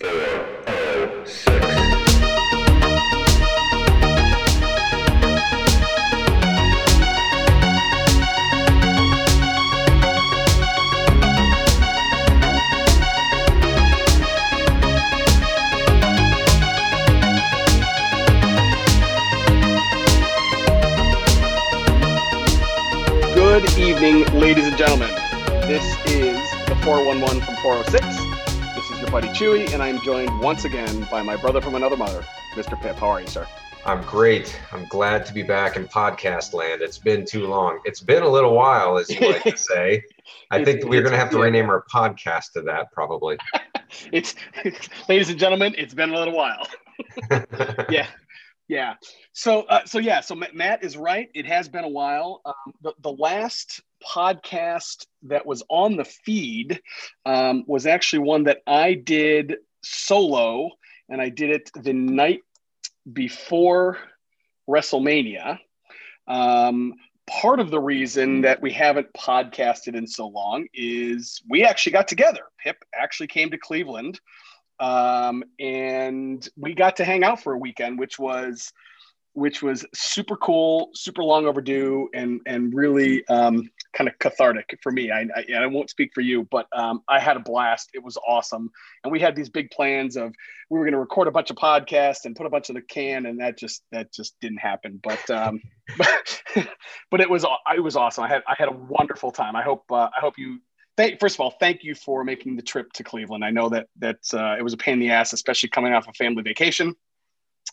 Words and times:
Good 0.00 0.31
Chewie, 29.42 29.74
and 29.74 29.82
I'm 29.82 30.00
joined 30.02 30.38
once 30.38 30.64
again 30.64 31.04
by 31.10 31.20
my 31.20 31.34
brother 31.34 31.60
from 31.60 31.74
another 31.74 31.96
mother, 31.96 32.24
Mr. 32.54 32.80
Pip. 32.80 32.94
How 32.94 33.08
are 33.08 33.20
you, 33.20 33.26
sir? 33.26 33.44
I'm 33.84 34.00
great. 34.04 34.56
I'm 34.70 34.84
glad 34.84 35.26
to 35.26 35.34
be 35.34 35.42
back 35.42 35.74
in 35.74 35.88
podcast 35.88 36.54
land. 36.54 36.80
It's 36.80 36.98
been 36.98 37.26
too 37.26 37.48
long. 37.48 37.80
It's 37.84 37.98
been 37.98 38.22
a 38.22 38.28
little 38.28 38.54
while, 38.54 38.98
as 38.98 39.10
you 39.10 39.18
like 39.32 39.42
to 39.42 39.56
say. 39.56 40.04
I 40.52 40.64
think 40.64 40.84
we're 40.84 41.00
going 41.00 41.10
to 41.10 41.18
have 41.18 41.30
to 41.30 41.40
rename 41.40 41.68
our 41.70 41.84
podcast 41.92 42.52
to 42.52 42.62
that 42.62 42.92
probably. 42.92 43.36
it's, 44.12 44.36
ladies 45.08 45.28
and 45.28 45.40
gentlemen, 45.40 45.74
it's 45.76 45.92
been 45.92 46.10
a 46.10 46.16
little 46.16 46.36
while. 46.36 46.64
yeah, 47.90 48.06
yeah. 48.68 48.94
So, 49.32 49.62
uh, 49.62 49.84
so 49.86 49.98
yeah. 49.98 50.20
So 50.20 50.36
Matt 50.54 50.84
is 50.84 50.96
right. 50.96 51.28
It 51.34 51.46
has 51.46 51.68
been 51.68 51.82
a 51.82 51.88
while. 51.88 52.42
Um, 52.44 52.74
the, 52.80 52.94
the 53.00 53.10
last 53.10 53.80
podcast 54.06 55.06
that 55.22 55.46
was 55.46 55.62
on 55.68 55.96
the 55.96 56.04
feed 56.04 56.80
um, 57.26 57.64
was 57.66 57.86
actually 57.86 58.20
one 58.20 58.44
that 58.44 58.62
I 58.66 58.94
did 58.94 59.56
solo, 59.82 60.70
and 61.08 61.20
I 61.20 61.28
did 61.28 61.50
it 61.50 61.70
the 61.74 61.92
night 61.92 62.42
before 63.12 63.98
WrestleMania. 64.68 65.58
Um, 66.26 66.94
part 67.28 67.60
of 67.60 67.70
the 67.70 67.80
reason 67.80 68.42
that 68.42 68.60
we 68.60 68.72
haven't 68.72 69.12
podcasted 69.14 69.94
in 69.96 70.06
so 70.06 70.28
long 70.28 70.66
is 70.74 71.42
we 71.48 71.64
actually 71.64 71.92
got 71.92 72.08
together. 72.08 72.42
Pip 72.62 72.76
actually 72.94 73.28
came 73.28 73.50
to 73.50 73.58
Cleveland, 73.58 74.20
um, 74.80 75.44
and 75.58 76.48
we 76.56 76.74
got 76.74 76.96
to 76.96 77.04
hang 77.04 77.24
out 77.24 77.42
for 77.42 77.54
a 77.54 77.58
weekend, 77.58 77.98
which 77.98 78.18
was 78.18 78.72
which 79.34 79.62
was 79.62 79.86
super 79.94 80.36
cool, 80.36 80.90
super 80.94 81.24
long 81.24 81.46
overdue, 81.46 82.08
and 82.14 82.40
and 82.46 82.74
really 82.74 83.26
um, 83.28 83.70
kind 83.92 84.08
of 84.08 84.18
cathartic 84.18 84.78
for 84.82 84.90
me. 84.90 85.10
I, 85.10 85.26
I, 85.36 85.62
I 85.62 85.66
won't 85.66 85.90
speak 85.90 86.12
for 86.14 86.20
you, 86.20 86.46
but 86.50 86.66
um, 86.74 87.02
I 87.08 87.20
had 87.20 87.36
a 87.36 87.40
blast. 87.40 87.90
It 87.94 88.02
was 88.02 88.16
awesome, 88.26 88.70
and 89.04 89.12
we 89.12 89.20
had 89.20 89.36
these 89.36 89.48
big 89.48 89.70
plans 89.70 90.16
of 90.16 90.32
we 90.70 90.78
were 90.78 90.84
going 90.84 90.92
to 90.92 90.98
record 90.98 91.28
a 91.28 91.30
bunch 91.30 91.50
of 91.50 91.56
podcasts 91.56 92.24
and 92.24 92.34
put 92.34 92.46
a 92.46 92.50
bunch 92.50 92.68
of 92.68 92.74
the 92.74 92.82
can, 92.82 93.26
and 93.26 93.40
that 93.40 93.58
just 93.58 93.82
that 93.92 94.12
just 94.12 94.34
didn't 94.40 94.58
happen. 94.58 95.00
But 95.02 95.30
um, 95.30 95.60
but, 95.98 96.42
but 97.10 97.20
it 97.20 97.30
was 97.30 97.44
it 97.74 97.80
was 97.80 97.96
awesome. 97.96 98.24
I 98.24 98.28
had 98.28 98.42
I 98.46 98.54
had 98.56 98.68
a 98.68 98.72
wonderful 98.72 99.30
time. 99.30 99.56
I 99.56 99.62
hope 99.62 99.84
uh, 99.90 100.08
I 100.16 100.20
hope 100.20 100.38
you. 100.38 100.58
Thank, 100.94 101.20
first 101.20 101.36
of 101.36 101.40
all, 101.40 101.54
thank 101.58 101.84
you 101.84 101.94
for 101.94 102.22
making 102.22 102.56
the 102.56 102.62
trip 102.62 102.92
to 102.92 103.02
Cleveland. 103.02 103.42
I 103.42 103.50
know 103.50 103.70
that 103.70 103.88
that 103.98 104.20
uh, 104.34 104.56
it 104.58 104.62
was 104.62 104.74
a 104.74 104.76
pain 104.76 104.94
in 104.94 105.00
the 105.00 105.10
ass, 105.10 105.32
especially 105.32 105.70
coming 105.70 105.94
off 105.94 106.06
a 106.06 106.12
family 106.12 106.42
vacation 106.42 106.94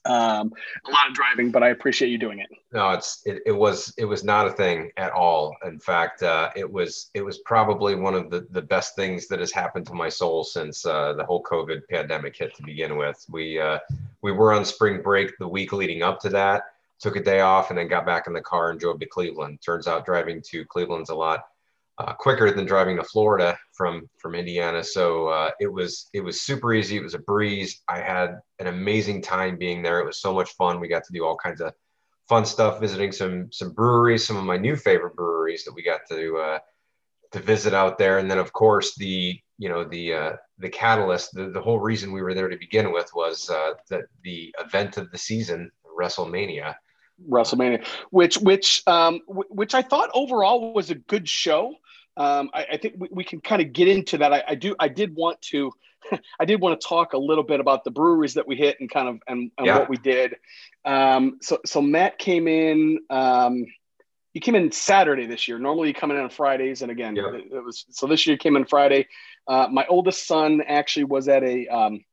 um, 0.05 0.53
a 0.85 0.91
lot 0.91 1.09
of 1.09 1.13
driving, 1.13 1.51
but 1.51 1.63
I 1.63 1.69
appreciate 1.69 2.09
you 2.09 2.17
doing 2.17 2.39
it. 2.39 2.49
No, 2.71 2.91
it's 2.91 3.21
it, 3.25 3.41
it 3.45 3.51
was 3.51 3.93
it 3.97 4.05
was 4.05 4.23
not 4.23 4.47
a 4.47 4.51
thing 4.51 4.91
at 4.97 5.11
all. 5.11 5.55
In 5.65 5.79
fact, 5.79 6.23
uh, 6.23 6.49
it 6.55 6.69
was 6.69 7.09
it 7.13 7.21
was 7.21 7.39
probably 7.39 7.95
one 7.95 8.15
of 8.15 8.29
the 8.29 8.47
the 8.51 8.61
best 8.61 8.95
things 8.95 9.27
that 9.27 9.39
has 9.39 9.51
happened 9.51 9.85
to 9.87 9.93
my 9.93 10.09
soul 10.09 10.43
since 10.43 10.85
uh, 10.85 11.13
the 11.13 11.25
whole 11.25 11.43
COVID 11.43 11.81
pandemic 11.89 12.37
hit 12.37 12.55
to 12.55 12.63
begin 12.63 12.97
with. 12.97 13.23
We 13.29 13.59
uh, 13.59 13.79
we 14.21 14.31
were 14.31 14.53
on 14.53 14.65
spring 14.65 15.01
break 15.01 15.37
the 15.37 15.47
week 15.47 15.73
leading 15.73 16.03
up 16.03 16.19
to 16.21 16.29
that. 16.29 16.63
Took 16.99 17.15
a 17.15 17.23
day 17.23 17.39
off 17.39 17.69
and 17.69 17.79
then 17.79 17.87
got 17.87 18.05
back 18.05 18.27
in 18.27 18.33
the 18.33 18.41
car 18.41 18.71
and 18.71 18.79
drove 18.79 18.99
to 18.99 19.05
Cleveland. 19.05 19.59
Turns 19.61 19.87
out 19.87 20.05
driving 20.05 20.41
to 20.49 20.65
Cleveland's 20.65 21.09
a 21.09 21.15
lot 21.15 21.45
uh, 21.99 22.13
quicker 22.13 22.49
than 22.51 22.65
driving 22.65 22.95
to 22.95 23.03
Florida 23.03 23.57
from 23.73 24.09
from 24.17 24.33
Indiana. 24.33 24.83
So 24.83 25.27
uh, 25.27 25.51
it 25.59 25.71
was 25.71 26.09
it 26.13 26.21
was 26.21 26.41
super 26.41 26.73
easy. 26.73 26.97
It 26.97 27.03
was 27.03 27.13
a 27.13 27.19
breeze. 27.19 27.81
I 27.89 27.99
had 27.99 28.39
an 28.59 28.67
amazing 28.67 29.21
time 29.21 29.57
being 29.57 29.81
there. 29.81 29.99
It 29.99 30.05
was 30.05 30.21
so 30.21 30.33
much 30.33 30.51
fun. 30.51 30.79
We 30.79 30.87
got 30.87 31.03
to 31.05 31.13
do 31.13 31.25
all 31.25 31.35
kinds 31.35 31.59
of 31.61 31.73
fun 32.29 32.45
stuff, 32.45 32.79
visiting 32.79 33.11
some 33.11 33.51
some 33.51 33.73
breweries, 33.73 34.25
some 34.25 34.37
of 34.37 34.45
my 34.45 34.57
new 34.57 34.77
favorite 34.77 35.15
breweries 35.15 35.65
that 35.65 35.73
we 35.73 35.83
got 35.83 36.01
to 36.09 36.37
uh, 36.37 36.59
to 37.33 37.39
visit 37.39 37.73
out 37.73 37.97
there. 37.97 38.17
And 38.17 38.31
then 38.31 38.39
of 38.39 38.53
course 38.53 38.95
the 38.95 39.37
you 39.57 39.67
know 39.67 39.83
the 39.83 40.13
uh, 40.13 40.31
the 40.57 40.69
catalyst, 40.69 41.33
the, 41.33 41.49
the 41.49 41.61
whole 41.61 41.79
reason 41.79 42.13
we 42.13 42.21
were 42.21 42.33
there 42.33 42.47
to 42.47 42.57
begin 42.57 42.93
with 42.93 43.09
was 43.13 43.49
uh, 43.49 43.71
that 43.89 44.05
the 44.23 44.55
event 44.57 44.95
of 44.95 45.11
the 45.11 45.17
season, 45.17 45.69
WrestleMania. 45.99 46.75
WrestleMania, 47.29 47.85
which 48.11 48.37
which 48.37 48.83
um, 48.87 49.19
which 49.27 49.75
I 49.75 49.81
thought 49.81 50.09
overall 50.13 50.71
was 50.73 50.91
a 50.91 50.95
good 50.95 51.27
show 51.27 51.75
um, 52.19 52.49
I, 52.53 52.65
I, 52.73 52.77
think 52.77 52.95
we, 52.97 53.07
we 53.11 53.23
can 53.23 53.39
kind 53.39 53.61
of 53.61 53.71
get 53.71 53.87
into 53.87 54.17
that. 54.17 54.33
I, 54.33 54.43
I, 54.49 54.55
do. 54.55 54.75
I 54.79 54.89
did 54.89 55.15
want 55.15 55.41
to. 55.43 55.71
I 56.39 56.45
did 56.45 56.59
want 56.59 56.79
to 56.79 56.87
talk 56.87 57.13
a 57.13 57.17
little 57.17 57.43
bit 57.43 57.61
about 57.61 57.85
the 57.85 57.91
breweries 57.91 58.33
that 58.33 58.45
we 58.45 58.57
hit 58.57 58.77
and 58.79 58.89
kind 58.91 59.07
of 59.07 59.19
and, 59.27 59.51
and 59.57 59.67
yeah. 59.67 59.79
what 59.79 59.89
we 59.89 59.97
did. 59.97 60.35
Um, 60.83 61.39
so 61.41 61.59
so 61.65 61.81
Matt 61.81 62.19
came 62.19 62.47
in. 62.47 62.99
Um, 63.09 63.65
he 64.33 64.41
came 64.41 64.55
in 64.55 64.71
Saturday 64.71 65.25
this 65.25 65.47
year. 65.47 65.57
Normally, 65.59 65.87
you 65.87 65.93
come 65.93 66.11
in 66.11 66.17
on 66.17 66.29
Fridays, 66.29 66.81
and 66.81 66.91
again, 66.91 67.15
yeah. 67.15 67.29
it, 67.33 67.45
it, 67.51 67.63
was 67.63 67.85
so 67.89 68.05
this 68.05 68.27
year 68.27 68.37
came 68.37 68.57
in 68.57 68.65
Friday. 68.65 69.07
Uh, 69.47 69.67
my 69.71 69.85
oldest 69.87 70.27
son 70.27 70.61
actually 70.67 71.05
was 71.05 71.29
at 71.29 71.43
a 71.43 71.67
um, 71.67 72.03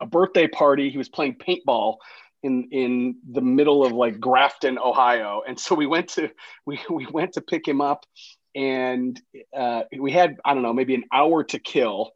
a 0.00 0.06
birthday 0.06 0.48
party. 0.48 0.90
He 0.90 0.98
was 0.98 1.08
playing 1.08 1.36
paintball 1.36 1.96
in 2.42 2.68
in 2.70 3.16
the 3.30 3.40
middle 3.40 3.84
of 3.84 3.92
like 3.92 4.20
Grafton, 4.20 4.78
Ohio, 4.78 5.42
and 5.46 5.58
so 5.58 5.74
we 5.74 5.86
went 5.86 6.08
to 6.10 6.30
we 6.66 6.80
we 6.90 7.06
went 7.06 7.34
to 7.34 7.40
pick 7.40 7.66
him 7.66 7.80
up, 7.80 8.04
and 8.54 9.20
uh, 9.56 9.82
we 9.98 10.12
had 10.12 10.36
I 10.44 10.54
don't 10.54 10.62
know 10.62 10.72
maybe 10.72 10.94
an 10.94 11.04
hour 11.12 11.44
to 11.44 11.58
kill, 11.58 12.12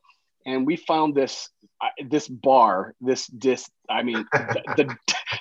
and 0.47 0.67
we 0.67 0.77
found 0.77 1.15
this 1.15 1.49
uh, 1.81 1.89
this 2.09 2.29
bar 2.29 2.95
this 3.01 3.27
this 3.29 3.71
I 3.89 4.03
mean 4.03 4.25
the, 4.33 4.63
the 4.77 4.97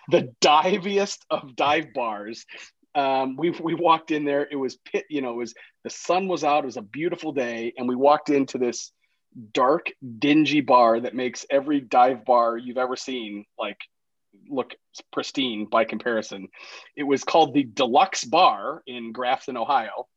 the 0.09 0.34
diviest 0.41 1.25
of 1.30 1.56
dive 1.56 1.94
bars. 1.94 2.46
Um, 2.94 3.38
we 3.38 3.51
we 3.51 3.74
walked 3.74 4.12
in 4.12 4.25
there. 4.25 4.47
It 4.50 4.57
was 4.57 4.78
pit. 4.78 5.06
You 5.09 5.22
know, 5.22 5.31
it 5.31 5.38
was 5.38 5.53
the 5.84 5.90
sun 5.90 6.28
was 6.28 6.44
out. 6.44 6.63
It 6.63 6.68
was 6.68 6.78
a 6.78 6.81
beautiful 6.81 7.31
day, 7.31 7.74
and 7.78 7.88
we 7.88 7.96
walked 7.96 8.30
into 8.30 8.57
this 8.57 8.91
dark, 9.53 9.88
dingy 10.19 10.62
bar 10.62 11.00
that 11.00 11.16
makes 11.16 11.46
every 11.50 11.80
dive 11.80 12.25
bar 12.25 12.57
you've 12.57 12.78
ever 12.78 12.97
seen 12.97 13.46
like 13.57 13.78
look 14.50 14.75
pristine 15.13 15.66
by 15.66 15.85
comparison. 15.85 16.47
It 16.96 17.03
was 17.03 17.24
called 17.24 17.53
the 17.53 17.63
Deluxe 17.63 18.25
Bar 18.25 18.81
in 18.88 19.12
Grafton, 19.13 19.57
Ohio 19.57 20.07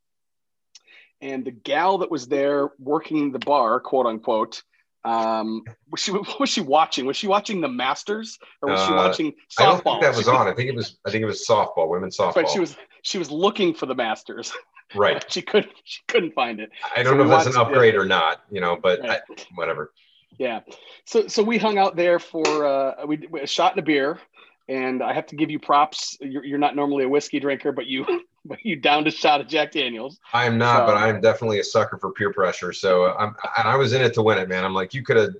and 1.20 1.44
the 1.44 1.50
gal 1.50 1.98
that 1.98 2.10
was 2.10 2.26
there 2.28 2.70
working 2.78 3.32
the 3.32 3.38
bar, 3.38 3.80
quote 3.80 4.06
unquote, 4.06 4.62
um, 5.04 5.64
was 5.90 6.00
she 6.00 6.12
was 6.40 6.48
she 6.48 6.60
watching? 6.60 7.06
Was 7.06 7.16
she 7.16 7.26
watching 7.26 7.60
the 7.60 7.68
Masters 7.68 8.38
or 8.62 8.70
was 8.70 8.80
uh, 8.80 8.86
she 8.86 8.92
watching 8.92 9.32
softball? 9.32 9.58
I 9.58 9.64
don't 9.64 9.82
think 9.82 10.02
that 10.02 10.16
was 10.16 10.28
on. 10.28 10.48
I 10.48 10.52
think 10.52 10.68
it 10.68 10.74
was. 10.74 10.98
I 11.06 11.10
think 11.10 11.22
it 11.22 11.26
was 11.26 11.46
softball, 11.46 11.88
women's 11.88 12.16
softball. 12.16 12.34
But 12.34 12.50
she 12.50 12.60
was 12.60 12.76
she 13.02 13.18
was 13.18 13.30
looking 13.30 13.74
for 13.74 13.86
the 13.86 13.94
Masters. 13.94 14.52
Right. 14.94 15.24
she 15.32 15.42
couldn't 15.42 15.72
she 15.82 16.02
couldn't 16.06 16.34
find 16.34 16.60
it. 16.60 16.70
I 16.94 17.02
don't 17.02 17.14
so 17.14 17.16
know 17.16 17.22
if 17.24 17.30
that's 17.30 17.46
an 17.46 17.60
upgrade 17.60 17.94
it. 17.94 17.98
or 17.98 18.04
not. 18.04 18.42
You 18.48 18.60
know, 18.60 18.76
but 18.80 19.00
right. 19.00 19.22
I, 19.28 19.34
whatever. 19.54 19.92
Yeah. 20.38 20.60
So 21.04 21.26
so 21.26 21.42
we 21.42 21.58
hung 21.58 21.78
out 21.78 21.96
there 21.96 22.20
for 22.20 22.64
uh, 22.64 23.04
we, 23.04 23.26
we 23.28 23.40
a 23.40 23.46
shot 23.46 23.72
and 23.72 23.80
a 23.80 23.82
beer 23.82 24.20
and 24.68 25.02
I 25.02 25.12
have 25.12 25.26
to 25.26 25.36
give 25.36 25.50
you 25.50 25.58
props. 25.58 26.16
You're, 26.20 26.44
you're 26.44 26.58
not 26.58 26.76
normally 26.76 27.04
a 27.04 27.08
whiskey 27.08 27.40
drinker, 27.40 27.72
but 27.72 27.86
you 27.86 28.04
but 28.44 28.58
you 28.64 28.76
downed 28.76 29.06
a 29.06 29.10
shot 29.10 29.40
of 29.40 29.48
Jack 29.48 29.72
Daniels. 29.72 30.20
I 30.32 30.46
am 30.46 30.58
not, 30.58 30.80
so, 30.80 30.86
but 30.86 30.96
I 30.96 31.08
am 31.08 31.20
definitely 31.20 31.60
a 31.60 31.64
sucker 31.64 31.98
for 31.98 32.12
peer 32.12 32.32
pressure. 32.32 32.72
So 32.72 33.06
I'm 33.16 33.34
and 33.58 33.68
I 33.68 33.76
was 33.76 33.92
in 33.92 34.02
it 34.02 34.14
to 34.14 34.22
win 34.22 34.38
it, 34.38 34.48
man. 34.48 34.64
I'm 34.64 34.74
like, 34.74 34.94
you 34.94 35.02
could 35.02 35.16
have 35.16 35.34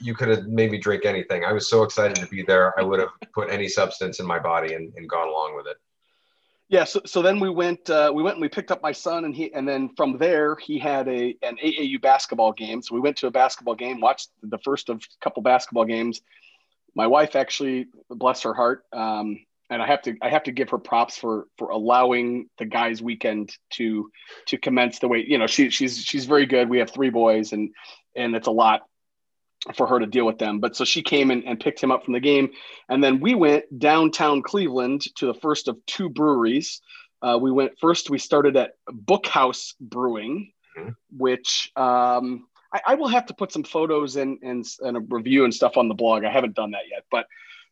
you 0.00 0.14
could 0.14 0.28
have 0.28 0.46
made 0.46 0.70
me 0.70 0.78
drink 0.78 1.04
anything. 1.04 1.44
I 1.44 1.52
was 1.52 1.68
so 1.68 1.82
excited 1.82 2.16
to 2.16 2.26
be 2.26 2.42
there. 2.42 2.78
I 2.78 2.82
would 2.82 3.00
have 3.00 3.10
put 3.34 3.50
any 3.50 3.68
substance 3.68 4.20
in 4.20 4.26
my 4.26 4.38
body 4.38 4.74
and, 4.74 4.92
and 4.96 5.08
gone 5.08 5.28
along 5.28 5.56
with 5.56 5.66
it. 5.66 5.76
Yeah, 6.68 6.84
so, 6.84 7.00
so 7.04 7.20
then 7.20 7.40
we 7.40 7.50
went 7.50 7.90
uh, 7.90 8.12
we 8.14 8.22
went 8.22 8.36
and 8.36 8.42
we 8.42 8.48
picked 8.48 8.70
up 8.70 8.80
my 8.80 8.92
son 8.92 9.24
and 9.24 9.34
he 9.34 9.52
and 9.52 9.68
then 9.68 9.90
from 9.96 10.18
there 10.18 10.56
he 10.56 10.78
had 10.78 11.08
a 11.08 11.36
an 11.42 11.56
AAU 11.62 12.00
basketball 12.00 12.52
game. 12.52 12.80
So 12.82 12.94
we 12.94 13.00
went 13.00 13.16
to 13.18 13.26
a 13.26 13.30
basketball 13.30 13.74
game, 13.74 14.00
watched 14.00 14.30
the 14.42 14.58
first 14.58 14.88
of 14.88 14.98
a 14.98 15.24
couple 15.24 15.42
basketball 15.42 15.84
games 15.84 16.20
my 16.94 17.06
wife 17.06 17.36
actually, 17.36 17.88
bless 18.08 18.42
her 18.42 18.54
heart, 18.54 18.84
um, 18.92 19.38
and 19.70 19.80
I 19.80 19.86
have 19.86 20.02
to 20.02 20.16
I 20.20 20.28
have 20.28 20.42
to 20.44 20.52
give 20.52 20.70
her 20.70 20.78
props 20.78 21.16
for 21.16 21.46
for 21.56 21.70
allowing 21.70 22.48
the 22.58 22.64
guys' 22.64 23.00
weekend 23.00 23.56
to 23.74 24.10
to 24.46 24.58
commence 24.58 24.98
the 24.98 25.08
way 25.08 25.24
you 25.26 25.38
know 25.38 25.46
she 25.46 25.70
she's 25.70 25.98
she's 25.98 26.26
very 26.26 26.46
good. 26.46 26.68
We 26.68 26.78
have 26.78 26.90
three 26.90 27.10
boys 27.10 27.52
and 27.52 27.70
and 28.16 28.34
it's 28.34 28.48
a 28.48 28.52
lot 28.52 28.82
for 29.74 29.86
her 29.86 30.00
to 30.00 30.06
deal 30.06 30.26
with 30.26 30.38
them. 30.38 30.58
But 30.58 30.74
so 30.74 30.84
she 30.84 31.02
came 31.02 31.30
in 31.30 31.44
and 31.44 31.60
picked 31.60 31.82
him 31.82 31.92
up 31.92 32.04
from 32.04 32.14
the 32.14 32.20
game, 32.20 32.50
and 32.88 33.02
then 33.02 33.20
we 33.20 33.34
went 33.34 33.64
downtown 33.78 34.42
Cleveland 34.42 35.02
to 35.16 35.26
the 35.26 35.34
first 35.34 35.68
of 35.68 35.78
two 35.86 36.08
breweries. 36.08 36.80
Uh, 37.22 37.38
we 37.40 37.52
went 37.52 37.72
first. 37.80 38.10
We 38.10 38.18
started 38.18 38.56
at 38.56 38.72
Bookhouse 38.88 39.74
Brewing, 39.80 40.52
mm-hmm. 40.76 40.90
which 41.16 41.70
um, 41.76 42.46
I, 42.72 42.80
I 42.88 42.94
will 42.94 43.08
have 43.08 43.26
to 43.26 43.34
put 43.34 43.52
some 43.52 43.62
photos 43.62 44.16
and, 44.16 44.38
and 44.42 44.64
and 44.80 44.96
a 44.96 45.00
review 45.00 45.44
and 45.44 45.54
stuff 45.54 45.76
on 45.76 45.88
the 45.88 45.94
blog. 45.94 46.24
I 46.24 46.32
haven't 46.32 46.56
done 46.56 46.72
that 46.72 46.88
yet, 46.90 47.04
but 47.10 47.26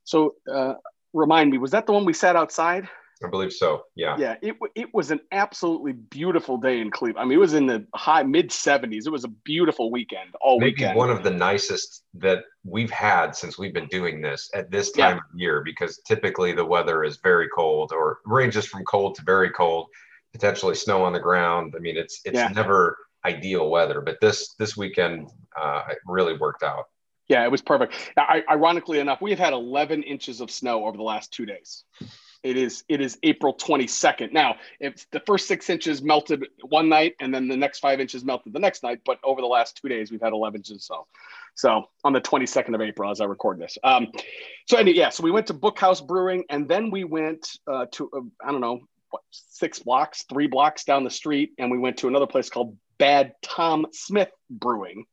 so 0.04 0.34
uh, 0.50 0.74
remind 1.12 1.50
me, 1.50 1.58
was 1.58 1.70
that 1.72 1.86
the 1.86 1.92
one 1.92 2.04
we 2.04 2.12
sat 2.12 2.36
outside? 2.36 2.88
I 3.24 3.28
believe 3.28 3.52
so. 3.52 3.84
Yeah. 3.96 4.16
Yeah. 4.18 4.36
It, 4.42 4.56
it 4.74 4.94
was 4.94 5.10
an 5.10 5.20
absolutely 5.32 5.92
beautiful 5.92 6.56
day 6.56 6.80
in 6.80 6.90
Cleveland. 6.90 7.24
I 7.24 7.24
mean, 7.24 7.38
it 7.38 7.40
was 7.40 7.54
in 7.54 7.66
the 7.66 7.84
high 7.94 8.22
mid 8.22 8.50
70s. 8.50 9.06
It 9.06 9.10
was 9.10 9.24
a 9.24 9.28
beautiful 9.44 9.90
weekend 9.90 10.34
all 10.40 10.60
Maybe 10.60 10.72
weekend. 10.72 10.96
one 10.96 11.10
of 11.10 11.24
the 11.24 11.30
nicest 11.30 12.04
that 12.14 12.44
we've 12.64 12.90
had 12.90 13.34
since 13.34 13.58
we've 13.58 13.74
been 13.74 13.88
doing 13.88 14.20
this 14.20 14.48
at 14.54 14.70
this 14.70 14.92
time 14.92 15.16
yeah. 15.16 15.34
of 15.34 15.40
year 15.40 15.62
because 15.64 16.00
typically 16.06 16.52
the 16.52 16.64
weather 16.64 17.02
is 17.04 17.18
very 17.18 17.48
cold 17.54 17.92
or 17.92 18.18
ranges 18.24 18.66
from 18.66 18.84
cold 18.84 19.16
to 19.16 19.22
very 19.22 19.50
cold, 19.50 19.88
potentially 20.32 20.74
snow 20.74 21.02
on 21.02 21.12
the 21.12 21.20
ground. 21.20 21.74
I 21.76 21.80
mean, 21.80 21.96
it's 21.96 22.20
it's 22.24 22.36
yeah. 22.36 22.48
never 22.48 22.96
ideal 23.24 23.68
weather, 23.68 24.00
but 24.00 24.18
this 24.20 24.54
this 24.54 24.76
weekend 24.76 25.28
uh, 25.60 25.82
it 25.90 25.98
really 26.06 26.36
worked 26.36 26.62
out. 26.62 26.84
Yeah, 27.28 27.44
it 27.44 27.50
was 27.50 27.62
perfect. 27.62 27.94
I, 28.16 28.42
ironically 28.50 29.00
enough, 29.00 29.20
we 29.20 29.30
have 29.30 29.38
had 29.38 29.52
11 29.52 30.02
inches 30.02 30.40
of 30.40 30.50
snow 30.50 30.86
over 30.86 30.96
the 30.96 31.02
last 31.02 31.32
two 31.32 31.44
days. 31.44 31.84
It 32.44 32.56
is 32.56 32.84
it 32.88 33.00
is 33.00 33.18
April 33.24 33.52
22nd. 33.52 34.32
Now, 34.32 34.56
if 34.78 35.10
the 35.10 35.20
first 35.20 35.48
six 35.48 35.68
inches 35.68 36.02
melted 36.02 36.46
one 36.62 36.88
night 36.88 37.16
and 37.20 37.34
then 37.34 37.48
the 37.48 37.56
next 37.56 37.80
five 37.80 38.00
inches 38.00 38.24
melted 38.24 38.52
the 38.52 38.60
next 38.60 38.84
night, 38.84 39.00
but 39.04 39.18
over 39.24 39.40
the 39.40 39.48
last 39.48 39.76
two 39.82 39.88
days 39.88 40.12
we've 40.12 40.22
had 40.22 40.32
11 40.32 40.60
inches. 40.60 40.84
So, 40.84 41.06
so 41.56 41.90
on 42.04 42.12
the 42.12 42.20
22nd 42.20 42.74
of 42.76 42.80
April 42.80 43.10
as 43.10 43.20
I 43.20 43.24
record 43.24 43.58
this. 43.58 43.76
Um, 43.82 44.12
so 44.68 44.78
anyway, 44.78 44.96
yeah, 44.96 45.08
so 45.08 45.24
we 45.24 45.32
went 45.32 45.48
to 45.48 45.54
Bookhouse 45.54 46.06
Brewing 46.06 46.44
and 46.48 46.68
then 46.68 46.92
we 46.92 47.02
went 47.02 47.50
uh, 47.66 47.86
to 47.92 48.08
uh, 48.16 48.20
I 48.46 48.52
don't 48.52 48.60
know 48.60 48.82
what, 49.10 49.22
six 49.30 49.80
blocks, 49.80 50.24
three 50.28 50.46
blocks 50.46 50.84
down 50.84 51.02
the 51.02 51.10
street, 51.10 51.52
and 51.58 51.70
we 51.70 51.78
went 51.78 51.98
to 51.98 52.08
another 52.08 52.26
place 52.26 52.50
called 52.50 52.76
Bad 52.98 53.32
Tom 53.42 53.86
Smith 53.92 54.30
Brewing. 54.48 55.06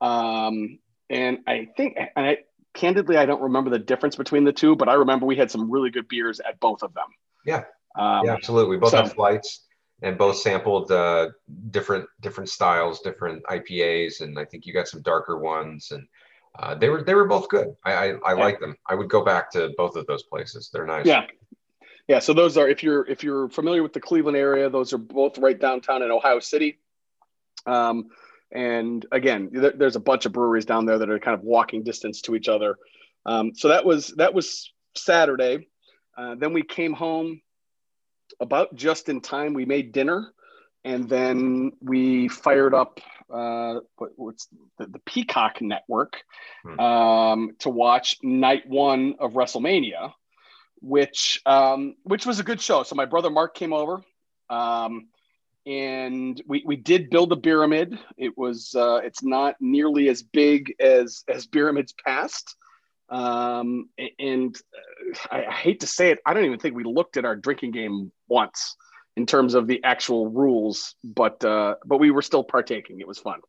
Um, 0.00 0.78
and 1.10 1.38
I 1.46 1.68
think, 1.76 1.98
and 1.98 2.26
I, 2.26 2.38
candidly, 2.72 3.16
I 3.16 3.26
don't 3.26 3.42
remember 3.42 3.68
the 3.68 3.78
difference 3.78 4.16
between 4.16 4.44
the 4.44 4.52
two, 4.52 4.76
but 4.76 4.88
I 4.88 4.94
remember 4.94 5.26
we 5.26 5.36
had 5.36 5.50
some 5.50 5.70
really 5.70 5.90
good 5.90 6.08
beers 6.08 6.40
at 6.40 6.60
both 6.60 6.82
of 6.82 6.94
them. 6.94 7.06
Yeah, 7.44 7.64
um, 7.96 8.24
yeah, 8.24 8.32
absolutely. 8.32 8.70
We 8.70 8.80
both 8.80 8.92
so, 8.92 8.98
have 8.98 9.12
flights 9.12 9.66
and 10.02 10.16
both 10.16 10.36
sampled 10.36 10.90
uh, 10.92 11.30
different 11.70 12.06
different 12.20 12.48
styles, 12.48 13.00
different 13.00 13.42
IPAs, 13.44 14.20
and 14.20 14.38
I 14.38 14.44
think 14.44 14.66
you 14.66 14.72
got 14.72 14.88
some 14.88 15.02
darker 15.02 15.38
ones, 15.38 15.90
and 15.90 16.06
uh, 16.58 16.74
they 16.76 16.88
were 16.88 17.02
they 17.02 17.14
were 17.14 17.26
both 17.26 17.48
good. 17.48 17.74
I 17.84 17.92
I, 17.92 18.04
I 18.04 18.18
yeah. 18.28 18.32
like 18.34 18.60
them. 18.60 18.76
I 18.88 18.94
would 18.94 19.10
go 19.10 19.24
back 19.24 19.50
to 19.52 19.72
both 19.76 19.96
of 19.96 20.06
those 20.06 20.22
places. 20.22 20.70
They're 20.72 20.86
nice. 20.86 21.06
Yeah, 21.06 21.26
yeah. 22.06 22.20
So 22.20 22.32
those 22.32 22.56
are 22.56 22.68
if 22.68 22.82
you're 22.82 23.06
if 23.08 23.24
you're 23.24 23.48
familiar 23.48 23.82
with 23.82 23.92
the 23.92 24.00
Cleveland 24.00 24.36
area, 24.36 24.70
those 24.70 24.92
are 24.92 24.98
both 24.98 25.38
right 25.38 25.58
downtown 25.58 26.02
in 26.02 26.10
Ohio 26.10 26.38
City. 26.38 26.78
Um, 27.66 28.08
and 28.52 29.06
again, 29.12 29.50
there's 29.52 29.96
a 29.96 30.00
bunch 30.00 30.26
of 30.26 30.32
breweries 30.32 30.64
down 30.64 30.86
there 30.86 30.98
that 30.98 31.08
are 31.08 31.18
kind 31.18 31.38
of 31.38 31.44
walking 31.44 31.82
distance 31.82 32.20
to 32.22 32.34
each 32.34 32.48
other. 32.48 32.76
Um, 33.24 33.54
so 33.54 33.68
that 33.68 33.84
was 33.84 34.08
that 34.16 34.34
was 34.34 34.72
Saturday. 34.96 35.68
Uh, 36.16 36.34
then 36.34 36.52
we 36.52 36.62
came 36.62 36.92
home 36.92 37.40
about 38.40 38.74
just 38.74 39.08
in 39.08 39.20
time. 39.20 39.54
We 39.54 39.66
made 39.66 39.92
dinner, 39.92 40.32
and 40.84 41.08
then 41.08 41.72
we 41.80 42.28
fired 42.28 42.74
up 42.74 43.00
uh, 43.32 43.80
what, 43.96 44.10
what's 44.16 44.48
the, 44.78 44.86
the, 44.86 44.98
Peacock 45.00 45.62
Network 45.62 46.22
hmm. 46.64 46.80
um, 46.80 47.50
to 47.60 47.70
watch 47.70 48.16
night 48.24 48.68
one 48.68 49.14
of 49.20 49.34
WrestleMania, 49.34 50.12
which 50.80 51.40
um, 51.46 51.94
which 52.02 52.26
was 52.26 52.40
a 52.40 52.44
good 52.44 52.60
show. 52.60 52.82
So 52.82 52.96
my 52.96 53.04
brother 53.04 53.30
Mark 53.30 53.54
came 53.54 53.72
over. 53.72 54.02
Um, 54.48 55.08
and 55.66 56.40
we, 56.46 56.62
we 56.66 56.76
did 56.76 57.10
build 57.10 57.32
a 57.32 57.36
pyramid. 57.36 57.98
It 58.16 58.36
was 58.36 58.74
uh, 58.74 59.00
it's 59.04 59.22
not 59.22 59.56
nearly 59.60 60.08
as 60.08 60.22
big 60.22 60.74
as 60.80 61.24
as 61.28 61.46
pyramids 61.46 61.94
past. 62.04 62.56
Um, 63.08 63.88
and 64.18 64.56
uh, 64.56 65.34
I, 65.34 65.46
I, 65.46 65.52
hate 65.52 65.80
to 65.80 65.88
say 65.88 66.12
it, 66.12 66.20
I 66.24 66.32
don't 66.32 66.44
even 66.44 66.60
think 66.60 66.76
we 66.76 66.84
looked 66.84 67.16
at 67.16 67.24
our 67.24 67.34
drinking 67.34 67.72
game 67.72 68.12
once 68.28 68.76
in 69.16 69.26
terms 69.26 69.54
of 69.54 69.66
the 69.66 69.82
actual 69.82 70.28
rules, 70.28 70.94
but 71.02 71.44
uh, 71.44 71.74
but 71.84 71.98
we 71.98 72.12
were 72.12 72.22
still 72.22 72.44
partaking. 72.44 73.00
It 73.00 73.08
was 73.08 73.18
fun. 73.18 73.40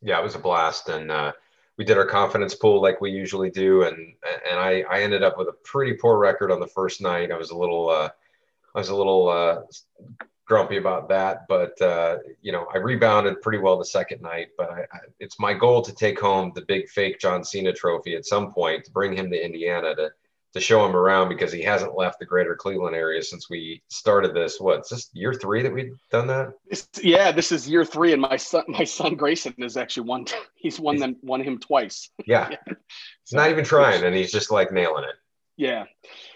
Yeah, 0.00 0.18
it 0.18 0.22
was 0.22 0.34
a 0.34 0.38
blast, 0.38 0.88
and 0.88 1.10
uh, 1.10 1.32
we 1.76 1.84
did 1.84 1.98
our 1.98 2.06
confidence 2.06 2.54
pool 2.54 2.80
like 2.80 3.00
we 3.00 3.10
usually 3.10 3.50
do, 3.50 3.82
and 3.82 4.14
and 4.50 4.58
I 4.58 4.84
I 4.90 5.02
ended 5.02 5.22
up 5.22 5.36
with 5.36 5.48
a 5.48 5.56
pretty 5.64 5.92
poor 5.92 6.18
record 6.18 6.50
on 6.50 6.58
the 6.58 6.66
first 6.66 7.00
night. 7.00 7.30
I 7.30 7.36
was 7.36 7.50
a 7.50 7.56
little. 7.56 7.90
Uh, 7.90 8.08
I 8.74 8.78
was 8.78 8.88
a 8.88 8.96
little 8.96 9.28
uh, 9.28 9.60
grumpy 10.52 10.76
about 10.76 11.08
that. 11.08 11.48
But 11.48 11.80
uh, 11.80 12.18
you 12.42 12.52
know, 12.52 12.66
I 12.74 12.76
rebounded 12.76 13.40
pretty 13.40 13.58
well 13.58 13.78
the 13.78 13.86
second 13.86 14.20
night. 14.20 14.48
But 14.58 14.70
I, 14.70 14.80
I, 14.92 14.98
it's 15.18 15.40
my 15.40 15.54
goal 15.54 15.80
to 15.80 15.94
take 15.94 16.20
home 16.20 16.52
the 16.54 16.66
big 16.68 16.90
fake 16.90 17.18
John 17.18 17.42
Cena 17.42 17.72
trophy 17.72 18.14
at 18.16 18.26
some 18.26 18.52
point 18.52 18.84
to 18.84 18.90
bring 18.90 19.16
him 19.16 19.30
to 19.30 19.42
Indiana 19.42 19.94
to 19.94 20.10
to 20.52 20.60
show 20.60 20.84
him 20.84 20.94
around 20.94 21.30
because 21.30 21.50
he 21.50 21.62
hasn't 21.62 21.96
left 21.96 22.18
the 22.18 22.26
greater 22.26 22.54
Cleveland 22.54 22.94
area 22.94 23.22
since 23.22 23.48
we 23.48 23.82
started 23.88 24.34
this. 24.34 24.60
What? 24.60 24.80
Is 24.80 24.88
this 24.90 25.10
year 25.14 25.32
three 25.32 25.62
that 25.62 25.72
we've 25.72 25.96
done 26.10 26.26
that? 26.26 26.52
Yeah, 27.02 27.32
this 27.32 27.50
is 27.50 27.66
year 27.66 27.86
three, 27.86 28.12
and 28.12 28.20
my 28.20 28.36
son, 28.36 28.64
my 28.68 28.84
son 28.84 29.14
Grayson, 29.14 29.54
has 29.60 29.78
actually 29.78 30.06
won. 30.06 30.26
He's 30.54 30.78
won 30.78 30.98
them, 30.98 31.16
won 31.22 31.42
him 31.42 31.58
twice. 31.58 32.10
Yeah, 32.26 32.50
yeah. 32.66 32.74
So, 33.24 33.38
not 33.38 33.48
even 33.48 33.64
trying, 33.64 34.04
and 34.04 34.14
he's 34.14 34.30
just 34.30 34.50
like 34.50 34.70
nailing 34.70 35.04
it. 35.04 35.16
Yeah, 35.56 35.84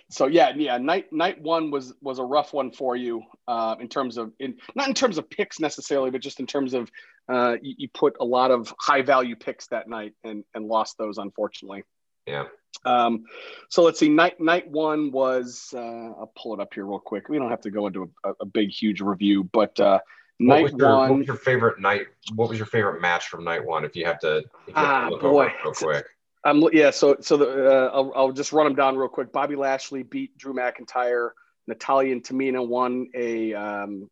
so 0.09 0.27
yeah, 0.27 0.53
yeah, 0.57 0.79
night 0.79 1.13
night 1.13 1.41
one 1.41 1.71
was 1.71 1.93
was 2.01 2.19
a 2.19 2.25
rough 2.25 2.53
one 2.53 2.71
for 2.71 2.95
you 2.95 3.23
uh, 3.49 3.75
in 3.81 3.89
terms 3.89 4.17
of 4.17 4.33
in 4.39 4.57
not 4.75 4.89
in 4.89 4.95
terms 4.95 5.19
of 5.19 5.29
picks 5.29 5.59
necessarily, 5.59 6.11
but 6.11 6.21
just 6.21 6.39
in 6.39 6.47
terms 6.47 6.75
of 6.75 6.91
uh, 7.29 7.57
you, 7.61 7.75
you, 7.79 7.89
put 7.93 8.17
a 8.21 8.25
lot 8.25 8.53
of 8.53 8.73
high 8.79 9.03
value 9.03 9.35
picks 9.35 9.67
that 9.69 9.89
night 9.89 10.15
and 10.23 10.45
and 10.55 10.67
lost 10.67 10.97
those 10.97 11.19
unfortunately. 11.19 11.83
Yeah. 12.27 12.45
Um, 12.85 13.25
so 13.69 13.83
let's 13.83 13.99
see. 13.99 14.09
Night 14.09 14.41
night 14.41 14.71
one 14.71 15.11
was 15.11 15.75
uh, 15.75 15.79
I'll 15.79 16.33
pull 16.41 16.55
it 16.55 16.61
up 16.61 16.73
here 16.73 16.87
real 16.87 17.01
quick. 17.01 17.29
We 17.29 17.39
don't 17.39 17.51
have 17.51 17.63
to 17.63 17.71
go 17.71 17.89
into 17.89 18.11
a, 18.23 18.33
a 18.41 18.47
big 18.47 18.71
huge 18.71 19.01
review, 19.01 19.43
but 19.43 19.79
uh, 19.81 19.99
night 20.39 20.63
what 20.63 20.79
your, 20.79 20.97
one. 20.97 21.11
What 21.11 21.19
was 21.19 21.27
your 21.27 21.37
favorite 21.37 21.81
night? 21.81 22.07
What 22.37 22.49
was 22.49 22.59
your 22.59 22.67
favorite 22.67 23.01
match 23.01 23.27
from 23.27 23.43
night 23.43 23.65
one? 23.65 23.85
If 23.85 23.97
you 23.97 24.05
have 24.05 24.21
to, 24.21 24.39
if 24.39 24.45
you 24.69 24.75
have 24.75 24.85
to 24.85 24.93
ah, 24.93 25.09
look 25.11 25.23
boy. 25.23 25.29
over 25.47 25.53
real 25.65 25.73
quick. 25.75 26.07
I'm 26.47 26.63
yeah. 26.73 26.91
So 26.91 27.17
so 27.21 27.37
the, 27.37 27.67
uh, 27.67 27.91
I'll, 27.93 28.13
I'll 28.15 28.33
just 28.33 28.53
run 28.53 28.67
them 28.67 28.77
down 28.77 28.97
real 28.97 29.09
quick. 29.09 29.33
Bobby 29.33 29.57
Lashley 29.57 30.05
beat 30.05 30.39
Drew 30.39 30.55
McIntyre. 30.55 31.31
Natalya 31.67 32.13
and 32.13 32.23
Tamina 32.23 32.67
won 32.67 33.09
a, 33.13 33.53
um, 33.55 34.09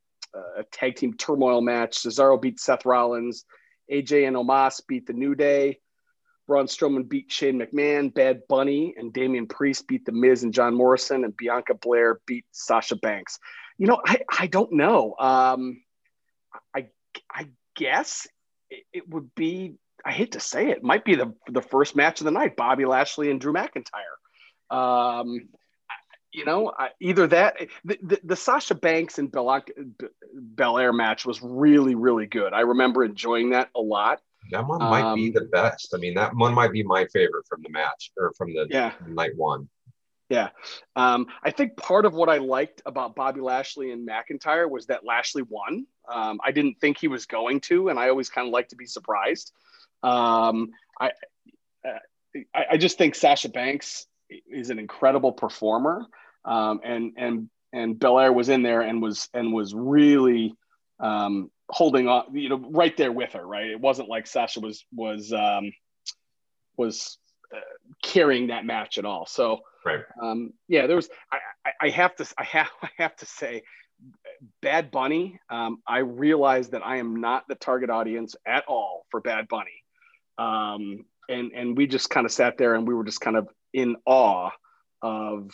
a 0.57 0.65
tag 0.65 0.97
team 0.97 1.15
turmoil 1.15 1.61
match. 1.61 2.03
Cesaro 2.03 2.41
beat 2.41 2.59
Seth 2.59 2.85
Rollins. 2.85 3.45
AJ 3.93 4.27
and 4.27 4.35
Omos 4.35 4.81
beat 4.89 5.07
the 5.07 5.13
New 5.13 5.37
Day. 5.37 5.79
Braun 6.49 6.67
Strowman 6.67 7.09
beat 7.09 7.31
Shane 7.31 7.61
McMahon. 7.61 8.13
Bad 8.13 8.43
Bunny 8.49 8.95
and 8.97 9.13
Damian 9.13 9.47
Priest 9.47 9.87
beat 9.87 10.05
The 10.05 10.12
Miz 10.12 10.43
and 10.43 10.53
John 10.53 10.75
Morrison. 10.75 11.25
And 11.25 11.37
Bianca 11.37 11.75
Belair 11.75 12.21
beat 12.26 12.45
Sasha 12.50 12.97
Banks. 12.97 13.38
You 13.79 13.87
know, 13.87 14.00
I, 14.05 14.19
I 14.41 14.47
don't 14.49 14.73
know. 14.73 15.14
Um, 15.19 15.83
I 16.75 16.88
I 17.31 17.49
guess 17.76 18.26
it, 18.71 18.85
it 18.93 19.09
would 19.09 19.33
be 19.37 19.76
I 20.04 20.12
hate 20.12 20.32
to 20.32 20.40
say 20.40 20.70
it, 20.70 20.82
might 20.82 21.04
be 21.04 21.14
the 21.14 21.34
the 21.49 21.62
first 21.62 21.96
match 21.96 22.20
of 22.20 22.26
the 22.26 22.30
night, 22.30 22.56
Bobby 22.56 22.84
Lashley 22.84 23.30
and 23.30 23.40
Drew 23.40 23.52
McIntyre. 23.52 24.75
Um, 24.75 25.49
you 26.34 26.44
know, 26.44 26.73
either 27.00 27.28
that, 27.28 27.56
the, 27.84 27.99
the, 28.02 28.20
the 28.25 28.37
Sasha 28.37 28.75
Banks 28.75 29.18
and 29.18 29.30
Belair 29.30 30.92
match 30.92 31.25
was 31.25 31.40
really, 31.40 31.94
really 31.94 32.26
good. 32.26 32.52
I 32.52 32.62
remember 32.62 33.04
enjoying 33.04 33.50
that 33.50 33.70
a 33.76 33.80
lot. 33.80 34.20
That 34.50 34.66
one 34.66 34.80
might 34.80 35.04
um, 35.04 35.14
be 35.14 35.30
the 35.30 35.42
best. 35.52 35.94
I 35.94 35.99
mean, 35.99 36.14
that 36.14 36.34
one 36.34 36.52
might 36.52 36.73
be 36.73 36.82
my 36.82 37.06
favorite 37.12 37.46
from 37.49 37.62
the 37.62 37.70
match 37.70 38.11
or 38.18 38.32
from 38.37 38.52
the 38.52 38.66
yeah. 38.68 38.92
night 39.06 39.30
one. 39.37 39.68
Yeah. 40.28 40.49
Um, 40.96 41.28
I 41.42 41.50
think 41.50 41.76
part 41.76 42.04
of 42.04 42.14
what 42.14 42.28
I 42.28 42.38
liked 42.38 42.82
about 42.84 43.14
Bobby 43.14 43.40
Lashley 43.40 43.92
and 43.92 44.06
McIntyre 44.06 44.68
was 44.68 44.87
that 44.87 45.04
Lashley 45.04 45.42
won. 45.42 45.87
Um, 46.08 46.40
I 46.44 46.50
didn't 46.50 46.80
think 46.80 46.99
he 46.99 47.08
was 47.08 47.26
going 47.26 47.61
to, 47.62 47.90
and 47.90 47.99
I 47.99 48.08
always 48.08 48.28
kind 48.28 48.49
of 48.49 48.52
like 48.52 48.68
to 48.70 48.76
be 48.76 48.87
surprised. 48.87 49.52
Um, 50.04 50.70
I, 51.00 51.12
I, 52.54 52.64
I 52.73 52.76
just 52.76 52.99
think 52.99 53.14
Sasha 53.14 53.49
Banks 53.49 54.06
is 54.50 54.70
an 54.70 54.78
incredible 54.78 55.32
performer, 55.32 56.06
um, 56.44 56.80
and 56.84 57.12
and 57.16 57.50
and 57.73 57.99
Belair 57.99 58.32
was 58.32 58.49
in 58.49 58.62
there 58.62 58.82
and 58.82 59.00
was 59.00 59.28
and 59.32 59.52
was 59.52 59.75
really 59.75 60.54
um, 61.00 61.50
holding 61.70 62.08
on, 62.08 62.34
you 62.37 62.49
know, 62.49 62.62
right 62.70 62.96
there 62.96 63.12
with 63.12 63.32
her. 63.32 63.46
Right, 63.46 63.70
it 63.70 63.80
wasn't 63.80 64.08
like 64.08 64.26
Sasha 64.26 64.61
was 64.61 64.84
was 64.92 65.32
um, 65.32 65.73
was 66.76 67.18
uh, 67.54 67.61
carrying 68.02 68.49
that 68.49 68.66
match 68.66 68.99
at 68.99 69.04
all. 69.04 69.26
So, 69.26 69.61
right. 69.87 70.00
um, 70.20 70.52
yeah, 70.68 70.87
there 70.87 70.96
was. 70.96 71.08
I, 71.32 71.38
I, 71.64 71.87
I 71.87 71.90
have 71.90 72.14
to. 72.16 72.26
I 72.37 72.44
have. 72.44 72.68
I 72.82 72.90
have 72.99 73.16
to 73.16 73.26
say, 73.26 73.62
Bad 74.61 74.90
Bunny. 74.90 75.38
Um, 75.49 75.82
I 75.87 75.99
realize 75.99 76.70
that 76.70 76.84
I 76.84 76.96
am 76.96 77.16
not 77.16 77.44
the 77.49 77.54
target 77.54 77.90
audience 77.90 78.34
at 78.44 78.64
all 78.66 79.06
for 79.11 79.20
Bad 79.20 79.49
Bunny 79.49 79.84
um, 80.38 81.05
and 81.29 81.53
and 81.53 81.76
we 81.76 81.87
just 81.87 82.11
kind 82.11 82.26
of 82.26 82.33
sat 82.33 82.59
there 82.59 82.75
and 82.75 82.87
we 82.87 82.95
were 82.95 83.05
just 83.05 83.21
kind 83.21 83.37
of 83.37 83.49
in 83.73 83.97
awe 84.07 84.50
of 85.03 85.50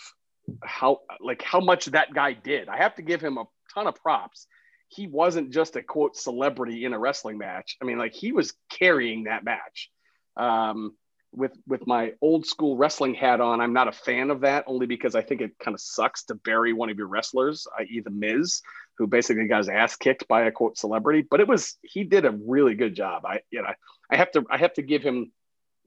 how 0.65 1.01
like 1.21 1.43
how 1.43 1.61
much 1.61 1.87
that 1.87 2.13
guy 2.15 2.33
did. 2.33 2.69
I 2.69 2.77
have 2.79 2.95
to 2.97 3.03
give 3.03 3.21
him 3.21 3.39
a 3.39 3.45
ton 3.75 3.87
of 3.87 3.95
props. 3.97 4.47
he 4.89 5.07
wasn't 5.07 5.51
just 5.51 5.77
a 5.77 5.83
quote 5.83 6.17
celebrity 6.17 6.85
in 6.85 6.93
a 6.93 6.99
wrestling 6.99 7.39
match. 7.39 7.77
I 7.81 7.85
mean, 7.85 7.99
like 7.99 8.13
he 8.13 8.33
was 8.33 8.53
carrying 8.71 9.25
that 9.25 9.45
match. 9.45 9.91
Um, 10.37 10.97
with 11.33 11.53
with 11.67 11.87
my 11.87 12.13
old 12.21 12.45
school 12.45 12.77
wrestling 12.77 13.15
hat 13.15 13.41
on, 13.41 13.61
I'm 13.61 13.73
not 13.73 13.87
a 13.87 13.93
fan 13.93 14.31
of 14.31 14.41
that 14.41 14.65
only 14.67 14.87
because 14.87 15.15
I 15.15 15.23
think 15.23 15.41
it 15.41 15.53
kind 15.61 15.77
of 15.77 15.81
sucks 15.81 16.25
to 16.25 16.35
bury 16.35 16.73
one 16.73 16.91
of 16.91 16.99
your 16.99 17.07
wrestlers, 17.07 17.69
i.e. 17.79 18.01
the 18.01 18.11
Miz, 18.11 18.63
who 18.99 19.07
basically 19.07 19.47
got 19.47 19.59
his 19.59 19.69
ass 19.69 19.95
kicked 19.95 20.27
by 20.27 20.43
a 20.43 20.51
quote 20.53 20.77
celebrity. 20.77 21.25
But 21.31 21.39
it 21.39 21.47
was 21.47 21.77
he 21.83 22.03
did 22.03 22.25
a 22.25 22.33
really 22.33 22.75
good 22.75 22.97
job. 22.97 23.25
I 23.25 23.41
you 23.51 23.63
know 23.63 23.73
I 24.11 24.17
have 24.17 24.31
to 24.33 24.45
I 24.50 24.59
have 24.59 24.75
to 24.75 24.83
give 24.83 25.02
him 25.02 25.33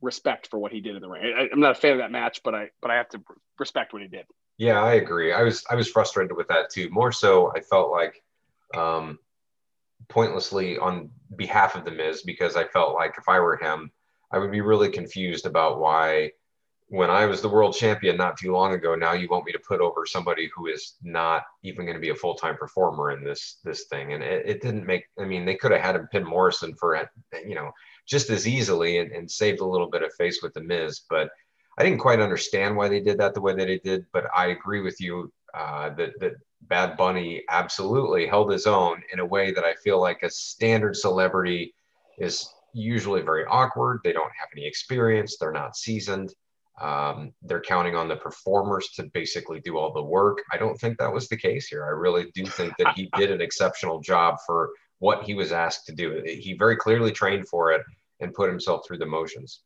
respect 0.01 0.48
for 0.48 0.58
what 0.58 0.72
he 0.72 0.82
did 0.82 0.96
in 0.96 1.01
the 1.01 1.10
ring. 1.10 1.34
I, 1.36 1.48
am 1.51 1.60
not 1.60 1.72
a 1.72 1.75
fan 1.75 1.94
of 1.94 1.98
that 2.00 2.12
match, 2.12 2.42
but 2.44 2.56
I 2.56 2.70
but 2.82 2.92
I 2.92 2.96
have 2.96 3.10
to 3.10 3.22
respect 3.60 3.94
what 3.94 4.01
he 4.01 4.08
did. 4.08 4.25
Yeah, 4.58 4.82
I 4.82 4.94
agree. 4.94 5.34
I 5.34 5.44
was 5.44 5.63
I 5.70 5.75
was 5.75 5.88
frustrated 5.88 6.36
with 6.36 6.48
that 6.48 6.70
too. 6.70 6.89
More 6.89 7.12
so, 7.12 7.51
I 7.56 7.60
felt 7.62 7.92
like 7.92 8.22
um, 8.75 9.20
pointlessly 10.08 10.77
on 10.77 11.10
behalf 11.36 11.75
of 11.75 11.86
the 11.86 11.92
Miz 11.92 12.22
because 12.24 12.56
I 12.56 12.65
felt 12.65 12.96
like 12.96 13.15
if 13.18 13.27
I 13.27 13.39
were 13.39 13.58
him 13.58 13.92
I 14.34 14.39
would 14.39 14.51
be 14.51 14.62
really 14.62 14.89
confused 14.89 15.46
about 15.46 15.80
why, 15.80 16.32
when 16.88 17.12
I 17.12 17.27
was 17.27 17.42
the 17.42 17.50
world 17.50 17.75
champion 17.75 18.18
not 18.18 18.36
too 18.36 18.51
long 18.51 18.74
ago, 18.74 18.96
now 18.96 19.13
you 19.13 19.27
want 19.30 19.46
me 19.46 19.51
to 19.51 19.60
put 19.60 19.80
over 19.80 20.08
somebody 20.08 20.50
who 20.56 20.68
is 20.68 20.96
not 21.03 21.44
even 21.62 21.86
going 21.86 21.96
to 21.96 22.01
be 22.01 22.10
a 22.10 22.15
full 22.15 22.34
time 22.34 22.58
performer 22.58 23.12
in 23.12 23.24
this 23.24 23.60
this 23.63 23.86
thing. 23.86 24.13
And 24.13 24.24
it, 24.24 24.46
it, 24.48 24.62
didn't 24.62 24.88
make. 24.88 25.06
I 25.20 25.25
mean, 25.25 25.46
they 25.46 25.56
could 25.56 25.72
have 25.72 25.82
had 25.82 25.96
him 25.96 26.08
pin 26.12 26.25
Morrison 26.25 26.74
for 26.74 27.00
you 27.46 27.53
know 27.53 27.72
just 28.06 28.30
as 28.30 28.48
easily 28.48 29.00
and, 29.00 29.12
and 29.12 29.30
saved 29.30 29.60
a 29.60 29.66
little 29.66 29.90
bit 29.90 30.04
of 30.04 30.14
face 30.14 30.42
with 30.42 30.54
the 30.54 30.62
Miz, 30.62 31.02
but. 31.10 31.30
I 31.76 31.82
didn't 31.82 32.02
quite 32.02 32.20
understand 32.20 32.78
why 32.78 32.88
they 32.88 33.00
did 33.00 33.18
that 33.18 33.34
the 33.34 33.42
way 33.42 33.56
that 33.56 33.66
they 33.66 33.80
did, 33.80 34.06
but 34.14 34.26
I 34.32 34.50
agree 34.50 34.82
with 34.82 35.02
you 35.02 35.34
uh, 35.56 35.90
that 35.96 36.20
that 36.20 36.34
Bad 36.68 36.98
Bunny 36.98 37.44
absolutely 37.50 38.28
held 38.28 38.52
his 38.52 38.68
own 38.68 39.02
in 39.12 39.20
a 39.20 39.26
way 39.26 39.52
that 39.52 39.64
I 39.64 39.74
feel 39.76 40.00
like 40.00 40.24
a 40.24 40.30
standard 40.30 40.96
celebrity 40.96 41.74
is 42.18 42.48
usually 42.74 43.22
very 43.22 43.46
awkward. 43.46 44.00
They 44.04 44.14
don't 44.14 44.32
have 44.40 44.50
any 44.56 44.66
experience. 44.66 45.38
They're 45.38 45.52
not 45.52 45.76
seasoned. 45.76 46.34
Um, 46.82 47.34
they're 47.44 47.62
counting 47.62 47.96
on 47.96 48.08
the 48.08 48.16
performers 48.16 48.90
to 48.96 49.04
basically 49.14 49.60
do 49.60 49.78
all 49.78 49.94
the 49.94 50.04
work. 50.04 50.40
I 50.52 50.58
don't 50.58 50.80
think 50.80 50.98
that 50.98 51.14
was 51.14 51.28
the 51.28 51.38
case 51.38 51.68
here. 51.68 51.86
I 51.86 51.90
really 51.90 52.32
do 52.34 52.46
think 52.46 52.74
that 52.80 52.96
he 52.96 53.10
did 53.18 53.30
an 53.30 53.42
exceptional 53.42 54.00
job 54.00 54.38
for 54.46 54.72
what 55.04 55.24
he 55.24 55.34
was 55.34 55.52
asked 55.52 55.86
to 55.86 55.92
do. 55.92 56.24
He 56.26 56.54
very 56.54 56.78
clearly 56.78 57.12
trained 57.12 57.50
for 57.50 57.74
it 57.74 57.82
and 58.22 58.34
put 58.34 58.50
himself 58.50 58.88
through 58.88 59.00
the 59.00 59.06
motions. 59.06 59.60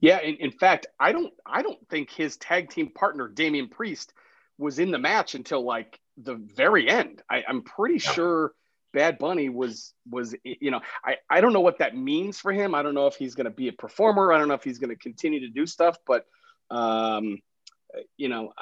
Yeah, 0.00 0.18
in, 0.20 0.36
in 0.36 0.50
fact, 0.50 0.86
I 0.98 1.12
don't 1.12 1.30
I 1.44 1.60
don't 1.60 1.86
think 1.90 2.10
his 2.10 2.38
tag 2.38 2.70
team 2.70 2.88
partner 2.88 3.28
Damian 3.28 3.68
Priest 3.68 4.14
was 4.56 4.78
in 4.78 4.90
the 4.90 4.98
match 4.98 5.34
until 5.34 5.62
like 5.62 6.00
the 6.16 6.36
very 6.36 6.88
end. 6.88 7.22
I, 7.28 7.44
am 7.46 7.64
pretty 7.64 8.02
yeah. 8.02 8.12
sure 8.12 8.52
Bad 8.94 9.18
Bunny 9.18 9.50
was 9.50 9.92
was 10.10 10.34
you 10.42 10.70
know 10.70 10.80
I 11.04 11.16
I 11.28 11.42
don't 11.42 11.52
know 11.52 11.60
what 11.60 11.80
that 11.80 11.94
means 11.94 12.38
for 12.38 12.50
him. 12.50 12.74
I 12.74 12.82
don't 12.82 12.94
know 12.94 13.08
if 13.08 13.16
he's 13.16 13.34
going 13.34 13.44
to 13.44 13.50
be 13.50 13.68
a 13.68 13.74
performer. 13.74 14.32
I 14.32 14.38
don't 14.38 14.48
know 14.48 14.54
if 14.54 14.64
he's 14.64 14.78
going 14.78 14.88
to 14.88 14.96
continue 14.96 15.40
to 15.40 15.50
do 15.50 15.66
stuff. 15.66 15.98
But 16.06 16.24
um, 16.70 17.36
you 18.16 18.30
know, 18.30 18.54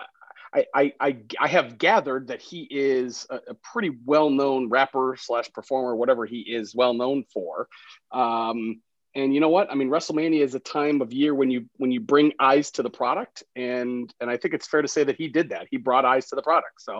I 0.54 0.66
I 0.74 0.92
I, 1.00 1.16
I 1.38 1.48
have 1.48 1.78
gathered 1.78 2.28
that 2.28 2.42
he 2.42 2.66
is 2.70 3.26
a, 3.30 3.36
a 3.48 3.54
pretty 3.54 3.90
well 4.04 4.30
known 4.30 4.68
rapper 4.68 5.16
slash 5.18 5.52
performer, 5.52 5.94
whatever 5.94 6.26
he 6.26 6.40
is 6.40 6.74
well 6.74 6.94
known 6.94 7.24
for. 7.32 7.68
Um, 8.12 8.80
and 9.14 9.34
you 9.34 9.40
know 9.40 9.48
what? 9.48 9.70
I 9.70 9.74
mean, 9.74 9.88
WrestleMania 9.88 10.40
is 10.40 10.54
a 10.54 10.60
time 10.60 11.00
of 11.00 11.12
year 11.12 11.34
when 11.34 11.50
you 11.50 11.66
when 11.76 11.90
you 11.90 12.00
bring 12.00 12.32
eyes 12.38 12.70
to 12.72 12.82
the 12.82 12.90
product, 12.90 13.42
and 13.56 14.12
and 14.20 14.30
I 14.30 14.36
think 14.36 14.54
it's 14.54 14.68
fair 14.68 14.82
to 14.82 14.88
say 14.88 15.04
that 15.04 15.16
he 15.16 15.28
did 15.28 15.50
that. 15.50 15.66
He 15.70 15.78
brought 15.78 16.04
eyes 16.04 16.28
to 16.28 16.36
the 16.36 16.42
product. 16.42 16.80
So, 16.80 16.98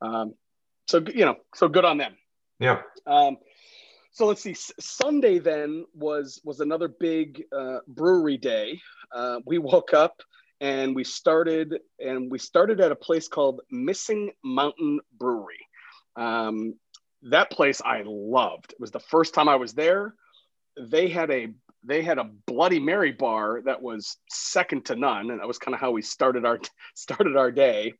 um, 0.00 0.34
so 0.86 1.02
you 1.12 1.24
know, 1.24 1.36
so 1.54 1.68
good 1.68 1.84
on 1.84 1.98
them. 1.98 2.16
Yeah. 2.60 2.82
Um, 3.06 3.38
so 4.12 4.26
let's 4.26 4.40
see. 4.40 4.54
Sunday 4.54 5.38
then 5.38 5.84
was 5.94 6.40
was 6.44 6.60
another 6.60 6.88
big 6.88 7.44
uh, 7.56 7.78
brewery 7.86 8.36
day. 8.36 8.80
Uh, 9.12 9.40
we 9.44 9.58
woke 9.58 9.94
up 9.94 10.22
and 10.60 10.94
we 10.94 11.04
started 11.04 11.78
and 11.98 12.30
we 12.30 12.38
started 12.38 12.80
at 12.80 12.92
a 12.92 12.96
place 12.96 13.28
called 13.28 13.60
Missing 13.70 14.32
Mountain 14.44 15.00
Brewery. 15.18 15.66
Um, 16.16 16.74
that 17.22 17.50
place 17.50 17.80
I 17.84 18.02
loved. 18.04 18.72
It 18.72 18.80
was 18.80 18.90
the 18.90 19.00
first 19.00 19.34
time 19.34 19.48
I 19.48 19.56
was 19.56 19.72
there. 19.72 20.14
They 20.76 21.08
had 21.08 21.30
a 21.30 21.48
they 21.84 22.02
had 22.02 22.18
a 22.18 22.30
Bloody 22.46 22.80
Mary 22.80 23.12
bar 23.12 23.62
that 23.64 23.80
was 23.80 24.16
second 24.28 24.86
to 24.86 24.96
none, 24.96 25.30
and 25.30 25.40
that 25.40 25.46
was 25.46 25.58
kind 25.58 25.74
of 25.74 25.80
how 25.80 25.92
we 25.92 26.02
started 26.02 26.44
our 26.44 26.58
started 26.94 27.36
our 27.36 27.50
day. 27.50 27.94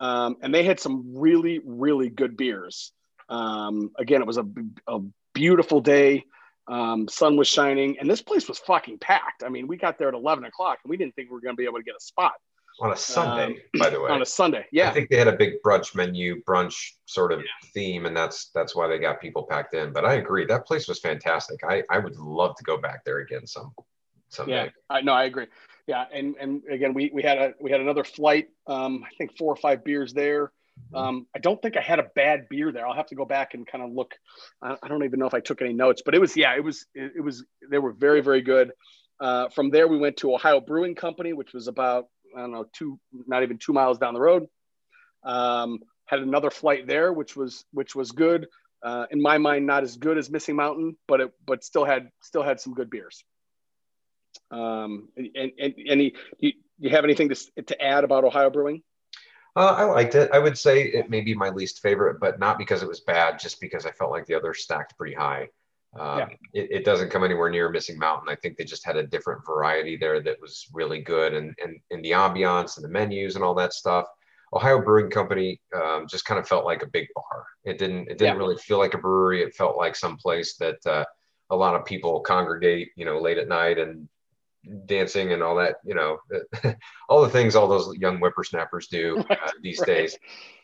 Um, 0.00 0.36
and 0.42 0.54
they 0.54 0.64
had 0.64 0.80
some 0.80 1.14
really 1.16 1.60
really 1.64 2.10
good 2.10 2.36
beers. 2.36 2.92
Um, 3.28 3.90
again, 3.98 4.20
it 4.20 4.26
was 4.26 4.38
a, 4.38 4.46
a 4.86 5.00
beautiful 5.32 5.80
day. 5.80 6.24
Um, 6.66 7.08
sun 7.08 7.36
was 7.36 7.48
shining, 7.48 7.98
and 7.98 8.08
this 8.08 8.22
place 8.22 8.48
was 8.48 8.58
fucking 8.58 8.98
packed. 8.98 9.42
I 9.44 9.48
mean, 9.48 9.66
we 9.66 9.76
got 9.76 9.98
there 9.98 10.08
at 10.08 10.14
11 10.14 10.44
o'clock, 10.44 10.78
and 10.82 10.90
we 10.90 10.96
didn't 10.96 11.14
think 11.14 11.28
we 11.28 11.34
were 11.34 11.40
going 11.40 11.54
to 11.54 11.60
be 11.60 11.64
able 11.64 11.78
to 11.78 11.84
get 11.84 11.94
a 11.94 12.00
spot. 12.00 12.32
On 12.80 12.90
a 12.90 12.96
Sunday, 12.96 13.54
um, 13.54 13.80
by 13.80 13.88
the 13.88 14.00
way. 14.00 14.10
On 14.10 14.20
a 14.20 14.26
Sunday, 14.26 14.66
yeah. 14.72 14.90
I 14.90 14.92
think 14.92 15.08
they 15.08 15.16
had 15.16 15.28
a 15.28 15.36
big 15.36 15.62
brunch 15.64 15.94
menu, 15.94 16.42
brunch 16.42 16.90
sort 17.04 17.32
of 17.32 17.38
yeah. 17.38 17.68
theme, 17.72 18.06
and 18.06 18.16
that's 18.16 18.50
that's 18.52 18.74
why 18.74 18.88
they 18.88 18.98
got 18.98 19.20
people 19.20 19.46
packed 19.48 19.74
in. 19.74 19.92
But 19.92 20.04
I 20.04 20.14
agree, 20.14 20.44
that 20.46 20.66
place 20.66 20.88
was 20.88 20.98
fantastic. 20.98 21.60
I 21.62 21.84
I 21.88 22.00
would 22.00 22.16
love 22.16 22.56
to 22.56 22.64
go 22.64 22.76
back 22.76 23.04
there 23.04 23.18
again 23.18 23.46
some 23.46 23.72
someday. 24.28 24.64
Yeah, 24.64 24.68
I 24.90 25.02
no, 25.02 25.12
I 25.12 25.24
agree. 25.24 25.46
Yeah, 25.86 26.06
and 26.12 26.34
and 26.40 26.62
again, 26.68 26.94
we 26.94 27.12
we 27.14 27.22
had 27.22 27.38
a 27.38 27.54
we 27.60 27.70
had 27.70 27.80
another 27.80 28.02
flight. 28.02 28.48
Um, 28.66 29.04
I 29.06 29.14
think 29.18 29.36
four 29.38 29.52
or 29.52 29.56
five 29.56 29.84
beers 29.84 30.12
there. 30.12 30.50
Mm-hmm. 30.92 30.96
Um, 30.96 31.26
I 31.34 31.38
don't 31.38 31.60
think 31.60 31.76
I 31.76 31.80
had 31.80 31.98
a 31.98 32.06
bad 32.14 32.48
beer 32.48 32.72
there. 32.72 32.86
I'll 32.86 32.94
have 32.94 33.06
to 33.06 33.14
go 33.14 33.24
back 33.24 33.54
and 33.54 33.66
kind 33.66 33.84
of 33.84 33.92
look. 33.92 34.14
I, 34.62 34.76
I 34.82 34.88
don't 34.88 35.04
even 35.04 35.18
know 35.18 35.26
if 35.26 35.34
I 35.34 35.40
took 35.40 35.62
any 35.62 35.72
notes, 35.72 36.02
but 36.04 36.14
it 36.14 36.20
was 36.20 36.36
yeah, 36.36 36.54
it 36.56 36.64
was 36.64 36.86
it, 36.94 37.12
it 37.16 37.20
was 37.20 37.44
they 37.70 37.78
were 37.78 37.92
very 37.92 38.20
very 38.20 38.42
good. 38.42 38.72
Uh, 39.20 39.48
from 39.48 39.70
there, 39.70 39.86
we 39.86 39.98
went 39.98 40.16
to 40.18 40.34
Ohio 40.34 40.60
Brewing 40.60 40.94
Company, 40.94 41.32
which 41.32 41.52
was 41.52 41.68
about 41.68 42.06
I 42.36 42.40
don't 42.40 42.52
know 42.52 42.66
two 42.72 42.98
not 43.26 43.42
even 43.42 43.58
two 43.58 43.72
miles 43.72 43.98
down 43.98 44.14
the 44.14 44.20
road. 44.20 44.46
Um, 45.22 45.80
had 46.06 46.20
another 46.20 46.50
flight 46.50 46.86
there, 46.86 47.12
which 47.12 47.36
was 47.36 47.64
which 47.72 47.94
was 47.94 48.12
good. 48.12 48.46
Uh, 48.82 49.06
in 49.10 49.22
my 49.22 49.38
mind, 49.38 49.66
not 49.66 49.82
as 49.82 49.96
good 49.96 50.18
as 50.18 50.30
Missing 50.30 50.56
Mountain, 50.56 50.96
but 51.08 51.20
it 51.20 51.32
but 51.46 51.64
still 51.64 51.84
had 51.84 52.10
still 52.20 52.42
had 52.42 52.60
some 52.60 52.74
good 52.74 52.90
beers. 52.90 53.24
Um, 54.50 55.08
and, 55.16 55.52
and 55.58 55.74
any 55.86 56.14
you, 56.38 56.52
you 56.78 56.90
have 56.90 57.04
anything 57.04 57.30
to 57.30 57.62
to 57.62 57.82
add 57.82 58.04
about 58.04 58.24
Ohio 58.24 58.50
Brewing? 58.50 58.82
Uh, 59.56 59.74
I 59.78 59.84
liked 59.84 60.14
it. 60.16 60.30
I 60.32 60.38
would 60.38 60.58
say 60.58 60.82
it 60.82 61.10
may 61.10 61.20
be 61.20 61.34
my 61.34 61.48
least 61.48 61.80
favorite, 61.80 62.18
but 62.18 62.40
not 62.40 62.58
because 62.58 62.82
it 62.82 62.88
was 62.88 63.00
bad, 63.00 63.38
just 63.38 63.60
because 63.60 63.86
I 63.86 63.92
felt 63.92 64.10
like 64.10 64.26
the 64.26 64.34
others 64.34 64.62
stacked 64.62 64.96
pretty 64.96 65.14
high. 65.14 65.48
Um, 65.98 66.18
yeah. 66.18 66.28
it, 66.52 66.68
it, 66.72 66.84
doesn't 66.84 67.10
come 67.10 67.22
anywhere 67.22 67.50
near 67.50 67.68
Missing 67.68 68.00
Mountain. 68.00 68.28
I 68.28 68.34
think 68.34 68.56
they 68.56 68.64
just 68.64 68.84
had 68.84 68.96
a 68.96 69.06
different 69.06 69.46
variety 69.46 69.96
there 69.96 70.20
that 70.20 70.40
was 70.40 70.66
really 70.72 71.00
good, 71.00 71.34
and 71.34 71.54
and 71.62 71.78
in 71.90 72.02
the 72.02 72.10
ambiance 72.10 72.76
and 72.76 72.84
the 72.84 72.88
menus 72.88 73.36
and 73.36 73.44
all 73.44 73.54
that 73.54 73.72
stuff. 73.72 74.06
Ohio 74.52 74.80
Brewing 74.80 75.10
Company 75.10 75.60
um, 75.74 76.06
just 76.08 76.24
kind 76.24 76.38
of 76.38 76.48
felt 76.48 76.64
like 76.64 76.82
a 76.82 76.88
big 76.88 77.08
bar. 77.14 77.46
It 77.64 77.78
didn't 77.78 78.08
it 78.08 78.18
didn't 78.18 78.34
yeah. 78.34 78.42
really 78.42 78.56
feel 78.56 78.78
like 78.78 78.94
a 78.94 78.98
brewery. 78.98 79.42
It 79.42 79.54
felt 79.54 79.76
like 79.76 79.94
some 79.94 80.16
place 80.16 80.56
that 80.56 80.84
uh, 80.84 81.04
a 81.50 81.56
lot 81.56 81.76
of 81.76 81.84
people 81.84 82.20
congregate, 82.20 82.90
you 82.96 83.04
know, 83.04 83.20
late 83.20 83.38
at 83.38 83.48
night 83.48 83.78
and 83.78 84.08
dancing 84.86 85.32
and 85.32 85.42
all 85.42 85.56
that, 85.56 85.76
you 85.84 85.94
know, 85.94 86.18
all 87.08 87.22
the 87.22 87.28
things 87.28 87.54
all 87.54 87.68
those 87.68 87.96
young 87.96 88.18
whippersnappers 88.18 88.88
do 88.88 89.24
uh, 89.30 89.36
these 89.62 89.80
right. 89.80 89.86
days. 89.86 90.18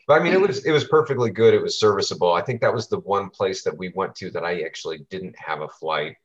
But 0.07 0.19
I 0.19 0.23
mean, 0.23 0.33
it 0.33 0.41
was 0.41 0.65
it 0.65 0.71
was 0.71 0.85
perfectly 0.85 1.31
good. 1.31 1.53
It 1.53 1.61
was 1.61 1.79
serviceable. 1.79 2.33
I 2.33 2.41
think 2.41 2.61
that 2.61 2.73
was 2.73 2.87
the 2.87 2.99
one 2.99 3.29
place 3.29 3.63
that 3.63 3.77
we 3.77 3.91
went 3.95 4.15
to 4.15 4.31
that 4.31 4.43
I 4.43 4.61
actually 4.61 5.05
didn't 5.09 5.35
have 5.39 5.61
a 5.61 5.67
flight 5.67 6.15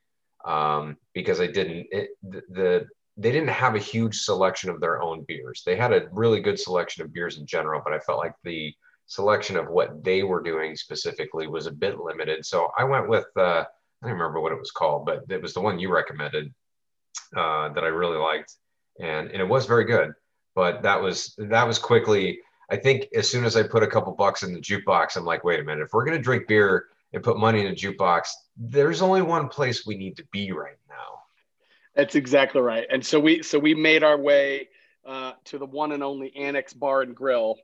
um, 0.45 0.97
because 1.15 1.41
I 1.41 1.47
didn't 1.47 1.87
it, 1.91 2.11
the, 2.23 2.43
the 2.51 2.87
they 3.19 3.33
didn't 3.33 3.49
have 3.49 3.75
a 3.75 3.81
huge 3.81 4.17
selection 4.19 4.71
of 4.71 4.81
their 4.81 5.01
own 5.03 5.25
beers. 5.27 5.63
They 5.65 5.77
had 5.77 5.93
a 5.93 6.09
really 6.13 6.41
good 6.41 6.59
selection 6.59 7.03
of 7.03 7.13
beers 7.13 7.39
in 7.39 7.47
general, 7.47 7.81
but 7.83 7.95
I 7.95 7.99
felt 7.99 8.19
like 8.19 8.35
the 8.45 8.75
selection 9.07 9.57
of 9.57 9.69
what 9.69 10.03
they 10.05 10.23
were 10.23 10.43
doing 10.43 10.77
specifically 10.77 11.47
was 11.47 11.67
a 11.67 11.73
bit 11.73 11.99
limited. 11.99 12.45
So 12.45 12.71
I 12.77 12.85
went 12.85 13.09
with 13.09 13.27
uh, 13.37 13.65
I 14.03 14.07
don't 14.07 14.19
remember 14.19 14.41
what 14.41 14.53
it 14.53 14.59
was 14.59 14.71
called, 14.71 15.07
but 15.07 15.25
it 15.29 15.41
was 15.41 15.55
the 15.55 15.61
one 15.61 15.79
you 15.79 15.93
recommended 15.93 16.53
uh, 17.35 17.71
that 17.71 17.85
I 17.85 17.89
really 17.89 18.19
liked, 18.19 18.55
and 19.01 19.31
and 19.31 19.41
it 19.41 19.49
was 19.49 19.67
very 19.67 19.85
good. 19.85 20.13
But 20.55 20.83
that 20.83 21.01
was 21.01 21.35
that 21.39 21.67
was 21.67 21.79
quickly. 21.79 22.41
I 22.71 22.77
think 22.77 23.07
as 23.15 23.29
soon 23.29 23.45
as 23.45 23.57
I 23.57 23.63
put 23.63 23.83
a 23.83 23.87
couple 23.87 24.13
bucks 24.13 24.43
in 24.43 24.53
the 24.53 24.61
jukebox, 24.61 25.17
I'm 25.17 25.25
like, 25.25 25.45
wait 25.45 25.61
a 25.61 25.65
minute. 25.65 25.83
If 25.83 25.93
we're 25.93 26.05
gonna 26.05 26.19
drink 26.19 26.49
beer 26.49 26.87
and 27.13 27.23
put 27.23 27.39
money 27.39 27.61
in 27.61 27.69
a 27.69 27.75
jukebox, 27.75 28.29
there's 28.57 29.03
only 29.03 29.23
one 29.23 29.49
place 29.49 29.87
we 29.87 29.97
need 29.97 30.17
to 30.17 30.25
be 30.33 30.53
right 30.53 30.77
now. 30.89 31.21
That's 31.95 32.15
exactly 32.15 32.61
right. 32.61 32.87
And 32.91 33.05
so 33.05 33.21
we 33.21 33.43
so 33.43 33.59
we 33.59 33.75
made 33.75 34.03
our 34.03 34.19
way 34.19 34.69
uh, 35.05 35.33
to 35.45 35.59
the 35.59 35.67
one 35.67 35.93
and 35.93 36.03
only 36.03 36.35
Annex 36.37 36.73
Bar 36.73 37.03
and 37.03 37.15
Grill 37.15 37.57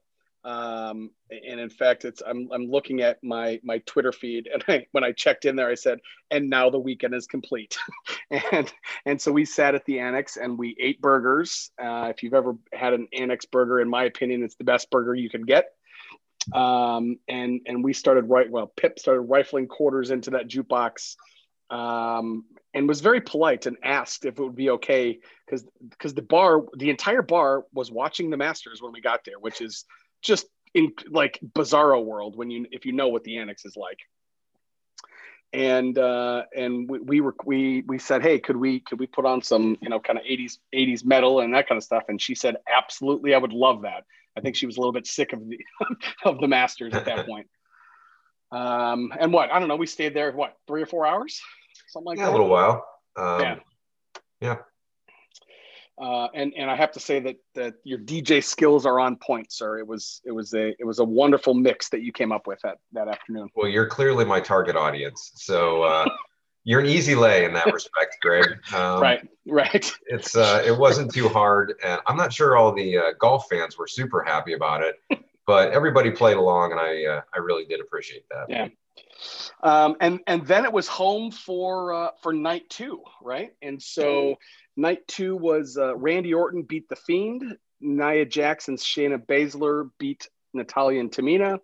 um, 0.44 1.10
and 1.30 1.60
in 1.60 1.70
fact, 1.70 2.04
it's 2.04 2.22
I'm 2.26 2.48
I'm 2.52 2.66
looking 2.70 3.00
at 3.02 3.22
my 3.22 3.60
my 3.62 3.78
Twitter 3.86 4.12
feed, 4.12 4.48
and 4.52 4.64
I, 4.68 4.86
when 4.92 5.04
I 5.04 5.12
checked 5.12 5.44
in 5.44 5.56
there, 5.56 5.68
I 5.68 5.74
said, 5.74 6.00
"And 6.30 6.50
now 6.50 6.70
the 6.70 6.78
weekend 6.80 7.14
is 7.14 7.26
complete," 7.26 7.76
and 8.52 8.72
and 9.06 9.20
so 9.20 9.32
we 9.32 9.44
sat 9.44 9.74
at 9.74 9.84
the 9.84 10.00
annex 10.00 10.36
and 10.36 10.58
we 10.58 10.76
ate 10.80 11.00
burgers. 11.00 11.70
Uh, 11.82 12.08
if 12.10 12.22
you've 12.22 12.34
ever 12.34 12.56
had 12.72 12.92
an 12.92 13.08
annex 13.12 13.46
burger, 13.46 13.80
in 13.80 13.88
my 13.88 14.04
opinion, 14.04 14.42
it's 14.42 14.56
the 14.56 14.64
best 14.64 14.90
burger 14.90 15.14
you 15.14 15.30
can 15.30 15.42
get. 15.42 15.66
um, 16.54 17.18
and 17.28 17.60
and 17.66 17.84
we 17.84 17.92
started 17.92 18.28
right. 18.28 18.50
Well, 18.50 18.72
Pip 18.76 18.98
started 18.98 19.22
rifling 19.22 19.68
quarters 19.68 20.10
into 20.10 20.30
that 20.30 20.48
jukebox, 20.48 21.16
um, 21.70 22.44
and 22.74 22.88
was 22.88 23.00
very 23.00 23.20
polite 23.20 23.66
and 23.66 23.76
asked 23.84 24.24
if 24.24 24.38
it 24.38 24.42
would 24.42 24.56
be 24.56 24.70
okay 24.70 25.20
because 25.46 25.64
because 25.90 26.14
the 26.14 26.22
bar, 26.22 26.62
the 26.76 26.90
entire 26.90 27.22
bar, 27.22 27.64
was 27.72 27.90
watching 27.90 28.30
the 28.30 28.36
Masters 28.36 28.82
when 28.82 28.92
we 28.92 29.00
got 29.00 29.24
there, 29.24 29.38
which 29.40 29.60
is 29.60 29.84
just 30.22 30.46
in 30.74 30.92
like 31.10 31.38
bizarro 31.54 32.02
world 32.02 32.36
when 32.36 32.50
you 32.50 32.66
if 32.70 32.86
you 32.86 32.92
know 32.92 33.08
what 33.08 33.24
the 33.24 33.38
annex 33.38 33.64
is 33.64 33.76
like 33.76 33.98
and 35.52 35.98
uh, 35.98 36.44
and 36.56 36.88
we, 36.88 36.98
we 37.00 37.20
were 37.20 37.34
we 37.44 37.82
we 37.86 37.98
said, 37.98 38.22
hey, 38.22 38.38
could 38.38 38.56
we 38.56 38.80
could 38.80 38.98
we 38.98 39.06
put 39.06 39.26
on 39.26 39.42
some 39.42 39.76
you 39.80 39.88
know 39.88 40.00
kind 40.00 40.18
of 40.18 40.24
80s 40.24 40.58
80s 40.74 41.04
metal 41.04 41.40
and 41.40 41.54
that 41.54 41.68
kind 41.68 41.76
of 41.76 41.84
stuff? 41.84 42.04
And 42.08 42.20
she 42.20 42.34
said, 42.34 42.56
absolutely, 42.72 43.34
I 43.34 43.38
would 43.38 43.52
love 43.52 43.82
that. 43.82 44.04
I 44.36 44.40
think 44.40 44.56
she 44.56 44.66
was 44.66 44.76
a 44.76 44.80
little 44.80 44.92
bit 44.92 45.06
sick 45.06 45.32
of 45.32 45.40
the 45.46 45.58
of 46.24 46.40
the 46.40 46.48
Masters 46.48 46.94
at 46.94 47.04
that 47.04 47.26
point. 47.28 47.48
Um, 48.50 49.12
and 49.18 49.32
what 49.32 49.52
I 49.52 49.58
don't 49.58 49.68
know, 49.68 49.76
we 49.76 49.86
stayed 49.86 50.14
there 50.14 50.32
what 50.32 50.56
three 50.66 50.82
or 50.82 50.86
four 50.86 51.06
hours, 51.06 51.40
something 51.88 52.06
like 52.06 52.18
yeah, 52.18 52.26
that. 52.26 52.30
A 52.30 52.32
little 52.32 52.48
while. 52.48 52.86
Um, 53.16 53.40
yeah. 53.40 53.56
Yeah. 54.40 54.56
Uh, 56.00 56.28
and 56.34 56.52
and 56.56 56.70
I 56.70 56.76
have 56.76 56.92
to 56.92 57.00
say 57.00 57.20
that 57.20 57.36
that 57.54 57.74
your 57.84 57.98
DJ 57.98 58.42
skills 58.42 58.86
are 58.86 58.98
on 58.98 59.16
point, 59.16 59.52
sir. 59.52 59.78
It 59.78 59.86
was 59.86 60.22
it 60.24 60.32
was 60.32 60.54
a 60.54 60.68
it 60.78 60.84
was 60.86 61.00
a 61.00 61.04
wonderful 61.04 61.54
mix 61.54 61.90
that 61.90 62.02
you 62.02 62.12
came 62.12 62.32
up 62.32 62.46
with 62.46 62.60
that 62.62 62.78
that 62.92 63.08
afternoon. 63.08 63.50
Well, 63.54 63.68
you're 63.68 63.86
clearly 63.86 64.24
my 64.24 64.40
target 64.40 64.74
audience, 64.74 65.32
so 65.34 65.82
uh, 65.82 66.06
you're 66.64 66.80
an 66.80 66.86
easy 66.86 67.14
lay 67.14 67.44
in 67.44 67.52
that 67.52 67.72
respect, 67.72 68.16
Greg. 68.22 68.58
Um, 68.72 69.02
right, 69.02 69.28
right. 69.46 69.92
It's 70.06 70.34
uh, 70.34 70.62
it 70.64 70.76
wasn't 70.76 71.12
too 71.12 71.28
hard, 71.28 71.74
and 71.84 72.00
I'm 72.06 72.16
not 72.16 72.32
sure 72.32 72.56
all 72.56 72.72
the 72.72 72.96
uh, 72.96 73.02
golf 73.18 73.46
fans 73.50 73.76
were 73.76 73.86
super 73.86 74.22
happy 74.22 74.54
about 74.54 74.82
it, 74.82 74.96
but 75.46 75.72
everybody 75.72 76.10
played 76.10 76.38
along, 76.38 76.72
and 76.72 76.80
I 76.80 77.04
uh, 77.04 77.20
I 77.34 77.38
really 77.38 77.66
did 77.66 77.80
appreciate 77.80 78.24
that. 78.30 78.46
Yeah. 78.48 78.68
Um, 79.62 79.96
and 80.00 80.20
and 80.26 80.46
then 80.46 80.64
it 80.64 80.72
was 80.72 80.88
home 80.88 81.30
for 81.30 81.92
uh, 81.92 82.10
for 82.22 82.32
night 82.32 82.68
two, 82.68 83.02
right? 83.22 83.52
And 83.62 83.80
so 83.80 84.36
Night 84.76 85.06
two 85.06 85.36
was 85.36 85.76
uh, 85.76 85.96
Randy 85.96 86.34
Orton 86.34 86.62
beat 86.62 86.88
The 86.88 86.96
Fiend. 86.96 87.56
Nia 87.80 88.24
Jackson, 88.24 88.76
Shayna 88.76 89.18
Baszler 89.18 89.90
beat 89.98 90.28
Natalya 90.54 91.00
and 91.00 91.10
Tamina. 91.10 91.58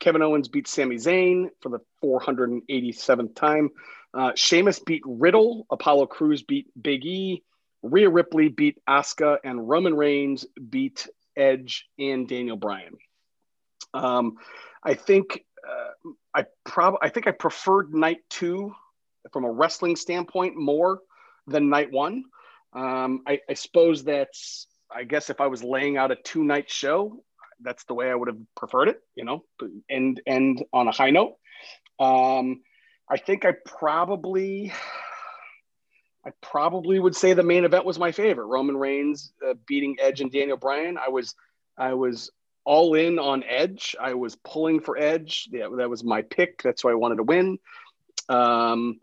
Kevin 0.00 0.22
Owens 0.22 0.48
beat 0.48 0.68
Sami 0.68 0.96
Zayn 0.96 1.48
for 1.60 1.70
the 1.70 1.78
487th 2.04 3.34
time. 3.34 3.70
Uh, 4.12 4.32
Sheamus 4.34 4.80
beat 4.80 5.02
Riddle. 5.06 5.66
Apollo 5.70 6.06
Crews 6.06 6.42
beat 6.42 6.66
Big 6.80 7.06
E. 7.06 7.42
Rhea 7.82 8.08
Ripley 8.08 8.48
beat 8.48 8.78
Asuka, 8.88 9.38
and 9.44 9.68
Roman 9.68 9.94
Reigns 9.94 10.46
beat 10.70 11.08
Edge 11.36 11.88
and 11.98 12.28
Daniel 12.28 12.56
Bryan. 12.56 12.96
Um, 13.94 14.36
I 14.82 14.94
think 14.94 15.44
uh, 15.66 16.10
I 16.34 16.46
probably 16.64 16.98
I 17.02 17.08
think 17.08 17.26
I 17.26 17.32
preferred 17.32 17.92
night 17.92 18.18
two 18.30 18.74
from 19.32 19.44
a 19.44 19.50
wrestling 19.50 19.96
standpoint 19.96 20.56
more 20.56 21.00
than 21.46 21.70
night 21.70 21.90
one. 21.90 22.24
Um, 22.72 23.22
I, 23.26 23.40
I 23.48 23.54
suppose 23.54 24.04
that's, 24.04 24.66
I 24.94 25.04
guess 25.04 25.30
if 25.30 25.40
I 25.40 25.46
was 25.46 25.62
laying 25.62 25.96
out 25.96 26.10
a 26.10 26.16
two 26.16 26.44
night 26.44 26.70
show, 26.70 27.22
that's 27.60 27.84
the 27.84 27.94
way 27.94 28.10
I 28.10 28.14
would 28.14 28.28
have 28.28 28.38
preferred 28.56 28.88
it, 28.88 29.00
you 29.14 29.24
know, 29.24 29.44
and 29.88 30.20
end 30.26 30.64
on 30.72 30.88
a 30.88 30.92
high 30.92 31.10
note. 31.10 31.36
Um, 32.00 32.62
I 33.08 33.18
think 33.18 33.44
I 33.44 33.52
probably, 33.66 34.72
I 36.26 36.30
probably 36.40 36.98
would 36.98 37.14
say 37.14 37.32
the 37.32 37.42
main 37.42 37.64
event 37.64 37.84
was 37.84 37.98
my 37.98 38.12
favorite. 38.12 38.46
Roman 38.46 38.76
Reigns 38.76 39.32
uh, 39.46 39.54
beating 39.66 39.96
Edge 40.00 40.20
and 40.20 40.32
Daniel 40.32 40.56
Bryan. 40.56 40.98
I 40.98 41.10
was, 41.10 41.34
I 41.76 41.94
was 41.94 42.30
all 42.64 42.94
in 42.94 43.18
on 43.18 43.44
Edge. 43.44 43.94
I 44.00 44.14
was 44.14 44.36
pulling 44.36 44.80
for 44.80 44.96
Edge. 44.96 45.48
Yeah, 45.52 45.68
that 45.76 45.90
was 45.90 46.04
my 46.04 46.22
pick. 46.22 46.62
That's 46.62 46.82
why 46.82 46.92
I 46.92 46.94
wanted 46.94 47.16
to 47.16 47.24
win. 47.24 47.58
Um, 48.28 48.98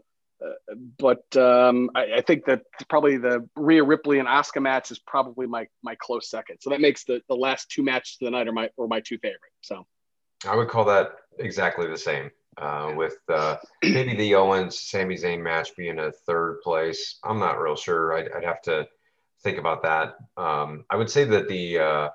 but 0.98 1.36
um, 1.36 1.90
I, 1.96 2.14
I, 2.18 2.22
think 2.22 2.46
that 2.46 2.62
probably 2.88 3.18
the 3.18 3.48
Rhea 3.56 3.84
Ripley 3.84 4.20
and 4.20 4.28
Asuka 4.28 4.62
match 4.62 4.92
is 4.92 5.00
probably 5.00 5.48
my 5.48 5.68
my 5.84 5.96
close 5.96 6.30
second. 6.30 6.58
So 6.62 6.70
that 6.70 6.82
makes 6.82 7.04
the, 7.04 7.22
the 7.28 7.36
last 7.36 7.70
two 7.70 7.84
matches 7.84 8.18
of 8.22 8.26
the 8.26 8.32
night 8.32 8.48
are 8.48 8.54
my 8.54 8.70
or 8.78 8.88
my 8.88 9.02
two 9.02 9.18
favorite. 9.18 9.52
So 9.62 9.86
I 10.48 10.56
would 10.56 10.70
call 10.70 10.86
that 10.86 11.12
exactly 11.38 11.88
the 11.88 11.98
same. 11.98 12.32
Uh, 12.58 12.94
with 12.96 13.18
uh, 13.30 13.56
maybe 13.84 14.16
the 14.16 14.36
Owens 14.36 14.82
Sami 14.82 15.16
Zayn 15.16 15.42
match 15.42 15.76
being 15.78 16.00
a 16.00 16.12
third 16.12 16.60
place. 16.62 17.18
I'm 17.24 17.40
not 17.40 17.60
real 17.60 17.78
sure. 17.78 18.18
I'd, 18.18 18.30
I'd 18.34 18.44
have 18.44 18.62
to 18.64 18.86
think 19.44 19.58
about 19.58 19.84
that. 19.84 20.16
Um, 20.36 20.84
I 20.90 20.98
would 20.98 21.10
say 21.10 21.24
that 21.24 21.48
the 21.48 21.80
uh, 21.80 22.10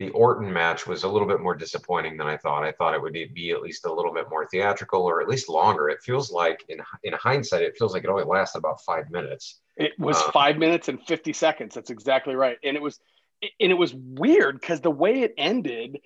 the 0.00 0.10
Orton 0.10 0.52
match 0.52 0.86
was 0.86 1.04
a 1.04 1.08
little 1.08 1.28
bit 1.28 1.40
more 1.40 1.54
disappointing 1.54 2.16
than 2.16 2.26
I 2.26 2.36
thought. 2.36 2.64
I 2.64 2.72
thought 2.72 2.94
it 2.94 3.02
would 3.02 3.12
be 3.12 3.50
at 3.52 3.62
least 3.62 3.86
a 3.86 3.92
little 3.92 4.12
bit 4.12 4.28
more 4.28 4.46
theatrical 4.48 5.02
or 5.02 5.20
at 5.20 5.28
least 5.28 5.48
longer. 5.48 5.88
It 5.88 6.02
feels 6.02 6.32
like 6.32 6.64
in 6.68 6.80
in 7.04 7.12
hindsight, 7.12 7.62
it 7.62 7.76
feels 7.78 7.92
like 7.92 8.04
it 8.04 8.10
only 8.10 8.24
lasted 8.24 8.58
about 8.58 8.82
five 8.82 9.10
minutes. 9.10 9.60
It 9.76 9.92
was 9.98 10.20
um, 10.20 10.32
five 10.32 10.58
minutes 10.58 10.88
and 10.88 11.00
fifty 11.06 11.32
seconds. 11.32 11.74
That's 11.74 11.90
exactly 11.90 12.34
right. 12.34 12.58
And 12.64 12.76
it 12.76 12.82
was 12.82 12.98
and 13.42 13.70
it 13.70 13.78
was 13.78 13.94
weird 13.94 14.60
because 14.60 14.80
the 14.80 14.90
way 14.90 15.22
it 15.22 15.34
ended, 15.38 16.00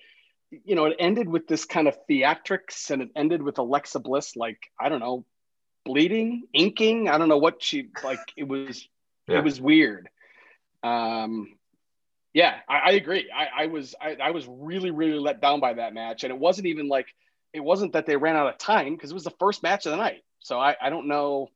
you 0.51 0.75
know, 0.75 0.85
it 0.85 0.97
ended 0.99 1.29
with 1.29 1.47
this 1.47 1.65
kind 1.65 1.89
of 1.89 1.97
theatrics 2.09 2.91
and 2.91 3.01
it 3.01 3.11
ended 3.17 3.43
with 3.43 3.59
Alexa 3.59 4.01
Bliss 4.01 4.37
like 4.37 4.71
I 4.79 4.91
don't 4.91 5.01
know, 5.01 5.25
bleeding, 5.87 6.45
inking. 6.53 7.09
I 7.09 7.17
don't 7.17 7.29
know 7.29 7.39
what 7.39 7.63
she 7.63 7.89
like. 8.05 8.21
It 8.37 8.47
was 8.47 8.87
yeah. 9.27 9.39
it 9.39 9.45
was 9.45 9.61
weird. 9.61 10.11
Um, 10.83 11.58
yeah, 12.39 12.55
I, 12.69 12.79
I 12.79 12.91
agree. 12.93 13.29
I, 13.35 13.65
I 13.65 13.67
was 13.67 13.97
I, 14.01 14.17
I, 14.23 14.31
was 14.31 14.47
really 14.47 14.93
really 14.93 15.19
let 15.19 15.41
down 15.41 15.59
by 15.59 15.73
that 15.73 15.93
match, 15.93 16.23
and 16.23 16.33
it 16.33 16.39
wasn't 16.39 16.69
even 16.69 16.87
like 16.89 17.09
it 17.53 17.59
wasn't 17.59 17.95
that 17.95 18.07
they 18.07 18.17
ran 18.17 18.37
out 18.37 18.47
of 18.47 18.59
time 18.59 18.95
because 18.95 19.11
it 19.11 19.15
was 19.15 19.25
the 19.25 19.35
first 19.41 19.65
match 19.65 19.87
of 19.87 19.91
the 19.91 19.97
night. 19.97 20.23
So 20.39 20.61
I, 20.61 20.77
I 20.81 20.89
don't 20.89 21.09
know. 21.09 21.49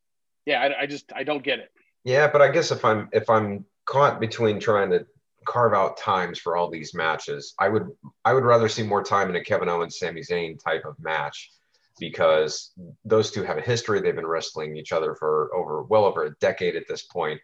Yeah, 0.44 0.60
I, 0.60 0.82
I 0.82 0.86
just 0.86 1.12
I 1.14 1.22
don't 1.22 1.44
get 1.44 1.60
it. 1.60 1.70
Yeah, 2.02 2.26
but 2.26 2.42
I 2.42 2.48
guess 2.48 2.72
if 2.72 2.84
I'm 2.84 3.08
if 3.12 3.30
I'm 3.30 3.64
caught 3.84 4.18
between 4.18 4.58
trying 4.58 4.90
to 4.90 5.06
carve 5.46 5.72
out 5.72 5.98
times 5.98 6.40
for 6.40 6.56
all 6.56 6.68
these 6.68 6.94
matches, 6.94 7.54
I 7.60 7.68
would 7.68 7.86
I 8.24 8.32
would 8.32 8.42
rather 8.42 8.68
see 8.68 8.82
more 8.82 9.04
time 9.04 9.30
in 9.30 9.36
a 9.36 9.44
Kevin 9.44 9.68
Owens 9.68 10.00
Sami 10.00 10.22
Zayn 10.22 10.58
type 10.58 10.84
of 10.84 10.98
match 10.98 11.52
because 12.00 12.72
those 13.04 13.30
two 13.30 13.44
have 13.44 13.56
a 13.56 13.62
history. 13.62 14.00
They've 14.00 14.16
been 14.16 14.26
wrestling 14.26 14.76
each 14.76 14.90
other 14.90 15.14
for 15.14 15.54
over 15.54 15.84
well 15.84 16.06
over 16.06 16.24
a 16.24 16.34
decade 16.40 16.74
at 16.74 16.88
this 16.88 17.04
point. 17.04 17.40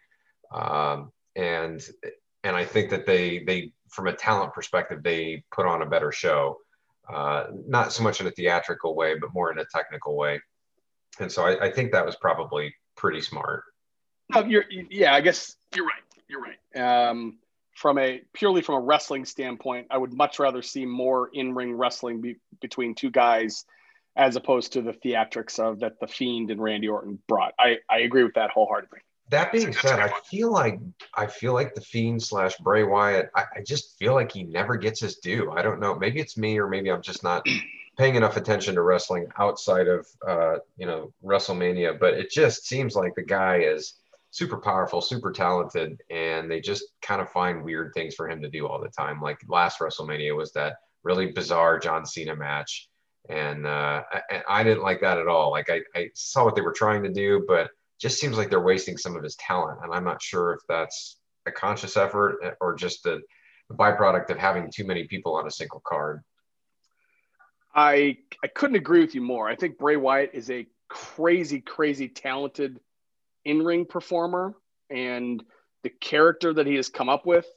Um, 0.53 1.13
and 1.37 1.81
and 2.43 2.55
I 2.55 2.65
think 2.65 2.89
that 2.89 3.05
they 3.05 3.43
they 3.45 3.71
from 3.89 4.07
a 4.07 4.13
talent 4.13 4.53
perspective 4.53 5.01
they 5.03 5.43
put 5.51 5.65
on 5.65 5.81
a 5.81 5.85
better 5.85 6.11
show, 6.11 6.57
uh, 7.11 7.45
not 7.67 7.91
so 7.91 8.03
much 8.03 8.21
in 8.21 8.27
a 8.27 8.31
theatrical 8.31 8.95
way, 8.95 9.15
but 9.19 9.33
more 9.33 9.51
in 9.51 9.59
a 9.59 9.65
technical 9.73 10.15
way, 10.15 10.41
and 11.19 11.31
so 11.31 11.43
I, 11.43 11.67
I 11.67 11.71
think 11.71 11.91
that 11.91 12.05
was 12.05 12.15
probably 12.15 12.73
pretty 12.95 13.21
smart. 13.21 13.63
No, 14.33 14.43
you're 14.45 14.65
yeah, 14.89 15.13
I 15.13 15.21
guess 15.21 15.55
you're 15.75 15.85
right. 15.85 16.03
You're 16.27 16.41
right. 16.41 17.09
Um, 17.09 17.39
from 17.75 17.97
a 17.97 18.21
purely 18.33 18.61
from 18.61 18.75
a 18.75 18.81
wrestling 18.81 19.25
standpoint, 19.25 19.87
I 19.89 19.97
would 19.97 20.13
much 20.13 20.37
rather 20.37 20.61
see 20.61 20.85
more 20.85 21.29
in-ring 21.33 21.73
wrestling 21.73 22.21
be, 22.21 22.35
between 22.61 22.93
two 22.93 23.09
guys 23.09 23.65
as 24.15 24.35
opposed 24.35 24.73
to 24.73 24.81
the 24.81 24.91
theatrics 24.91 25.59
of 25.59 25.79
that 25.79 25.99
the 26.01 26.07
Fiend 26.07 26.51
and 26.51 26.61
Randy 26.61 26.89
Orton 26.89 27.19
brought. 27.27 27.53
I, 27.57 27.77
I 27.89 27.99
agree 27.99 28.23
with 28.23 28.33
that 28.33 28.49
wholeheartedly. 28.49 28.99
That 29.29 29.51
being 29.51 29.73
said, 29.73 29.99
I 29.99 30.11
feel 30.25 30.51
like 30.51 30.79
I 31.13 31.27
feel 31.27 31.53
like 31.53 31.75
the 31.75 31.81
Fiend 31.81 32.21
slash 32.21 32.57
Bray 32.57 32.83
Wyatt. 32.83 33.29
I, 33.35 33.45
I, 33.57 33.61
just 33.61 33.97
feel 33.99 34.15
like 34.15 34.31
he 34.31 34.43
never 34.43 34.75
gets 34.75 34.99
his 35.01 35.17
due. 35.17 35.51
I 35.51 35.61
don't 35.61 35.79
know. 35.79 35.93
Maybe 35.93 36.19
it's 36.19 36.35
me, 36.35 36.57
or 36.59 36.67
maybe 36.67 36.91
I'm 36.91 37.03
just 37.03 37.23
not 37.23 37.45
paying 37.97 38.15
enough 38.15 38.37
attention 38.37 38.73
to 38.75 38.81
wrestling 38.81 39.27
outside 39.37 39.87
of 39.87 40.07
uh, 40.27 40.55
you 40.77 40.87
know 40.87 41.13
WrestleMania. 41.23 41.99
But 41.99 42.15
it 42.15 42.31
just 42.31 42.65
seems 42.65 42.95
like 42.95 43.13
the 43.13 43.23
guy 43.23 43.57
is 43.57 43.95
super 44.31 44.57
powerful, 44.57 44.99
super 44.99 45.31
talented, 45.31 46.01
and 46.09 46.49
they 46.49 46.59
just 46.59 46.85
kind 47.03 47.21
of 47.21 47.29
find 47.29 47.63
weird 47.63 47.93
things 47.93 48.15
for 48.15 48.27
him 48.27 48.41
to 48.41 48.49
do 48.49 48.67
all 48.67 48.81
the 48.81 48.89
time. 48.89 49.21
Like 49.21 49.39
last 49.47 49.79
WrestleMania 49.79 50.35
was 50.35 50.51
that 50.53 50.77
really 51.03 51.27
bizarre 51.27 51.77
John 51.77 52.03
Cena 52.03 52.35
match, 52.35 52.89
and 53.29 53.67
uh, 53.67 54.01
I, 54.11 54.41
I 54.47 54.63
didn't 54.63 54.83
like 54.83 55.01
that 55.01 55.19
at 55.19 55.27
all. 55.27 55.51
Like 55.51 55.69
I, 55.69 55.81
I 55.95 56.09
saw 56.15 56.45
what 56.45 56.55
they 56.55 56.61
were 56.61 56.73
trying 56.73 57.03
to 57.03 57.09
do, 57.09 57.45
but 57.47 57.69
just 57.99 58.19
seems 58.19 58.37
like 58.37 58.49
they're 58.49 58.61
wasting 58.61 58.97
some 58.97 59.15
of 59.15 59.23
his 59.23 59.35
talent. 59.35 59.79
And 59.83 59.93
I'm 59.93 60.03
not 60.03 60.21
sure 60.21 60.53
if 60.53 60.61
that's 60.67 61.17
a 61.45 61.51
conscious 61.51 61.97
effort 61.97 62.57
or 62.61 62.75
just 62.75 63.05
a, 63.05 63.19
a 63.69 63.73
byproduct 63.73 64.29
of 64.29 64.37
having 64.37 64.71
too 64.71 64.85
many 64.85 65.05
people 65.05 65.35
on 65.35 65.47
a 65.47 65.51
single 65.51 65.81
card. 65.85 66.21
I 67.75 68.17
I 68.43 68.47
couldn't 68.47 68.77
agree 68.77 69.01
with 69.01 69.13
you 69.13 69.21
more. 69.21 69.47
I 69.47 69.55
think 69.55 69.77
Bray 69.77 69.95
Wyatt 69.95 70.31
is 70.33 70.49
a 70.49 70.65
crazy, 70.87 71.61
crazy 71.61 72.07
talented 72.07 72.79
in-ring 73.45 73.85
performer, 73.85 74.55
and 74.89 75.43
the 75.83 75.89
character 75.89 76.53
that 76.53 76.65
he 76.65 76.75
has 76.75 76.89
come 76.89 77.09
up 77.09 77.25
with. 77.25 77.47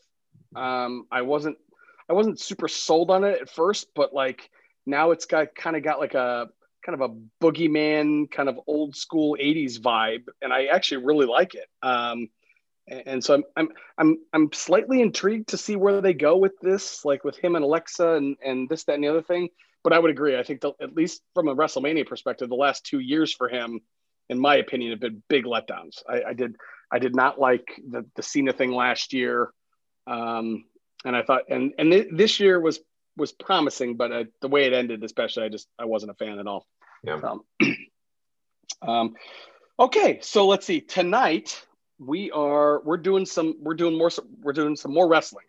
Um, 0.54 1.06
I 1.10 1.22
wasn't 1.22 1.56
I 2.10 2.12
wasn't 2.12 2.40
super 2.40 2.68
sold 2.68 3.10
on 3.10 3.24
it 3.24 3.40
at 3.40 3.48
first, 3.48 3.88
but 3.94 4.12
like 4.12 4.50
now 4.84 5.12
it's 5.12 5.24
got 5.24 5.54
kind 5.54 5.76
of 5.76 5.82
got 5.82 5.98
like 5.98 6.14
a 6.14 6.48
kind 6.84 7.00
of 7.00 7.10
a 7.10 7.44
boogeyman, 7.44 8.30
kind 8.30 8.48
of 8.48 8.58
old 8.66 8.96
school 8.96 9.36
'80s 9.40 9.78
vibe, 9.78 10.24
and 10.40 10.52
I 10.52 10.66
actually 10.66 11.04
really 11.04 11.26
like 11.26 11.54
it. 11.54 11.68
Um, 11.82 12.28
and 12.88 13.24
so 13.24 13.34
I'm, 13.34 13.44
I'm 13.56 13.68
I'm 13.98 14.18
I'm 14.32 14.52
slightly 14.52 15.00
intrigued 15.00 15.48
to 15.50 15.56
see 15.56 15.76
where 15.76 16.00
they 16.00 16.14
go 16.14 16.36
with 16.36 16.58
this, 16.60 17.04
like 17.04 17.24
with 17.24 17.38
him 17.38 17.54
and 17.54 17.64
Alexa 17.64 18.14
and 18.14 18.36
and 18.44 18.68
this 18.68 18.84
that 18.84 18.94
and 18.94 19.04
the 19.04 19.08
other 19.08 19.22
thing, 19.22 19.48
but 19.84 19.92
I 19.92 19.98
would 19.98 20.10
agree. 20.10 20.38
I 20.38 20.42
think 20.42 20.60
the, 20.60 20.72
at 20.80 20.94
least 20.94 21.22
from 21.34 21.48
a 21.48 21.54
WrestleMania 21.54 22.06
perspective, 22.06 22.48
the 22.48 22.54
last 22.54 22.84
two 22.84 22.98
years 22.98 23.32
for 23.32 23.48
him, 23.48 23.80
in 24.28 24.38
my 24.38 24.56
opinion, 24.56 24.90
have 24.90 25.00
been 25.00 25.22
big 25.28 25.44
letdowns. 25.44 26.02
I, 26.08 26.22
I 26.28 26.32
did 26.32 26.56
I 26.90 26.98
did 26.98 27.14
not 27.14 27.38
like 27.38 27.80
the 27.88 28.04
the 28.16 28.22
Cena 28.22 28.52
thing 28.52 28.72
last 28.72 29.12
year, 29.12 29.50
um, 30.06 30.64
and 31.04 31.16
I 31.16 31.22
thought 31.22 31.42
and 31.48 31.72
and 31.78 31.92
th- 31.92 32.08
this 32.12 32.40
year 32.40 32.60
was 32.60 32.80
was 33.16 33.32
promising, 33.32 33.96
but 33.96 34.12
uh, 34.12 34.24
the 34.40 34.48
way 34.48 34.64
it 34.64 34.72
ended, 34.72 35.04
especially, 35.04 35.44
I 35.44 35.48
just 35.48 35.68
I 35.78 35.84
wasn't 35.84 36.12
a 36.12 36.14
fan 36.14 36.38
at 36.38 36.46
all. 36.46 36.66
Yeah. 37.04 37.20
Um, 37.20 37.42
um, 38.82 39.14
okay, 39.78 40.18
so 40.22 40.46
let's 40.46 40.66
see. 40.66 40.80
Tonight 40.80 41.64
we 41.98 42.30
are 42.30 42.80
we're 42.82 42.96
doing 42.96 43.26
some 43.26 43.56
we're 43.60 43.74
doing 43.74 43.96
more 43.96 44.10
we're 44.40 44.52
doing 44.52 44.76
some 44.76 44.92
more 44.92 45.08
wrestling 45.08 45.46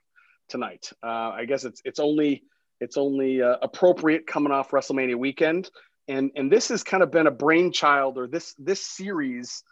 tonight. 0.50 0.92
Uh, 1.02 1.32
I 1.32 1.46
guess 1.46 1.64
it's 1.64 1.82
it's 1.86 2.00
only 2.00 2.44
it's 2.80 2.98
only 2.98 3.42
uh, 3.42 3.58
appropriate 3.62 4.28
coming 4.28 4.52
off 4.52 4.72
WrestleMania 4.72 5.16
weekend, 5.16 5.70
and 6.08 6.32
and 6.36 6.52
this 6.52 6.70
has 6.70 6.84
kind 6.84 7.04
of 7.04 7.12
been 7.12 7.28
a 7.28 7.32
brainchild, 7.32 8.18
or 8.18 8.28
this 8.28 8.54
this 8.58 8.86
series 8.86 9.64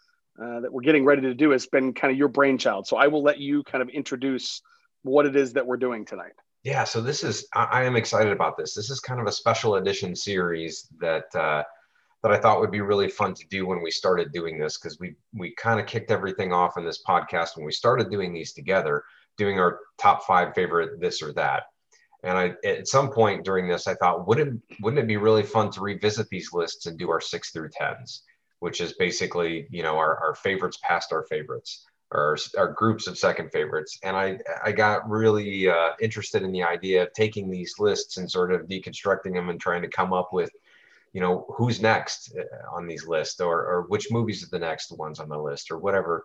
uh, 0.41 0.61
that 0.61 0.71
we're 0.71 0.81
getting 0.81 1.05
ready 1.05 1.23
to 1.23 1.33
do 1.33 1.51
has 1.51 1.67
been 1.67 1.93
kind 1.93 2.11
of 2.11 2.17
your 2.17 2.29
brainchild. 2.29 2.87
So 2.87 2.97
I 2.97 3.07
will 3.07 3.23
let 3.23 3.39
you 3.39 3.63
kind 3.63 3.81
of 3.81 3.89
introduce 3.89 4.61
what 5.03 5.25
it 5.25 5.35
is 5.35 5.53
that 5.53 5.65
we're 5.67 5.77
doing 5.77 6.05
tonight. 6.05 6.33
Yeah, 6.63 6.83
so 6.83 7.01
this 7.01 7.23
is 7.23 7.47
I, 7.53 7.63
I 7.63 7.83
am 7.83 7.95
excited 7.95 8.31
about 8.31 8.57
this. 8.57 8.75
This 8.75 8.89
is 8.89 8.99
kind 8.99 9.19
of 9.19 9.27
a 9.27 9.31
special 9.31 9.75
edition 9.75 10.15
series 10.15 10.87
that 10.99 11.33
uh, 11.35 11.63
that 12.21 12.31
I 12.31 12.37
thought 12.37 12.59
would 12.59 12.71
be 12.71 12.81
really 12.81 13.09
fun 13.09 13.33
to 13.33 13.47
do 13.49 13.65
when 13.65 13.81
we 13.81 13.89
started 13.89 14.31
doing 14.31 14.59
this 14.59 14.77
because 14.77 14.99
we 14.99 15.15
we 15.33 15.55
kind 15.55 15.79
of 15.79 15.87
kicked 15.87 16.11
everything 16.11 16.53
off 16.53 16.77
in 16.77 16.85
this 16.85 17.03
podcast 17.07 17.55
when 17.55 17.65
we 17.65 17.71
started 17.71 18.11
doing 18.11 18.33
these 18.33 18.53
together, 18.53 19.03
doing 19.37 19.59
our 19.59 19.79
top 19.97 20.23
five 20.23 20.53
favorite 20.53 20.99
this 20.99 21.21
or 21.21 21.33
that. 21.33 21.63
And 22.23 22.37
I 22.37 22.53
at 22.63 22.87
some 22.87 23.09
point 23.09 23.43
during 23.43 23.67
this, 23.67 23.87
I 23.87 23.95
thought, 23.95 24.27
wouldn't 24.27 24.61
wouldn't 24.81 25.01
it 25.03 25.07
be 25.07 25.17
really 25.17 25.43
fun 25.43 25.71
to 25.71 25.81
revisit 25.81 26.29
these 26.29 26.53
lists 26.53 26.85
and 26.85 26.97
do 26.97 27.09
our 27.09 27.21
six 27.21 27.49
through 27.49 27.69
tens, 27.73 28.21
which 28.59 28.81
is 28.81 28.93
basically 28.93 29.65
you 29.71 29.81
know 29.81 29.97
our, 29.97 30.15
our 30.23 30.35
favorites 30.35 30.77
past 30.83 31.11
our 31.11 31.23
favorites 31.23 31.87
or 32.11 32.37
our 32.57 32.73
groups 32.73 33.07
of 33.07 33.17
second 33.17 33.51
favorites. 33.51 33.97
And 34.03 34.15
I, 34.17 34.37
I 34.63 34.71
got 34.71 35.09
really 35.09 35.69
uh, 35.69 35.91
interested 36.01 36.43
in 36.43 36.51
the 36.51 36.63
idea 36.63 37.03
of 37.03 37.13
taking 37.13 37.49
these 37.49 37.75
lists 37.79 38.17
and 38.17 38.29
sort 38.29 38.51
of 38.51 38.67
deconstructing 38.67 39.33
them 39.33 39.49
and 39.49 39.59
trying 39.59 39.81
to 39.81 39.87
come 39.87 40.11
up 40.11 40.33
with, 40.33 40.51
you 41.13 41.21
know, 41.21 41.45
who's 41.55 41.81
next 41.81 42.35
uh, 42.37 42.75
on 42.75 42.85
these 42.85 43.07
lists 43.07 43.39
or, 43.39 43.65
or 43.65 43.85
which 43.87 44.11
movies 44.11 44.43
are 44.43 44.49
the 44.49 44.59
next 44.59 44.91
ones 44.91 45.19
on 45.19 45.29
the 45.29 45.37
list 45.37 45.71
or 45.71 45.77
whatever. 45.77 46.23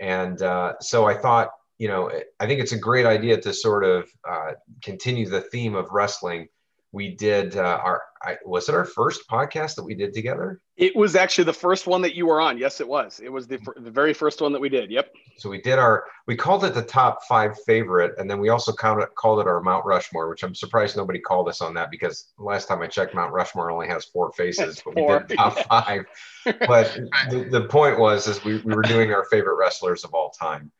And 0.00 0.42
uh, 0.42 0.74
so 0.80 1.06
I 1.06 1.14
thought, 1.14 1.50
you 1.78 1.88
know, 1.88 2.10
I 2.40 2.46
think 2.46 2.60
it's 2.60 2.72
a 2.72 2.78
great 2.78 3.06
idea 3.06 3.40
to 3.40 3.52
sort 3.52 3.84
of 3.84 4.08
uh, 4.28 4.52
continue 4.82 5.28
the 5.28 5.40
theme 5.40 5.74
of 5.74 5.90
wrestling 5.90 6.48
we 6.92 7.14
did 7.16 7.56
uh, 7.56 7.80
our 7.82 8.02
I, 8.22 8.36
was 8.44 8.68
it 8.68 8.74
our 8.74 8.84
first 8.84 9.28
podcast 9.28 9.74
that 9.74 9.82
we 9.82 9.94
did 9.94 10.12
together? 10.12 10.60
It 10.76 10.94
was 10.94 11.16
actually 11.16 11.44
the 11.44 11.52
first 11.52 11.88
one 11.88 12.02
that 12.02 12.14
you 12.14 12.26
were 12.26 12.40
on. 12.40 12.56
Yes 12.58 12.80
it 12.80 12.86
was. 12.86 13.20
It 13.22 13.32
was 13.32 13.48
the, 13.48 13.58
the 13.78 13.90
very 13.90 14.14
first 14.14 14.40
one 14.40 14.52
that 14.52 14.60
we 14.60 14.68
did. 14.68 14.90
Yep. 14.90 15.12
So 15.38 15.50
we 15.50 15.60
did 15.60 15.78
our 15.78 16.04
we 16.26 16.36
called 16.36 16.64
it 16.64 16.74
the 16.74 16.82
top 16.82 17.24
five 17.24 17.56
favorite 17.66 18.12
and 18.18 18.30
then 18.30 18.38
we 18.38 18.50
also 18.50 18.72
called 18.72 19.02
it, 19.02 19.08
called 19.16 19.40
it 19.40 19.46
our 19.46 19.60
mount 19.60 19.84
rushmore 19.84 20.28
which 20.28 20.42
i'm 20.44 20.54
surprised 20.54 20.96
nobody 20.96 21.18
called 21.18 21.48
us 21.48 21.60
on 21.60 21.74
that 21.74 21.90
because 21.90 22.32
last 22.38 22.68
time 22.68 22.80
i 22.80 22.86
checked 22.86 23.14
mount 23.14 23.32
rushmore 23.32 23.70
only 23.70 23.88
has 23.88 24.04
four 24.04 24.30
faces 24.32 24.80
but 24.84 24.94
we 24.94 25.06
did 25.06 25.28
top 25.36 25.58
five. 25.68 26.04
But 26.44 26.98
the, 27.30 27.48
the 27.50 27.64
point 27.64 27.98
was 27.98 28.28
is 28.28 28.44
we, 28.44 28.58
we 28.58 28.74
were 28.74 28.82
doing 28.82 29.12
our 29.12 29.24
favorite 29.24 29.56
wrestlers 29.56 30.04
of 30.04 30.14
all 30.14 30.30
time 30.30 30.70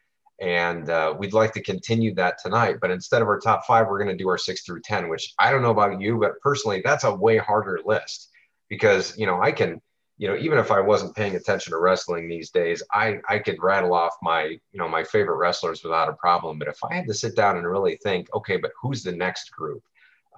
and 0.42 0.90
uh, 0.90 1.14
we'd 1.16 1.32
like 1.32 1.52
to 1.52 1.62
continue 1.62 2.12
that 2.16 2.36
tonight. 2.42 2.78
But 2.80 2.90
instead 2.90 3.22
of 3.22 3.28
our 3.28 3.38
top 3.38 3.64
five, 3.64 3.86
we're 3.86 4.02
going 4.02 4.16
to 4.16 4.22
do 4.22 4.28
our 4.28 4.36
six 4.36 4.62
through 4.62 4.80
10, 4.80 5.08
which 5.08 5.32
I 5.38 5.52
don't 5.52 5.62
know 5.62 5.70
about 5.70 6.00
you, 6.00 6.18
but 6.18 6.40
personally, 6.40 6.82
that's 6.84 7.04
a 7.04 7.14
way 7.14 7.38
harder 7.38 7.78
list 7.86 8.28
because, 8.68 9.16
you 9.16 9.24
know, 9.24 9.40
I 9.40 9.52
can, 9.52 9.80
you 10.18 10.26
know, 10.26 10.36
even 10.36 10.58
if 10.58 10.72
I 10.72 10.80
wasn't 10.80 11.14
paying 11.14 11.36
attention 11.36 11.70
to 11.70 11.78
wrestling 11.78 12.28
these 12.28 12.50
days, 12.50 12.82
I, 12.92 13.18
I 13.28 13.38
could 13.38 13.62
rattle 13.62 13.94
off 13.94 14.14
my, 14.20 14.42
you 14.42 14.58
know, 14.74 14.88
my 14.88 15.04
favorite 15.04 15.36
wrestlers 15.36 15.84
without 15.84 16.08
a 16.08 16.14
problem. 16.14 16.58
But 16.58 16.68
if 16.68 16.78
I 16.82 16.94
had 16.96 17.06
to 17.06 17.14
sit 17.14 17.36
down 17.36 17.56
and 17.56 17.66
really 17.66 17.96
think, 18.02 18.26
okay, 18.34 18.56
but 18.56 18.72
who's 18.80 19.04
the 19.04 19.12
next 19.12 19.52
group 19.52 19.84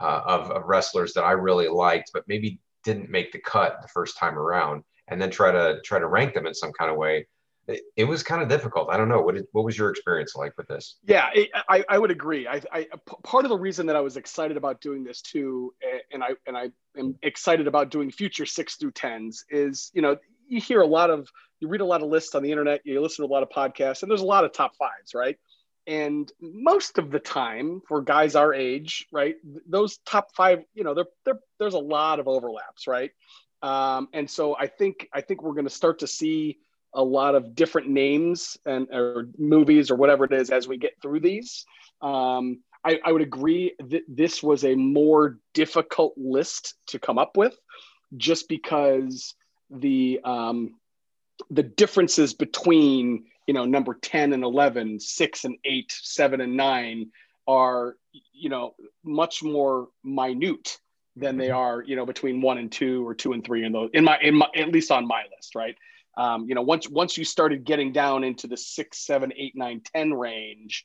uh, 0.03 0.21
of, 0.27 0.51
of 0.51 0.65
wrestlers 0.67 1.15
that 1.15 1.25
I 1.25 1.33
really 1.33 1.69
liked, 1.69 2.11
but 2.13 2.29
maybe 2.29 2.61
didn't 2.83 3.09
make 3.09 3.33
the 3.33 3.39
cut 3.39 3.81
the 3.81 3.89
first 3.89 4.19
time 4.19 4.39
around, 4.39 4.85
and 5.09 5.21
then 5.21 5.31
try 5.31 5.51
to 5.51 5.81
try 5.83 5.99
to 5.99 6.07
rank 6.07 6.35
them 6.35 6.47
in 6.47 6.53
some 6.53 6.73
kind 6.73 6.91
of 6.91 6.99
way 6.99 7.27
it, 7.69 8.05
was 8.05 8.23
kind 8.23 8.43
of 8.43 8.49
difficult. 8.49 8.89
I 8.91 8.97
don't 8.97 9.09
know. 9.09 9.21
What 9.21 9.35
did, 9.35 9.47
what 9.53 9.65
was 9.65 9.77
your 9.77 9.91
experience 9.91 10.35
like 10.37 10.57
with 10.57 10.69
this? 10.69 10.97
Yeah, 11.05 11.31
it, 11.35 11.51
I, 11.69 11.85
I 11.89 11.99
would 11.99 12.11
agree. 12.11 12.47
I, 12.47 12.61
I, 12.73 12.87
part 13.23 13.45
of 13.45 13.49
the 13.49 13.59
reason 13.59 13.87
that 13.87 13.97
I 13.97 14.01
was 14.01 14.17
excited 14.17 14.57
about 14.57 14.81
doing 14.81 15.05
this 15.05 15.21
too, 15.21 15.75
and 16.13 16.23
I, 16.23 16.31
and 16.47 16.57
I 16.57 16.71
am 16.99 17.17
excited 17.23 17.67
about 17.67 17.91
doing 17.91 18.11
future 18.11 18.47
six 18.47 18.77
through 18.77 18.93
tens 18.93 19.45
is, 19.51 19.91
you 19.95 20.03
know, 20.03 20.17
you 20.47 20.61
hear 20.61 20.81
a 20.81 20.87
lot 20.87 21.11
of, 21.11 21.29
you 21.61 21.69
read 21.69 21.81
a 21.81 21.87
lot 21.87 22.03
of 22.03 22.09
lists 22.09 22.35
on 22.35 22.43
the 22.43 22.51
internet, 22.51 22.83
you 22.85 23.01
listen 23.01 23.25
to 23.25 23.31
a 23.31 23.33
lot 23.33 23.43
of 23.43 23.49
podcasts, 23.49 24.03
and 24.03 24.11
there's 24.11 24.21
a 24.21 24.27
lot 24.27 24.45
of 24.45 24.53
top 24.53 24.77
fives, 24.77 25.15
right? 25.15 25.39
And 25.87 26.31
most 26.41 26.99
of 26.99 27.11
the 27.11 27.19
time, 27.19 27.83
for 27.87 28.01
guys 28.01 28.37
our 28.37 28.55
age, 28.55 29.07
right, 29.13 29.37
those 29.67 29.99
top 29.99 30.35
five, 30.35 30.65
you 30.75 30.83
know, 30.83 30.95
there, 30.95 31.39
there's 31.59 31.75
a 31.75 31.79
lot 31.79 32.21
of 32.21 32.29
overlaps, 32.29 32.87
right? 32.87 33.11
Um, 33.63 34.09
and 34.13 34.29
so 34.29 34.57
I 34.57 34.67
think 34.67 35.09
I 35.13 35.23
think 35.23 35.43
we're 35.43 35.55
going 35.55 35.65
to 35.65 35.71
start 35.71 36.01
to 36.01 36.07
see 36.07 36.59
a 36.95 37.03
lot 37.03 37.35
of 37.35 37.55
different 37.55 37.89
names 37.89 38.57
and 38.65 38.89
or 38.93 39.29
movies 39.39 39.91
or 39.91 39.97
whatever 39.97 40.25
it 40.25 40.33
is 40.33 40.51
as 40.51 40.69
we 40.69 40.77
get 40.77 40.93
through 41.03 41.21
these. 41.21 41.65
Um, 42.01 42.61
I, 42.85 43.01
I, 43.05 43.13
would 43.13 43.23
agree 43.23 43.75
that 43.79 44.03
this 44.07 44.43
was 44.43 44.65
a 44.65 44.75
more 44.75 45.39
difficult 45.55 46.13
list 46.17 46.75
to 46.89 46.99
come 46.99 47.19
up 47.19 47.37
with, 47.37 47.57
just 48.17 48.49
because 48.49 49.35
the 49.71 50.21
um, 50.23 50.75
the 51.51 51.63
differences 51.63 52.35
between 52.35 53.25
you 53.47 53.55
know 53.55 53.65
number 53.65 53.95
10 53.95 54.33
and 54.33 54.45
11 54.45 55.01
6 55.01 55.45
and 55.45 55.57
8 55.65 55.93
7 55.93 56.41
and 56.41 56.57
9 56.57 57.11
are 57.47 57.97
you 58.33 58.49
know 58.49 58.75
much 59.03 59.43
more 59.43 59.89
minute 60.03 60.79
than 61.17 61.37
they 61.37 61.49
mm-hmm. 61.49 61.57
are 61.57 61.83
you 61.83 61.97
know 61.97 62.07
between 62.07 62.41
1 62.41 62.59
and 62.59 62.73
2 62.73 63.07
or 63.07 63.15
2 63.15 63.33
and 63.33 63.45
3 63.45 63.65
in 63.65 63.73
those 63.73 63.91
in 63.95 64.05
my 64.05 64.19
in 64.21 64.35
my 64.35 64.49
at 64.55 64.71
least 64.71 64.91
on 64.91 65.07
my 65.07 65.23
list 65.35 65.55
right 65.55 65.77
um, 66.17 66.47
you 66.49 66.55
know, 66.55 66.63
once 66.63 66.89
once 66.89 67.17
you 67.17 67.25
started 67.25 67.65
getting 67.65 67.93
down 67.93 68.25
into 68.25 68.47
the 68.47 68.57
six, 68.57 69.05
seven, 69.05 69.33
eight, 69.37 69.55
nine, 69.57 69.83
ten 69.95 70.15
range, 70.15 70.85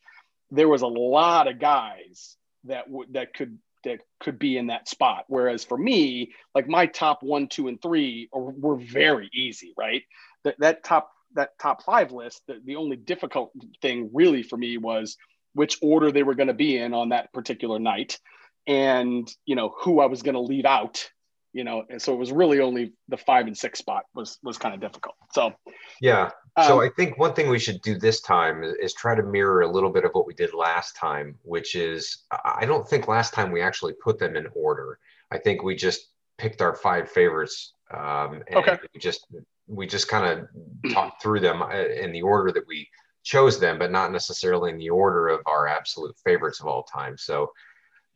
there 0.51 0.67
was 0.67 0.81
a 0.81 0.87
lot 0.87 1.47
of 1.47 1.59
guys 1.59 2.35
that 2.65 2.85
that 3.11 3.33
could 3.33 3.57
that 3.83 3.99
could 4.19 4.39
be 4.39 4.57
in 4.57 4.67
that 4.67 4.89
spot. 4.89 5.25
Whereas 5.27 5.63
for 5.63 5.77
me, 5.77 6.33
like 6.53 6.67
my 6.67 6.85
top 6.85 7.23
one, 7.23 7.47
two, 7.47 7.67
and 7.67 7.81
three 7.81 8.29
are, 8.33 8.41
were 8.41 8.77
very 8.77 9.29
easy, 9.33 9.73
right? 9.77 10.03
That 10.43 10.55
that 10.59 10.83
top 10.83 11.11
that 11.35 11.51
top 11.61 11.83
five 11.83 12.11
list, 12.11 12.41
the, 12.47 12.59
the 12.65 12.75
only 12.75 12.97
difficult 12.97 13.51
thing 13.81 14.09
really 14.13 14.43
for 14.43 14.57
me 14.57 14.77
was 14.77 15.15
which 15.53 15.77
order 15.81 16.11
they 16.11 16.23
were 16.23 16.35
going 16.35 16.47
to 16.47 16.53
be 16.53 16.77
in 16.77 16.93
on 16.93 17.09
that 17.09 17.31
particular 17.33 17.79
night, 17.79 18.19
and 18.67 19.31
you 19.45 19.55
know 19.55 19.73
who 19.79 19.99
I 19.99 20.07
was 20.07 20.23
going 20.23 20.35
to 20.35 20.41
leave 20.41 20.65
out 20.65 21.09
you 21.53 21.63
know, 21.63 21.83
and 21.89 22.01
so 22.01 22.13
it 22.13 22.17
was 22.17 22.31
really 22.31 22.59
only 22.59 22.93
the 23.07 23.17
five 23.17 23.47
and 23.47 23.57
six 23.57 23.79
spot 23.79 24.03
was 24.13 24.37
was 24.43 24.57
kind 24.57 24.73
of 24.73 24.81
difficult. 24.81 25.15
So 25.33 25.53
yeah. 26.01 26.29
So 26.65 26.75
um, 26.75 26.79
I 26.79 26.89
think 26.95 27.17
one 27.17 27.33
thing 27.33 27.49
we 27.49 27.59
should 27.59 27.81
do 27.81 27.97
this 27.97 28.21
time 28.21 28.63
is, 28.63 28.73
is, 28.81 28.93
try 28.93 29.15
to 29.15 29.23
mirror 29.23 29.61
a 29.61 29.67
little 29.67 29.91
bit 29.91 30.03
of 30.03 30.11
what 30.11 30.27
we 30.27 30.33
did 30.33 30.53
last 30.53 30.95
time, 30.95 31.35
which 31.43 31.75
is 31.75 32.25
I 32.43 32.65
don't 32.65 32.87
think 32.87 33.07
last 33.07 33.33
time 33.33 33.51
we 33.51 33.61
actually 33.61 33.93
put 33.93 34.19
them 34.19 34.35
in 34.35 34.47
order. 34.55 34.99
I 35.31 35.37
think 35.37 35.63
we 35.63 35.75
just 35.75 36.07
picked 36.37 36.61
our 36.61 36.75
five 36.75 37.09
favorites 37.09 37.73
um, 37.93 38.43
and 38.47 38.57
okay. 38.57 38.77
we 38.93 38.99
just 38.99 39.25
we 39.67 39.87
just 39.87 40.07
kind 40.07 40.25
of 40.25 40.91
talked 40.91 41.21
through 41.21 41.39
them 41.39 41.61
uh, 41.61 41.69
in 41.69 42.11
the 42.11 42.21
order 42.21 42.51
that 42.51 42.67
we 42.67 42.87
chose 43.23 43.59
them, 43.59 43.77
but 43.77 43.91
not 43.91 44.11
necessarily 44.11 44.71
in 44.71 44.77
the 44.77 44.89
order 44.89 45.27
of 45.27 45.41
our 45.45 45.67
absolute 45.67 46.15
favorites 46.23 46.59
of 46.59 46.67
all 46.67 46.83
time. 46.83 47.17
So 47.17 47.51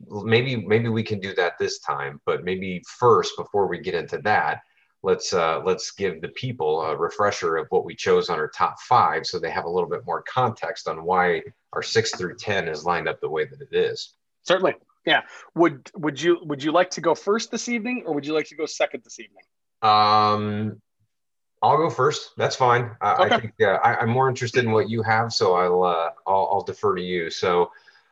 maybe 0.08 0.56
maybe 0.56 0.90
we 0.90 1.04
can 1.04 1.20
do 1.20 1.34
that 1.34 1.54
this 1.60 1.80
time 1.80 2.20
but 2.26 2.44
maybe 2.44 2.84
first 2.88 3.36
before 3.38 3.68
we 3.68 3.80
get 3.80 3.94
into 3.94 4.18
that 4.20 4.62
let's 5.02 5.34
uh, 5.34 5.62
let's 5.64 5.92
give 5.92 6.22
the 6.22 6.30
people 6.30 6.82
a 6.82 6.96
refresher 6.96 7.58
of 7.58 7.68
what 7.70 7.86
we 7.86 7.96
chose 7.96 8.30
on 8.30 8.40
our 8.40 8.48
top 8.50 8.80
five 8.82 9.26
so 9.26 9.40
they 9.40 9.50
have 9.50 9.66
a 9.66 9.70
little 9.70 9.90
bit 9.90 10.06
more 10.06 10.24
context 10.24 10.88
on 10.88 11.04
why 11.04 11.42
our 11.74 11.82
six 11.82 12.16
through 12.16 12.36
ten 12.36 12.68
is 12.68 12.86
lined 12.86 13.08
up 13.08 13.20
the 13.22 13.30
way 13.30 13.46
that 13.46 13.62
it 13.62 13.76
is 13.76 14.16
certainly 14.44 14.74
yeah 15.06 15.22
would 15.56 15.90
would 15.96 16.22
you 16.22 16.40
would 16.44 16.64
you 16.64 16.72
like 16.72 16.90
to 16.90 17.02
go 17.02 17.14
first 17.16 17.52
this 17.52 17.70
evening 17.70 18.04
or 18.06 18.14
would 18.14 18.26
you 18.26 18.34
like 18.34 18.48
to 18.48 18.56
go 18.56 18.66
second 18.66 19.02
this 19.04 19.20
evening 19.20 19.44
um 19.82 20.82
I'll 21.64 21.78
go 21.78 21.90
first. 21.90 22.32
That's 22.36 22.58
fine. 22.58 22.92
I, 23.00 23.14
okay. 23.14 23.36
I 23.36 23.40
think 23.40 23.54
uh, 23.62 23.80
I, 23.82 24.04
am 24.04 24.10
more 24.10 24.28
interested 24.28 24.66
in 24.66 24.72
what 24.72 24.90
you 24.90 25.02
have, 25.02 25.32
so 25.32 25.56
I'll, 25.56 25.84
uh, 25.84 26.10
I'll, 26.28 26.50
I'll 26.52 26.62
defer 26.62 26.94
to 26.94 27.02
you. 27.02 27.30
So, 27.30 27.72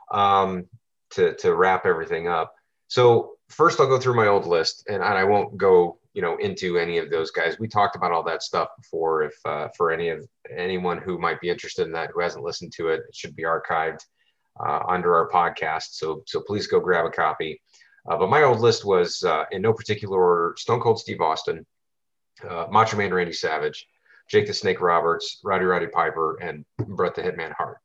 um, 0.10 0.67
to 1.12 1.36
to 1.36 1.56
wrap 1.56 1.86
everything 1.86 2.28
up. 2.28 2.54
So 2.88 3.34
first, 3.50 3.80
I'll 3.80 3.88
go 3.88 4.00
through 4.00 4.15
my 4.15 4.28
old 4.28 4.45
list, 4.45 4.86
and, 4.89 5.04
I 5.04 5.24
won't 5.24 5.58
go 5.58 6.00
you 6.13 6.21
know 6.21 6.38
into 6.38 6.78
any 6.78 6.97
of 6.97 7.10
those 7.10 7.32
guys. 7.32 7.60
We 7.60 7.67
talked 7.67 7.95
about 7.95 8.12
all 8.12 8.24
that 8.24 8.43
stuff 8.43 8.69
before. 8.78 9.24
If 9.24 9.36
uh, 9.45 9.69
for 9.78 9.91
any 9.91 10.10
of 10.10 10.28
anyone 10.56 10.97
who 10.97 11.17
might 11.17 11.41
be 11.41 11.50
interested 11.50 11.86
in 11.86 11.93
that 11.93 12.12
who 12.13 12.21
hasn't 12.21 12.43
listened 12.43 12.74
to 12.74 12.89
it, 12.89 13.02
it 13.08 13.15
should 13.15 13.36
be 13.36 13.43
archived 13.43 14.02
uh, 14.60 14.82
under 14.88 15.15
our 15.15 15.30
podcast. 15.30 15.91
So 15.91 16.24
so 16.28 16.41
please 16.41 16.67
go 16.67 16.80
grab 16.80 17.06
a 17.06 17.10
copy. 17.10 17.62
Uh, 18.10 18.17
but 18.17 18.30
my 18.30 18.43
old 18.43 18.60
list 18.60 18.84
was 18.84 19.24
uh, 19.24 19.45
in 19.52 19.62
no 19.62 19.74
particular 19.74 20.19
order: 20.19 20.56
Stone 20.58 20.82
Cold 20.82 21.00
Steve 21.00 21.21
Austin, 21.21 21.65
uh, 22.47 22.65
Macho 22.71 22.97
Man 22.97 23.13
Randy 23.13 23.34
Savage, 23.34 23.88
Jake 24.28 24.47
the 24.47 24.54
Snake 24.54 24.82
Roberts, 24.82 25.39
Rowdy 25.43 25.65
Roddy 25.65 25.88
Piper, 25.88 26.38
and 26.41 26.65
Bret 26.78 27.15
the 27.15 27.21
Hitman 27.21 27.54
Hart. 27.54 27.78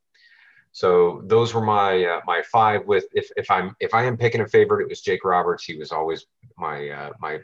So 0.77 1.23
those 1.25 1.55
were 1.55 1.65
my 1.65 2.05
uh, 2.05 2.21
my 2.27 2.43
five. 2.53 2.85
With 2.85 3.07
if 3.15 3.31
if 3.39 3.51
I'm 3.51 3.75
if 3.81 3.95
I 3.95 4.05
am 4.05 4.19
picking 4.19 4.43
a 4.43 4.47
favorite, 4.47 4.83
it 4.83 4.91
was 4.91 5.01
Jake 5.01 5.25
Roberts. 5.25 5.65
He 5.65 5.75
was 5.75 5.91
always 5.91 6.27
my 6.59 6.91
uh, 6.91 7.11
my 7.19 7.39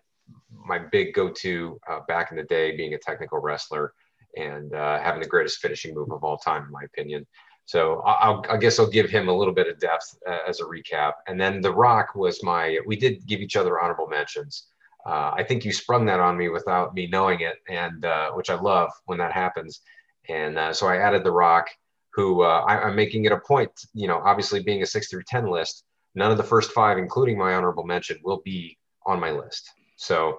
my 0.67 0.79
big 0.79 1.15
go-to 1.15 1.81
uh, 1.89 2.01
back 2.07 2.31
in 2.31 2.37
the 2.37 2.43
day, 2.43 2.77
being 2.77 2.93
a 2.93 2.99
technical 2.99 3.39
wrestler 3.39 3.95
and 4.37 4.75
uh, 4.75 5.01
having 5.01 5.23
the 5.23 5.27
greatest 5.27 5.61
finishing 5.61 5.95
move 5.95 6.13
of 6.13 6.23
all 6.23 6.37
time, 6.37 6.65
in 6.65 6.71
my 6.71 6.83
opinion. 6.83 7.27
So 7.65 8.03
I'll, 8.05 8.45
i 8.51 8.59
guess 8.59 8.79
I'll 8.79 8.91
give 8.91 9.09
him 9.09 9.29
a 9.29 9.35
little 9.35 9.55
bit 9.55 9.67
of 9.67 9.79
depth 9.79 10.15
uh, 10.29 10.41
as 10.47 10.61
a 10.61 10.65
recap. 10.65 11.13
And 11.27 11.41
then 11.41 11.63
The 11.63 11.73
Rock 11.73 12.15
was 12.15 12.43
my. 12.43 12.81
We 12.85 12.97
did 12.97 13.27
give 13.27 13.41
each 13.41 13.57
other 13.57 13.81
honorable 13.81 14.09
mentions. 14.09 14.67
Uh, 15.07 15.31
I 15.35 15.43
think 15.43 15.65
you 15.65 15.73
sprung 15.73 16.05
that 16.05 16.21
on 16.21 16.37
me 16.37 16.51
without 16.51 16.93
me 16.93 17.07
knowing 17.07 17.41
it, 17.41 17.57
and 17.71 18.05
which 18.35 18.51
I 18.51 18.61
love 18.61 18.91
when 19.07 19.17
that 19.21 19.33
happens. 19.33 19.81
And 20.29 20.77
so 20.77 20.87
I 20.87 20.99
added 20.99 21.25
The 21.25 21.33
Rock, 21.33 21.71
who 22.15 22.43
uh, 22.43 22.65
I, 22.67 22.89
am 22.89 22.97
making 22.97 23.25
it 23.25 23.33
a 23.33 23.39
point. 23.39 23.71
You 23.95 24.09
know, 24.09 24.19
obviously 24.19 24.63
being 24.63 24.83
a 24.83 24.87
six 24.87 25.09
through 25.09 25.23
ten 25.27 25.47
list, 25.47 25.85
none 26.15 26.31
of 26.31 26.37
the 26.37 26.45
first 26.45 26.73
five, 26.73 26.99
including 26.99 27.39
my 27.39 27.55
honorable 27.55 27.85
mention, 27.85 28.19
will 28.23 28.43
be 28.45 28.79
on 29.07 29.21
my 29.21 29.31
list. 29.31 29.71
So, 29.97 30.39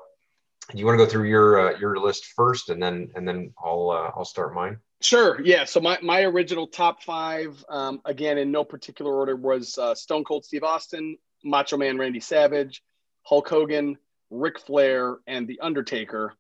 do 0.71 0.77
you 0.77 0.85
want 0.85 0.99
to 0.99 1.05
go 1.05 1.09
through 1.09 1.29
your 1.29 1.59
uh, 1.59 1.79
your 1.79 1.97
list 1.97 2.25
first, 2.35 2.69
and 2.69 2.81
then 2.81 3.11
and 3.15 3.27
then 3.27 3.53
I'll 3.63 4.11
I'll 4.15 4.25
start 4.25 4.53
mine. 4.53 4.79
Sure. 5.03 5.41
Yeah. 5.41 5.65
So 5.65 5.81
my, 5.81 5.99
my 6.01 6.21
original 6.21 6.65
top 6.65 7.03
five, 7.03 7.63
um, 7.67 8.01
again, 8.05 8.37
in 8.37 8.51
no 8.51 8.63
particular 8.63 9.13
order, 9.13 9.35
was 9.35 9.77
uh, 9.77 9.93
Stone 9.93 10.23
Cold 10.23 10.45
Steve 10.45 10.63
Austin, 10.63 11.17
Macho 11.43 11.75
Man 11.75 11.97
Randy 11.97 12.21
Savage, 12.21 12.81
Hulk 13.23 13.49
Hogan, 13.49 13.97
Ric 14.29 14.59
Flair, 14.59 15.17
and 15.27 15.45
The 15.45 15.59
Undertaker. 15.59 16.33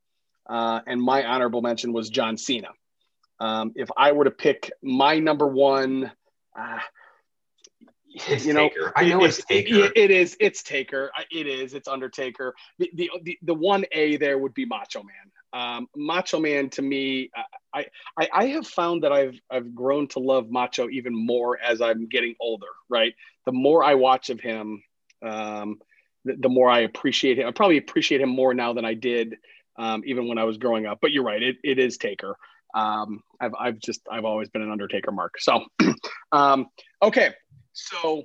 Uh, 0.47 0.79
and 0.87 1.01
my 1.01 1.25
honorable 1.25 1.61
mention 1.61 1.91
was 1.91 2.09
John 2.09 2.37
Cena. 2.37 2.69
Um, 3.39 3.73
if 3.75 3.89
I 3.97 4.11
were 4.11 4.25
to 4.25 4.31
pick 4.31 4.71
my 4.81 5.19
number 5.19 5.47
one, 5.47 6.11
uh, 6.57 6.79
you 8.39 8.53
know, 8.53 8.69
Taker. 8.69 8.93
I 8.95 9.05
know 9.05 9.23
it's, 9.23 9.39
it's 9.39 9.47
Taker. 9.47 9.85
It, 9.85 9.91
it 9.95 10.11
is. 10.11 10.37
It's 10.39 10.61
Taker. 10.63 11.11
It 11.31 11.47
is. 11.47 11.73
It's 11.73 11.87
Undertaker. 11.87 12.53
The, 12.77 12.91
the 12.93 13.09
the 13.23 13.39
the 13.41 13.53
one 13.53 13.85
A 13.91 14.17
there 14.17 14.37
would 14.37 14.53
be 14.53 14.65
Macho 14.65 15.03
Man. 15.03 15.15
Um, 15.53 15.87
Macho 15.95 16.39
Man 16.39 16.69
to 16.71 16.81
me, 16.81 17.29
I, 17.73 17.85
I, 18.17 18.29
I 18.33 18.45
have 18.47 18.67
found 18.67 19.03
that 19.03 19.11
I've 19.11 19.39
I've 19.49 19.73
grown 19.73 20.07
to 20.09 20.19
love 20.19 20.49
Macho 20.49 20.89
even 20.89 21.13
more 21.13 21.59
as 21.59 21.81
I'm 21.81 22.07
getting 22.07 22.35
older. 22.39 22.67
Right, 22.87 23.13
the 23.45 23.51
more 23.51 23.83
I 23.83 23.95
watch 23.95 24.29
of 24.29 24.39
him, 24.39 24.83
um, 25.23 25.79
the, 26.23 26.35
the, 26.39 26.49
more 26.49 26.69
I 26.69 26.81
appreciate 26.81 27.39
him. 27.39 27.47
I 27.47 27.51
probably 27.51 27.77
appreciate 27.77 28.21
him 28.21 28.29
more 28.29 28.53
now 28.53 28.73
than 28.73 28.85
I 28.85 28.93
did 28.93 29.37
um, 29.77 30.03
even 30.05 30.27
when 30.27 30.37
I 30.37 30.43
was 30.43 30.57
growing 30.57 30.85
up. 30.85 30.99
But 31.01 31.11
you're 31.11 31.23
right, 31.23 31.41
it, 31.41 31.57
it 31.63 31.79
is 31.79 31.97
Taker. 31.97 32.37
Um, 32.73 33.21
I've 33.39 33.53
I've 33.59 33.79
just 33.79 34.01
I've 34.09 34.25
always 34.25 34.49
been 34.49 34.61
an 34.61 34.71
Undertaker 34.71 35.11
mark. 35.11 35.39
So, 35.39 35.65
um, 36.31 36.67
okay, 37.01 37.33
so 37.73 38.23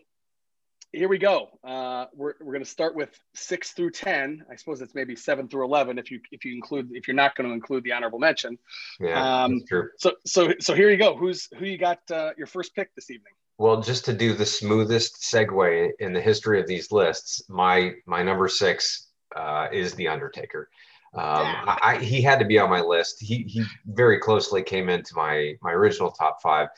here 0.93 1.09
we 1.09 1.19
go. 1.19 1.49
Uh, 1.63 2.07
we're 2.15 2.35
we're 2.41 2.53
going 2.53 2.65
to 2.65 2.71
start 2.71 2.95
with 2.95 3.11
six 3.35 3.73
through 3.73 3.91
ten. 3.91 4.45
I 4.51 4.57
suppose 4.57 4.81
it's 4.81 4.95
maybe 4.95 5.17
seven 5.17 5.49
through 5.49 5.65
eleven 5.65 5.99
if 5.99 6.11
you 6.11 6.21
if 6.33 6.45
you 6.45 6.55
include 6.55 6.91
if 6.93 7.07
you're 7.07 7.15
not 7.17 7.37
going 7.37 7.49
to 7.49 7.55
include 7.55 7.85
the 7.85 7.93
honorable 7.93 8.19
mention. 8.19 8.59
Yeah, 9.01 9.45
um, 9.45 9.61
true. 9.69 9.91
So 9.99 10.13
so 10.27 10.53
so 10.61 10.75
here 10.75 10.91
you 10.91 10.97
go. 10.97 11.17
Who's 11.17 11.49
who 11.59 11.67
you 11.67 11.79
got 11.79 11.99
uh, 12.11 12.31
your 12.39 12.47
first 12.47 12.75
pick 12.75 12.95
this 12.95 13.11
evening? 13.11 13.33
Well, 13.59 13.83
just 13.83 14.05
to 14.05 14.13
do 14.13 14.35
the 14.35 14.47
smoothest 14.47 15.17
segue 15.17 15.91
in 15.99 16.13
the 16.13 16.21
history 16.21 16.61
of 16.61 16.67
these 16.67 16.91
lists, 16.93 17.43
my 17.49 17.95
my 18.07 18.23
number 18.23 18.49
six 18.49 19.09
uh, 19.37 19.69
is 19.73 19.95
the 19.95 20.09
Undertaker. 20.09 20.71
Um, 21.15 21.47
I, 21.47 21.79
I, 21.83 21.99
he 21.99 22.21
had 22.21 22.39
to 22.39 22.45
be 22.45 22.59
on 22.59 22.71
my 22.71 22.81
list. 22.81 23.21
He 23.21 23.45
he 23.45 23.65
very 23.87 24.19
closely 24.19 24.63
came 24.63 24.89
into 24.89 25.15
my 25.17 25.55
my 25.63 25.73
original 25.73 26.11
top 26.11 26.43
five 26.43 26.69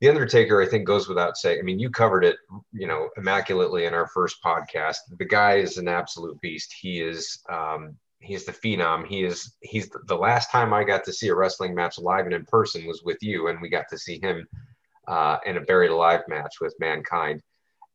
the 0.00 0.08
Undertaker, 0.08 0.60
I 0.60 0.66
think, 0.66 0.86
goes 0.86 1.08
without 1.08 1.36
saying. 1.36 1.58
I 1.58 1.62
mean, 1.62 1.78
you 1.78 1.90
covered 1.90 2.24
it, 2.24 2.36
you 2.72 2.86
know, 2.86 3.08
immaculately 3.16 3.86
in 3.86 3.94
our 3.94 4.06
first 4.08 4.42
podcast. 4.44 4.96
The 5.18 5.24
guy 5.24 5.54
is 5.54 5.78
an 5.78 5.88
absolute 5.88 6.38
beast. 6.40 6.74
He 6.78 7.00
is, 7.00 7.42
um, 7.48 7.96
he's 8.18 8.44
the 8.44 8.52
phenom. 8.52 9.06
He 9.06 9.24
is, 9.24 9.54
he's 9.60 9.88
the, 9.88 10.00
the 10.06 10.16
last 10.16 10.50
time 10.50 10.74
I 10.74 10.84
got 10.84 11.04
to 11.04 11.12
see 11.12 11.28
a 11.28 11.34
wrestling 11.34 11.74
match 11.74 11.98
live 11.98 12.26
and 12.26 12.34
in 12.34 12.44
person 12.44 12.86
was 12.86 13.02
with 13.04 13.18
you, 13.22 13.48
and 13.48 13.60
we 13.62 13.70
got 13.70 13.88
to 13.88 13.98
see 13.98 14.20
him 14.20 14.46
uh, 15.08 15.38
in 15.46 15.56
a 15.56 15.62
buried 15.62 15.90
alive 15.90 16.22
match 16.28 16.56
with 16.60 16.74
Mankind. 16.78 17.42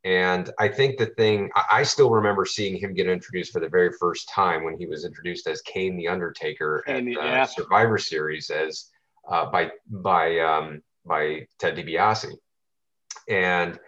And 0.04 0.50
I 0.58 0.68
think 0.68 0.98
the 0.98 1.08
thing 1.08 1.52
I 1.72 1.84
still 1.84 2.10
remember 2.10 2.44
seeing 2.44 2.76
him 2.76 2.94
get 2.94 3.08
introduced 3.08 3.54
for 3.54 3.60
the 3.60 3.70
very 3.70 3.92
first 4.00 4.28
time 4.30 4.64
when 4.64 4.76
he 4.78 4.88
was 4.88 5.06
introduced 5.06 5.46
as 5.46 5.62
Kane 5.62 5.96
the 5.96 6.08
Undertaker 6.08 6.84
at 6.88 7.06
the 7.06 7.12
yeah. 7.12 7.46
Survivor 7.46 8.00
Series 8.00 8.50
as 8.50 8.90
uh, 9.30 9.46
by 9.52 9.70
by 9.88 10.40
um, 10.40 10.82
by 11.06 11.46
Ted 11.60 11.76
DiBiase. 11.76 12.34
And 13.30 13.80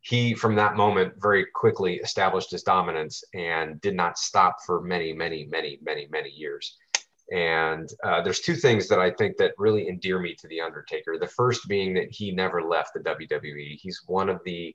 he, 0.00 0.34
from 0.34 0.56
that 0.56 0.76
moment, 0.76 1.14
very 1.22 1.46
quickly 1.54 1.96
established 1.96 2.50
his 2.50 2.64
dominance 2.64 3.22
and 3.32 3.80
did 3.80 3.94
not 3.94 4.18
stop 4.18 4.56
for 4.66 4.82
many, 4.82 5.12
many, 5.12 5.46
many, 5.46 5.78
many, 5.80 6.08
many 6.10 6.30
years. 6.30 6.76
And 7.32 7.88
uh, 8.04 8.20
there's 8.20 8.40
two 8.40 8.56
things 8.56 8.88
that 8.88 8.98
I 8.98 9.12
think 9.12 9.36
that 9.36 9.52
really 9.58 9.88
endear 9.88 10.18
me 10.18 10.34
to 10.34 10.48
the 10.48 10.60
Undertaker. 10.60 11.18
The 11.18 11.28
first 11.28 11.68
being 11.68 11.94
that 11.94 12.10
he 12.10 12.32
never 12.32 12.62
left 12.62 12.94
the 12.94 13.00
WWE. 13.00 13.78
He's 13.80 14.02
one 14.06 14.28
of 14.28 14.40
the 14.44 14.74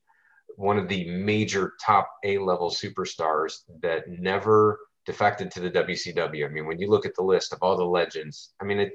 one 0.58 0.78
of 0.78 0.88
the 0.88 1.10
major 1.10 1.74
top 1.84 2.10
A 2.24 2.38
level 2.38 2.70
superstars 2.70 3.62
that 3.82 4.08
never 4.10 4.80
defected 5.06 5.50
to 5.52 5.62
the 5.62 5.72
WCW. 5.72 6.46
I 6.46 6.50
mean, 6.50 6.66
when 6.66 6.80
you 6.80 6.90
look 6.90 7.06
at 7.06 7.16
the 7.16 7.24
list 7.24 7.54
of 7.54 7.60
all 7.62 7.78
the 7.78 7.86
legends, 7.86 8.54
I 8.60 8.66
mean, 8.66 8.80
it, 8.80 8.94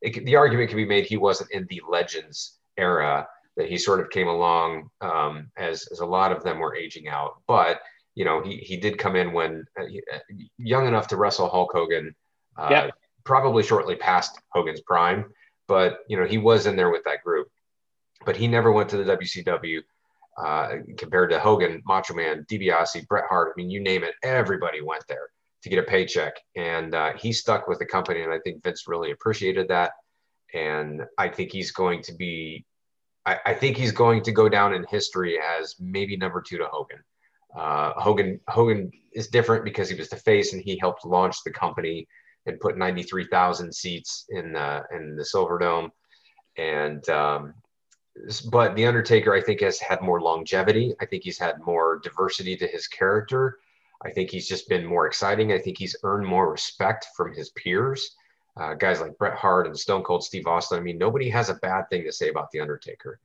it, 0.00 0.24
the 0.24 0.36
argument 0.36 0.70
can 0.70 0.76
be 0.76 0.86
made 0.86 1.04
he 1.04 1.16
wasn't 1.16 1.50
in 1.50 1.66
the 1.68 1.82
legends 1.88 2.58
era 2.76 3.26
that 3.56 3.68
he 3.68 3.78
sort 3.78 4.00
of 4.00 4.10
came 4.10 4.28
along 4.28 4.90
um, 5.00 5.50
as, 5.56 5.86
as 5.92 6.00
a 6.00 6.06
lot 6.06 6.32
of 6.32 6.42
them 6.42 6.58
were 6.58 6.76
aging 6.76 7.08
out 7.08 7.40
but 7.46 7.80
you 8.14 8.24
know 8.24 8.42
he, 8.42 8.56
he 8.58 8.76
did 8.76 8.98
come 8.98 9.16
in 9.16 9.32
when 9.32 9.64
uh, 9.78 9.84
uh 9.84 10.18
young 10.58 10.86
enough 10.86 11.08
to 11.08 11.16
wrestle 11.16 11.48
hulk 11.48 11.70
hogan 11.72 12.14
uh, 12.56 12.68
yeah. 12.70 12.90
probably 13.24 13.62
shortly 13.62 13.96
past 13.96 14.38
hogan's 14.50 14.80
prime 14.82 15.24
but 15.68 16.00
you 16.08 16.16
know 16.16 16.26
he 16.26 16.38
was 16.38 16.66
in 16.66 16.76
there 16.76 16.90
with 16.90 17.04
that 17.04 17.22
group 17.24 17.48
but 18.24 18.36
he 18.36 18.46
never 18.46 18.72
went 18.72 18.88
to 18.88 18.96
the 18.96 19.16
wcw 19.16 19.80
uh, 20.42 20.76
compared 20.96 21.30
to 21.30 21.38
hogan 21.38 21.82
macho 21.86 22.14
man 22.14 22.44
DiBiase, 22.50 23.06
bret 23.06 23.24
hart 23.28 23.52
i 23.54 23.60
mean 23.60 23.70
you 23.70 23.80
name 23.80 24.04
it 24.04 24.14
everybody 24.22 24.80
went 24.80 25.04
there 25.08 25.28
to 25.64 25.70
get 25.70 25.78
a 25.78 25.82
paycheck. 25.82 26.34
And 26.56 26.94
uh, 26.94 27.14
he 27.16 27.32
stuck 27.32 27.66
with 27.66 27.78
the 27.80 27.86
company, 27.86 28.22
and 28.22 28.32
I 28.32 28.38
think 28.38 28.62
Vince 28.62 28.86
really 28.86 29.10
appreciated 29.10 29.66
that. 29.68 29.92
And 30.52 31.02
I 31.18 31.28
think 31.28 31.50
he's 31.50 31.72
going 31.72 32.02
to 32.02 32.12
be, 32.14 32.64
I, 33.26 33.38
I 33.46 33.54
think 33.54 33.78
he's 33.78 33.90
going 33.90 34.22
to 34.24 34.32
go 34.32 34.48
down 34.48 34.74
in 34.74 34.84
history 34.88 35.38
as 35.58 35.74
maybe 35.80 36.16
number 36.16 36.42
two 36.46 36.58
to 36.58 36.66
Hogan. 36.70 36.98
Uh, 37.56 37.92
Hogan 37.96 38.38
Hogan 38.48 38.90
is 39.14 39.28
different 39.28 39.64
because 39.64 39.88
he 39.88 39.96
was 39.96 40.10
the 40.10 40.16
face 40.16 40.52
and 40.52 40.62
he 40.62 40.76
helped 40.78 41.06
launch 41.06 41.36
the 41.44 41.52
company 41.52 42.06
and 42.46 42.60
put 42.60 42.76
93,000 42.76 43.74
seats 43.74 44.26
in 44.28 44.54
uh, 44.56 44.82
in 44.94 45.16
the 45.16 45.22
Silverdome. 45.22 45.88
And 46.58 47.08
um, 47.08 47.54
but 48.50 48.74
the 48.76 48.86
Undertaker, 48.86 49.34
I 49.34 49.40
think, 49.40 49.60
has 49.60 49.78
had 49.80 50.00
more 50.00 50.20
longevity. 50.20 50.94
I 51.00 51.06
think 51.06 51.24
he's 51.24 51.38
had 51.38 51.60
more 51.64 52.00
diversity 52.02 52.56
to 52.56 52.66
his 52.66 52.86
character. 52.86 53.58
I 54.04 54.10
think 54.10 54.30
he's 54.30 54.48
just 54.48 54.68
been 54.68 54.84
more 54.84 55.06
exciting. 55.06 55.52
I 55.52 55.58
think 55.58 55.78
he's 55.78 55.96
earned 56.02 56.26
more 56.26 56.50
respect 56.50 57.06
from 57.16 57.32
his 57.32 57.50
peers. 57.50 58.16
Uh, 58.56 58.74
guys 58.74 59.00
like 59.00 59.18
Bret 59.18 59.34
Hart 59.34 59.66
and 59.66 59.78
Stone 59.78 60.04
Cold 60.04 60.22
Steve 60.22 60.46
Austin. 60.46 60.78
I 60.78 60.82
mean, 60.82 60.98
nobody 60.98 61.28
has 61.30 61.48
a 61.48 61.54
bad 61.54 61.88
thing 61.90 62.04
to 62.04 62.12
say 62.12 62.28
about 62.28 62.50
The 62.50 62.60
Undertaker. 62.60 63.18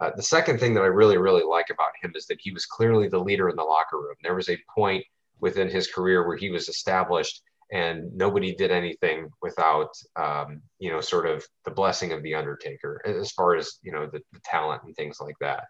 Uh, 0.00 0.10
the 0.16 0.22
second 0.22 0.58
thing 0.58 0.74
that 0.74 0.82
I 0.82 0.86
really, 0.86 1.18
really 1.18 1.44
like 1.44 1.70
about 1.70 1.92
him 2.00 2.12
is 2.16 2.26
that 2.26 2.40
he 2.40 2.50
was 2.50 2.66
clearly 2.66 3.08
the 3.08 3.18
leader 3.18 3.48
in 3.48 3.56
the 3.56 3.62
locker 3.62 3.98
room. 3.98 4.16
There 4.22 4.34
was 4.34 4.48
a 4.48 4.58
point 4.74 5.04
within 5.40 5.68
his 5.68 5.86
career 5.86 6.26
where 6.26 6.36
he 6.36 6.50
was 6.50 6.68
established 6.68 7.42
and 7.72 8.14
nobody 8.14 8.54
did 8.54 8.70
anything 8.70 9.30
without, 9.40 9.88
um, 10.16 10.60
you 10.78 10.90
know, 10.90 11.00
sort 11.00 11.26
of 11.26 11.44
the 11.64 11.70
blessing 11.70 12.12
of 12.12 12.22
The 12.22 12.34
Undertaker 12.34 13.00
as 13.06 13.32
far 13.32 13.56
as, 13.56 13.78
you 13.82 13.92
know, 13.92 14.04
the, 14.06 14.20
the 14.32 14.40
talent 14.44 14.82
and 14.84 14.94
things 14.94 15.18
like 15.20 15.36
that. 15.40 15.64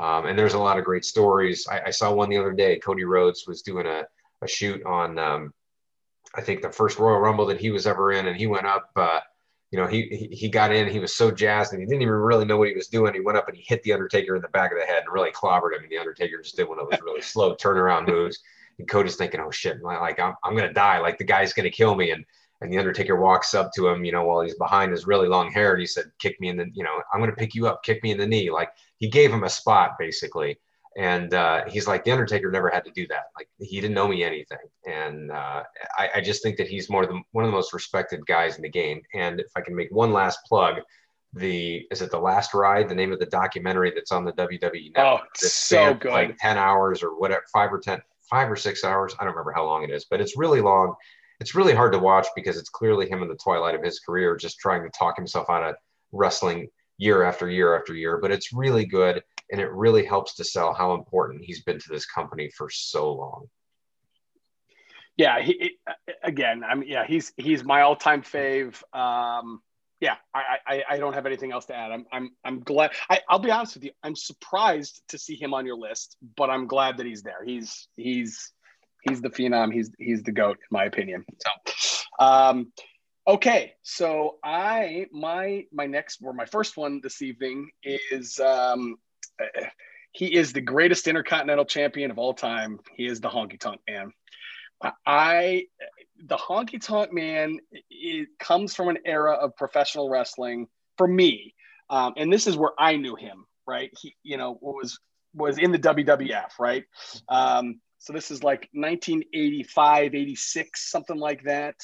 Um, 0.00 0.26
and 0.26 0.38
there's 0.38 0.54
a 0.54 0.58
lot 0.58 0.78
of 0.78 0.84
great 0.84 1.04
stories. 1.04 1.66
I, 1.70 1.82
I, 1.86 1.90
saw 1.90 2.12
one 2.12 2.30
the 2.30 2.38
other 2.38 2.52
day. 2.52 2.78
Cody 2.78 3.04
Rhodes 3.04 3.44
was 3.46 3.62
doing 3.62 3.86
a, 3.86 4.04
a 4.42 4.48
shoot 4.48 4.84
on, 4.84 5.18
um, 5.18 5.52
I 6.34 6.40
think, 6.40 6.62
the 6.62 6.70
first 6.70 6.98
Royal 6.98 7.18
Rumble 7.18 7.46
that 7.46 7.60
he 7.60 7.70
was 7.70 7.86
ever 7.86 8.12
in, 8.12 8.26
and 8.26 8.36
he 8.36 8.46
went 8.46 8.66
up. 8.66 8.90
Uh, 8.94 9.20
you 9.70 9.78
know, 9.78 9.86
he, 9.86 10.28
he 10.30 10.48
got 10.48 10.72
in. 10.72 10.88
He 10.88 10.98
was 10.98 11.14
so 11.14 11.30
jazzed, 11.30 11.72
and 11.72 11.80
he 11.80 11.86
didn't 11.86 12.02
even 12.02 12.14
really 12.14 12.44
know 12.44 12.58
what 12.58 12.68
he 12.68 12.74
was 12.74 12.88
doing. 12.88 13.14
He 13.14 13.20
went 13.20 13.38
up 13.38 13.48
and 13.48 13.56
he 13.56 13.64
hit 13.66 13.82
the 13.82 13.92
Undertaker 13.94 14.36
in 14.36 14.42
the 14.42 14.48
back 14.48 14.70
of 14.70 14.78
the 14.78 14.84
head 14.84 15.02
and 15.04 15.12
really 15.12 15.32
clobbered 15.32 15.74
him. 15.74 15.82
And 15.82 15.90
the 15.90 15.98
Undertaker 15.98 16.42
just 16.42 16.56
did 16.56 16.68
one 16.68 16.78
of 16.78 16.90
those 16.90 17.00
really 17.00 17.20
slow 17.22 17.54
turnaround 17.56 18.06
moves. 18.06 18.38
And 18.78 18.88
Cody's 18.88 19.16
thinking, 19.16 19.40
"Oh 19.40 19.50
shit! 19.50 19.82
Like 19.82 20.20
I'm 20.20 20.34
I'm 20.44 20.54
gonna 20.56 20.72
die. 20.72 20.98
Like 20.98 21.18
the 21.18 21.24
guy's 21.24 21.52
gonna 21.52 21.70
kill 21.70 21.94
me." 21.94 22.10
And 22.10 22.24
and 22.60 22.72
the 22.72 22.78
Undertaker 22.78 23.16
walks 23.16 23.54
up 23.54 23.70
to 23.76 23.86
him, 23.86 24.04
you 24.04 24.12
know, 24.12 24.24
while 24.24 24.40
he's 24.40 24.56
behind 24.56 24.90
his 24.90 25.06
really 25.06 25.28
long 25.28 25.50
hair, 25.50 25.72
and 25.72 25.80
he 25.80 25.86
said, 25.86 26.06
"Kick 26.18 26.40
me 26.40 26.48
in 26.48 26.56
the, 26.56 26.66
you 26.72 26.84
know, 26.84 27.02
I'm 27.12 27.20
going 27.20 27.30
to 27.30 27.36
pick 27.36 27.54
you 27.54 27.66
up, 27.66 27.82
kick 27.82 28.02
me 28.02 28.12
in 28.12 28.18
the 28.18 28.26
knee." 28.26 28.50
Like 28.50 28.70
he 28.98 29.08
gave 29.08 29.30
him 29.30 29.44
a 29.44 29.50
spot 29.50 29.96
basically, 29.98 30.58
And 30.96 31.34
uh, 31.34 31.64
he's 31.68 31.86
like, 31.86 32.04
The 32.04 32.12
Undertaker 32.12 32.50
never 32.50 32.70
had 32.70 32.84
to 32.86 32.90
do 32.90 33.06
that. 33.08 33.24
Like, 33.36 33.48
he 33.58 33.80
didn't 33.80 33.94
know 33.94 34.08
me 34.08 34.24
anything. 34.24 34.58
And 34.86 35.30
uh, 35.30 35.64
I, 35.98 36.10
I, 36.14 36.20
just 36.22 36.42
think 36.42 36.56
that 36.56 36.68
he's 36.68 36.88
more 36.88 37.04
than 37.04 37.22
one 37.32 37.44
of 37.44 37.50
the 37.50 37.56
most 37.56 37.74
respected 37.74 38.24
guys 38.24 38.56
in 38.56 38.62
the 38.62 38.70
game. 38.70 39.02
And 39.12 39.40
if 39.40 39.50
I 39.54 39.60
can 39.60 39.76
make 39.76 39.90
one 39.90 40.12
last 40.12 40.38
plug, 40.46 40.76
the 41.34 41.86
is 41.90 42.00
it 42.00 42.10
the 42.10 42.18
last 42.18 42.54
ride 42.54 42.88
the 42.88 42.94
name 42.94 43.12
of 43.12 43.18
the 43.18 43.26
documentary 43.26 43.92
that's 43.94 44.12
on 44.12 44.24
the 44.24 44.32
wwe 44.32 44.94
network 44.94 45.22
oh 45.22 45.26
it's 45.34 45.52
so 45.52 45.92
good 45.92 46.10
like 46.10 46.36
10 46.38 46.56
hours 46.56 47.02
or 47.02 47.18
whatever 47.18 47.42
five 47.52 47.70
or 47.70 47.78
10 47.78 48.00
five 48.28 48.50
or 48.50 48.56
six 48.56 48.84
hours 48.84 49.14
i 49.18 49.24
don't 49.24 49.32
remember 49.32 49.52
how 49.52 49.64
long 49.64 49.84
it 49.84 49.90
is 49.90 50.06
but 50.10 50.20
it's 50.20 50.36
really 50.36 50.60
long. 50.60 50.94
It's 51.40 51.54
really 51.54 51.74
hard 51.74 51.92
to 51.92 51.98
watch 51.98 52.26
because 52.34 52.56
it's 52.56 52.70
clearly 52.70 53.08
him 53.08 53.22
in 53.22 53.28
the 53.28 53.36
twilight 53.36 53.74
of 53.74 53.82
his 53.84 54.00
career 54.00 54.36
just 54.36 54.58
trying 54.58 54.82
to 54.82 54.90
talk 54.98 55.16
himself 55.16 55.50
out 55.50 55.68
of 55.68 55.74
wrestling 56.12 56.68
year 56.98 57.22
after 57.22 57.50
year 57.50 57.78
after 57.78 57.94
year. 57.94 58.18
But 58.18 58.30
it's 58.30 58.52
really 58.52 58.86
good 58.86 59.22
and 59.50 59.60
it 59.60 59.70
really 59.70 60.04
helps 60.04 60.34
to 60.36 60.44
sell 60.44 60.72
how 60.72 60.94
important 60.94 61.44
he's 61.44 61.62
been 61.62 61.78
to 61.78 61.88
this 61.90 62.06
company 62.06 62.50
for 62.56 62.70
so 62.70 63.12
long. 63.12 63.46
Yeah 65.16 65.40
he, 65.42 65.78
again 66.22 66.62
i 66.64 66.74
mean 66.74 66.88
yeah 66.88 67.06
he's 67.06 67.32
he's 67.36 67.64
my 67.64 67.82
all-time 67.82 68.22
fave. 68.22 68.82
Um 68.94 69.62
yeah, 70.00 70.16
I, 70.34 70.58
I, 70.66 70.82
I 70.90 70.98
don't 70.98 71.14
have 71.14 71.26
anything 71.26 71.52
else 71.52 71.64
to 71.66 71.76
add. 71.76 71.90
I'm 71.90 72.04
I'm 72.12 72.30
I'm 72.44 72.60
glad. 72.60 72.92
I, 73.08 73.20
I'll 73.28 73.38
be 73.38 73.50
honest 73.50 73.74
with 73.74 73.84
you. 73.84 73.92
I'm 74.02 74.14
surprised 74.14 75.02
to 75.08 75.18
see 75.18 75.36
him 75.36 75.54
on 75.54 75.64
your 75.64 75.76
list, 75.76 76.16
but 76.36 76.50
I'm 76.50 76.66
glad 76.66 76.98
that 76.98 77.06
he's 77.06 77.22
there. 77.22 77.44
He's 77.44 77.88
he's 77.96 78.52
he's 79.02 79.22
the 79.22 79.30
phenom. 79.30 79.72
He's 79.72 79.90
he's 79.98 80.22
the 80.22 80.32
goat 80.32 80.58
in 80.58 80.68
my 80.70 80.84
opinion. 80.84 81.24
So, 81.38 82.04
um, 82.18 82.72
okay. 83.26 83.74
So 83.82 84.36
I 84.44 85.06
my 85.12 85.64
my 85.72 85.86
next 85.86 86.20
or 86.22 86.34
my 86.34 86.46
first 86.46 86.76
one 86.76 87.00
this 87.02 87.22
evening 87.22 87.70
is 87.82 88.38
um, 88.38 88.96
he 90.12 90.34
is 90.34 90.52
the 90.52 90.60
greatest 90.60 91.08
intercontinental 91.08 91.64
champion 91.64 92.10
of 92.10 92.18
all 92.18 92.34
time. 92.34 92.80
He 92.94 93.06
is 93.06 93.20
the 93.20 93.28
Honky 93.28 93.58
Tonk 93.58 93.80
Man. 93.88 94.12
I 95.06 95.64
the 96.24 96.36
honky 96.36 96.80
tonk 96.80 97.12
man 97.12 97.58
it 97.90 98.28
comes 98.38 98.74
from 98.74 98.88
an 98.88 98.98
era 99.04 99.32
of 99.32 99.56
professional 99.56 100.08
wrestling 100.08 100.66
for 100.96 101.06
me, 101.06 101.54
um, 101.90 102.14
and 102.16 102.32
this 102.32 102.46
is 102.46 102.56
where 102.56 102.72
I 102.78 102.96
knew 102.96 103.16
him. 103.16 103.46
Right, 103.66 103.90
he 104.00 104.14
you 104.22 104.36
know 104.36 104.58
was 104.60 104.98
was 105.34 105.58
in 105.58 105.72
the 105.72 105.78
WWF. 105.78 106.58
Right, 106.58 106.84
um, 107.28 107.80
so 107.98 108.12
this 108.12 108.30
is 108.30 108.44
like 108.44 108.68
1985, 108.72 110.14
86, 110.14 110.90
something 110.90 111.16
like 111.16 111.42
that. 111.44 111.74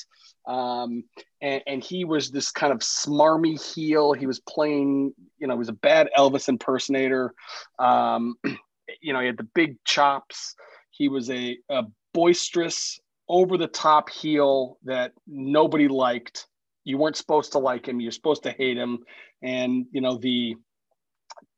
Um, 0.46 1.05
and, 1.40 1.62
and, 1.66 1.83
he 1.83 2.05
was 2.05 2.31
this 2.31 2.50
kind 2.50 2.72
of 2.72 2.81
smarmy 2.81 3.61
heel. 3.74 4.12
He 4.12 4.26
was 4.26 4.40
playing, 4.40 5.14
you 5.38 5.46
know, 5.46 5.55
he 5.55 5.59
was 5.59 5.68
a 5.68 5.72
bad 5.72 6.09
Elvis 6.16 6.48
impersonator. 6.48 7.33
Um, 7.78 8.37
you 9.00 9.12
know, 9.12 9.20
he 9.20 9.26
had 9.26 9.37
the 9.37 9.48
big 9.55 9.83
chops. 9.85 10.55
He 10.90 11.09
was 11.09 11.31
a, 11.31 11.59
a 11.68 11.85
boisterous, 12.12 13.01
over 13.29 13.57
the 13.57 13.66
top 13.66 14.11
heel 14.11 14.79
that 14.85 15.12
nobody 15.27 15.88
liked. 15.88 16.46
You 16.85 16.98
weren't 16.98 17.16
supposed 17.16 17.53
to 17.53 17.59
like 17.59 17.87
him. 17.87 18.01
You're 18.01 18.12
supposed 18.12 18.42
to 18.42 18.51
hate 18.51 18.77
him. 18.77 18.98
And, 19.42 19.87
you 19.92 20.01
know, 20.01 20.18
the 20.18 20.57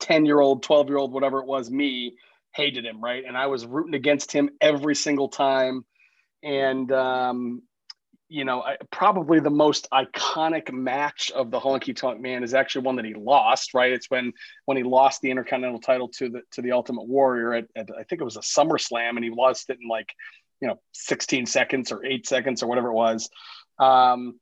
10 0.00 0.26
year 0.26 0.40
old, 0.40 0.62
12 0.62 0.88
year 0.88 0.98
old, 0.98 1.12
whatever 1.12 1.40
it 1.40 1.46
was, 1.46 1.70
me 1.70 2.16
hated 2.54 2.84
him. 2.84 3.02
Right. 3.02 3.24
And 3.26 3.36
I 3.36 3.46
was 3.46 3.66
rooting 3.66 3.94
against 3.94 4.30
him 4.30 4.50
every 4.60 4.94
single 4.94 5.28
time. 5.28 5.84
And, 6.42 6.92
um, 6.92 7.62
you 8.28 8.44
know, 8.44 8.62
I, 8.62 8.76
probably 8.90 9.38
the 9.40 9.50
most 9.50 9.86
iconic 9.92 10.72
match 10.72 11.30
of 11.34 11.50
the 11.50 11.60
Honky 11.60 11.94
Tonk 11.94 12.20
Man 12.20 12.42
is 12.42 12.54
actually 12.54 12.82
one 12.82 12.96
that 12.96 13.04
he 13.04 13.14
lost. 13.14 13.74
Right, 13.74 13.92
it's 13.92 14.10
when 14.10 14.32
when 14.64 14.76
he 14.76 14.82
lost 14.82 15.20
the 15.20 15.30
Intercontinental 15.30 15.80
title 15.80 16.08
to 16.08 16.28
the 16.30 16.40
to 16.52 16.62
the 16.62 16.72
Ultimate 16.72 17.06
Warrior 17.06 17.54
at, 17.54 17.64
at 17.76 17.88
I 17.96 18.02
think 18.04 18.20
it 18.20 18.24
was 18.24 18.36
a 18.36 18.40
SummerSlam, 18.40 19.10
and 19.10 19.24
he 19.24 19.30
lost 19.30 19.68
it 19.70 19.78
in 19.80 19.88
like 19.88 20.08
you 20.64 20.70
know 20.70 20.80
16 20.94 21.44
seconds 21.44 21.92
or 21.92 22.02
eight 22.06 22.26
seconds 22.26 22.62
or 22.62 22.68
whatever 22.68 22.88
it 22.88 22.94
was. 22.94 23.28
Um, 23.78 24.40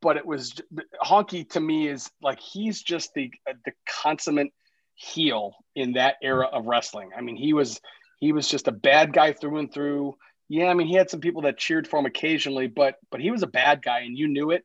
but 0.00 0.16
it 0.16 0.26
was 0.26 0.60
Honky 1.00 1.48
to 1.50 1.60
me 1.60 1.86
is 1.86 2.10
like 2.20 2.40
he's 2.40 2.82
just 2.82 3.14
the 3.14 3.30
the 3.64 3.72
consummate 4.02 4.52
heel 4.96 5.54
in 5.76 5.92
that 5.92 6.16
era 6.22 6.46
of 6.46 6.66
wrestling. 6.66 7.10
I 7.16 7.20
mean, 7.20 7.36
he 7.36 7.52
was 7.52 7.80
he 8.18 8.32
was 8.32 8.48
just 8.48 8.66
a 8.66 8.72
bad 8.72 9.12
guy 9.12 9.32
through 9.32 9.58
and 9.58 9.72
through 9.72 10.16
yeah, 10.48 10.66
I 10.66 10.74
mean, 10.74 10.88
he 10.88 10.94
had 10.94 11.08
some 11.08 11.20
people 11.20 11.42
that 11.42 11.58
cheered 11.58 11.86
for 11.86 12.00
him 12.00 12.06
occasionally, 12.06 12.66
but 12.66 12.96
but 13.12 13.20
he 13.20 13.30
was 13.30 13.44
a 13.44 13.46
bad 13.46 13.82
guy, 13.82 14.00
and 14.00 14.18
you 14.18 14.26
knew 14.26 14.50
it. 14.50 14.64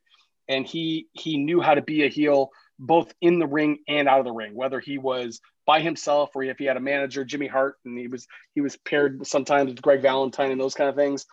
And 0.50 0.66
he 0.66 1.08
he 1.14 1.38
knew 1.38 1.62
how 1.62 1.76
to 1.76 1.84
be 1.84 2.04
a 2.04 2.10
heel 2.10 2.50
both 2.80 3.14
in 3.22 3.38
the 3.38 3.46
ring 3.46 3.78
and 3.88 4.10
out 4.10 4.20
of 4.20 4.26
the 4.26 4.32
ring, 4.32 4.56
whether 4.56 4.80
he 4.80 4.98
was 4.98 5.40
by 5.66 5.82
himself 5.82 6.32
or 6.36 6.44
if 6.44 6.58
he 6.58 6.66
had 6.66 6.78
a 6.78 6.82
manager, 6.82 7.26
Jimmy 7.26 7.48
Hart, 7.48 7.78
and 7.86 7.98
he 7.98 8.08
was 8.08 8.28
he 8.54 8.62
was 8.62 8.78
paired 8.78 9.26
sometimes 9.26 9.70
with 9.70 9.82
Greg 9.82 10.02
Valentine 10.02 10.52
and 10.52 10.62
those 10.62 10.76
kind 10.76 10.90
of 10.90 10.96
things. 10.96 11.26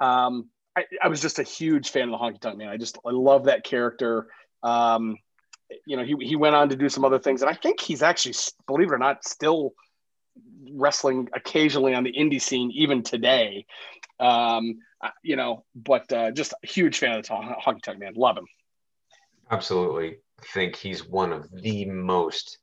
Um, 0.00 0.48
I, 0.76 0.84
I, 1.02 1.08
was 1.08 1.20
just 1.20 1.38
a 1.38 1.44
huge 1.44 1.90
fan 1.90 2.04
of 2.04 2.10
the 2.10 2.16
Honky 2.16 2.40
Tonk 2.40 2.58
Man. 2.58 2.68
I 2.68 2.76
just 2.76 2.98
I 3.06 3.10
love 3.10 3.44
that 3.44 3.64
character. 3.64 4.26
Um, 4.62 5.16
you 5.86 5.96
know, 5.96 6.04
he 6.04 6.16
he 6.20 6.36
went 6.36 6.54
on 6.54 6.68
to 6.70 6.76
do 6.76 6.88
some 6.88 7.04
other 7.04 7.18
things, 7.18 7.42
and 7.42 7.50
I 7.50 7.54
think 7.54 7.80
he's 7.80 8.02
actually, 8.02 8.34
believe 8.66 8.90
it 8.90 8.94
or 8.94 8.98
not, 8.98 9.24
still 9.24 9.74
wrestling 10.72 11.28
occasionally 11.32 11.94
on 11.94 12.02
the 12.02 12.12
indie 12.12 12.42
scene 12.42 12.70
even 12.72 13.02
today. 13.02 13.66
Um, 14.18 14.78
you 15.22 15.36
know, 15.36 15.64
but 15.74 16.10
uh, 16.12 16.30
just 16.30 16.52
a 16.52 16.66
huge 16.66 16.98
fan 16.98 17.18
of 17.18 17.26
the 17.26 17.28
Honky 17.32 17.82
Tonk 17.82 17.98
Man. 17.98 18.14
Love 18.14 18.38
him. 18.38 18.46
Absolutely. 19.50 20.16
think 20.52 20.76
he's 20.76 21.06
one 21.06 21.32
of 21.32 21.48
the 21.52 21.84
most 21.86 22.58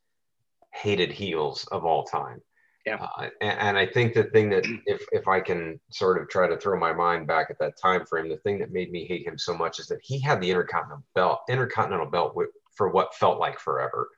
hated 0.74 1.12
heels 1.12 1.66
of 1.72 1.86
all 1.86 2.04
time. 2.04 2.42
Yeah. 2.86 2.96
Uh, 2.96 3.30
and, 3.42 3.60
and, 3.60 3.78
I 3.78 3.86
think 3.86 4.14
the 4.14 4.24
thing 4.24 4.50
that 4.50 4.66
if, 4.86 5.06
if 5.12 5.28
I 5.28 5.40
can 5.40 5.80
sort 5.92 6.22
of 6.22 6.30
try 6.30 6.48
to 6.48 6.58
throw 6.58 6.80
my 6.80 6.94
mind 6.94 7.28
back 7.28 7.48
at 7.50 7.60
that 7.60 7.74
time 7.82 8.06
frame, 8.06 8.30
the 8.30 8.38
thing 8.38 8.60
that 8.60 8.72
made 8.72 8.92
me 8.92 9.06
hate 9.06 9.28
him 9.28 9.38
so 9.38 9.56
much 9.56 9.80
is 9.80 9.88
that 9.88 10.00
he 10.02 10.20
had 10.20 10.42
the 10.42 10.50
intercontinental 10.50 11.06
belt, 11.14 11.42
intercontinental 11.50 12.10
belt 12.10 12.36
for 12.76 12.90
what 12.90 13.16
felt 13.16 13.40
like 13.40 13.60
forever. 13.60 14.10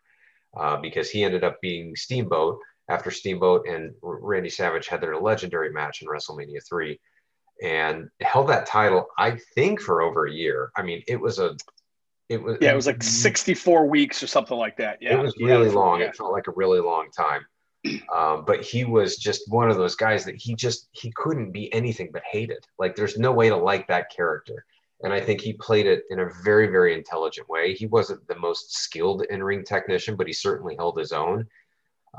Uh, 0.55 0.77
because 0.77 1.09
he 1.09 1.23
ended 1.23 1.43
up 1.43 1.59
being 1.61 1.95
Steamboat 1.95 2.59
after 2.89 3.09
Steamboat 3.09 3.67
and 3.67 3.93
Randy 4.01 4.49
Savage 4.49 4.87
had 4.87 5.01
their 5.01 5.17
legendary 5.19 5.71
match 5.71 6.01
in 6.01 6.07
WrestleMania 6.07 6.59
3 6.67 6.99
and 7.63 8.09
held 8.21 8.49
that 8.49 8.65
title, 8.65 9.07
I 9.17 9.39
think, 9.55 9.79
for 9.79 10.01
over 10.01 10.27
a 10.27 10.31
year. 10.31 10.71
I 10.75 10.83
mean, 10.83 11.01
it 11.07 11.19
was 11.19 11.39
a, 11.39 11.55
it 12.29 12.41
was, 12.41 12.57
yeah, 12.61 12.71
it 12.71 12.75
was 12.75 12.87
like 12.87 13.03
64 13.03 13.87
weeks 13.87 14.23
or 14.23 14.27
something 14.27 14.57
like 14.57 14.77
that. 14.77 14.99
Yeah. 15.01 15.19
It 15.19 15.21
was 15.21 15.35
really 15.39 15.67
yeah, 15.67 15.75
long. 15.75 16.01
It 16.01 16.15
felt 16.15 16.31
like 16.31 16.47
a 16.47 16.53
really 16.55 16.79
long 16.79 17.09
time. 17.11 17.45
Um, 18.15 18.45
but 18.45 18.61
he 18.61 18.85
was 18.85 19.17
just 19.17 19.51
one 19.51 19.69
of 19.69 19.75
those 19.75 19.95
guys 19.95 20.23
that 20.23 20.35
he 20.35 20.55
just, 20.55 20.87
he 20.93 21.11
couldn't 21.17 21.51
be 21.51 21.73
anything 21.73 22.11
but 22.13 22.21
hated. 22.31 22.65
Like, 22.79 22.95
there's 22.95 23.17
no 23.17 23.33
way 23.33 23.49
to 23.49 23.57
like 23.57 23.89
that 23.89 24.09
character. 24.09 24.63
And 25.01 25.11
I 25.11 25.19
think 25.19 25.41
he 25.41 25.51
played 25.51 25.85
it 25.85 26.03
in 26.09 26.21
a 26.21 26.29
very, 26.45 26.67
very 26.67 26.93
intelligent 26.93 27.49
way. 27.49 27.73
He 27.73 27.87
wasn't 27.87 28.25
the 28.29 28.37
most 28.37 28.73
skilled 28.73 29.25
in 29.29 29.43
ring 29.43 29.65
technician, 29.65 30.15
but 30.15 30.27
he 30.27 30.31
certainly 30.31 30.77
held 30.77 30.97
his 30.97 31.11
own 31.11 31.45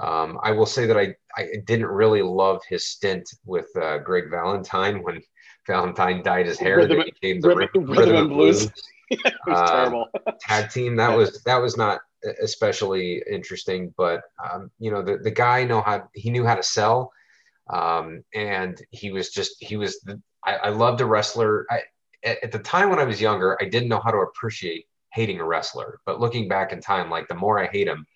um, 0.03 0.41
I 0.43 0.51
will 0.51 0.67
say 0.67 0.87
that 0.87 0.97
I, 0.97 1.15
I 1.37 1.49
didn't 1.67 1.87
really 1.87 2.23
love 2.23 2.63
his 2.69 2.87
stint 2.89 3.29
with 3.45 3.67
uh, 3.77 3.99
Greg 3.99 4.29
Valentine 4.31 5.03
when 5.03 5.23
Valentine 5.67 6.23
dyed 6.23 6.47
his 6.47 6.59
hair. 6.59 6.79
Rhythm, 6.79 6.99
that 6.99 7.07
became 7.07 7.41
the 7.41 7.49
Rhythm, 7.49 7.85
Rhythm, 7.85 7.91
Rhythm 7.91 8.17
and 8.17 8.29
Blues. 8.29 8.71
It 9.11 9.35
was 9.47 9.59
uh, 9.59 9.77
terrible. 9.77 10.09
tag 10.41 10.71
team 10.71 10.97
that 10.97 11.17
was 11.17 11.43
that 11.45 11.61
was 11.61 11.77
not 11.77 12.01
especially 12.41 13.23
interesting, 13.31 13.93
but 13.97 14.23
um, 14.51 14.71
you 14.79 14.91
know 14.91 15.03
the 15.03 15.19
the 15.19 15.31
guy 15.31 15.65
know 15.65 15.81
how 15.81 16.09
he 16.15 16.31
knew 16.31 16.45
how 16.45 16.55
to 16.55 16.63
sell, 16.63 17.13
um, 17.73 18.25
and 18.35 18.81
he 18.91 19.13
was 19.13 19.31
just 19.31 19.57
he 19.63 19.77
was 19.77 20.01
the, 20.01 20.21
I, 20.45 20.55
I 20.57 20.69
loved 20.71 21.01
a 21.01 21.07
wrestler. 21.07 21.67
I, 21.71 21.81
at, 22.23 22.45
at 22.45 22.53
the 22.53 22.59
time 22.59 22.91
when 22.91 22.99
I 22.99 23.05
was 23.05 23.21
younger, 23.21 23.59
I 23.61 23.69
didn't 23.69 23.89
know 23.89 24.01
how 24.01 24.11
to 24.11 24.19
appreciate 24.19 24.87
hating 25.13 25.41
a 25.41 25.45
wrestler, 25.45 26.01
but 26.07 26.21
looking 26.21 26.49
back 26.49 26.73
in 26.73 26.81
time, 26.81 27.11
like 27.11 27.29
the 27.29 27.35
more 27.35 27.63
I 27.63 27.69
hate 27.69 27.87
him, 27.87 28.07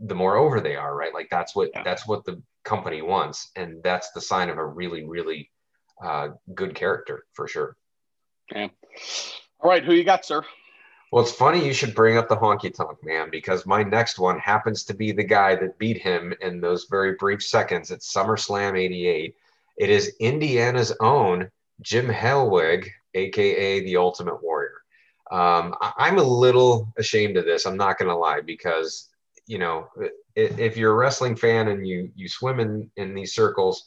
the 0.00 0.14
more 0.14 0.36
over 0.36 0.60
they 0.60 0.76
are, 0.76 0.94
right? 0.94 1.14
Like 1.14 1.28
that's 1.30 1.54
what 1.54 1.70
yeah. 1.74 1.82
that's 1.82 2.06
what 2.06 2.24
the 2.24 2.42
company 2.64 3.02
wants, 3.02 3.50
and 3.56 3.82
that's 3.82 4.10
the 4.12 4.20
sign 4.20 4.48
of 4.48 4.58
a 4.58 4.66
really, 4.66 5.04
really 5.04 5.50
uh, 6.02 6.28
good 6.54 6.74
character 6.74 7.24
for 7.32 7.46
sure. 7.46 7.76
Okay. 8.50 8.70
All 9.62 9.70
right, 9.70 9.84
who 9.84 9.92
you 9.92 10.04
got, 10.04 10.24
sir? 10.24 10.42
Well, 11.12 11.22
it's 11.22 11.32
funny 11.32 11.64
you 11.64 11.74
should 11.74 11.94
bring 11.94 12.16
up 12.16 12.28
the 12.28 12.36
honky 12.36 12.72
tonk 12.72 12.98
man 13.04 13.28
because 13.30 13.66
my 13.66 13.82
next 13.82 14.18
one 14.18 14.38
happens 14.38 14.84
to 14.84 14.94
be 14.94 15.12
the 15.12 15.24
guy 15.24 15.56
that 15.56 15.78
beat 15.78 15.98
him 15.98 16.32
in 16.40 16.60
those 16.60 16.86
very 16.88 17.14
brief 17.16 17.42
seconds 17.42 17.90
at 17.90 18.00
SummerSlam 18.00 18.78
88. 18.78 19.34
It 19.76 19.90
is 19.90 20.14
Indiana's 20.20 20.94
own 21.00 21.50
Jim 21.82 22.06
Hellwig, 22.06 22.88
aka 23.14 23.80
the 23.80 23.96
Ultimate 23.96 24.42
Warrior. 24.42 24.82
Um, 25.30 25.74
I- 25.80 26.08
am 26.08 26.18
a 26.18 26.22
little 26.22 26.92
ashamed 26.96 27.36
of 27.36 27.44
this. 27.44 27.66
I'm 27.66 27.76
not 27.76 27.98
going 27.98 28.08
to 28.08 28.16
lie 28.16 28.40
because 28.40 29.08
you 29.46 29.58
know, 29.58 29.88
if 30.36 30.76
you're 30.76 30.92
a 30.92 30.94
wrestling 30.94 31.34
fan 31.34 31.68
and 31.68 31.84
you 31.84 32.12
you 32.14 32.28
swim 32.28 32.60
in 32.60 32.88
in 32.96 33.14
these 33.14 33.34
circles, 33.34 33.84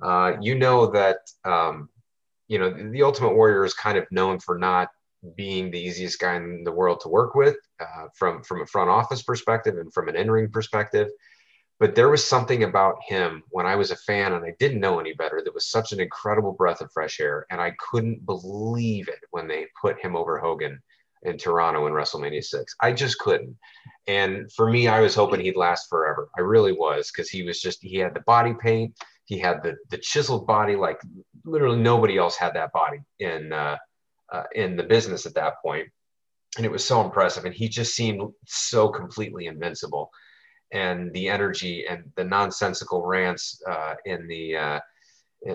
uh, 0.00 0.34
you 0.40 0.54
know 0.54 0.86
that 0.86 1.32
um, 1.44 1.88
you 2.46 2.60
know 2.60 2.70
the 2.70 3.02
Ultimate 3.02 3.34
Warrior 3.34 3.64
is 3.64 3.74
kind 3.74 3.98
of 3.98 4.06
known 4.12 4.38
for 4.38 4.56
not 4.56 4.90
being 5.36 5.70
the 5.70 5.78
easiest 5.80 6.18
guy 6.18 6.36
in 6.36 6.64
the 6.64 6.72
world 6.72 7.00
to 7.00 7.08
work 7.08 7.34
with 7.34 7.56
uh, 7.80 8.06
from 8.14 8.42
from 8.42 8.62
a 8.62 8.66
front 8.66 8.90
office 8.90 9.22
perspective 9.22 9.76
and 9.78 9.92
from 9.92 10.08
an 10.08 10.16
in 10.16 10.30
ring 10.30 10.50
perspective. 10.50 11.08
but 11.78 11.94
there 11.94 12.10
was 12.10 12.24
something 12.24 12.62
about 12.64 12.96
him 13.08 13.42
when 13.48 13.66
I 13.66 13.74
was 13.74 13.90
a 13.90 13.96
fan 13.96 14.34
and 14.34 14.44
I 14.44 14.52
didn't 14.58 14.80
know 14.80 15.00
any 15.00 15.14
better 15.14 15.40
that 15.42 15.54
was 15.54 15.70
such 15.70 15.92
an 15.92 16.00
incredible 16.00 16.52
breath 16.52 16.82
of 16.82 16.92
fresh 16.92 17.20
air. 17.20 17.46
And 17.50 17.60
I 17.60 17.72
couldn't 17.78 18.24
believe 18.26 19.08
it 19.08 19.20
when 19.30 19.48
they 19.48 19.66
put 19.80 19.98
him 20.00 20.14
over 20.14 20.38
Hogan 20.38 20.78
in 21.22 21.38
Toronto 21.38 21.86
in 21.86 21.92
WrestleMania 21.94 22.44
6. 22.44 22.76
I 22.80 22.92
just 22.92 23.18
couldn't. 23.18 23.56
And 24.06 24.50
for 24.52 24.70
me, 24.70 24.88
I 24.88 25.00
was 25.00 25.14
hoping 25.14 25.40
he'd 25.40 25.56
last 25.56 25.88
forever. 25.88 26.28
I 26.36 26.42
really 26.42 26.72
was 26.72 27.10
because 27.10 27.30
he 27.30 27.42
was 27.42 27.60
just, 27.60 27.82
he 27.82 27.96
had 27.96 28.14
the 28.14 28.24
body 28.26 28.54
paint, 28.60 28.94
he 29.24 29.38
had 29.38 29.62
the, 29.62 29.76
the 29.90 29.98
chiseled 29.98 30.46
body, 30.46 30.76
like 30.76 31.00
literally 31.44 31.78
nobody 31.78 32.18
else 32.18 32.36
had 32.36 32.54
that 32.54 32.72
body 32.72 33.00
in, 33.18 33.52
uh, 33.52 33.76
uh, 34.32 34.44
in 34.54 34.76
the 34.76 34.82
business 34.82 35.26
at 35.26 35.34
that 35.34 35.54
point. 35.62 35.88
And 36.56 36.66
it 36.66 36.72
was 36.72 36.84
so 36.84 37.02
impressive. 37.02 37.44
And 37.44 37.54
he 37.54 37.68
just 37.68 37.94
seemed 37.94 38.22
so 38.46 38.88
completely 38.88 39.46
invincible. 39.46 40.10
And 40.72 41.12
the 41.12 41.28
energy 41.28 41.86
and 41.88 42.04
the 42.16 42.24
nonsensical 42.24 43.04
rants 43.04 43.60
uh, 43.68 43.94
in 44.04 44.26
the, 44.26 44.56
uh, 44.56 44.80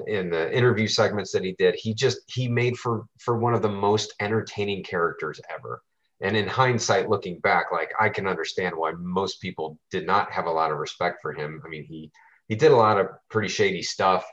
in 0.07 0.29
the 0.29 0.55
interview 0.55 0.87
segments 0.87 1.31
that 1.31 1.43
he 1.43 1.53
did 1.53 1.75
he 1.75 1.93
just 1.93 2.19
he 2.27 2.47
made 2.47 2.75
for 2.75 3.05
for 3.19 3.37
one 3.37 3.53
of 3.53 3.61
the 3.61 3.69
most 3.69 4.13
entertaining 4.19 4.83
characters 4.83 5.39
ever 5.53 5.83
and 6.21 6.35
in 6.35 6.47
hindsight 6.47 7.07
looking 7.07 7.39
back 7.41 7.67
like 7.71 7.91
i 7.99 8.09
can 8.09 8.25
understand 8.25 8.75
why 8.75 8.91
most 8.97 9.39
people 9.41 9.77
did 9.91 10.05
not 10.07 10.31
have 10.31 10.47
a 10.47 10.51
lot 10.51 10.71
of 10.71 10.79
respect 10.79 11.19
for 11.21 11.33
him 11.33 11.61
i 11.63 11.69
mean 11.69 11.83
he 11.83 12.11
he 12.47 12.55
did 12.55 12.71
a 12.71 12.75
lot 12.75 12.99
of 12.99 13.07
pretty 13.29 13.47
shady 13.47 13.83
stuff 13.83 14.25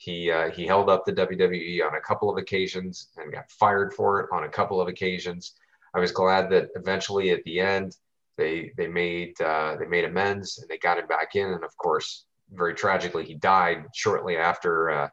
he 0.00 0.30
uh, 0.30 0.50
he 0.50 0.66
held 0.66 0.88
up 0.88 1.04
the 1.04 1.12
wwe 1.12 1.86
on 1.86 1.94
a 1.94 2.00
couple 2.00 2.30
of 2.30 2.36
occasions 2.36 3.08
and 3.16 3.32
got 3.32 3.50
fired 3.50 3.92
for 3.94 4.20
it 4.20 4.28
on 4.32 4.44
a 4.44 4.48
couple 4.48 4.80
of 4.80 4.88
occasions 4.88 5.54
i 5.94 5.98
was 5.98 6.12
glad 6.12 6.50
that 6.50 6.68
eventually 6.74 7.30
at 7.30 7.44
the 7.44 7.60
end 7.60 7.96
they 8.36 8.72
they 8.76 8.86
made 8.86 9.38
uh, 9.40 9.76
they 9.78 9.86
made 9.86 10.04
amends 10.04 10.58
and 10.58 10.68
they 10.68 10.78
got 10.78 10.98
him 10.98 11.06
back 11.06 11.36
in 11.36 11.48
and 11.52 11.64
of 11.64 11.76
course 11.76 12.24
very 12.52 12.74
tragically, 12.74 13.24
he 13.24 13.34
died 13.34 13.84
shortly 13.94 14.36
after 14.36 14.90
uh, 14.90 15.08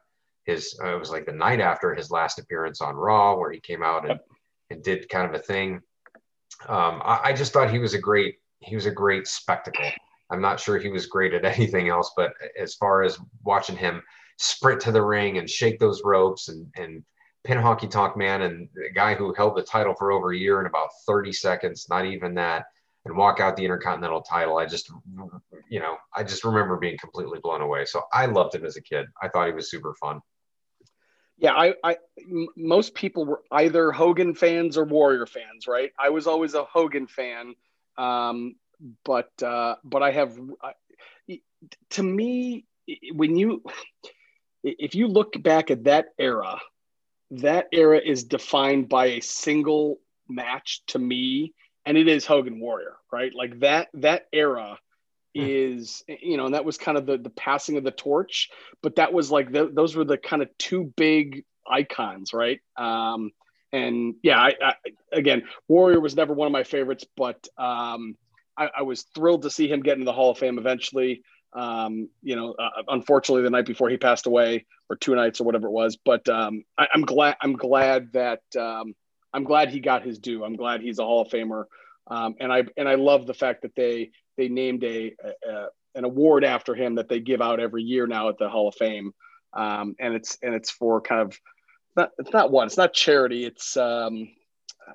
his. 0.46 0.78
Uh, 0.84 0.96
it 0.96 1.00
was 1.00 1.12
like 1.12 1.26
the 1.26 1.32
night 1.32 1.60
after 1.60 1.94
his 1.94 2.12
last 2.12 2.40
appearance 2.40 2.82
on 2.82 2.96
Raw, 2.96 3.38
where 3.38 3.52
he 3.52 3.60
came 3.60 3.84
out 3.84 4.10
and, 4.10 4.20
and 4.70 4.84
did 4.84 5.10
kind 5.10 5.28
of 5.28 5.40
a 5.40 5.44
thing. 5.44 5.82
Um, 6.68 7.02
I, 7.04 7.20
I, 7.26 7.34
just 7.34 7.54
thought 7.54 7.70
he 7.70 7.80
was 7.80 7.94
a 7.94 8.00
great. 8.00 8.36
He 8.60 8.76
was 8.76 8.86
a 8.86 8.92
great 8.92 9.28
spectacle. 9.28 9.86
I'm 10.32 10.42
not 10.42 10.60
sure 10.60 10.78
he 10.78 10.90
was 10.90 11.06
great 11.06 11.34
at 11.34 11.46
anything 11.58 11.90
else, 11.90 12.12
but 12.16 12.34
as 12.60 12.76
far 12.76 13.04
as 13.04 13.20
watching 13.44 13.78
him 13.78 14.02
sprint 14.38 14.82
to 14.82 14.92
the 14.92 15.02
ring 15.02 15.38
and 15.38 15.50
shake 15.50 15.80
those 15.80 16.02
ropes 16.04 16.50
and 16.50 16.68
and 16.76 17.04
pin 17.44 17.58
Honky 17.58 17.90
Tonk 17.90 18.18
Man 18.18 18.42
and 18.42 18.70
the 18.74 18.90
guy 18.94 19.16
who 19.16 19.34
held 19.34 19.56
the 19.56 19.64
title 19.64 19.94
for 19.94 20.12
over 20.12 20.32
a 20.32 20.38
year 20.38 20.60
in 20.60 20.66
about 20.66 20.90
30 21.06 21.32
seconds, 21.32 21.88
not 21.90 22.06
even 22.06 22.34
that 22.36 22.66
and 23.08 23.18
walk 23.18 23.40
out 23.40 23.56
the 23.56 23.64
Intercontinental 23.64 24.22
title. 24.22 24.58
I 24.58 24.66
just, 24.66 24.92
you 25.70 25.80
know, 25.80 25.98
I 26.14 26.24
just 26.24 26.44
remember 26.44 26.78
being 26.78 26.98
completely 26.98 27.40
blown 27.42 27.62
away. 27.62 27.86
So 27.86 28.04
I 28.14 28.26
loved 28.26 28.54
him 28.56 28.66
as 28.66 28.76
a 28.76 28.82
kid. 28.82 29.08
I 29.22 29.30
thought 29.30 29.48
he 29.48 29.54
was 29.54 29.72
super 29.72 29.94
fun. 29.96 30.20
Yeah, 31.38 31.54
I, 31.54 31.76
I 31.84 31.98
most 32.56 32.96
people 32.96 33.26
were 33.26 33.44
either 33.52 33.92
Hogan 33.92 34.34
fans 34.34 34.78
or 34.78 34.86
Warrior 34.86 35.28
fans, 35.28 35.68
right? 35.68 35.92
I 36.00 36.10
was 36.10 36.26
always 36.26 36.56
a 36.56 36.64
Hogan 36.64 37.06
fan, 37.06 37.54
um, 37.98 38.56
but 39.06 39.32
uh, 39.44 39.76
but 39.84 40.02
I 40.02 40.12
have, 40.12 40.38
I, 40.62 41.40
to 41.92 42.04
me, 42.04 42.66
when 43.14 43.36
you 43.36 43.64
if 44.64 44.96
you 44.96 45.08
look 45.08 45.42
back 45.42 45.72
at 45.72 45.86
that 45.86 46.08
era, 46.20 46.60
that 47.32 47.68
era 47.72 48.00
is 48.04 48.24
defined 48.24 48.90
by 48.90 49.08
a 49.08 49.22
single 49.22 50.00
match 50.28 50.82
to 50.88 51.00
me 51.00 51.54
and 51.88 51.98
it 51.98 52.10
is 52.10 52.26
Hogan 52.26 52.60
Warrior, 52.60 52.98
right? 53.14 53.34
Like 53.34 53.62
that 53.62 53.88
that 53.94 54.28
era 54.34 54.78
hmm. 55.34 55.42
is 55.46 56.04
you 56.08 56.36
know, 56.36 56.46
and 56.46 56.54
that 56.54 56.66
was 56.66 56.78
kind 56.78 56.98
of 56.98 57.06
the 57.06 57.18
the 57.18 57.30
passing 57.30 57.78
of 57.78 57.84
the 57.86 57.92
torch, 57.92 58.50
but 58.84 58.98
that 58.98 59.14
was 59.14 59.32
like 59.32 59.52
the, 59.52 59.72
those 59.74 59.96
were 59.96 60.04
the 60.04 60.18
kind 60.18 60.42
of 60.42 60.50
two 60.58 60.94
big 60.98 61.46
icons, 61.66 62.34
right? 62.34 62.60
Um, 62.76 63.32
and 63.72 64.16
yeah, 64.22 64.38
I, 64.38 64.54
I, 64.62 64.74
again, 65.14 65.44
Warrior 65.68 66.00
was 66.00 66.16
never 66.16 66.34
one 66.34 66.46
of 66.46 66.52
my 66.52 66.64
favorites, 66.64 67.06
but 67.16 67.48
um, 67.58 68.18
I, 68.58 68.70
I, 68.78 68.82
was 68.84 69.04
thrilled 69.14 69.42
to 69.42 69.50
see 69.50 69.68
him 69.68 69.82
get 69.82 69.94
into 69.94 70.06
the 70.06 70.14
Hall 70.14 70.32
of 70.32 70.38
Fame 70.38 70.58
eventually. 70.58 71.22
Um, 71.58 72.10
you 72.22 72.36
know, 72.36 72.54
uh, 72.54 72.84
unfortunately, 72.90 73.42
the 73.42 73.50
night 73.50 73.66
before 73.66 73.90
he 73.90 73.98
passed 73.98 74.28
away, 74.28 74.66
or 74.90 74.96
two 74.96 75.16
nights, 75.16 75.42
or 75.42 75.44
whatever 75.44 75.68
it 75.68 75.72
was. 75.72 75.98
But 75.98 76.28
um, 76.30 76.64
I, 76.78 76.88
am 76.94 77.02
glad. 77.02 77.36
I'm 77.42 77.54
glad 77.54 78.14
that 78.14 78.42
um, 78.58 78.94
I'm 79.34 79.44
glad 79.44 79.70
he 79.70 79.80
got 79.80 80.04
his 80.04 80.20
due. 80.20 80.44
I'm 80.44 80.56
glad 80.56 80.82
he's 80.82 81.00
a 81.00 81.04
Hall 81.04 81.22
of 81.22 81.30
Famer. 81.30 81.66
Um, 82.08 82.36
and 82.40 82.54
I 82.54 82.64
and 82.78 82.88
I 82.88 82.96
love 82.96 83.26
the 83.26 83.34
fact 83.34 83.64
that 83.64 83.76
they 83.76 84.12
they 84.38 84.50
named 84.50 84.84
a, 84.84 85.14
a, 85.24 85.66
an 85.96 86.04
award 86.04 86.44
after 86.44 86.76
him 86.76 86.96
that 86.96 87.10
they 87.10 87.20
give 87.20 87.42
out 87.42 87.60
every 87.60 87.84
year 87.84 88.06
now 88.06 88.30
at 88.30 88.38
the 88.38 88.50
Hall 88.50 88.68
of 88.68 88.76
Fame. 88.76 89.14
Um, 89.54 89.96
and 90.00 90.14
it's 90.14 90.38
and 90.44 90.54
it's 90.54 90.70
for 90.70 91.02
kind 91.02 91.22
of 91.22 91.40
not 91.96 92.12
it's 92.20 92.32
not 92.32 92.52
one 92.52 92.68
it's 92.68 92.78
not 92.78 92.94
charity 92.94 93.46
it's 93.46 93.76
um, 93.76 94.30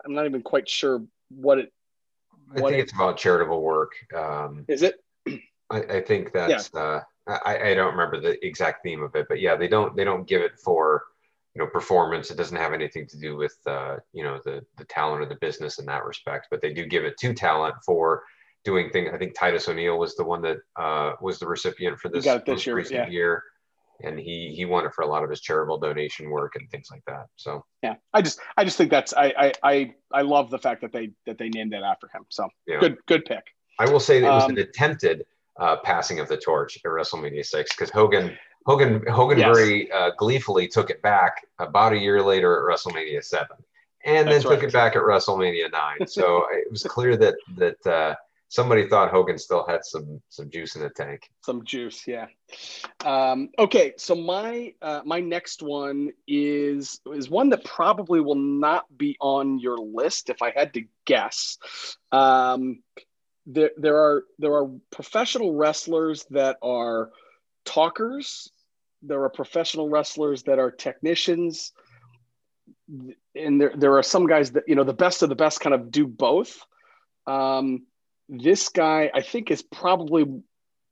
I'm 0.05 0.15
not 0.15 0.27
even 0.27 0.43
quite 0.43 0.69
sure 0.69 1.03
what 1.29 1.59
it. 1.59 1.73
What 2.49 2.59
I 2.59 2.67
think 2.69 2.79
it, 2.79 2.83
it's 2.83 2.93
about 2.93 3.17
charitable 3.17 3.61
work. 3.61 3.93
Um, 4.15 4.65
is 4.69 4.83
it? 4.83 4.97
I, 5.73 5.97
I 5.97 6.01
think 6.01 6.33
that's. 6.33 6.71
Yeah. 6.75 6.81
Uh, 6.81 7.01
I, 7.45 7.71
I 7.71 7.75
don't 7.75 7.93
remember 7.93 8.21
the 8.21 8.45
exact 8.45 8.83
theme 8.83 9.01
of 9.01 9.15
it, 9.15 9.27
but 9.29 9.41
yeah, 9.41 9.55
they 9.55 9.69
don't 9.69 9.97
they 9.97 10.03
don't 10.03 10.27
give 10.27 10.43
it 10.43 10.59
for 10.59 11.05
you 11.55 11.63
know 11.63 11.69
performance 11.69 12.31
it 12.31 12.37
doesn't 12.37 12.57
have 12.57 12.73
anything 12.73 13.07
to 13.07 13.19
do 13.19 13.37
with 13.37 13.57
uh, 13.67 13.97
you 14.13 14.25
know 14.25 14.41
the 14.45 14.65
the 14.79 14.85
talent 14.85 15.23
or 15.23 15.27
the 15.27 15.37
business 15.37 15.79
in 15.79 15.87
that 15.87 16.05
respect 16.05 16.49
but 16.51 16.61
they 16.63 16.73
do 16.73 16.87
give 16.87 17.05
it 17.05 17.17
to 17.19 17.35
talent 17.35 17.75
for 17.85 18.23
doing 18.65 18.91
things 18.91 19.11
i 19.13 19.19
think 19.19 19.35
titus 19.35 19.69
o'neil 19.69 19.99
was 19.99 20.15
the 20.17 20.25
one 20.25 20.43
that 20.43 20.59
uh, 20.77 21.13
was 21.21 21.39
the 21.39 21.47
recipient 21.47 21.99
for 21.99 22.09
this, 22.09 22.25
this 22.47 22.67
year, 22.67 22.77
recent 22.77 22.95
yeah. 22.95 23.09
year 23.09 23.43
and 24.05 24.19
he 24.19 24.53
he 24.57 24.65
won 24.65 24.87
it 24.87 24.93
for 24.95 25.03
a 25.03 25.07
lot 25.07 25.23
of 25.23 25.31
his 25.31 25.41
charitable 25.41 25.79
donation 25.79 26.31
work 26.31 26.57
and 26.57 26.71
things 26.71 26.89
like 26.91 27.03
that 27.07 27.27
so 27.37 27.65
yeah 27.83 27.95
i 28.15 28.23
just 28.23 28.41
i 28.57 28.65
just 28.65 28.77
think 28.77 28.91
that's 28.91 29.13
i 29.15 29.33
i 29.39 29.53
i, 29.63 29.95
I 30.13 30.23
love 30.23 30.51
the 30.51 30.59
fact 30.59 30.81
that 30.81 30.93
they 30.93 31.11
that 31.27 31.39
they 31.39 31.49
named 31.51 31.75
it 31.75 31.83
after 31.83 32.09
him 32.13 32.25
so 32.29 32.49
yeah. 32.67 32.79
good 32.81 32.97
good 33.07 33.25
pick 33.25 33.45
i 33.79 33.89
will 33.89 34.01
say 34.01 34.21
that 34.21 34.29
it 34.29 34.35
was 34.35 34.45
um, 34.45 34.51
an 34.53 34.59
attempted 34.59 35.25
uh, 35.59 35.77
passing 35.85 36.19
of 36.19 36.29
the 36.29 36.37
torch 36.37 36.77
at 36.77 36.91
wrestlemania 36.91 37.45
6 37.45 37.75
because 37.75 37.91
hogan 37.91 38.37
Hogan 38.67 39.05
Hogan 39.07 39.39
yes. 39.39 39.57
very 39.57 39.91
uh, 39.91 40.11
gleefully 40.17 40.69
took 40.69 40.91
it 40.91 41.03
back 41.03 41.47
about 41.59 41.93
a 41.93 41.99
year 41.99 42.23
later 42.23 42.57
at 42.57 42.77
WrestleMania 42.77 43.25
seven, 43.25 43.57
and 44.05 44.29
That's 44.29 44.45
then 44.45 44.51
right. 44.51 44.61
took 44.61 44.69
it 44.69 44.73
back 44.73 44.97
at 44.97 45.03
WrestleMania 45.03 45.71
nine. 45.73 46.07
So 46.07 46.47
it 46.53 46.71
was 46.71 46.83
clear 46.85 47.17
that 47.17 47.35
that 47.57 47.87
uh, 47.87 48.15
somebody 48.49 48.87
thought 48.87 49.11
Hogan 49.11 49.39
still 49.39 49.67
had 49.67 49.85
some 49.85 50.21
some 50.29 50.51
juice 50.51 50.77
in 50.77 50.83
the 50.83 50.91
tank. 50.91 51.29
Some 51.45 51.65
juice, 51.65 52.07
yeah. 52.07 52.27
Um, 53.05 53.49
okay, 53.59 53.95
so 53.97 54.15
my 54.15 54.75
uh, 54.81 55.01
my 55.05 55.21
next 55.21 55.63
one 55.63 56.11
is 56.29 57.01
is 57.13 57.29
one 57.29 57.49
that 57.49 57.65
probably 57.65 58.21
will 58.21 58.37
not 58.37 58.85
be 58.97 59.17
on 59.21 59.59
your 59.59 59.79
list 59.79 60.31
if 60.31 60.41
I 60.41 60.53
had 60.55 60.73
to 60.75 60.85
guess. 61.05 61.59
Um, 62.13 62.83
there 63.47 63.71
there 63.77 63.97
are 63.97 64.25
there 64.39 64.55
are 64.55 64.69
professional 64.91 65.55
wrestlers 65.55 66.25
that 66.31 66.59
are 66.63 67.11
talkers. 67.65 68.51
There 69.03 69.23
are 69.25 69.31
professional 69.31 69.89
wrestlers 69.89 70.45
that 70.45 70.59
are 70.59 70.71
technicians. 70.71 71.73
And 73.35 73.61
there, 73.61 73.73
there 73.77 73.97
are 73.99 74.03
some 74.03 74.27
guys 74.27 74.53
that, 74.53 74.65
you 74.69 74.75
know, 74.75 74.85
the 74.85 74.93
best 74.93 75.23
of 75.23 75.29
the 75.29 75.35
best 75.35 75.61
kind 75.61 75.75
of 75.75 75.91
do 75.91 76.07
both. 76.07 76.65
Um, 77.27 77.87
this 78.29 78.69
guy, 78.69 79.11
I 79.13 79.23
think, 79.23 79.51
is 79.51 79.63
probably, 79.63 80.25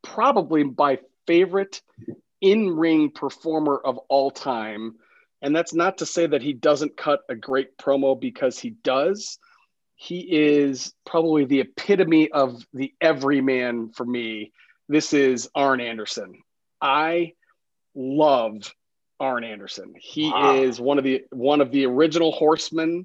probably 0.02 0.64
my 0.64 0.98
favorite 1.26 1.82
in 2.40 2.76
ring 2.76 3.10
performer 3.10 3.78
of 3.78 3.98
all 4.08 4.30
time. 4.30 4.96
And 5.42 5.54
that's 5.54 5.74
not 5.74 5.98
to 5.98 6.06
say 6.06 6.26
that 6.26 6.42
he 6.42 6.52
doesn't 6.52 6.96
cut 6.96 7.20
a 7.28 7.34
great 7.34 7.76
promo 7.78 8.18
because 8.18 8.58
he 8.58 8.70
does. 8.70 9.38
He 10.02 10.20
is 10.20 10.94
probably 11.04 11.44
the 11.44 11.60
epitome 11.60 12.32
of 12.32 12.64
the 12.72 12.94
everyman 13.02 13.90
for 13.90 14.06
me. 14.06 14.50
This 14.88 15.12
is 15.12 15.50
Arn 15.54 15.78
Anderson. 15.78 16.40
I 16.80 17.34
love 17.94 18.74
Arn 19.20 19.44
Anderson. 19.44 19.92
He 20.00 20.30
wow. 20.30 20.54
is 20.54 20.80
one 20.80 20.96
of 20.96 21.04
the 21.04 21.24
one 21.32 21.60
of 21.60 21.70
the 21.70 21.84
original 21.84 22.32
horsemen. 22.32 23.04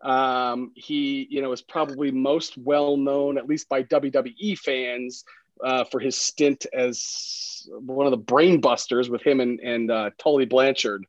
Um, 0.00 0.70
he, 0.76 1.26
you 1.28 1.42
know, 1.42 1.50
is 1.50 1.60
probably 1.60 2.12
most 2.12 2.56
well 2.56 2.96
known, 2.96 3.36
at 3.36 3.48
least 3.48 3.68
by 3.68 3.82
WWE 3.82 4.56
fans, 4.56 5.24
uh, 5.64 5.82
for 5.82 5.98
his 5.98 6.16
stint 6.16 6.66
as 6.72 7.68
one 7.68 8.06
of 8.06 8.12
the 8.12 8.32
brainbusters 8.32 9.10
with 9.10 9.22
him 9.22 9.40
and 9.40 9.58
and 9.58 9.90
uh, 9.90 10.10
Tully 10.18 10.44
Blanchard. 10.44 11.04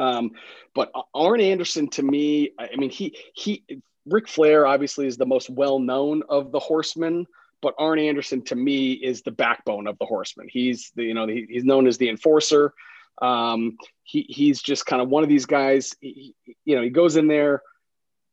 Um, 0.00 0.32
but 0.74 0.90
Arn 1.14 1.40
Anderson, 1.40 1.88
to 1.90 2.02
me, 2.02 2.50
I 2.58 2.74
mean, 2.74 2.90
he 2.90 3.16
he 3.32 3.62
Ric 4.08 4.28
Flair 4.28 4.66
obviously 4.66 5.06
is 5.06 5.16
the 5.16 5.26
most 5.26 5.50
well 5.50 5.78
known 5.78 6.22
of 6.28 6.52
the 6.52 6.58
Horsemen, 6.58 7.26
but 7.60 7.74
Arn 7.78 7.98
Anderson 7.98 8.42
to 8.46 8.54
me 8.54 8.92
is 8.92 9.22
the 9.22 9.30
backbone 9.30 9.86
of 9.86 9.98
the 9.98 10.06
Horsemen. 10.06 10.48
He's 10.50 10.92
the 10.94 11.04
you 11.04 11.14
know 11.14 11.26
he, 11.26 11.46
he's 11.48 11.64
known 11.64 11.86
as 11.86 11.98
the 11.98 12.08
enforcer. 12.08 12.72
Um, 13.20 13.76
he 14.04 14.26
he's 14.28 14.62
just 14.62 14.86
kind 14.86 15.02
of 15.02 15.08
one 15.08 15.22
of 15.22 15.28
these 15.28 15.46
guys. 15.46 15.94
He, 16.00 16.34
you 16.64 16.76
know, 16.76 16.82
he 16.82 16.90
goes 16.90 17.16
in 17.16 17.26
there. 17.26 17.62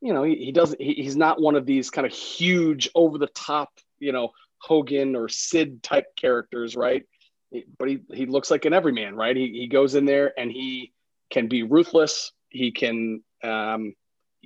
You 0.00 0.12
know, 0.12 0.22
he, 0.22 0.36
he 0.36 0.52
doesn't. 0.52 0.80
He, 0.80 0.94
he's 0.94 1.16
not 1.16 1.40
one 1.40 1.56
of 1.56 1.66
these 1.66 1.90
kind 1.90 2.06
of 2.06 2.12
huge, 2.12 2.88
over 2.94 3.18
the 3.18 3.26
top. 3.28 3.70
You 3.98 4.12
know, 4.12 4.30
Hogan 4.58 5.16
or 5.16 5.28
Sid 5.28 5.82
type 5.82 6.16
characters, 6.16 6.76
right? 6.76 7.04
But 7.78 7.88
he, 7.88 8.00
he 8.12 8.26
looks 8.26 8.50
like 8.50 8.64
an 8.64 8.72
everyman, 8.72 9.14
right? 9.14 9.36
He, 9.36 9.52
he 9.52 9.66
goes 9.68 9.94
in 9.94 10.04
there 10.04 10.32
and 10.38 10.50
he 10.50 10.92
can 11.30 11.48
be 11.48 11.62
ruthless. 11.62 12.32
He 12.48 12.72
can, 12.72 13.22
um, 13.42 13.94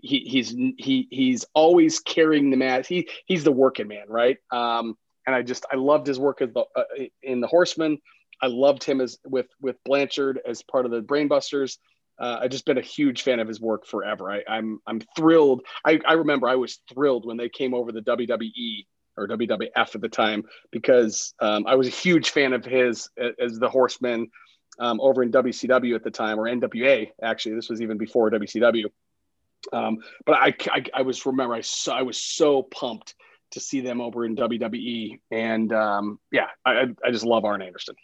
he, 0.03 0.20
he's, 0.20 0.51
he, 0.51 1.09
he's 1.11 1.44
always 1.55 2.01
carrying 2.01 2.51
the 2.51 2.57
mat. 2.57 2.86
He, 2.86 3.09
he's 3.26 3.44
the 3.44 3.53
working 3.53 3.88
man, 3.88 4.07
right? 4.09 4.38
Um, 4.51 4.96
and 5.26 5.34
I 5.34 5.42
just, 5.42 5.66
I 5.72 5.76
loved 5.76 6.07
his 6.07 6.18
work 6.18 6.42
as 6.42 6.53
the, 6.53 6.64
uh, 6.76 6.82
in 7.22 7.40
the 7.40 7.46
Horseman. 7.46 7.98
I 8.42 8.46
loved 8.46 8.84
him 8.84 9.01
as 9.01 9.18
with, 9.24 9.46
with 9.61 9.76
Blanchard 9.84 10.40
as 10.46 10.62
part 10.62 10.86
of 10.86 10.92
the 10.92 11.03
Brainbusters. 11.03 11.76
Uh, 12.18 12.40
I've 12.42 12.51
just 12.51 12.66
been 12.66 12.78
a 12.78 12.82
huge 12.82 13.22
fan 13.22 13.40
of 13.40 13.48
his 13.48 13.61
work 13.61 13.86
forever. 13.86 14.30
I, 14.30 14.38
am 14.38 14.44
I'm, 14.48 14.80
I'm 14.86 15.01
thrilled. 15.16 15.62
I, 15.84 16.01
I 16.07 16.14
remember 16.14 16.48
I 16.48 16.57
was 16.57 16.80
thrilled 16.92 17.26
when 17.26 17.36
they 17.36 17.48
came 17.48 17.74
over 17.74 17.92
the 17.92 18.03
WWE 18.03 18.86
or 19.16 19.28
WWF 19.28 19.70
at 19.76 20.01
the 20.01 20.09
time 20.09 20.44
because 20.70 21.34
um, 21.40 21.66
I 21.66 21.74
was 21.74 21.86
a 21.86 21.90
huge 21.90 22.30
fan 22.30 22.53
of 22.53 22.64
his 22.64 23.09
as 23.38 23.59
the 23.59 23.68
Horseman 23.68 24.30
um, 24.78 25.01
over 25.01 25.22
in 25.22 25.30
WCW 25.32 25.94
at 25.94 26.05
the 26.05 26.11
time 26.11 26.38
or 26.38 26.44
NWA. 26.44 27.11
Actually, 27.22 27.55
this 27.55 27.68
was 27.68 27.80
even 27.80 27.98
before 27.98 28.30
WCW. 28.30 28.84
Um, 29.73 29.99
but 30.27 30.37
I, 30.37 30.55
I, 30.71 30.85
I, 30.95 31.03
was 31.03 31.25
remember 31.27 31.55
I 31.55 31.61
so, 31.61 31.93
I 31.93 32.03
was 32.03 32.19
so 32.19 32.63
pumped 32.63 33.15
to 33.53 33.61
see 33.61 33.81
them 33.81 34.01
over 34.01 34.25
in 34.25 34.37
WWE, 34.37 35.21
and 35.31 35.73
um, 35.73 36.19
yeah, 36.33 36.47
I, 36.65 36.87
I 37.05 37.11
just 37.11 37.25
love 37.25 37.45
Arn 37.45 37.63
Anderson. 37.63 37.97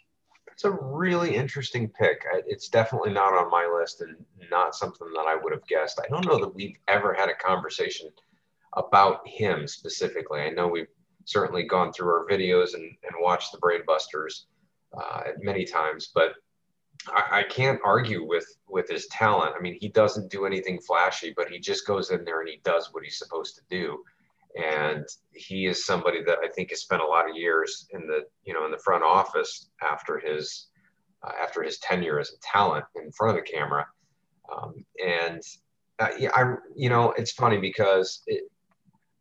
It's 0.51 0.65
a 0.65 0.71
really 0.71 1.35
interesting 1.35 1.87
pick. 1.89 2.23
It's 2.47 2.67
definitely 2.67 3.11
not 3.11 3.33
on 3.33 3.51
my 3.51 3.71
list 3.79 4.01
and 4.01 4.15
not 4.49 4.75
something 4.75 5.07
that 5.13 5.25
I 5.27 5.35
would 5.35 5.53
have 5.53 5.65
guessed. 5.67 6.01
I 6.03 6.07
don't 6.09 6.25
know 6.25 6.39
that 6.39 6.55
we've 6.55 6.75
ever 6.87 7.13
had 7.13 7.29
a 7.29 7.35
conversation 7.35 8.09
about 8.75 9.27
him 9.27 9.67
specifically. 9.67 10.41
I 10.41 10.49
know 10.49 10.67
we've 10.67 10.87
certainly 11.25 11.63
gone 11.63 11.93
through 11.93 12.07
our 12.07 12.25
videos 12.27 12.73
and, 12.73 12.83
and 12.83 13.13
watched 13.19 13.51
the 13.51 13.59
Brainbusters 13.59 14.45
uh, 14.97 15.31
many 15.41 15.63
times, 15.63 16.11
but 16.13 16.33
I, 17.13 17.39
I, 17.39 17.43
can't 17.43 17.79
argue 17.83 18.25
with 18.25 18.45
with 18.67 18.89
his 18.89 19.07
talent. 19.07 19.55
I 19.57 19.61
mean, 19.61 19.77
he 19.79 19.89
doesn't 19.89 20.31
do 20.31 20.45
anything 20.45 20.79
flashy, 20.79 21.33
but 21.35 21.49
he 21.49 21.59
just 21.59 21.87
goes 21.87 22.11
in 22.11 22.23
there 22.25 22.41
and 22.41 22.49
he 22.49 22.59
does 22.63 22.89
what 22.91 23.03
he's 23.03 23.17
supposed 23.17 23.55
to 23.55 23.61
do. 23.69 24.03
And 24.61 25.05
he 25.33 25.67
is 25.67 25.85
somebody 25.85 26.23
that 26.23 26.39
I 26.43 26.47
think 26.47 26.71
has 26.71 26.81
spent 26.81 27.01
a 27.01 27.05
lot 27.05 27.29
of 27.29 27.35
years 27.35 27.87
in 27.91 28.07
the 28.07 28.25
you 28.43 28.53
know 28.53 28.65
in 28.65 28.71
the 28.71 28.79
front 28.79 29.03
office 29.03 29.69
after 29.81 30.19
his 30.19 30.67
uh, 31.23 31.31
after 31.41 31.63
his 31.63 31.77
tenure 31.79 32.19
as 32.19 32.31
a 32.31 32.39
talent 32.41 32.85
in 32.95 33.11
front 33.11 33.37
of 33.37 33.43
the 33.43 33.51
camera. 33.51 33.85
Um, 34.53 34.85
and 35.03 35.41
yeah, 36.19 36.31
I 36.35 36.55
you 36.75 36.89
know 36.89 37.11
it's 37.11 37.31
funny 37.31 37.57
because 37.57 38.21
it, 38.27 38.43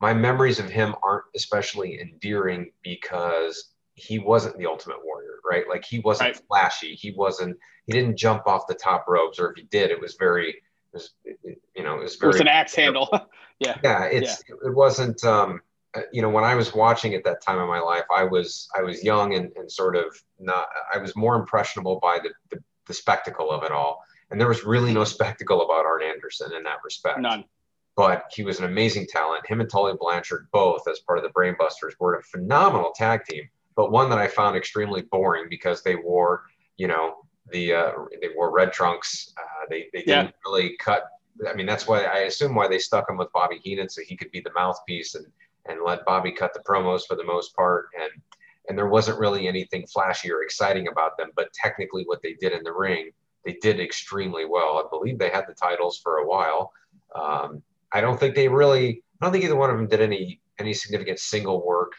my 0.01 0.12
memories 0.12 0.59
of 0.59 0.68
him 0.68 0.95
aren't 1.03 1.24
especially 1.34 2.01
endearing 2.01 2.70
because 2.82 3.72
he 3.95 4.18
wasn't 4.18 4.57
the 4.59 4.66
ultimate 4.66 4.99
warrior, 5.03 5.36
right? 5.49 5.64
Like 5.68 5.84
he 5.84 6.01
wasn't 6.01 6.34
right. 6.34 6.42
flashy. 6.49 6.94
He 6.94 7.12
wasn't, 7.12 7.57
he 7.86 7.92
didn't 7.92 8.16
jump 8.16 8.47
off 8.47 8.66
the 8.66 8.74
top 8.74 9.07
ropes, 9.09 9.38
or 9.38 9.51
if 9.51 9.57
he 9.57 9.62
did, 9.64 9.90
it 9.90 10.01
was 10.01 10.14
very, 10.14 10.51
it 10.51 10.57
was, 10.92 11.11
you 11.24 11.82
know, 11.82 11.97
it 11.97 12.03
was 12.03 12.16
very. 12.16 12.30
It 12.30 12.34
was 12.34 12.40
an 12.40 12.49
axe 12.49 12.74
handle. 12.74 13.09
yeah. 13.59 13.78
Yeah. 13.82 14.05
It's, 14.05 14.42
yeah. 14.49 14.57
it 14.64 14.74
wasn't, 14.74 15.22
um, 15.24 15.61
uh, 15.94 16.03
you 16.12 16.22
know, 16.22 16.30
when 16.30 16.44
I 16.44 16.55
was 16.55 16.74
watching 16.74 17.14
at 17.14 17.24
that 17.24 17.42
time 17.42 17.59
in 17.59 17.68
my 17.68 17.80
life, 17.80 18.05
I 18.14 18.24
was, 18.24 18.68
I 18.76 18.82
was 18.82 19.03
young 19.03 19.34
and, 19.34 19.51
and 19.57 19.70
sort 19.70 19.97
of 19.97 20.05
not, 20.38 20.66
I 20.92 20.99
was 20.99 21.14
more 21.16 21.36
impressionable 21.36 21.99
by 22.01 22.18
the, 22.22 22.30
the, 22.51 22.62
the 22.86 22.94
spectacle 22.94 23.51
of 23.51 23.62
it 23.62 23.72
all. 23.72 24.03
And 24.30 24.40
there 24.40 24.49
was 24.49 24.64
really 24.64 24.92
no 24.92 25.05
spectacle 25.05 25.62
about 25.62 25.86
Arn 25.86 26.03
Anderson 26.03 26.53
in 26.53 26.64
that 26.64 26.78
respect. 26.84 27.20
None 27.20 27.44
but 27.97 28.24
he 28.30 28.44
was 28.44 28.59
an 28.59 28.66
amazing 28.66 29.07
talent. 29.07 29.47
Him 29.47 29.61
and 29.61 29.70
Tully 29.70 29.94
Blanchard, 29.99 30.49
both 30.53 30.86
as 30.86 31.01
part 31.01 31.18
of 31.18 31.24
the 31.24 31.30
Brainbusters, 31.30 31.92
were 31.99 32.16
a 32.16 32.22
phenomenal 32.22 32.92
tag 32.94 33.24
team, 33.24 33.49
but 33.76 33.92
one 33.92 34.08
that 34.10 34.18
I 34.18 34.26
found 34.26 34.56
extremely 34.56 35.02
boring 35.02 35.46
because 35.48 35.82
they 35.82 35.94
wore, 35.94 36.44
you 36.78 36.88
know, 36.88 37.26
the 37.52 37.74
uh, 37.74 37.92
they 38.20 38.30
wore 38.34 38.50
red 38.50 38.72
trunks. 38.72 39.32
Uh, 39.38 39.66
they 39.70 39.88
they 39.92 40.02
didn't 40.02 40.26
yeah. 40.26 40.30
really 40.44 40.76
cut. 40.78 41.04
I 41.48 41.54
mean, 41.54 41.66
that's 41.66 41.86
why 41.86 42.04
I 42.04 42.20
assume 42.20 42.54
why 42.54 42.66
they 42.66 42.78
stuck 42.78 43.08
him 43.08 43.18
with 43.18 43.30
Bobby 43.32 43.60
Heenan 43.62 43.88
so 43.88 44.00
he 44.02 44.16
could 44.16 44.30
be 44.32 44.40
the 44.40 44.52
mouthpiece 44.54 45.14
and 45.14 45.26
and 45.66 45.80
let 45.84 46.04
Bobby 46.04 46.32
cut 46.32 46.54
the 46.54 46.60
promos 46.60 47.06
for 47.06 47.16
the 47.16 47.24
most 47.24 47.54
part. 47.54 47.88
And 48.00 48.22
and 48.68 48.76
there 48.76 48.88
wasn't 48.88 49.20
really 49.20 49.46
anything 49.46 49.86
flashy 49.86 50.32
or 50.32 50.42
exciting 50.42 50.88
about 50.88 51.16
them, 51.18 51.30
but 51.36 51.52
technically 51.52 52.02
what 52.04 52.20
they 52.22 52.32
did 52.34 52.52
in 52.52 52.64
the 52.64 52.72
ring, 52.72 53.10
they 53.44 53.58
did 53.60 53.78
extremely 53.78 54.44
well. 54.44 54.82
I 54.84 54.88
believe 54.90 55.18
they 55.18 55.28
had 55.28 55.46
the 55.46 55.54
titles 55.54 56.00
for 56.02 56.18
a 56.18 56.26
while. 56.26 56.72
Um, 57.14 57.62
I 57.92 58.00
don't 58.00 58.18
think 58.18 58.34
they 58.34 58.48
really. 58.48 59.02
I 59.20 59.24
don't 59.24 59.32
think 59.32 59.44
either 59.44 59.56
one 59.56 59.70
of 59.70 59.76
them 59.76 59.86
did 59.86 60.00
any 60.00 60.40
any 60.58 60.72
significant 60.72 61.18
single 61.18 61.64
work 61.64 61.92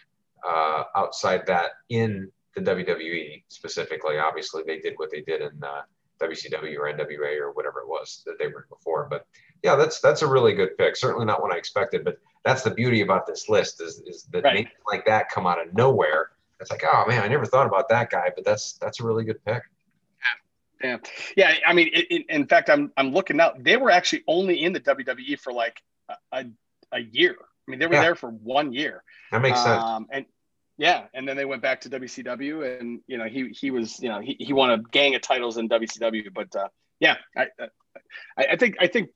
uh, 0.48 0.84
outside 0.96 1.46
that 1.48 1.72
in 1.90 2.32
the 2.56 2.62
WWE 2.62 3.44
specifically. 3.50 4.18
Obviously, 4.18 4.64
they 4.66 4.80
did 4.80 4.94
what 4.98 5.12
they 5.12 5.22
did 5.22 5.42
in 5.42 5.64
uh, 5.64 5.82
WCW 6.22 6.78
or 6.78 6.92
NWA 6.92 7.40
or 7.40 7.52
whatever 7.52 7.82
it 7.82 7.88
was 7.88 8.24
that 8.26 8.40
they 8.40 8.48
were 8.48 8.68
before. 8.70 9.08
But 9.10 9.26
yeah, 9.64 9.76
that's 9.76 10.00
that's 10.00 10.22
a 10.22 10.28
really 10.28 10.54
good 10.54 10.78
pick. 10.78 10.96
Certainly 10.96 11.26
not 11.26 11.42
what 11.42 11.54
I 11.54 11.58
expected, 11.58 12.04
but 12.04 12.18
that's 12.44 12.64
the 12.64 12.72
beauty 12.72 13.02
about 13.02 13.28
this 13.28 13.50
list 13.50 13.82
is 13.82 14.02
is 14.08 14.24
that 14.32 14.44
right. 14.44 14.54
names 14.56 14.70
like 14.92 15.06
that 15.06 15.30
come 15.30 15.48
out 15.48 15.66
of 15.66 15.74
nowhere. 15.74 16.32
It's 16.60 16.72
like, 16.72 16.84
oh 16.86 17.06
man, 17.08 17.22
I 17.22 17.28
never 17.28 17.46
thought 17.46 17.68
about 17.68 17.90
that 17.90 18.10
guy, 18.10 18.32
but 18.36 18.44
that's 18.46 18.74
that's 18.74 19.00
a 19.00 19.04
really 19.06 19.24
good 19.24 19.44
pick. 19.46 19.64
Yeah, 20.84 20.98
yeah. 21.36 21.56
I 21.66 21.74
mean, 21.74 21.88
in, 21.88 22.24
in 22.30 22.48
fact, 22.48 22.70
I'm 22.70 22.92
I'm 22.98 23.12
looking 23.12 23.38
now. 23.38 23.54
They 23.58 23.78
were 23.78 23.90
actually 23.90 24.24
only 24.28 24.64
in 24.64 24.74
the 24.74 24.80
WWE 24.80 25.40
for 25.40 25.52
like 25.52 25.82
a, 26.32 26.46
a 26.92 27.00
year. 27.00 27.36
I 27.68 27.72
mean, 27.72 27.80
they 27.80 27.88
were 27.88 27.96
yeah. 27.96 28.02
there 28.02 28.16
for 28.16 28.30
one 28.30 28.72
year. 28.72 29.04
That 29.32 29.42
makes 29.42 29.62
sense. 29.62 29.84
Um, 29.84 30.08
and 30.12 30.26
yeah, 30.78 31.06
and 31.14 31.28
then 31.28 31.36
they 31.36 31.46
went 31.46 31.62
back 31.62 31.82
to 31.82 31.90
WCW, 31.90 32.80
and 32.80 33.02
you 33.08 33.18
know, 33.18 33.26
he 33.26 33.50
he 33.50 33.72
was 33.72 34.00
you 34.00 34.10
know 34.10 34.20
he, 34.20 34.36
he 34.40 34.54
won 34.54 34.72
a 34.72 34.78
gang 34.78 35.16
of 35.16 35.22
titles 35.22 35.58
in 35.58 35.70
WCW. 35.70 36.34
But 36.34 36.56
uh, 36.56 36.68
yeah, 37.00 37.16
I, 37.36 37.48
I, 38.38 38.46
I 38.52 38.56
think 38.58 38.78
I 38.80 38.88
think 38.88 39.10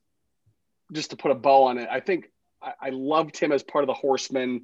just 0.92 1.12
to 1.12 1.16
put 1.16 1.32
a 1.32 1.36
bow 1.36 1.66
on 1.66 1.78
it, 1.78 1.88
I 1.90 2.00
think 2.00 2.32
I, 2.62 2.74
I 2.82 2.90
loved 2.90 3.38
him 3.38 3.52
as 3.52 3.62
part 3.62 3.84
of 3.84 3.88
the 3.88 3.94
Horsemen, 3.94 4.64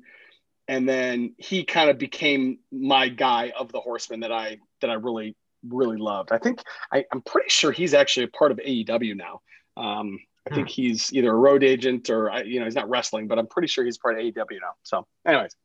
and 0.67 0.89
then 0.89 1.35
he 1.37 1.63
kind 1.63 1.91
of 1.91 1.99
became 1.99 2.59
my 2.71 3.09
guy 3.09 3.53
of 3.57 3.71
the 3.71 3.79
Horsemen 3.79 4.21
that 4.21 4.31
I 4.31 4.57
that 4.81 4.89
I 4.89 4.95
really 4.95 5.35
really 5.67 5.97
loved. 5.97 6.31
I 6.31 6.39
think 6.39 6.61
I, 6.91 7.05
am 7.13 7.21
pretty 7.21 7.49
sure 7.49 7.71
he's 7.71 7.93
actually 7.93 8.23
a 8.23 8.29
part 8.29 8.51
of 8.51 8.57
AEW 8.57 9.15
now. 9.15 9.41
Um, 9.75 10.19
I 10.49 10.55
think 10.55 10.67
hmm. 10.67 10.71
he's 10.71 11.13
either 11.13 11.31
a 11.31 11.35
road 11.35 11.63
agent 11.63 12.09
or 12.09 12.31
you 12.43 12.59
know 12.59 12.65
he's 12.65 12.75
not 12.75 12.89
wrestling, 12.89 13.27
but 13.27 13.37
I'm 13.37 13.47
pretty 13.47 13.67
sure 13.67 13.85
he's 13.85 13.99
part 13.99 14.17
of 14.17 14.23
AEW 14.23 14.61
now. 14.61 14.73
So, 14.81 15.05
anyways, 15.27 15.55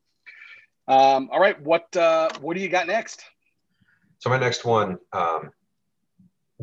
um, 0.88 1.28
all 1.32 1.40
right, 1.40 1.60
what 1.62 1.94
uh, 1.96 2.30
what 2.40 2.56
do 2.56 2.62
you 2.62 2.68
got 2.68 2.86
next? 2.86 3.22
So 4.18 4.30
my 4.30 4.38
next 4.38 4.64
one, 4.64 4.98
um, 5.12 5.50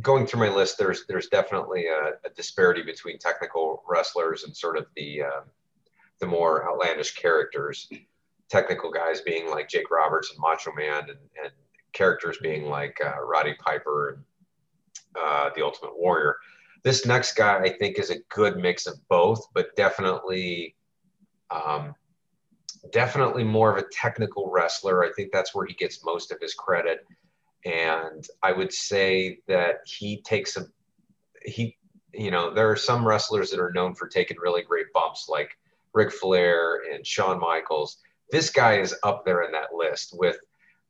going 0.01 0.26
through 0.26 0.39
my 0.39 0.53
list, 0.53 0.78
there's 0.78 1.05
there's 1.07 1.28
definitely 1.28 1.88
a, 1.88 2.11
a 2.26 2.30
disparity 2.36 2.84
between 2.84 3.17
technical 3.17 3.84
wrestlers 3.88 4.43
and 4.43 4.55
sort 4.55 4.78
of 4.78 4.86
the 4.95 5.24
uh, 5.24 5.41
the 6.20 6.28
more 6.28 6.70
outlandish 6.70 7.15
characters. 7.15 7.89
Technical 8.49 8.91
guys 8.91 9.22
being 9.22 9.49
like 9.49 9.70
Jake 9.70 9.91
Roberts 9.91 10.32
and 10.32 10.39
Macho 10.39 10.72
Man, 10.74 11.03
and, 11.03 11.20
and 11.43 11.51
characters 11.93 12.38
being 12.41 12.65
like 12.65 12.97
uh, 13.03 13.22
Roddy 13.22 13.55
Piper 13.59 14.09
and 14.09 14.24
uh, 15.20 15.49
the 15.55 15.63
Ultimate 15.63 15.97
Warrior. 15.97 16.38
This 16.84 17.05
next 17.05 17.34
guy, 17.36 17.59
I 17.59 17.70
think, 17.70 17.99
is 17.99 18.09
a 18.09 18.20
good 18.30 18.57
mix 18.57 18.88
of 18.88 18.95
both, 19.09 19.45
but 19.53 19.76
definitely, 19.76 20.76
um, 21.51 21.93
definitely 22.92 23.44
more 23.44 23.72
of 23.72 23.84
a 23.84 23.88
technical 23.92 24.50
wrestler. 24.50 25.04
I 25.04 25.12
think 25.12 25.32
that's 25.32 25.54
where 25.54 25.66
he 25.66 25.74
gets 25.74 26.04
most 26.04 26.32
of 26.32 26.40
his 26.42 26.54
credit. 26.54 27.06
And 27.66 28.26
I 28.42 28.52
would 28.54 28.74
say 28.74 29.40
that 29.48 29.80
he 29.86 30.22
takes 30.22 30.58
a 30.58 30.66
he, 31.44 31.78
you 32.14 32.32
know, 32.32 32.54
there 32.54 32.70
are 32.70 32.76
some 32.76 33.08
wrestlers 33.08 33.52
that 33.52 33.60
are 33.60 33.72
known 33.72 33.96
for 33.96 34.08
taking 34.08 34.38
really 34.40 34.62
great 34.62 34.88
bumps, 34.94 35.28
like 35.30 35.58
Ric 35.94 36.12
Flair 36.12 36.82
and 36.94 37.06
Shawn 37.06 37.40
Michaels. 37.40 37.98
This 38.32 38.50
guy 38.50 38.80
is 38.80 38.96
up 39.04 39.26
there 39.26 39.44
in 39.44 39.52
that 39.52 39.74
list 39.74 40.14
with 40.18 40.38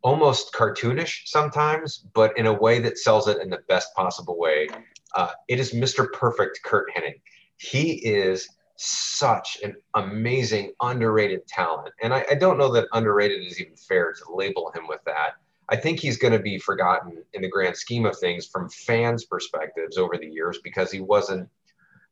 almost 0.01 0.53
cartoonish 0.53 1.21
sometimes, 1.25 1.97
but 2.13 2.37
in 2.37 2.45
a 2.45 2.53
way 2.53 2.79
that 2.79 2.97
sells 2.97 3.27
it 3.27 3.41
in 3.41 3.49
the 3.49 3.61
best 3.67 3.93
possible 3.95 4.37
way. 4.37 4.69
Uh, 5.15 5.31
it 5.47 5.59
is 5.59 5.73
Mr. 5.73 6.11
Perfect 6.11 6.59
Curt 6.63 6.89
Hennig. 6.95 7.21
He 7.57 7.93
is 7.93 8.47
such 8.81 9.57
an 9.61 9.75
amazing, 9.95 10.71
underrated 10.79 11.45
talent. 11.47 11.93
And 12.01 12.13
I, 12.13 12.25
I 12.31 12.35
don't 12.35 12.57
know 12.57 12.71
that 12.71 12.87
underrated 12.93 13.45
is 13.45 13.59
even 13.59 13.75
fair 13.75 14.13
to 14.13 14.33
label 14.33 14.71
him 14.73 14.87
with 14.87 15.03
that. 15.05 15.33
I 15.67 15.75
think 15.75 15.99
he's 15.99 16.17
going 16.17 16.31
to 16.31 16.39
be 16.39 16.57
forgotten 16.57 17.21
in 17.33 17.41
the 17.41 17.49
grand 17.49 17.75
scheme 17.75 18.05
of 18.05 18.17
things 18.17 18.47
from 18.47 18.69
fans' 18.69 19.25
perspectives 19.25 19.97
over 19.97 20.15
the 20.17 20.27
years 20.27 20.59
because 20.63 20.91
he 20.91 21.01
wasn't, 21.01 21.49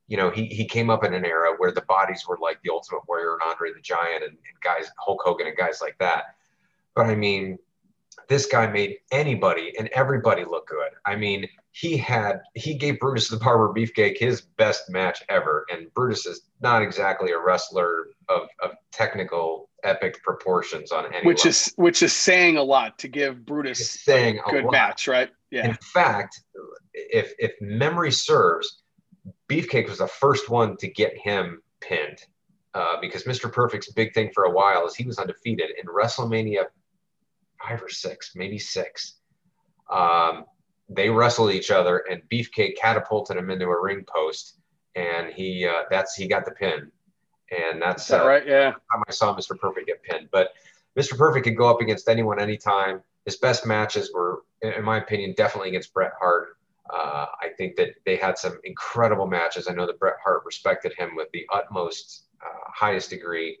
you 0.08 0.18
know, 0.18 0.30
he, 0.30 0.44
he 0.44 0.66
came 0.66 0.90
up 0.90 1.04
in 1.04 1.14
an 1.14 1.24
era 1.24 1.54
where 1.56 1.72
the 1.72 1.80
bodies 1.82 2.24
were 2.28 2.38
like 2.40 2.60
the 2.62 2.70
Ultimate 2.70 3.00
Warrior 3.08 3.32
and 3.32 3.50
Andre 3.50 3.72
the 3.72 3.80
Giant 3.80 4.22
and, 4.22 4.32
and 4.32 4.60
guys, 4.62 4.90
Hulk 4.98 5.22
Hogan 5.24 5.46
and 5.46 5.56
guys 5.56 5.80
like 5.80 5.96
that. 5.98 6.34
But 6.94 7.06
I 7.06 7.14
mean, 7.14 7.58
this 8.28 8.46
guy 8.46 8.66
made 8.66 8.96
anybody 9.10 9.72
and 9.78 9.88
everybody 9.88 10.44
look 10.44 10.66
good. 10.68 10.90
I 11.06 11.16
mean, 11.16 11.48
he 11.72 11.96
had 11.96 12.40
he 12.54 12.74
gave 12.74 12.98
Brutus 13.00 13.28
the 13.28 13.36
Barber 13.38 13.72
Beefcake 13.72 14.18
his 14.18 14.42
best 14.42 14.90
match 14.90 15.22
ever, 15.28 15.64
and 15.70 15.92
Brutus 15.94 16.26
is 16.26 16.42
not 16.60 16.82
exactly 16.82 17.30
a 17.32 17.38
wrestler 17.38 18.08
of, 18.28 18.48
of 18.62 18.72
technical 18.92 19.70
epic 19.84 20.22
proportions 20.22 20.90
on 20.92 21.06
any 21.14 21.24
which 21.26 21.38
level. 21.38 21.50
is 21.50 21.72
which 21.76 22.02
is 22.02 22.12
saying 22.12 22.56
a 22.56 22.62
lot 22.62 22.98
to 22.98 23.08
give 23.08 23.46
Brutus 23.46 23.80
It's 23.80 24.04
saying 24.04 24.40
a 24.46 24.50
good 24.50 24.64
lot. 24.64 24.72
match, 24.72 25.08
right? 25.08 25.30
Yeah. 25.50 25.66
In 25.66 25.74
fact, 25.74 26.40
if 26.94 27.32
if 27.38 27.52
memory 27.60 28.12
serves, 28.12 28.82
Beefcake 29.48 29.88
was 29.88 29.98
the 29.98 30.06
first 30.08 30.50
one 30.50 30.76
to 30.78 30.88
get 30.88 31.16
him 31.16 31.62
pinned. 31.80 32.18
Uh, 32.74 33.00
because 33.00 33.24
Mr. 33.24 33.50
Perfect's 33.50 33.90
big 33.92 34.12
thing 34.12 34.30
for 34.34 34.44
a 34.44 34.50
while 34.50 34.86
is 34.86 34.94
he 34.94 35.04
was 35.04 35.18
undefeated 35.18 35.70
in 35.80 35.86
WrestleMania 35.88 36.66
five 37.68 37.82
or 37.82 37.88
six, 37.88 38.32
maybe 38.34 38.58
six. 38.58 39.14
Um, 39.90 40.44
they 40.88 41.08
wrestled 41.08 41.52
each 41.52 41.70
other, 41.70 42.04
and 42.10 42.22
Beefcake 42.30 42.76
catapulted 42.76 43.36
him 43.36 43.50
into 43.50 43.66
a 43.66 43.80
ring 43.80 44.04
post, 44.06 44.58
and 44.94 45.32
he 45.32 45.66
uh, 45.66 45.82
that's 45.90 46.14
he 46.14 46.26
got 46.26 46.44
the 46.44 46.52
pin, 46.52 46.90
and 47.50 47.80
that's 47.80 48.06
that 48.08 48.22
uh, 48.22 48.26
right? 48.26 48.46
Yeah. 48.46 48.72
I 49.06 49.12
saw 49.12 49.36
Mr. 49.36 49.58
Perfect 49.58 49.86
get 49.86 50.02
pinned. 50.02 50.28
But 50.30 50.50
Mr. 50.98 51.16
Perfect 51.16 51.44
could 51.44 51.56
go 51.56 51.68
up 51.68 51.80
against 51.80 52.08
anyone 52.08 52.40
anytime. 52.40 53.02
His 53.24 53.36
best 53.36 53.66
matches 53.66 54.10
were, 54.14 54.42
in 54.62 54.82
my 54.82 54.98
opinion, 54.98 55.34
definitely 55.36 55.68
against 55.68 55.92
Bret 55.92 56.12
Hart. 56.18 56.56
Uh, 56.90 57.26
I 57.42 57.50
think 57.58 57.76
that 57.76 57.90
they 58.06 58.16
had 58.16 58.38
some 58.38 58.58
incredible 58.64 59.26
matches. 59.26 59.68
I 59.68 59.74
know 59.74 59.86
that 59.86 59.98
Bret 59.98 60.14
Hart 60.24 60.42
respected 60.46 60.94
him 60.96 61.14
with 61.14 61.28
the 61.32 61.46
utmost, 61.52 62.24
uh, 62.42 62.70
highest 62.74 63.10
degree. 63.10 63.58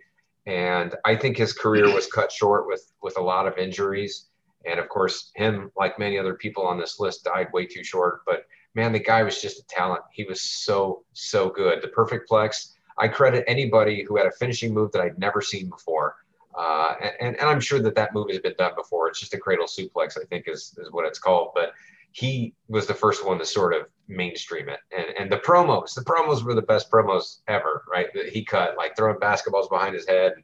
And 0.48 0.94
I 1.04 1.14
think 1.14 1.36
his 1.36 1.52
career 1.52 1.94
was 1.94 2.06
cut 2.06 2.32
short 2.32 2.66
with, 2.66 2.90
with 3.02 3.18
a 3.18 3.22
lot 3.22 3.46
of 3.46 3.58
injuries. 3.58 4.28
And 4.64 4.80
of 4.80 4.88
course, 4.88 5.30
him, 5.36 5.70
like 5.76 5.98
many 5.98 6.18
other 6.18 6.34
people 6.34 6.66
on 6.66 6.78
this 6.78 6.98
list, 6.98 7.24
died 7.24 7.48
way 7.52 7.66
too 7.66 7.84
short. 7.84 8.22
But 8.26 8.46
man, 8.74 8.92
the 8.92 8.98
guy 8.98 9.22
was 9.22 9.42
just 9.42 9.60
a 9.60 9.66
talent. 9.66 10.02
He 10.10 10.24
was 10.24 10.40
so, 10.40 11.04
so 11.12 11.50
good. 11.50 11.82
The 11.82 11.88
perfect 11.88 12.30
plex. 12.30 12.72
I 12.96 13.08
credit 13.08 13.44
anybody 13.46 14.02
who 14.02 14.16
had 14.16 14.26
a 14.26 14.32
finishing 14.32 14.72
move 14.72 14.90
that 14.92 15.02
I'd 15.02 15.18
never 15.18 15.42
seen 15.42 15.68
before. 15.68 16.16
Uh, 16.58 16.94
and, 17.20 17.36
and 17.36 17.48
I'm 17.48 17.60
sure 17.60 17.80
that 17.80 17.94
that 17.94 18.14
move 18.14 18.30
has 18.30 18.38
been 18.38 18.54
done 18.58 18.72
before. 18.74 19.06
It's 19.08 19.20
just 19.20 19.34
a 19.34 19.38
cradle 19.38 19.66
suplex, 19.66 20.18
I 20.18 20.24
think, 20.30 20.48
is, 20.48 20.74
is 20.78 20.90
what 20.90 21.04
it's 21.04 21.18
called. 21.18 21.50
But 21.54 21.72
he 22.12 22.54
was 22.68 22.86
the 22.86 22.94
first 22.94 23.26
one 23.26 23.38
to 23.38 23.44
sort 23.44 23.74
of 23.74 23.86
mainstream 24.08 24.68
it. 24.68 24.80
And, 24.96 25.06
and 25.18 25.32
the 25.32 25.38
promos, 25.38 25.94
the 25.94 26.02
promos 26.02 26.42
were 26.42 26.54
the 26.54 26.62
best 26.62 26.90
promos 26.90 27.38
ever, 27.48 27.84
right? 27.90 28.06
That 28.14 28.30
he 28.30 28.44
cut, 28.44 28.76
like 28.76 28.96
throwing 28.96 29.18
basketballs 29.18 29.68
behind 29.68 29.94
his 29.94 30.08
head. 30.08 30.34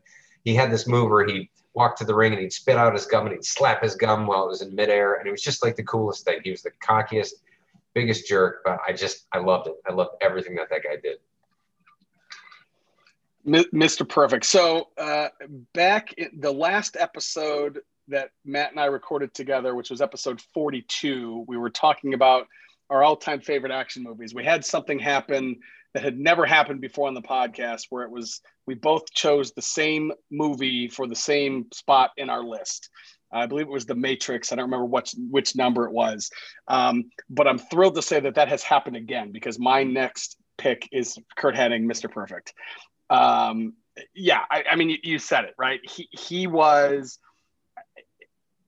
He 0.44 0.54
had 0.54 0.70
this 0.70 0.86
move 0.86 1.10
where 1.10 1.26
he 1.26 1.50
walked 1.72 1.98
to 1.98 2.04
the 2.04 2.14
ring 2.14 2.32
and 2.32 2.40
he'd 2.40 2.52
spit 2.52 2.76
out 2.76 2.92
his 2.92 3.06
gum 3.06 3.26
and 3.26 3.34
he'd 3.34 3.44
slap 3.44 3.82
his 3.82 3.96
gum 3.96 4.26
while 4.26 4.44
it 4.44 4.48
was 4.48 4.62
in 4.62 4.74
midair. 4.74 5.14
And 5.14 5.26
it 5.26 5.30
was 5.30 5.42
just 5.42 5.64
like 5.64 5.76
the 5.76 5.82
coolest 5.82 6.24
thing. 6.24 6.40
He 6.44 6.50
was 6.50 6.62
the 6.62 6.70
cockiest, 6.86 7.32
biggest 7.94 8.28
jerk, 8.28 8.62
but 8.64 8.78
I 8.86 8.92
just, 8.92 9.26
I 9.32 9.38
loved 9.38 9.68
it. 9.68 9.74
I 9.86 9.92
loved 9.92 10.12
everything 10.20 10.54
that 10.56 10.68
that 10.70 10.82
guy 10.84 10.96
did. 11.02 11.18
Mr. 13.46 14.08
Perfect. 14.08 14.46
So 14.46 14.88
uh, 14.96 15.28
back 15.74 16.14
in 16.14 16.30
the 16.40 16.52
last 16.52 16.96
episode 16.98 17.80
that 18.08 18.30
Matt 18.44 18.70
and 18.70 18.80
I 18.80 18.86
recorded 18.86 19.34
together, 19.34 19.74
which 19.74 19.90
was 19.90 20.00
episode 20.00 20.40
42, 20.52 21.44
we 21.48 21.56
were 21.56 21.70
talking 21.70 22.14
about 22.14 22.46
our 22.90 23.02
all-time 23.02 23.40
favorite 23.40 23.72
action 23.72 24.02
movies. 24.02 24.34
We 24.34 24.44
had 24.44 24.64
something 24.64 24.98
happen 24.98 25.56
that 25.94 26.02
had 26.02 26.18
never 26.18 26.44
happened 26.44 26.80
before 26.80 27.08
on 27.08 27.14
the 27.14 27.22
podcast, 27.22 27.86
where 27.90 28.02
it 28.02 28.10
was 28.10 28.40
we 28.66 28.74
both 28.74 29.10
chose 29.12 29.52
the 29.52 29.62
same 29.62 30.12
movie 30.30 30.88
for 30.88 31.06
the 31.06 31.16
same 31.16 31.66
spot 31.72 32.10
in 32.16 32.28
our 32.28 32.42
list. 32.42 32.90
I 33.32 33.46
believe 33.46 33.66
it 33.66 33.72
was 33.72 33.86
The 33.86 33.94
Matrix. 33.94 34.52
I 34.52 34.56
don't 34.56 34.66
remember 34.66 34.86
which 34.86 35.14
which 35.30 35.56
number 35.56 35.86
it 35.86 35.92
was, 35.92 36.30
um, 36.68 37.04
but 37.30 37.48
I'm 37.48 37.58
thrilled 37.58 37.94
to 37.96 38.02
say 38.02 38.20
that 38.20 38.34
that 38.36 38.48
has 38.48 38.62
happened 38.62 38.96
again 38.96 39.32
because 39.32 39.58
my 39.58 39.82
next 39.82 40.36
pick 40.58 40.88
is 40.92 41.18
Curt 41.36 41.54
Hennig, 41.54 41.84
Mr. 41.84 42.10
Perfect. 42.10 42.54
Um, 43.10 43.74
yeah, 44.14 44.40
I, 44.50 44.64
I 44.72 44.76
mean, 44.76 44.90
you, 44.90 44.98
you 45.02 45.18
said 45.18 45.44
it 45.44 45.54
right. 45.58 45.80
He 45.88 46.08
he 46.10 46.46
was, 46.46 47.18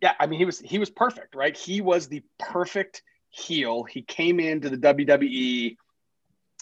yeah, 0.07 0.15
I 0.21 0.29
mean, 0.29 0.39
he 0.39 0.45
was 0.45 0.61
he 0.61 0.79
was 0.79 0.89
perfect, 0.89 1.35
right? 1.35 1.57
He 1.57 1.81
was 1.81 2.07
the 2.07 2.23
perfect 2.39 3.03
heel. 3.31 3.83
He 3.83 4.03
came 4.03 4.39
into 4.39 4.71
the 4.71 4.77
WWE 4.77 5.77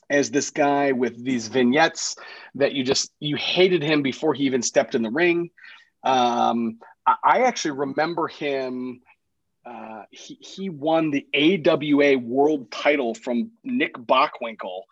as 0.09 0.31
this 0.31 0.49
guy 0.49 0.93
with 0.93 1.23
these 1.23 1.49
vignettes 1.49 2.17
that 2.55 2.73
you 2.73 2.85
just 2.85 3.13
you 3.21 3.37
hated 3.37 3.83
him 3.83 4.01
before 4.01 4.33
he 4.33 4.45
even 4.45 4.63
stepped 4.63 4.95
in 4.95 5.03
the 5.03 5.11
ring. 5.11 5.51
Um, 6.03 6.79
I, 7.07 7.17
I 7.23 7.41
actually 7.43 7.73
remember 7.73 8.29
him. 8.29 9.03
Uh, 9.67 10.05
he 10.11 10.39
he 10.41 10.71
won 10.71 11.11
the 11.11 11.27
AWA 11.35 12.17
World 12.17 12.71
Title 12.71 13.13
from 13.15 13.51
Nick 13.63 13.93
Bockwinkel, 13.93 14.85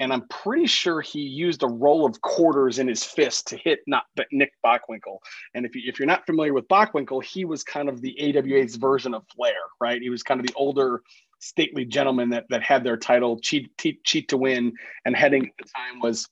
and 0.00 0.12
I'm 0.12 0.26
pretty 0.28 0.66
sure 0.66 1.02
he 1.02 1.20
used 1.20 1.62
a 1.62 1.68
roll 1.68 2.06
of 2.06 2.20
quarters 2.22 2.78
in 2.78 2.88
his 2.88 3.04
fist 3.04 3.46
to 3.48 3.56
hit 3.56 3.80
not 3.86 4.04
but 4.16 4.26
Nick 4.32 4.52
Bockwinkel. 4.64 5.18
And 5.54 5.66
if 5.66 5.76
you, 5.76 5.82
if 5.86 5.98
you're 5.98 6.06
not 6.06 6.26
familiar 6.26 6.54
with 6.54 6.66
Bockwinkel, 6.68 7.22
he 7.22 7.44
was 7.44 7.62
kind 7.62 7.88
of 7.88 8.00
the 8.00 8.16
AWA's 8.18 8.76
version 8.76 9.14
of 9.14 9.24
Flair, 9.36 9.52
right? 9.80 10.00
He 10.00 10.08
was 10.08 10.22
kind 10.22 10.40
of 10.40 10.46
the 10.46 10.54
older 10.56 11.02
stately 11.38 11.84
gentleman 11.84 12.30
that 12.30 12.46
that 12.50 12.62
had 12.62 12.82
their 12.82 12.96
title 12.96 13.38
cheat 13.40 13.76
cheat, 13.78 14.02
cheat 14.04 14.28
to 14.28 14.36
win 14.36 14.72
and 15.04 15.14
Hennig 15.14 15.46
at 15.46 15.56
the 15.58 15.64
time 15.64 16.00
was 16.00 16.28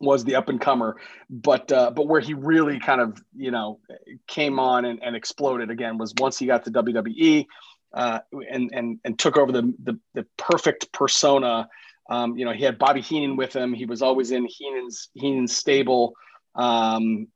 was 0.00 0.24
the 0.24 0.34
up 0.34 0.48
and 0.48 0.60
comer 0.60 0.96
but 1.30 1.70
uh, 1.70 1.92
but 1.92 2.08
where 2.08 2.20
he 2.20 2.34
really 2.34 2.80
kind 2.80 3.00
of 3.00 3.22
you 3.36 3.52
know 3.52 3.78
came 4.26 4.58
on 4.58 4.84
and, 4.84 5.00
and 5.00 5.14
exploded 5.14 5.70
again 5.70 5.96
was 5.96 6.12
once 6.18 6.38
he 6.38 6.46
got 6.46 6.64
to 6.64 6.72
WWE 6.72 7.46
uh, 7.94 8.18
and 8.50 8.70
and 8.74 8.98
and 9.04 9.16
took 9.16 9.36
over 9.36 9.52
the 9.52 9.72
the, 9.84 9.96
the 10.14 10.26
perfect 10.36 10.90
persona 10.92 11.68
um, 12.10 12.36
you 12.38 12.44
know 12.44 12.52
he 12.52 12.64
had 12.64 12.78
Bobby 12.78 13.00
Heenan 13.00 13.36
with 13.36 13.54
him 13.54 13.72
he 13.74 13.86
was 13.86 14.02
always 14.02 14.30
in 14.30 14.46
Heenan's 14.48 15.08
Heenan's 15.14 15.56
stable 15.56 16.14
um, 16.54 17.28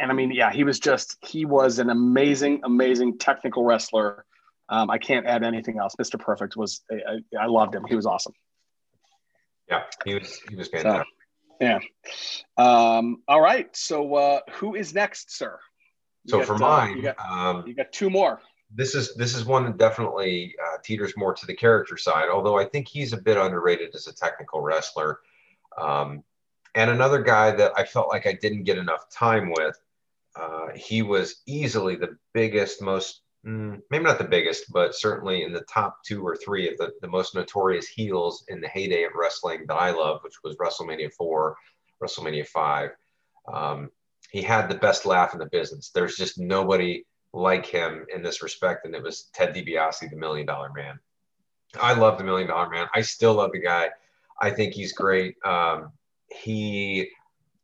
and 0.00 0.10
I 0.10 0.12
mean 0.12 0.30
yeah 0.30 0.52
he 0.52 0.64
was 0.64 0.78
just 0.80 1.16
he 1.24 1.44
was 1.44 1.78
an 1.78 1.90
amazing 1.90 2.60
amazing 2.64 3.18
technical 3.18 3.64
wrestler 3.64 4.24
um, 4.70 4.88
I 4.88 4.98
can't 4.98 5.26
add 5.26 5.42
anything 5.42 5.78
else. 5.78 5.96
Mr. 6.00 6.16
Perfect 6.18 6.56
was 6.56 6.82
I, 6.90 7.18
I 7.38 7.46
loved 7.46 7.74
him. 7.74 7.84
He 7.88 7.96
was 7.96 8.06
awesome. 8.06 8.32
Yeah, 9.68 9.82
he 10.04 10.14
was 10.14 10.40
he 10.48 10.54
was 10.54 10.68
fantastic. 10.68 11.06
So, 11.60 11.66
yeah. 11.66 11.78
Um, 12.56 13.22
all 13.26 13.40
right. 13.40 13.68
So 13.76 14.14
uh, 14.14 14.40
who 14.52 14.76
is 14.76 14.94
next, 14.94 15.36
sir? 15.36 15.58
You 16.24 16.30
So 16.30 16.38
got, 16.38 16.46
for 16.46 16.54
uh, 16.54 16.58
mine, 16.58 16.96
you 16.96 17.02
got, 17.02 17.16
um, 17.18 17.64
you 17.66 17.74
got 17.74 17.92
two 17.92 18.10
more. 18.10 18.40
this 18.72 18.94
is 18.94 19.14
this 19.16 19.34
is 19.34 19.44
one 19.44 19.64
that 19.64 19.76
definitely 19.76 20.54
uh, 20.64 20.69
teeters 20.82 21.16
more 21.16 21.34
to 21.34 21.46
the 21.46 21.54
character 21.54 21.96
side. 21.96 22.28
Although 22.28 22.58
I 22.58 22.64
think 22.64 22.88
he's 22.88 23.12
a 23.12 23.20
bit 23.20 23.36
underrated 23.36 23.94
as 23.94 24.06
a 24.06 24.14
technical 24.14 24.60
wrestler. 24.60 25.20
Um, 25.80 26.22
and 26.74 26.90
another 26.90 27.22
guy 27.22 27.50
that 27.52 27.72
I 27.76 27.84
felt 27.84 28.08
like 28.08 28.26
I 28.26 28.32
didn't 28.34 28.64
get 28.64 28.78
enough 28.78 29.10
time 29.10 29.50
with. 29.50 29.78
Uh, 30.36 30.68
he 30.76 31.02
was 31.02 31.42
easily 31.46 31.96
the 31.96 32.16
biggest, 32.32 32.80
most 32.80 33.22
mm, 33.44 33.80
maybe 33.90 34.04
not 34.04 34.18
the 34.18 34.24
biggest, 34.24 34.72
but 34.72 34.94
certainly 34.94 35.42
in 35.42 35.52
the 35.52 35.62
top 35.62 35.98
two 36.04 36.24
or 36.24 36.36
three 36.36 36.70
of 36.70 36.76
the, 36.78 36.92
the 37.00 37.08
most 37.08 37.34
notorious 37.34 37.88
heels 37.88 38.44
in 38.48 38.60
the 38.60 38.68
heyday 38.68 39.04
of 39.04 39.12
wrestling 39.14 39.64
that 39.66 39.74
I 39.74 39.90
love, 39.90 40.20
which 40.22 40.36
was 40.44 40.56
WrestleMania 40.56 41.12
4, 41.12 41.56
WrestleMania 42.02 42.46
5. 42.46 42.90
Um, 43.52 43.90
he 44.30 44.42
had 44.42 44.68
the 44.68 44.76
best 44.76 45.06
laugh 45.06 45.32
in 45.32 45.40
the 45.40 45.46
business. 45.46 45.90
There's 45.90 46.16
just 46.16 46.38
nobody 46.38 47.04
like 47.32 47.66
him 47.66 48.06
in 48.14 48.22
this 48.22 48.42
respect, 48.42 48.84
and 48.84 48.94
it 48.94 49.02
was 49.02 49.28
Ted 49.32 49.54
DiBiase, 49.54 50.10
the 50.10 50.16
Million 50.16 50.46
Dollar 50.46 50.70
Man. 50.74 50.98
I 51.80 51.94
love 51.94 52.18
the 52.18 52.24
Million 52.24 52.48
Dollar 52.48 52.68
Man. 52.68 52.88
I 52.94 53.02
still 53.02 53.34
love 53.34 53.52
the 53.52 53.60
guy. 53.60 53.90
I 54.40 54.50
think 54.50 54.74
he's 54.74 54.92
great. 54.92 55.36
Um, 55.44 55.92
he 56.28 57.08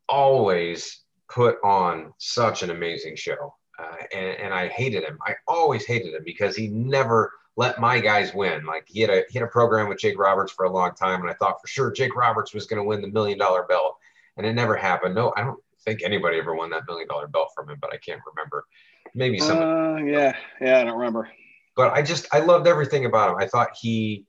always 0.09 1.01
put 1.29 1.57
on 1.65 2.13
such 2.19 2.63
an 2.63 2.71
amazing 2.71 3.17
show, 3.17 3.55
uh, 3.79 3.97
and, 4.15 4.39
and 4.39 4.55
I 4.55 4.69
hated 4.69 5.03
him. 5.03 5.19
I 5.27 5.35
always 5.49 5.85
hated 5.85 6.15
him 6.15 6.23
because 6.25 6.55
he 6.55 6.69
never 6.69 7.33
let 7.57 7.81
my 7.81 7.99
guys 7.99 8.35
win. 8.35 8.65
Like 8.65 8.85
he 8.87 9.01
had 9.01 9.11
a 9.11 9.25
he 9.31 9.39
had 9.39 9.47
a 9.47 9.51
program 9.51 9.89
with 9.89 9.99
Jake 9.99 10.19
Roberts 10.19 10.53
for 10.53 10.67
a 10.67 10.71
long 10.73 10.95
time, 10.95 11.23
and 11.23 11.31
I 11.31 11.35
thought 11.35 11.61
for 11.61 11.67
sure 11.67 11.91
Jake 11.91 12.15
Roberts 12.15 12.55
was 12.55 12.67
going 12.67 12.81
to 12.81 12.87
win 12.87 13.01
the 13.01 13.09
Million 13.09 13.39
Dollar 13.39 13.65
Belt, 13.65 13.97
and 14.37 14.47
it 14.47 14.53
never 14.53 14.77
happened. 14.77 15.15
No, 15.15 15.33
I 15.37 15.43
don't 15.43 15.61
think 15.85 16.03
anybody 16.03 16.39
ever 16.39 16.55
won 16.55 16.71
that 16.71 16.87
Million 16.87 17.09
Dollar 17.09 17.27
Belt 17.29 17.49
from 17.55 17.71
him, 17.71 17.79
but 17.81 17.93
I 17.93 17.97
can't 17.97 18.21
remember. 18.27 18.67
Maybe 19.15 19.39
some. 19.39 19.59
Uh, 19.59 19.97
yeah, 19.99 20.37
yeah, 20.61 20.81
I 20.81 20.85
don't 20.85 20.99
remember. 20.99 21.29
but 21.77 21.93
I 21.93 22.03
just 22.03 22.27
I 22.33 22.41
loved 22.41 22.67
everything 22.67 23.05
about 23.05 23.31
him. 23.31 23.37
I 23.39 23.47
thought 23.47 23.71
he 23.81 24.27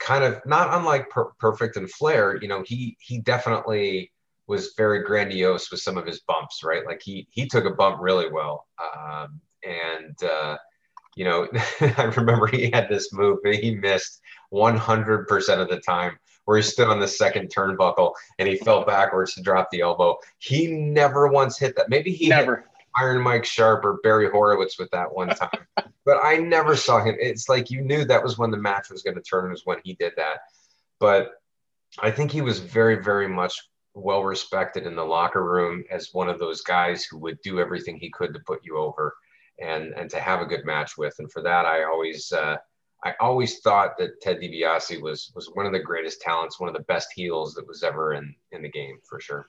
kind 0.00 0.24
of 0.24 0.40
not 0.44 0.74
unlike 0.74 1.08
per- 1.10 1.32
Perfect 1.38 1.76
and 1.76 1.90
Flair. 1.90 2.38
You 2.40 2.48
know, 2.48 2.62
he 2.66 2.96
he 3.00 3.18
definitely 3.18 4.10
was 4.46 4.74
very 4.76 5.02
grandiose 5.02 5.70
with 5.70 5.80
some 5.80 5.96
of 5.96 6.06
his 6.06 6.20
bumps, 6.20 6.62
right? 6.62 6.84
Like 6.86 7.00
he 7.02 7.26
he 7.30 7.46
took 7.46 7.64
a 7.64 7.70
bump 7.70 7.98
really 8.00 8.30
well, 8.30 8.66
um, 8.82 9.40
and 9.64 10.22
uh, 10.22 10.56
you 11.16 11.24
know 11.24 11.48
I 11.80 12.04
remember 12.16 12.46
he 12.46 12.70
had 12.72 12.88
this 12.88 13.12
move 13.12 13.38
that 13.44 13.56
he 13.56 13.74
missed 13.76 14.20
100% 14.52 15.58
of 15.60 15.68
the 15.68 15.80
time 15.80 16.18
where 16.44 16.58
he 16.58 16.62
stood 16.62 16.88
on 16.88 17.00
the 17.00 17.08
second 17.08 17.48
turnbuckle 17.48 18.12
and 18.38 18.46
he 18.46 18.56
fell 18.56 18.84
backwards 18.84 19.34
to 19.34 19.42
drop 19.42 19.70
the 19.70 19.80
elbow. 19.80 20.16
He 20.38 20.66
never 20.66 21.28
once 21.28 21.58
hit 21.58 21.74
that. 21.76 21.88
Maybe 21.88 22.12
he 22.12 22.28
Never. 22.28 22.66
Iron 22.96 23.22
Mike 23.22 23.44
Sharpe 23.44 23.84
or 23.84 23.98
Barry 24.02 24.30
Horowitz 24.30 24.78
with 24.78 24.90
that 24.90 25.14
one 25.14 25.28
time. 25.28 25.66
but 26.04 26.18
I 26.22 26.36
never 26.36 26.76
saw 26.76 27.02
him. 27.02 27.16
It's 27.18 27.48
like 27.48 27.70
you 27.70 27.80
knew 27.80 28.04
that 28.04 28.22
was 28.22 28.38
when 28.38 28.50
the 28.50 28.56
match 28.56 28.90
was 28.90 29.02
going 29.02 29.16
to 29.16 29.22
turn, 29.22 29.50
was 29.50 29.64
when 29.64 29.78
he 29.84 29.94
did 29.94 30.12
that. 30.16 30.40
But 31.00 31.32
I 32.00 32.10
think 32.10 32.30
he 32.30 32.40
was 32.40 32.58
very, 32.58 33.02
very 33.02 33.28
much 33.28 33.60
well 33.94 34.24
respected 34.24 34.86
in 34.86 34.96
the 34.96 35.04
locker 35.04 35.44
room 35.44 35.84
as 35.90 36.12
one 36.12 36.28
of 36.28 36.38
those 36.38 36.62
guys 36.62 37.04
who 37.04 37.18
would 37.18 37.40
do 37.42 37.60
everything 37.60 37.96
he 37.96 38.10
could 38.10 38.34
to 38.34 38.40
put 38.40 38.64
you 38.64 38.76
over 38.76 39.14
and 39.60 39.94
and 39.94 40.10
to 40.10 40.20
have 40.20 40.40
a 40.40 40.46
good 40.46 40.64
match 40.64 40.98
with. 40.98 41.14
And 41.18 41.30
for 41.30 41.42
that, 41.42 41.64
I 41.64 41.84
always 41.84 42.32
uh, 42.32 42.56
I 43.04 43.14
always 43.20 43.60
thought 43.60 43.96
that 43.98 44.20
Ted 44.20 44.40
DiBiase 44.40 45.00
was 45.00 45.30
was 45.34 45.50
one 45.54 45.66
of 45.66 45.72
the 45.72 45.78
greatest 45.78 46.20
talents, 46.20 46.58
one 46.58 46.68
of 46.68 46.74
the 46.74 46.82
best 46.84 47.08
heels 47.14 47.54
that 47.54 47.66
was 47.66 47.82
ever 47.82 48.14
in 48.14 48.34
in 48.52 48.62
the 48.62 48.70
game 48.70 48.98
for 49.08 49.20
sure. 49.20 49.46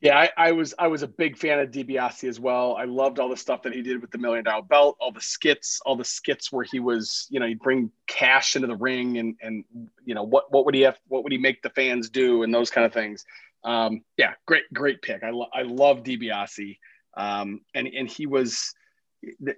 Yeah, 0.00 0.18
I, 0.18 0.30
I, 0.36 0.52
was 0.52 0.72
I 0.78 0.86
was 0.86 1.02
a 1.02 1.06
big 1.08 1.36
fan 1.36 1.58
of 1.58 1.70
DiBiase 1.70 2.26
as 2.26 2.40
well. 2.40 2.74
I 2.74 2.84
loved 2.84 3.18
all 3.18 3.28
the 3.28 3.36
stuff 3.36 3.62
that 3.62 3.74
he 3.74 3.82
did 3.82 4.00
with 4.00 4.10
the 4.10 4.16
Million 4.16 4.44
Dollar 4.44 4.62
Belt, 4.62 4.96
all 4.98 5.12
the 5.12 5.20
skits, 5.20 5.78
all 5.84 5.94
the 5.94 6.06
skits 6.06 6.50
where 6.50 6.64
he 6.64 6.80
was, 6.80 7.26
you 7.28 7.38
know, 7.38 7.46
he'd 7.46 7.60
bring 7.60 7.90
cash 8.06 8.56
into 8.56 8.66
the 8.66 8.76
ring 8.76 9.18
and 9.18 9.36
and 9.42 9.64
you 10.06 10.14
know 10.14 10.22
what 10.22 10.50
what 10.50 10.64
would 10.64 10.74
he 10.74 10.80
have 10.82 10.98
what 11.08 11.22
would 11.22 11.32
he 11.32 11.38
make 11.38 11.60
the 11.60 11.68
fans 11.70 12.08
do 12.08 12.42
and 12.42 12.54
those 12.54 12.70
kind 12.70 12.86
of 12.86 12.94
things. 12.94 13.26
Um, 13.62 14.00
yeah, 14.16 14.32
great 14.46 14.62
great 14.72 15.02
pick. 15.02 15.22
I 15.22 15.30
lo- 15.30 15.50
I 15.52 15.62
love 15.62 15.98
DiBiase, 15.98 16.78
um, 17.18 17.60
and 17.74 17.86
and 17.86 18.08
he 18.08 18.26
was 18.26 18.72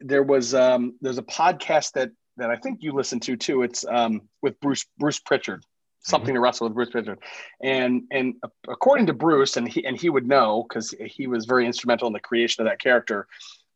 there 0.01 0.25
was 0.25 0.55
um, 0.55 0.97
there's 1.01 1.19
a 1.19 1.23
podcast 1.23 1.93
that 1.93 2.11
that 2.37 2.51
I 2.51 2.57
think 2.57 2.83
you 2.83 2.93
listen 2.95 3.21
to 3.21 3.37
too. 3.37 3.63
It's 3.63 3.85
um, 3.85 4.23
with 4.43 4.59
Bruce 4.59 4.87
Bruce 4.99 5.21
Prichard 5.21 5.65
something 6.03 6.29
mm-hmm. 6.29 6.37
to 6.37 6.41
wrestle 6.41 6.67
with 6.67 6.75
Bruce 6.75 6.91
Prichard. 6.91 7.19
And 7.63 8.03
and 8.11 8.35
according 8.69 9.07
to 9.07 9.13
Bruce, 9.13 9.57
and 9.57 9.69
he 9.69 9.85
and 9.87 9.99
he 9.99 10.11
would 10.11 10.27
know 10.27 10.65
because 10.69 10.95
he 11.07 11.27
was 11.27 11.47
very 11.47 11.67
instrumental 11.67 12.07
in 12.07 12.13
the 12.13 12.21
creation 12.21 12.63
of 12.63 12.71
that 12.71 12.81
character. 12.81 13.27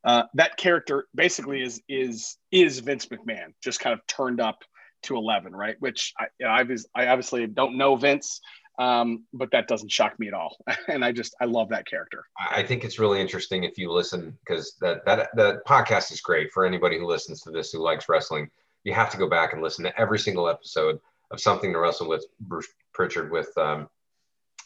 Uh, 0.05 0.23
that 0.35 0.57
character 0.57 1.09
basically 1.15 1.63
is 1.63 1.81
is 1.89 2.37
is 2.53 2.79
Vince 2.79 3.07
McMahon, 3.07 3.55
just 3.63 3.81
kind 3.81 3.93
of 3.93 4.07
turned 4.07 4.41
up 4.41 4.59
to 5.03 5.17
eleven, 5.17 5.55
right? 5.55 5.77
Which 5.81 6.13
I 6.19 6.45
I, 6.45 6.67
I 6.95 7.07
obviously 7.09 7.47
don't 7.47 7.77
know 7.77 7.97
Vince, 7.97 8.41
um, 8.79 9.25
but 9.33 9.51
that 9.53 9.69
doesn't 9.69 9.91
shock 9.91 10.19
me 10.19 10.29
at 10.29 10.35
all. 10.35 10.57
and 10.89 11.05
I 11.05 11.13
just 11.13 11.35
I 11.41 11.47
love 11.47 11.71
that 11.71 11.87
character. 11.87 12.25
I 12.39 12.63
think 12.63 12.85
it's 12.85 12.99
really 12.99 13.21
interesting 13.21 13.65
if 13.65 13.79
you 13.79 13.91
listen 13.91 14.37
because 14.47 14.75
that 14.81 15.05
that 15.07 15.31
the 15.35 15.61
podcast 15.67 16.13
is 16.13 16.21
great 16.21 16.53
for 16.53 16.65
anybody 16.65 16.99
who 16.99 17.07
listens 17.07 17.43
to 17.43 17.51
this 17.51 17.73
who 17.73 17.79
likes 17.79 18.09
wrestling. 18.09 18.51
You 18.85 18.95
have 18.95 19.11
to 19.11 19.17
go 19.17 19.29
back 19.29 19.53
and 19.53 19.63
listen 19.63 19.85
to 19.85 20.01
every 20.01 20.21
single 20.21 20.49
episode 20.49 21.01
of 21.31 21.41
something 21.41 21.73
to 21.73 21.79
wrestle 21.79 22.09
with 22.09 22.25
Bruce 22.41 22.69
Prichard 22.95 23.31
with 23.31 23.51
um, 23.57 23.89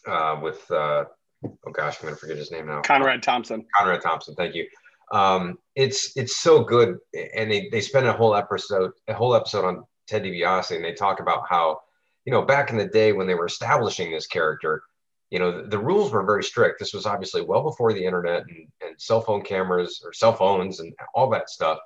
uh, 0.07 0.39
with 0.43 0.71
uh, 0.71 1.05
oh 1.45 1.71
gosh, 1.73 1.99
I'm 2.01 2.09
gonna 2.09 2.17
forget 2.17 2.37
his 2.37 2.51
name 2.51 2.67
now. 2.67 2.83
Conrad 2.83 3.23
Thompson. 3.23 3.67
Conrad 3.77 4.03
Thompson. 4.03 4.35
Thank 4.35 4.55
you. 4.55 4.67
Um, 5.13 5.59
it's 5.75 6.17
it's 6.17 6.37
so 6.37 6.63
good, 6.63 6.99
and 7.35 7.51
they 7.51 7.69
they 7.71 7.81
spend 7.81 8.07
a 8.07 8.13
whole 8.13 8.35
episode 8.35 8.93
a 9.09 9.15
whole 9.15 9.35
episode 9.35 9.65
on 9.65 9.85
Ted 10.07 10.23
DiBiase, 10.23 10.75
and 10.75 10.85
they 10.85 10.93
talk 10.93 11.21
about 11.21 11.45
how 11.49 11.81
you 12.25 12.33
know 12.33 12.43
back 12.43 12.71
in 12.71 12.77
the 12.77 12.87
day 12.87 13.13
when 13.13 13.27
they 13.27 13.35
were 13.35 13.47
establishing 13.47 14.13
this 14.13 14.27
character. 14.27 14.83
You 15.31 15.39
know, 15.39 15.63
the, 15.63 15.69
the 15.69 15.79
rules 15.79 16.11
were 16.11 16.25
very 16.25 16.43
strict. 16.43 16.81
This 16.81 16.93
was 16.93 17.07
obviously 17.07 17.43
well 17.43 17.63
before 17.63 17.93
the 17.93 18.05
internet 18.05 18.43
and, 18.49 18.67
and 18.85 19.01
cell 19.01 19.21
phone 19.21 19.43
cameras 19.43 20.03
or 20.05 20.13
cell 20.13 20.33
phones 20.33 20.81
and 20.81 20.93
all 21.15 21.31
that 21.31 21.49
stuff 21.49 21.79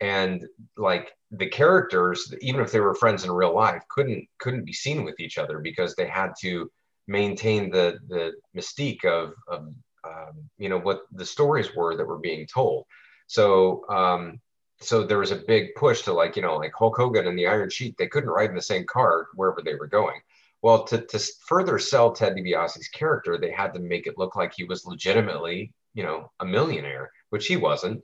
and 0.00 0.46
like 0.76 1.12
the 1.30 1.46
characters 1.46 2.34
even 2.40 2.60
if 2.60 2.72
they 2.72 2.80
were 2.80 2.94
friends 2.94 3.24
in 3.24 3.30
real 3.30 3.54
life 3.54 3.82
couldn't 3.88 4.26
couldn't 4.38 4.64
be 4.64 4.72
seen 4.72 5.04
with 5.04 5.20
each 5.20 5.38
other 5.38 5.58
because 5.58 5.94
they 5.94 6.06
had 6.06 6.32
to 6.40 6.70
maintain 7.06 7.70
the 7.70 7.98
the 8.08 8.32
mystique 8.56 9.04
of, 9.04 9.34
of 9.48 9.72
um, 10.04 10.50
you 10.58 10.68
know 10.68 10.78
what 10.78 11.02
the 11.12 11.26
stories 11.26 11.74
were 11.74 11.96
that 11.96 12.06
were 12.06 12.18
being 12.18 12.46
told. 12.46 12.86
So 13.26 13.84
um, 13.88 14.40
so 14.80 15.04
there 15.04 15.18
was 15.18 15.30
a 15.30 15.36
big 15.36 15.74
push 15.74 16.02
to 16.02 16.12
like 16.12 16.36
you 16.36 16.42
know 16.42 16.56
like 16.56 16.72
hulk 16.74 16.96
hogan 16.96 17.26
and 17.26 17.38
the 17.38 17.46
iron 17.46 17.70
sheik 17.70 17.96
they 17.96 18.06
couldn't 18.08 18.30
ride 18.30 18.50
in 18.50 18.56
the 18.56 18.62
same 18.62 18.86
car 18.86 19.28
wherever 19.34 19.60
they 19.62 19.74
were 19.74 19.86
going. 19.86 20.20
Well 20.62 20.84
to, 20.84 21.00
to 21.06 21.18
further 21.46 21.78
sell 21.78 22.12
ted 22.12 22.34
DiBiase's 22.36 22.88
character 22.88 23.38
they 23.38 23.50
had 23.50 23.72
to 23.74 23.80
make 23.80 24.06
it 24.06 24.18
look 24.18 24.36
like 24.36 24.52
he 24.54 24.64
was 24.64 24.86
legitimately 24.86 25.72
you 25.94 26.02
know 26.02 26.30
a 26.40 26.44
millionaire 26.44 27.10
which 27.30 27.46
he 27.46 27.56
wasn't 27.56 28.02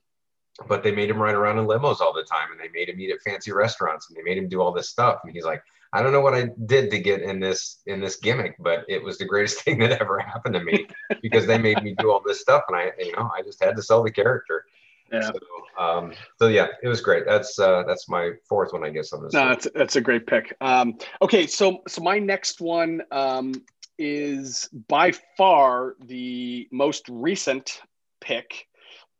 but 0.68 0.82
they 0.82 0.92
made 0.92 1.10
him 1.10 1.18
ride 1.18 1.34
around 1.34 1.58
in 1.58 1.66
limos 1.66 2.00
all 2.00 2.12
the 2.12 2.24
time 2.24 2.50
and 2.50 2.60
they 2.60 2.68
made 2.72 2.88
him 2.88 3.00
eat 3.00 3.10
at 3.10 3.20
fancy 3.22 3.52
restaurants 3.52 4.08
and 4.08 4.16
they 4.16 4.22
made 4.22 4.38
him 4.38 4.48
do 4.48 4.60
all 4.60 4.72
this 4.72 4.88
stuff 4.88 5.20
and 5.24 5.32
he's 5.32 5.44
like 5.44 5.62
i 5.92 6.02
don't 6.02 6.12
know 6.12 6.20
what 6.20 6.34
i 6.34 6.48
did 6.66 6.90
to 6.90 6.98
get 6.98 7.22
in 7.22 7.40
this 7.40 7.80
in 7.86 8.00
this 8.00 8.16
gimmick 8.16 8.56
but 8.58 8.84
it 8.88 9.02
was 9.02 9.18
the 9.18 9.24
greatest 9.24 9.60
thing 9.62 9.78
that 9.78 10.00
ever 10.00 10.18
happened 10.18 10.54
to 10.54 10.64
me 10.64 10.86
because 11.22 11.46
they 11.46 11.58
made 11.58 11.82
me 11.82 11.94
do 11.98 12.10
all 12.10 12.22
this 12.24 12.40
stuff 12.40 12.62
and 12.68 12.76
i 12.76 12.90
you 12.98 13.12
know 13.12 13.30
i 13.36 13.42
just 13.42 13.62
had 13.62 13.76
to 13.76 13.82
sell 13.82 14.02
the 14.02 14.10
character 14.10 14.64
yeah. 15.12 15.30
So, 15.30 15.84
um, 15.84 16.12
so 16.38 16.48
yeah, 16.48 16.66
it 16.82 16.88
was 16.88 17.00
great. 17.00 17.24
That's 17.26 17.58
uh, 17.58 17.84
that's 17.86 18.08
my 18.08 18.32
fourth 18.48 18.72
one, 18.72 18.84
I 18.84 18.90
guess. 18.90 19.12
On 19.12 19.22
this. 19.22 19.32
No, 19.32 19.48
that's 19.48 19.68
that's 19.74 19.96
a 19.96 20.00
great 20.00 20.26
pick. 20.26 20.56
Um, 20.60 20.98
okay, 21.22 21.46
so 21.46 21.82
so 21.86 22.02
my 22.02 22.18
next 22.18 22.60
one 22.60 23.02
um, 23.12 23.52
is 23.98 24.68
by 24.88 25.12
far 25.36 25.94
the 26.04 26.68
most 26.72 27.08
recent 27.08 27.80
pick. 28.20 28.66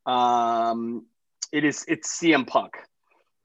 Um, 0.06 1.06
it 1.56 1.64
is 1.64 1.84
it's 1.88 2.20
CM 2.20 2.46
Punk. 2.46 2.74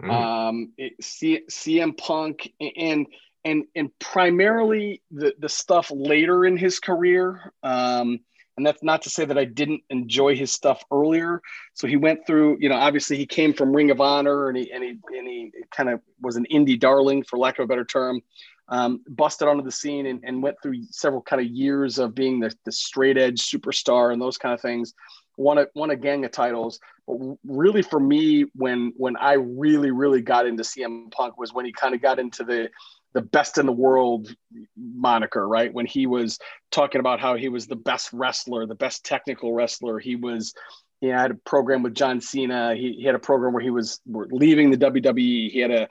Mm. 0.04 0.12
Um, 0.12 0.74
it, 0.78 1.02
C, 1.02 1.42
CM 1.50 1.98
Punk 1.98 2.52
and 2.60 3.08
and 3.46 3.64
and 3.74 3.90
primarily 4.00 5.02
the 5.12 5.34
the 5.40 5.48
stuff 5.48 5.90
later 5.94 6.46
in 6.46 6.58
his 6.58 6.80
career. 6.80 7.54
Um, 7.64 8.20
and 8.58 8.68
that's 8.68 8.84
not 8.84 9.04
to 9.04 9.10
say 9.10 9.24
that 9.24 9.38
I 9.38 9.46
didn't 9.46 9.82
enjoy 9.90 10.36
his 10.36 10.52
stuff 10.52 10.84
earlier. 10.92 11.42
So 11.74 11.88
he 11.88 11.96
went 11.96 12.28
through, 12.28 12.58
you 12.60 12.68
know, 12.68 12.76
obviously 12.76 13.16
he 13.16 13.26
came 13.26 13.54
from 13.54 13.74
Ring 13.74 13.92
of 13.92 14.02
Honor 14.02 14.50
and 14.50 14.58
he 14.58 14.70
and 14.72 14.84
he 14.84 14.90
and 15.18 15.28
he 15.28 15.52
kind 15.72 15.90
of 15.90 16.02
was 16.22 16.36
an 16.36 16.46
indie 16.52 16.80
darling, 16.80 17.24
for 17.24 17.40
lack 17.40 17.60
of 17.60 17.64
a 17.64 17.68
better 17.68 17.86
term. 17.86 18.22
Um, 18.68 19.02
busted 19.08 19.48
onto 19.48 19.64
the 19.64 19.72
scene 19.72 20.06
and, 20.06 20.22
and 20.24 20.44
went 20.44 20.56
through 20.62 20.84
several 20.92 21.22
kind 21.22 21.42
of 21.42 21.48
years 21.48 22.00
of 22.00 22.16
being 22.16 22.40
the, 22.40 22.54
the 22.64 22.72
straight 22.72 23.18
edge 23.18 23.42
superstar 23.42 24.14
and 24.14 24.22
those 24.22 24.38
kind 24.38 24.54
of 24.54 24.62
things 24.62 24.94
won 25.38 25.58
a 25.58 25.68
won 25.76 25.92
a 25.92 25.96
gang 25.96 26.26
of 26.26 26.32
titles. 26.32 26.80
But 27.08 27.18
really, 27.46 27.82
for 27.82 28.00
me, 28.00 28.46
when 28.56 28.94
when 28.96 29.18
I 29.18 29.34
really 29.34 29.92
really 29.92 30.22
got 30.22 30.46
into 30.46 30.64
CM 30.64 31.12
Punk 31.12 31.38
was 31.38 31.54
when 31.54 31.66
he 31.66 31.72
kind 31.72 31.96
of 31.96 32.02
got 32.02 32.20
into 32.20 32.44
the 32.44 32.70
the 33.14 33.22
best 33.22 33.58
in 33.58 33.66
the 33.66 33.72
world 33.72 34.34
moniker, 34.78 35.48
right? 35.48 35.74
When 35.74 35.86
he 35.86 36.08
was 36.08 36.40
talking 36.72 37.00
about 37.00 37.20
how 37.20 37.36
he 37.36 37.50
was 37.50 37.68
the 37.68 37.76
best 37.76 38.12
wrestler, 38.14 38.66
the 38.66 38.76
best 38.76 39.06
technical 39.06 39.54
wrestler. 39.54 40.00
He 40.00 40.16
was, 40.16 40.54
he 41.02 41.08
had 41.08 41.32
a 41.32 41.36
program 41.46 41.84
with 41.84 41.94
John 41.94 42.22
Cena. 42.22 42.76
He, 42.76 42.94
he 42.94 43.04
had 43.04 43.16
a 43.16 43.20
program 43.20 43.54
where 43.54 43.64
he 43.64 43.70
was 43.70 44.00
leaving 44.06 44.72
the 44.72 44.78
WWE. 44.78 45.52
He 45.52 45.60
had 45.60 45.72
a, 45.72 45.88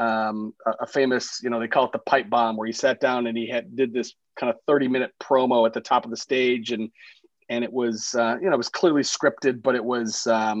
um, 0.00 0.54
a, 0.80 0.86
famous, 0.86 1.40
you 1.42 1.50
know, 1.50 1.60
they 1.60 1.68
call 1.68 1.84
it 1.84 1.92
the 1.92 1.98
pipe 1.98 2.30
bomb, 2.30 2.56
where 2.56 2.66
he 2.66 2.72
sat 2.72 3.00
down 3.00 3.26
and 3.26 3.36
he 3.36 3.48
had 3.48 3.76
did 3.76 3.92
this 3.92 4.14
kind 4.36 4.48
of 4.48 4.56
30 4.66 4.88
minute 4.88 5.12
promo 5.20 5.66
at 5.66 5.74
the 5.74 5.80
top 5.82 6.06
of 6.06 6.10
the 6.10 6.16
stage 6.16 6.72
and 6.72 6.90
and 7.52 7.62
it 7.62 7.72
was 7.72 8.14
uh, 8.14 8.36
you 8.40 8.48
know 8.48 8.54
it 8.54 8.58
was 8.58 8.70
clearly 8.70 9.02
scripted, 9.02 9.62
but 9.62 9.74
it 9.74 9.84
was 9.84 10.26
um, 10.26 10.60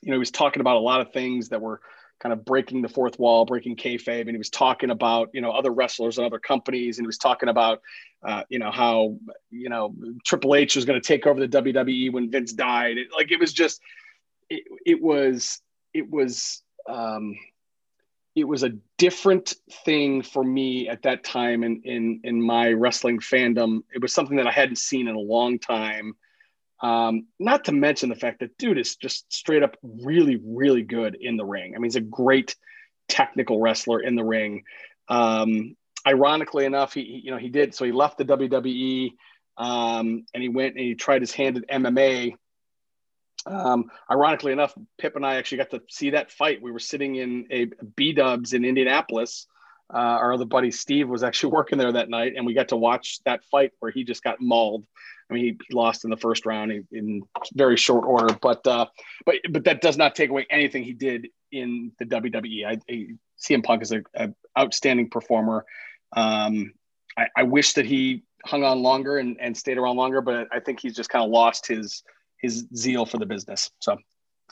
you 0.00 0.10
know 0.10 0.14
he 0.14 0.18
was 0.18 0.30
talking 0.30 0.60
about 0.60 0.76
a 0.76 0.80
lot 0.80 1.00
of 1.00 1.12
things 1.12 1.48
that 1.48 1.60
were 1.60 1.80
kind 2.20 2.32
of 2.32 2.44
breaking 2.44 2.82
the 2.82 2.88
fourth 2.88 3.18
wall, 3.18 3.44
breaking 3.44 3.74
kayfabe, 3.74 4.20
and 4.20 4.30
he 4.30 4.38
was 4.38 4.50
talking 4.50 4.90
about 4.90 5.28
you 5.32 5.40
know 5.40 5.50
other 5.50 5.72
wrestlers 5.72 6.16
and 6.16 6.26
other 6.26 6.38
companies, 6.38 6.98
and 6.98 7.04
he 7.04 7.08
was 7.08 7.18
talking 7.18 7.48
about 7.48 7.82
uh, 8.22 8.44
you 8.48 8.60
know 8.60 8.70
how 8.70 9.18
you 9.50 9.68
know 9.68 9.92
Triple 10.24 10.54
H 10.54 10.76
was 10.76 10.84
going 10.84 11.00
to 11.00 11.06
take 11.06 11.26
over 11.26 11.40
the 11.40 11.48
WWE 11.48 12.12
when 12.12 12.30
Vince 12.30 12.52
died. 12.52 12.96
It, 12.96 13.08
like 13.14 13.32
it 13.32 13.40
was 13.40 13.52
just 13.52 13.80
it, 14.48 14.62
it 14.86 15.02
was 15.02 15.60
it 15.92 16.08
was 16.08 16.62
um, 16.88 17.34
it 18.34 18.44
was 18.44 18.64
a 18.64 18.70
different 18.98 19.54
thing 19.84 20.22
for 20.22 20.42
me 20.42 20.88
at 20.88 21.02
that 21.02 21.22
time 21.22 21.62
in 21.62 21.82
in 21.84 22.20
in 22.24 22.42
my 22.42 22.72
wrestling 22.72 23.20
fandom. 23.20 23.82
It 23.94 24.02
was 24.02 24.12
something 24.12 24.36
that 24.38 24.46
I 24.46 24.52
hadn't 24.52 24.78
seen 24.78 25.08
in 25.08 25.14
a 25.14 25.20
long 25.20 25.58
time. 25.58 26.14
Um, 26.80 27.28
not 27.38 27.64
to 27.66 27.72
mention 27.72 28.08
the 28.08 28.16
fact 28.16 28.40
that 28.40 28.58
dude 28.58 28.78
is 28.78 28.96
just 28.96 29.32
straight 29.32 29.62
up 29.62 29.76
really, 29.82 30.40
really 30.44 30.82
good 30.82 31.16
in 31.18 31.36
the 31.36 31.44
ring. 31.44 31.74
I 31.74 31.78
mean, 31.78 31.84
he's 31.84 31.96
a 31.96 32.00
great 32.00 32.56
technical 33.08 33.60
wrestler 33.60 34.00
in 34.00 34.16
the 34.16 34.24
ring. 34.24 34.64
Um, 35.08 35.76
ironically 36.06 36.64
enough, 36.64 36.94
he 36.94 37.02
you 37.24 37.30
know 37.30 37.38
he 37.38 37.48
did 37.48 37.74
so 37.74 37.84
he 37.84 37.92
left 37.92 38.18
the 38.18 38.24
WWE 38.24 39.12
um, 39.56 40.26
and 40.34 40.42
he 40.42 40.48
went 40.48 40.74
and 40.74 40.84
he 40.84 40.94
tried 40.94 41.22
his 41.22 41.32
hand 41.32 41.56
at 41.56 41.82
MMA 41.82 42.34
um, 43.46 43.90
ironically 44.10 44.52
enough, 44.52 44.74
Pip 44.98 45.16
and 45.16 45.26
I 45.26 45.36
actually 45.36 45.58
got 45.58 45.70
to 45.70 45.82
see 45.88 46.10
that 46.10 46.30
fight. 46.30 46.62
We 46.62 46.72
were 46.72 46.78
sitting 46.78 47.16
in 47.16 47.46
a 47.50 47.66
B 47.96 48.12
Dubs 48.12 48.52
in 48.52 48.64
Indianapolis. 48.64 49.46
Uh, 49.92 49.98
our 49.98 50.32
other 50.32 50.46
buddy 50.46 50.70
Steve 50.70 51.08
was 51.08 51.22
actually 51.22 51.52
working 51.54 51.78
there 51.78 51.92
that 51.92 52.08
night, 52.08 52.34
and 52.36 52.46
we 52.46 52.54
got 52.54 52.68
to 52.68 52.76
watch 52.76 53.20
that 53.24 53.44
fight 53.44 53.72
where 53.80 53.90
he 53.90 54.04
just 54.04 54.22
got 54.22 54.40
mauled. 54.40 54.86
I 55.30 55.34
mean, 55.34 55.58
he, 55.68 55.74
lost 55.74 56.04
in 56.04 56.10
the 56.10 56.16
first 56.16 56.44
round 56.44 56.70
in, 56.70 56.86
in 56.92 57.22
very 57.54 57.76
short 57.76 58.04
order, 58.04 58.36
but 58.40 58.66
uh, 58.66 58.86
but 59.26 59.36
but 59.50 59.64
that 59.64 59.80
does 59.80 59.96
not 59.96 60.14
take 60.14 60.30
away 60.30 60.46
anything 60.50 60.82
he 60.82 60.92
did 60.92 61.28
in 61.52 61.92
the 61.98 62.04
WWE. 62.04 62.66
I, 62.66 62.78
I 62.90 63.06
CM 63.40 63.62
Punk 63.62 63.82
is 63.82 63.92
an 63.92 64.34
outstanding 64.58 65.10
performer. 65.10 65.64
Um, 66.14 66.72
I, 67.16 67.26
I 67.36 67.42
wish 67.42 67.74
that 67.74 67.86
he 67.86 68.22
hung 68.44 68.64
on 68.64 68.82
longer 68.82 69.18
and, 69.18 69.38
and 69.40 69.56
stayed 69.56 69.78
around 69.78 69.96
longer, 69.96 70.20
but 70.20 70.48
I 70.52 70.60
think 70.60 70.80
he's 70.80 70.94
just 70.94 71.10
kind 71.10 71.24
of 71.24 71.30
lost 71.30 71.66
his 71.66 72.02
his 72.44 72.66
zeal 72.76 73.06
for 73.06 73.18
the 73.18 73.26
business. 73.26 73.70
So 73.80 73.96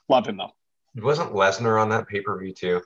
love 0.09 0.27
him 0.27 0.39
though. 0.39 0.53
Wasn't 0.97 1.33
Lesnar 1.33 1.81
on 1.81 1.89
that 1.91 2.09
pay 2.09 2.21
per 2.21 2.39
view 2.39 2.53
too? 2.53 2.83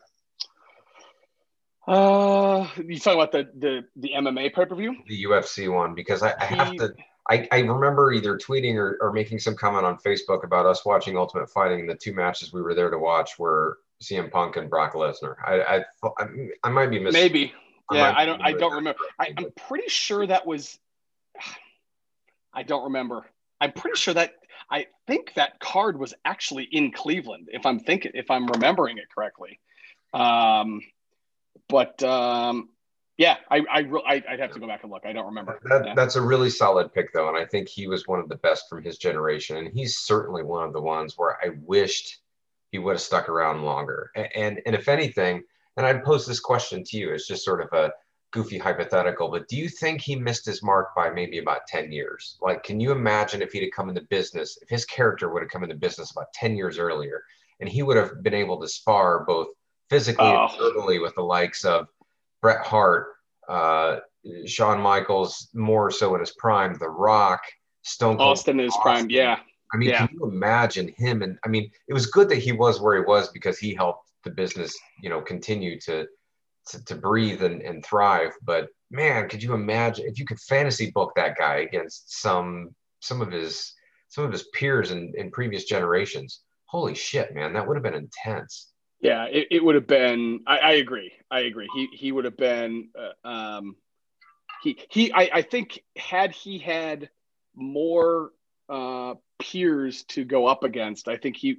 Uh, 1.88 2.66
you 2.84 2.98
talking 2.98 3.20
about 3.20 3.32
the 3.32 3.48
the 3.56 3.84
the 3.96 4.10
MMA 4.16 4.52
pay 4.54 4.66
per 4.66 4.74
view? 4.74 4.96
The 5.06 5.24
UFC 5.24 5.72
one 5.72 5.94
because 5.94 6.22
I, 6.22 6.34
I 6.38 6.44
have 6.44 6.74
to 6.76 6.92
I, 7.28 7.48
I 7.50 7.58
remember 7.60 8.12
either 8.12 8.38
tweeting 8.38 8.76
or, 8.76 8.98
or 9.00 9.12
making 9.12 9.40
some 9.40 9.56
comment 9.56 9.84
on 9.84 9.98
Facebook 9.98 10.44
about 10.44 10.66
us 10.66 10.84
watching 10.84 11.16
Ultimate 11.16 11.50
Fighting. 11.50 11.80
And 11.80 11.88
the 11.88 11.96
two 11.96 12.12
matches 12.14 12.52
we 12.52 12.62
were 12.62 12.74
there 12.74 12.90
to 12.90 12.98
watch 12.98 13.38
were 13.38 13.78
CM 14.02 14.30
Punk 14.30 14.56
and 14.56 14.70
Brock 14.70 14.92
Lesnar. 14.94 15.34
I, 15.44 15.82
I, 16.04 16.26
I, 16.62 16.68
might 16.70 16.90
be 16.90 17.00
missing. 17.00 17.20
Maybe. 17.20 17.52
Yeah, 17.90 18.10
I, 18.10 18.22
I 18.22 18.24
don't. 18.26 18.42
I 18.42 18.52
don't 18.52 18.74
remember. 18.74 18.98
I, 19.18 19.32
I'm 19.36 19.50
pretty 19.56 19.88
sure 19.88 20.26
that 20.26 20.46
was. 20.46 20.78
I 22.52 22.62
don't 22.62 22.84
remember. 22.84 23.26
I'm 23.60 23.72
pretty 23.72 23.98
sure 23.98 24.14
that 24.14 24.34
I 24.70 24.86
think 25.06 25.34
that 25.34 25.60
card 25.60 25.98
was 25.98 26.14
actually 26.24 26.64
in 26.70 26.90
Cleveland, 26.92 27.48
if 27.52 27.64
I'm 27.66 27.78
thinking, 27.78 28.12
if 28.14 28.30
I'm 28.30 28.46
remembering 28.46 28.98
it 28.98 29.04
correctly. 29.14 29.60
Um, 30.12 30.80
but 31.68 32.02
um, 32.02 32.70
yeah, 33.16 33.36
I, 33.50 33.58
I, 33.70 34.22
I'd 34.28 34.40
have 34.40 34.52
to 34.52 34.60
go 34.60 34.66
back 34.66 34.82
and 34.82 34.92
look. 34.92 35.06
I 35.06 35.12
don't 35.12 35.26
remember. 35.26 35.58
That, 35.64 35.86
yeah. 35.86 35.94
That's 35.94 36.16
a 36.16 36.20
really 36.22 36.50
solid 36.50 36.92
pick, 36.92 37.12
though, 37.12 37.28
and 37.28 37.36
I 37.36 37.44
think 37.46 37.68
he 37.68 37.86
was 37.86 38.06
one 38.06 38.20
of 38.20 38.28
the 38.28 38.36
best 38.36 38.68
from 38.68 38.82
his 38.82 38.98
generation, 38.98 39.56
and 39.56 39.68
he's 39.72 39.98
certainly 39.98 40.42
one 40.42 40.64
of 40.64 40.72
the 40.72 40.82
ones 40.82 41.14
where 41.16 41.38
I 41.42 41.50
wished 41.62 42.18
he 42.72 42.78
would 42.78 42.92
have 42.92 43.00
stuck 43.00 43.28
around 43.28 43.64
longer. 43.64 44.10
And 44.14 44.28
and, 44.34 44.60
and 44.66 44.74
if 44.74 44.88
anything, 44.88 45.44
and 45.76 45.86
I'd 45.86 46.04
pose 46.04 46.26
this 46.26 46.40
question 46.40 46.84
to 46.84 46.96
you, 46.96 47.12
it's 47.12 47.28
just 47.28 47.44
sort 47.44 47.62
of 47.62 47.72
a 47.72 47.92
goofy 48.36 48.58
hypothetical, 48.58 49.30
but 49.30 49.48
do 49.48 49.56
you 49.56 49.66
think 49.66 50.00
he 50.00 50.14
missed 50.14 50.44
his 50.44 50.62
mark 50.62 50.94
by 50.94 51.08
maybe 51.08 51.38
about 51.38 51.66
10 51.66 51.90
years? 51.90 52.36
Like, 52.42 52.62
can 52.62 52.78
you 52.78 52.92
imagine 52.92 53.40
if 53.40 53.50
he'd 53.52 53.62
have 53.62 53.72
come 53.74 53.88
into 53.88 54.02
business, 54.02 54.58
if 54.60 54.68
his 54.68 54.84
character 54.84 55.32
would 55.32 55.42
have 55.42 55.50
come 55.50 55.62
into 55.62 55.74
business 55.74 56.10
about 56.10 56.32
10 56.34 56.54
years 56.54 56.78
earlier, 56.78 57.22
and 57.60 57.68
he 57.68 57.82
would 57.82 57.96
have 57.96 58.22
been 58.22 58.34
able 58.34 58.60
to 58.60 58.68
spar 58.68 59.24
both 59.24 59.48
physically 59.88 60.26
oh. 60.26 60.48
and 60.50 60.58
verbally 60.58 60.98
with 60.98 61.14
the 61.14 61.22
likes 61.22 61.64
of 61.64 61.86
Bret 62.42 62.64
Hart, 62.66 63.06
uh, 63.48 64.00
Shawn 64.44 64.82
Michaels, 64.82 65.48
more 65.54 65.90
so 65.90 66.14
in 66.14 66.20
his 66.20 66.32
prime, 66.32 66.76
The 66.78 66.90
Rock, 66.90 67.40
Stone 67.82 68.18
Cold 68.18 68.32
Austin 68.32 68.60
in 68.60 68.66
his 68.66 68.76
prime, 68.82 69.08
yeah. 69.08 69.38
I 69.72 69.78
mean, 69.78 69.88
yeah. 69.88 70.06
can 70.06 70.10
you 70.12 70.28
imagine 70.28 70.92
him? 70.98 71.22
And 71.22 71.38
I 71.42 71.48
mean, 71.48 71.70
it 71.88 71.94
was 71.94 72.06
good 72.06 72.28
that 72.28 72.36
he 72.36 72.52
was 72.52 72.80
where 72.80 72.96
he 72.96 73.02
was 73.02 73.28
because 73.30 73.58
he 73.58 73.74
helped 73.74 74.10
the 74.24 74.30
business, 74.30 74.76
you 75.00 75.08
know, 75.08 75.22
continue 75.22 75.80
to 75.80 76.06
to, 76.68 76.84
to 76.84 76.94
breathe 76.94 77.42
and, 77.42 77.62
and 77.62 77.84
thrive. 77.84 78.32
But 78.42 78.68
man, 78.90 79.28
could 79.28 79.42
you 79.42 79.54
imagine 79.54 80.06
if 80.06 80.18
you 80.18 80.24
could 80.24 80.40
fantasy 80.40 80.90
book 80.90 81.12
that 81.16 81.36
guy 81.36 81.56
against 81.56 82.20
some 82.20 82.74
some 83.00 83.20
of 83.20 83.30
his 83.30 83.72
some 84.08 84.24
of 84.24 84.32
his 84.32 84.44
peers 84.54 84.90
in, 84.90 85.12
in 85.16 85.30
previous 85.30 85.64
generations? 85.64 86.42
Holy 86.66 86.94
shit, 86.94 87.34
man, 87.34 87.52
that 87.52 87.66
would 87.66 87.76
have 87.76 87.84
been 87.84 87.94
intense. 87.94 88.70
Yeah, 89.00 89.24
it, 89.24 89.48
it 89.50 89.64
would 89.64 89.74
have 89.74 89.86
been. 89.86 90.40
I, 90.46 90.58
I, 90.58 90.72
agree. 90.72 91.12
I 91.30 91.40
agree. 91.40 91.68
He 91.74 91.88
he 91.92 92.12
would 92.12 92.24
have 92.24 92.36
been. 92.36 92.88
Uh, 92.98 93.28
um, 93.28 93.76
he 94.62 94.78
he. 94.90 95.12
I, 95.12 95.30
I 95.34 95.42
think 95.42 95.80
had 95.96 96.32
he 96.32 96.58
had 96.58 97.10
more 97.54 98.30
uh, 98.68 99.14
peers 99.38 100.04
to 100.04 100.24
go 100.24 100.46
up 100.46 100.64
against, 100.64 101.08
I 101.08 101.16
think 101.16 101.36
he 101.36 101.58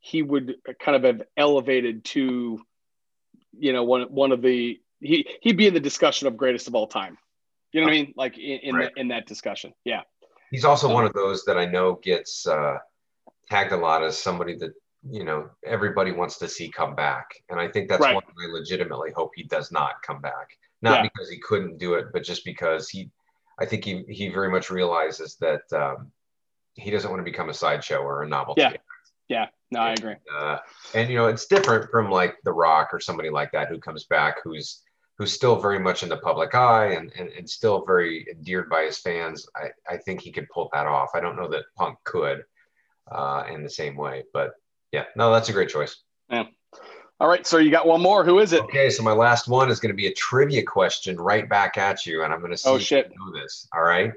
he 0.00 0.22
would 0.22 0.56
kind 0.80 0.96
of 0.96 1.02
have 1.02 1.26
elevated 1.36 2.04
to, 2.04 2.60
you 3.56 3.72
know, 3.72 3.84
one 3.84 4.02
one 4.02 4.32
of 4.32 4.42
the 4.42 4.80
he 5.00 5.26
he'd 5.42 5.56
be 5.56 5.66
in 5.66 5.74
the 5.74 5.80
discussion 5.80 6.26
of 6.26 6.36
greatest 6.36 6.68
of 6.68 6.74
all 6.74 6.86
time. 6.86 7.18
You 7.72 7.80
know 7.80 7.86
what 7.86 7.92
I 7.92 7.96
mean? 7.96 8.14
Like 8.16 8.38
in 8.38 8.58
in, 8.62 8.74
right. 8.74 8.92
the, 8.94 9.00
in 9.00 9.08
that 9.08 9.26
discussion. 9.26 9.72
Yeah. 9.84 10.02
He's 10.50 10.64
also 10.64 10.88
um, 10.88 10.94
one 10.94 11.04
of 11.04 11.12
those 11.12 11.44
that 11.44 11.58
I 11.58 11.66
know 11.66 12.00
gets 12.02 12.46
uh, 12.46 12.78
tagged 13.50 13.72
a 13.72 13.76
lot 13.76 14.02
as 14.02 14.18
somebody 14.18 14.56
that 14.56 14.72
you 15.08 15.24
know 15.24 15.48
everybody 15.64 16.12
wants 16.12 16.38
to 16.38 16.48
see 16.48 16.68
come 16.68 16.94
back 16.94 17.30
and 17.50 17.60
i 17.60 17.68
think 17.68 17.88
that's 17.88 18.02
right. 18.02 18.14
one 18.14 18.24
i 18.24 18.52
legitimately 18.52 19.10
hope 19.12 19.30
he 19.34 19.44
does 19.44 19.70
not 19.70 20.02
come 20.02 20.20
back 20.20 20.50
not 20.82 20.96
yeah. 20.96 21.02
because 21.02 21.30
he 21.30 21.38
couldn't 21.38 21.78
do 21.78 21.94
it 21.94 22.06
but 22.12 22.24
just 22.24 22.44
because 22.44 22.88
he 22.88 23.08
i 23.60 23.64
think 23.64 23.84
he, 23.84 24.04
he 24.08 24.28
very 24.28 24.50
much 24.50 24.70
realizes 24.70 25.36
that 25.36 25.62
um, 25.72 26.10
he 26.74 26.90
doesn't 26.90 27.10
want 27.10 27.20
to 27.20 27.24
become 27.24 27.48
a 27.48 27.54
sideshow 27.54 27.98
or 27.98 28.22
a 28.22 28.28
novelty 28.28 28.60
yeah 28.60 28.72
yeah 29.28 29.46
no 29.70 29.80
i 29.80 29.92
agree 29.92 30.14
uh, 30.36 30.58
and 30.94 31.08
you 31.10 31.16
know 31.16 31.26
it's 31.26 31.46
different 31.46 31.90
from 31.90 32.10
like 32.10 32.36
the 32.44 32.52
rock 32.52 32.88
or 32.92 33.00
somebody 33.00 33.30
like 33.30 33.52
that 33.52 33.68
who 33.68 33.78
comes 33.78 34.04
back 34.04 34.36
who's 34.44 34.82
who's 35.16 35.32
still 35.32 35.58
very 35.60 35.80
much 35.80 36.04
in 36.04 36.08
the 36.08 36.16
public 36.18 36.54
eye 36.54 36.92
and, 36.92 37.12
and, 37.18 37.28
and 37.30 37.50
still 37.50 37.84
very 37.84 38.24
endeared 38.30 38.68
by 38.70 38.84
his 38.84 38.98
fans 38.98 39.46
I, 39.56 39.94
I 39.94 39.96
think 39.96 40.20
he 40.20 40.32
could 40.32 40.48
pull 40.48 40.70
that 40.72 40.86
off 40.86 41.10
i 41.14 41.20
don't 41.20 41.36
know 41.36 41.48
that 41.48 41.64
punk 41.76 41.98
could 42.04 42.44
uh, 43.10 43.44
in 43.50 43.62
the 43.62 43.70
same 43.70 43.96
way 43.96 44.24
but 44.32 44.52
yeah, 44.92 45.04
no, 45.16 45.32
that's 45.32 45.48
a 45.48 45.52
great 45.52 45.68
choice. 45.68 45.96
Yeah. 46.30 46.44
All 47.20 47.28
right, 47.28 47.46
so 47.46 47.58
you 47.58 47.70
got 47.70 47.86
one 47.86 48.00
more. 48.00 48.24
Who 48.24 48.38
is 48.38 48.52
it? 48.52 48.62
Okay, 48.62 48.90
so 48.90 49.02
my 49.02 49.12
last 49.12 49.48
one 49.48 49.70
is 49.70 49.80
going 49.80 49.90
to 49.90 49.96
be 49.96 50.06
a 50.06 50.14
trivia 50.14 50.62
question 50.62 51.16
right 51.16 51.48
back 51.48 51.76
at 51.76 52.06
you, 52.06 52.22
and 52.22 52.32
I'm 52.32 52.38
going 52.38 52.52
to 52.52 52.56
see 52.56 52.68
oh, 52.68 52.78
shit. 52.78 53.10
you 53.10 53.18
know 53.18 53.40
this. 53.40 53.66
All 53.74 53.82
right. 53.82 54.12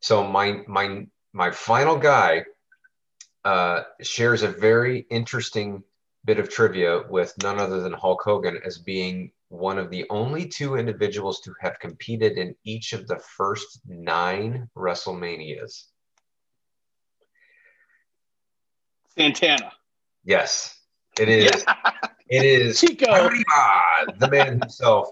So 0.00 0.26
my 0.26 0.62
my 0.68 1.06
my 1.32 1.50
final 1.50 1.96
guy 1.96 2.44
uh, 3.44 3.82
shares 4.00 4.42
a 4.42 4.48
very 4.48 5.06
interesting 5.10 5.82
bit 6.24 6.38
of 6.38 6.48
trivia 6.48 7.02
with 7.08 7.34
none 7.42 7.58
other 7.58 7.80
than 7.80 7.92
Hulk 7.92 8.22
Hogan 8.24 8.60
as 8.64 8.78
being 8.78 9.32
one 9.48 9.78
of 9.78 9.90
the 9.90 10.06
only 10.08 10.46
two 10.46 10.76
individuals 10.76 11.40
to 11.40 11.54
have 11.60 11.78
competed 11.78 12.38
in 12.38 12.54
each 12.64 12.92
of 12.92 13.06
the 13.06 13.18
first 13.36 13.80
nine 13.86 14.68
WrestleManias. 14.76 15.84
Santana. 19.16 19.72
Yes, 20.24 20.78
it 21.18 21.28
is. 21.28 21.64
Yeah. 21.66 21.90
It 22.28 22.44
is 22.44 22.80
Chico, 22.80 23.30
the 24.16 24.30
man 24.30 24.58
himself, 24.60 25.10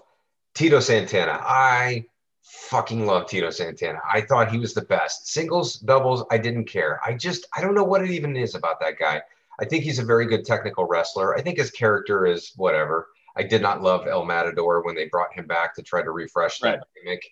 Tito 0.55 0.79
Santana. 0.79 1.37
I 1.39 2.05
fucking 2.51 3.05
love 3.05 3.27
Tito 3.27 3.49
Santana. 3.49 3.99
I 4.11 4.21
thought 4.21 4.51
he 4.51 4.57
was 4.57 4.73
the 4.73 4.81
best. 4.81 5.27
Singles, 5.27 5.75
doubles, 5.75 6.25
I 6.31 6.37
didn't 6.37 6.65
care. 6.65 6.99
I 7.05 7.13
just 7.13 7.47
I 7.55 7.61
don't 7.61 7.75
know 7.75 7.83
what 7.83 8.03
it 8.03 8.11
even 8.11 8.35
is 8.35 8.55
about 8.55 8.79
that 8.81 8.99
guy. 8.99 9.21
I 9.59 9.65
think 9.65 9.83
he's 9.83 9.99
a 9.99 10.05
very 10.05 10.25
good 10.25 10.45
technical 10.45 10.85
wrestler. 10.85 11.37
I 11.37 11.41
think 11.41 11.57
his 11.57 11.71
character 11.71 12.25
is 12.25 12.51
whatever. 12.55 13.07
I 13.37 13.43
did 13.43 13.61
not 13.61 13.81
love 13.81 14.07
El 14.07 14.25
Matador 14.25 14.83
when 14.83 14.95
they 14.95 15.07
brought 15.07 15.33
him 15.33 15.47
back 15.47 15.75
to 15.75 15.81
try 15.81 16.01
to 16.01 16.11
refresh 16.11 16.59
that 16.59 16.69
right. 16.69 16.79
gimmick. 16.95 17.23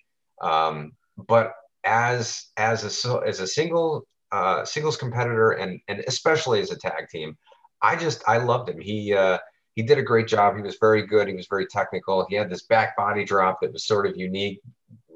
Um, 0.42 0.94
but 1.28 1.54
as 1.84 2.48
as 2.56 3.06
a 3.06 3.22
as 3.26 3.40
a 3.42 3.48
single 3.48 4.08
uh, 4.32 4.64
singles 4.64 4.96
competitor 4.96 5.52
and 5.52 5.82
and 5.88 6.04
especially 6.08 6.62
as 6.62 6.72
a 6.72 6.78
tag 6.78 7.10
team, 7.10 7.38
I 7.82 7.96
just 7.98 8.24
I 8.28 8.38
loved 8.38 8.70
him. 8.70 8.80
He 8.80 9.14
uh, 9.14 9.40
he 9.76 9.84
did 9.84 9.98
a 9.98 10.04
great 10.04 10.28
job. 10.28 10.56
He 10.56 10.62
was 10.62 10.78
very 10.80 11.06
good. 11.06 11.28
He 11.28 11.34
was 11.36 11.48
very 11.48 11.66
technical. 11.66 12.26
He 12.30 12.36
had 12.36 12.50
this 12.50 12.64
back 12.64 12.96
body 12.96 13.26
drop 13.26 13.60
that 13.62 13.74
was 13.74 13.86
sort 13.86 14.06
of 14.06 14.16
unique. 14.16 14.62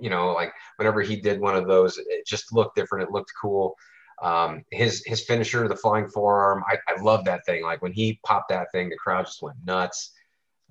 You 0.03 0.09
know, 0.09 0.33
like 0.33 0.51
whenever 0.75 1.01
he 1.01 1.15
did 1.15 1.39
one 1.39 1.55
of 1.55 1.67
those, 1.67 1.97
it 1.97 2.27
just 2.27 2.51
looked 2.51 2.75
different. 2.75 3.07
It 3.07 3.13
looked 3.13 3.31
cool. 3.41 3.75
Um, 4.21 4.63
his 4.71 5.03
his 5.05 5.23
finisher, 5.23 5.67
the 5.67 5.75
flying 5.75 6.09
forearm, 6.09 6.63
I, 6.67 6.77
I 6.91 7.01
love 7.01 7.25
that 7.25 7.45
thing. 7.45 7.63
Like 7.63 7.81
when 7.81 7.93
he 7.93 8.19
popped 8.25 8.49
that 8.49 8.71
thing, 8.71 8.89
the 8.89 8.97
crowd 8.97 9.25
just 9.25 9.41
went 9.41 9.57
nuts. 9.65 10.11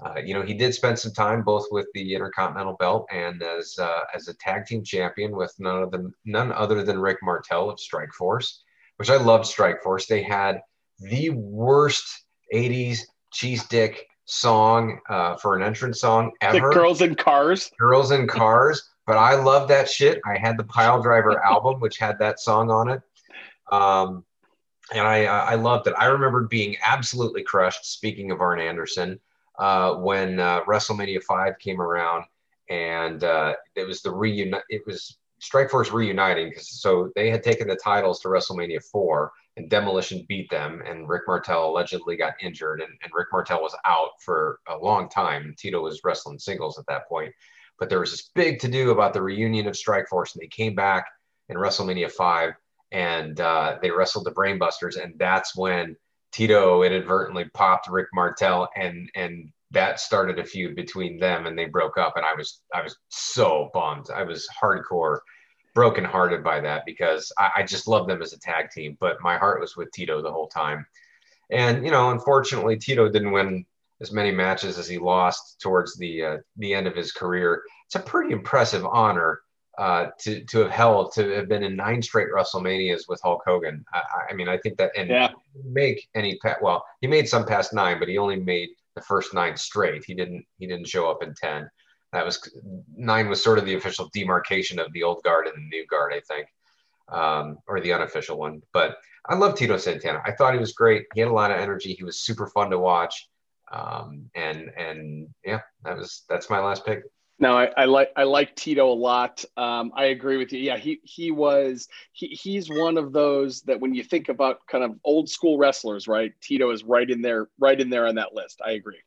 Uh, 0.04 0.20
you 0.24 0.34
know, 0.34 0.42
he 0.42 0.54
did 0.54 0.74
spend 0.74 0.98
some 0.98 1.12
time 1.12 1.42
both 1.42 1.64
with 1.70 1.86
the 1.94 2.14
Intercontinental 2.14 2.76
Belt 2.78 3.06
and 3.12 3.42
as 3.42 3.76
uh, 3.78 4.00
as 4.14 4.28
a 4.28 4.34
tag 4.34 4.66
team 4.66 4.82
champion 4.82 5.36
with 5.36 5.54
none 5.58 5.82
of 5.82 5.90
them, 5.90 6.14
none 6.24 6.52
other 6.52 6.82
than 6.82 7.00
Rick 7.00 7.18
Martel 7.22 7.70
of 7.70 7.78
Strikeforce, 7.78 8.58
which 8.96 9.10
I 9.10 9.16
loved. 9.16 9.44
Strikeforce. 9.44 10.06
They 10.06 10.22
had 10.22 10.60
the 10.98 11.30
worst 11.30 12.24
'80s 12.52 13.00
cheese 13.32 13.64
dick 13.68 14.06
song 14.24 14.98
uh, 15.08 15.36
for 15.36 15.56
an 15.56 15.62
entrance 15.62 16.00
song 16.00 16.32
ever. 16.40 16.68
The 16.68 16.74
Girls 16.74 17.00
in 17.00 17.14
Cars. 17.14 17.70
Girls 17.78 18.10
in 18.10 18.26
Cars. 18.26 18.82
But 19.12 19.18
I 19.18 19.34
love 19.34 19.68
that 19.68 19.90
shit. 19.90 20.22
I 20.24 20.38
had 20.38 20.56
the 20.56 20.64
Pile 20.64 21.02
Driver 21.02 21.38
album, 21.44 21.80
which 21.80 21.98
had 21.98 22.18
that 22.20 22.40
song 22.40 22.70
on 22.70 22.88
it. 22.88 23.02
Um, 23.70 24.24
and 24.90 25.06
I, 25.06 25.26
I 25.26 25.54
loved 25.56 25.86
it. 25.86 25.92
I 25.98 26.06
remember 26.06 26.44
being 26.48 26.78
absolutely 26.82 27.42
crushed. 27.42 27.84
Speaking 27.84 28.30
of 28.30 28.40
Arn 28.40 28.58
Anderson, 28.58 29.20
uh, 29.58 29.96
when 29.96 30.40
uh, 30.40 30.62
WrestleMania 30.62 31.22
five 31.24 31.58
came 31.58 31.78
around, 31.78 32.24
and 32.70 33.22
uh, 33.22 33.52
it 33.76 33.86
was 33.86 34.00
the 34.00 34.10
reunite. 34.10 34.62
It 34.70 34.80
was 34.86 35.18
Strikeforce 35.42 35.92
reuniting 35.92 36.48
because 36.48 36.80
so 36.80 37.10
they 37.14 37.28
had 37.28 37.42
taken 37.42 37.68
the 37.68 37.76
titles 37.76 38.18
to 38.20 38.28
WrestleMania 38.28 38.82
four, 38.82 39.30
and 39.58 39.68
Demolition 39.68 40.24
beat 40.26 40.48
them, 40.48 40.82
and 40.86 41.06
Rick 41.06 41.24
Martel 41.26 41.68
allegedly 41.68 42.16
got 42.16 42.32
injured, 42.40 42.80
and, 42.80 42.92
and 43.02 43.12
Rick 43.14 43.28
Martel 43.30 43.60
was 43.60 43.76
out 43.84 44.12
for 44.24 44.60
a 44.70 44.78
long 44.78 45.10
time. 45.10 45.54
Tito 45.58 45.82
was 45.82 46.00
wrestling 46.02 46.38
singles 46.38 46.78
at 46.78 46.86
that 46.86 47.06
point, 47.10 47.34
but 47.82 47.88
there 47.88 47.98
was 47.98 48.12
this 48.12 48.30
big 48.36 48.60
to 48.60 48.68
do 48.68 48.92
about 48.92 49.12
the 49.12 49.20
reunion 49.20 49.66
of 49.66 49.74
Strikeforce, 49.74 50.34
and 50.34 50.40
they 50.40 50.46
came 50.46 50.72
back 50.72 51.04
in 51.48 51.56
WrestleMania 51.56 52.12
five, 52.12 52.52
and 52.92 53.40
uh, 53.40 53.76
they 53.82 53.90
wrestled 53.90 54.24
the 54.24 54.30
Brainbusters, 54.30 55.02
and 55.02 55.18
that's 55.18 55.56
when 55.56 55.96
Tito 56.30 56.84
inadvertently 56.84 57.46
popped 57.54 57.88
Rick 57.90 58.06
Martel 58.14 58.68
and 58.76 59.10
and 59.16 59.50
that 59.72 59.98
started 59.98 60.38
a 60.38 60.44
feud 60.44 60.76
between 60.76 61.18
them 61.18 61.46
and 61.46 61.58
they 61.58 61.64
broke 61.64 61.98
up 61.98 62.12
and 62.14 62.24
I 62.24 62.34
was 62.34 62.60
I 62.72 62.82
was 62.82 62.96
so 63.08 63.68
bummed. 63.74 64.10
I 64.14 64.22
was 64.22 64.46
hardcore 64.62 65.18
brokenhearted 65.74 66.44
by 66.44 66.60
that 66.60 66.84
because 66.86 67.32
I, 67.36 67.50
I 67.56 67.62
just 67.64 67.88
love 67.88 68.06
them 68.06 68.22
as 68.22 68.32
a 68.32 68.38
tag 68.38 68.70
team, 68.70 68.96
but 69.00 69.20
my 69.22 69.38
heart 69.38 69.60
was 69.60 69.76
with 69.76 69.90
Tito 69.90 70.22
the 70.22 70.30
whole 70.30 70.46
time. 70.46 70.86
And 71.50 71.84
you 71.84 71.90
know, 71.90 72.12
unfortunately, 72.12 72.76
Tito 72.76 73.08
didn't 73.08 73.32
win 73.32 73.66
as 74.02 74.12
many 74.12 74.32
matches 74.32 74.78
as 74.78 74.88
he 74.88 74.98
lost 74.98 75.60
towards 75.60 75.96
the 75.96 76.24
uh, 76.24 76.36
the 76.56 76.74
end 76.74 76.86
of 76.86 76.96
his 76.96 77.12
career. 77.12 77.62
It's 77.86 77.94
a 77.94 78.00
pretty 78.00 78.32
impressive 78.32 78.84
honor 78.84 79.40
uh, 79.78 80.08
to 80.20 80.44
to 80.44 80.58
have 80.58 80.70
held 80.70 81.12
to 81.12 81.30
have 81.30 81.48
been 81.48 81.62
in 81.62 81.76
nine 81.76 82.02
straight 82.02 82.28
WrestleManias 82.34 83.02
with 83.08 83.20
Hulk 83.22 83.42
Hogan. 83.46 83.84
I, 83.94 84.02
I 84.30 84.34
mean, 84.34 84.48
I 84.48 84.58
think 84.58 84.76
that 84.78 84.90
and 84.96 85.08
yeah. 85.08 85.30
make 85.64 86.08
any 86.14 86.38
well, 86.60 86.84
he 87.00 87.06
made 87.06 87.28
some 87.28 87.46
past 87.46 87.72
nine, 87.72 87.98
but 87.98 88.08
he 88.08 88.18
only 88.18 88.36
made 88.36 88.70
the 88.96 89.02
first 89.02 89.32
nine 89.32 89.56
straight. 89.56 90.04
He 90.04 90.14
didn't 90.14 90.44
he 90.58 90.66
didn't 90.66 90.88
show 90.88 91.10
up 91.10 91.22
in 91.22 91.34
ten. 91.34 91.70
That 92.12 92.26
was 92.26 92.52
nine 92.94 93.28
was 93.28 93.42
sort 93.42 93.58
of 93.58 93.64
the 93.64 93.74
official 93.74 94.10
demarcation 94.12 94.78
of 94.78 94.92
the 94.92 95.02
old 95.02 95.22
guard 95.22 95.46
and 95.46 95.56
the 95.56 95.76
new 95.76 95.86
guard, 95.86 96.12
I 96.12 96.20
think, 96.20 96.46
um, 97.08 97.58
or 97.66 97.80
the 97.80 97.92
unofficial 97.92 98.36
one. 98.36 98.60
But 98.74 98.98
I 99.26 99.36
love 99.36 99.54
Tito 99.54 99.78
Santana. 99.78 100.20
I 100.26 100.32
thought 100.32 100.52
he 100.52 100.60
was 100.60 100.72
great. 100.72 101.06
He 101.14 101.20
had 101.20 101.30
a 101.30 101.32
lot 101.32 101.52
of 101.52 101.58
energy. 101.58 101.94
He 101.94 102.04
was 102.04 102.20
super 102.20 102.48
fun 102.48 102.70
to 102.70 102.78
watch. 102.78 103.28
Um, 103.72 104.30
and 104.34 104.70
and 104.76 105.28
yeah, 105.44 105.60
that 105.84 105.96
was 105.96 106.24
that's 106.28 106.50
my 106.50 106.60
last 106.60 106.84
pick. 106.84 107.02
No, 107.38 107.58
I, 107.58 107.70
I, 107.76 107.84
like 107.86 108.10
I 108.14 108.22
like 108.22 108.54
Tito 108.54 108.92
a 108.92 108.94
lot. 108.94 109.44
Um, 109.56 109.90
I 109.96 110.06
agree 110.06 110.36
with 110.36 110.52
you. 110.52 110.60
Yeah, 110.60 110.76
he 110.76 111.00
he 111.02 111.30
was 111.30 111.88
he 112.12 112.28
he's 112.28 112.68
one 112.68 112.98
of 112.98 113.12
those 113.12 113.62
that 113.62 113.80
when 113.80 113.94
you 113.94 114.04
think 114.04 114.28
about 114.28 114.60
kind 114.70 114.84
of 114.84 114.96
old 115.04 115.28
school 115.28 115.58
wrestlers, 115.58 116.06
right? 116.06 116.32
Tito 116.40 116.70
is 116.70 116.84
right 116.84 117.08
in 117.08 117.22
there, 117.22 117.48
right 117.58 117.80
in 117.80 117.90
there 117.90 118.06
on 118.06 118.16
that 118.16 118.34
list. 118.34 118.60
I 118.64 118.72
agree. 118.72 119.00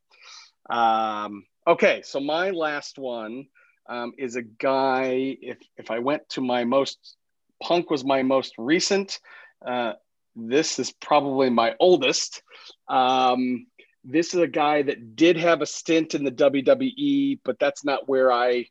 Um, 0.69 1.45
okay, 1.65 2.01
so 2.03 2.19
my 2.19 2.49
last 2.49 2.97
one 2.97 3.45
um, 3.87 4.13
is 4.17 4.35
a 4.35 4.41
guy. 4.41 5.37
If 5.41 5.59
if 5.77 5.91
I 5.91 5.99
went 5.99 6.27
to 6.29 6.41
my 6.41 6.65
most 6.65 7.15
Punk 7.61 7.89
was 7.89 8.03
my 8.03 8.23
most 8.23 8.53
recent. 8.57 9.19
Uh, 9.65 9.93
this 10.35 10.79
is 10.79 10.91
probably 10.91 11.49
my 11.49 11.75
oldest. 11.79 12.41
Um, 12.87 13.67
this 14.05 14.33
is 14.33 14.39
a 14.39 14.47
guy 14.47 14.83
that 14.83 15.15
did 15.15 15.37
have 15.37 15.61
a 15.61 15.65
stint 15.65 16.13
in 16.15 16.23
the 16.23 16.31
WWE, 16.31 17.39
but 17.43 17.59
that's 17.59 17.83
not 17.83 18.07
where 18.07 18.31
I 18.31 18.67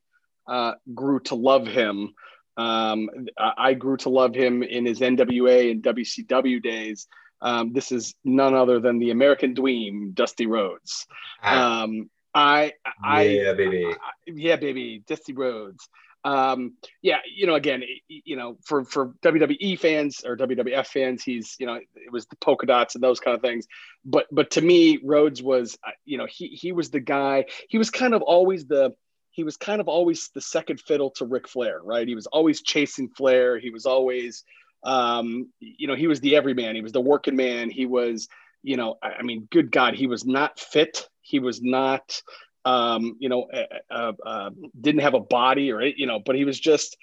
uh, 0.46 0.74
grew 0.94 1.20
to 1.20 1.34
love 1.34 1.66
him. 1.66 2.14
Um, 2.56 3.10
I 3.36 3.74
grew 3.74 3.96
to 3.98 4.10
love 4.10 4.34
him 4.34 4.62
in 4.62 4.86
his 4.86 5.00
NWA 5.00 5.70
and 5.70 5.82
WCW 5.82 6.62
days. 6.62 7.08
Um, 7.42 7.72
this 7.72 7.90
is 7.90 8.14
none 8.24 8.54
other 8.54 8.78
than 8.78 8.98
the 8.98 9.10
American 9.10 9.54
Dream, 9.54 10.12
Dusty 10.14 10.46
Rhodes. 10.46 11.06
Ah. 11.42 11.82
Um, 11.82 12.10
I, 12.36 12.72
I, 13.02 13.22
yeah, 13.22 13.52
baby, 13.52 13.86
I, 13.86 14.10
yeah, 14.26 14.56
baby, 14.56 15.04
Dusty 15.06 15.32
Rhodes 15.32 15.88
um, 16.24 16.74
yeah, 17.02 17.18
you 17.32 17.46
know, 17.46 17.54
again, 17.54 17.82
you 18.08 18.36
know, 18.36 18.56
for 18.64 18.84
for 18.84 19.14
WWE 19.22 19.78
fans 19.78 20.22
or 20.24 20.36
WWF 20.36 20.86
fans, 20.86 21.22
he's 21.22 21.56
you 21.58 21.66
know, 21.66 21.74
it 21.74 22.10
was 22.10 22.26
the 22.26 22.36
polka 22.36 22.66
dots 22.66 22.94
and 22.94 23.04
those 23.04 23.20
kind 23.20 23.34
of 23.34 23.42
things. 23.42 23.66
But 24.04 24.26
but 24.32 24.50
to 24.52 24.62
me, 24.62 24.98
Rhodes 25.04 25.42
was, 25.42 25.78
uh, 25.86 25.90
you 26.04 26.16
know, 26.16 26.26
he 26.26 26.48
he 26.48 26.72
was 26.72 26.90
the 26.90 27.00
guy. 27.00 27.44
He 27.68 27.76
was 27.76 27.90
kind 27.90 28.14
of 28.14 28.22
always 28.22 28.66
the 28.66 28.94
he 29.34 29.44
was 29.44 29.56
kind 29.56 29.80
of 29.80 29.88
always 29.88 30.30
the 30.34 30.40
second 30.40 30.80
fiddle 30.80 31.10
to 31.10 31.26
Ric 31.26 31.48
Flair, 31.48 31.80
right? 31.82 32.06
He 32.06 32.14
was 32.14 32.26
always 32.26 32.62
chasing 32.62 33.08
Flair. 33.08 33.58
He 33.58 33.70
was 33.70 33.84
always, 33.84 34.44
um, 34.84 35.50
you 35.58 35.88
know, 35.88 35.96
he 35.96 36.06
was 36.06 36.20
the 36.20 36.36
everyman. 36.36 36.76
He 36.76 36.82
was 36.82 36.92
the 36.92 37.00
working 37.00 37.34
man. 37.34 37.68
He 37.68 37.84
was, 37.84 38.28
you 38.62 38.76
know, 38.76 38.96
I 39.02 39.22
mean, 39.22 39.48
good 39.50 39.72
God, 39.72 39.94
he 39.94 40.06
was 40.06 40.24
not 40.24 40.60
fit. 40.60 41.08
He 41.20 41.40
was 41.40 41.60
not 41.60 42.22
um, 42.64 43.16
you 43.18 43.28
know, 43.28 43.46
uh, 43.90 44.12
uh, 44.24 44.50
didn't 44.80 45.02
have 45.02 45.14
a 45.14 45.20
body 45.20 45.70
or, 45.70 45.82
you 45.82 46.06
know, 46.06 46.20
but 46.24 46.36
he 46.36 46.44
was 46.44 46.58
just, 46.58 46.96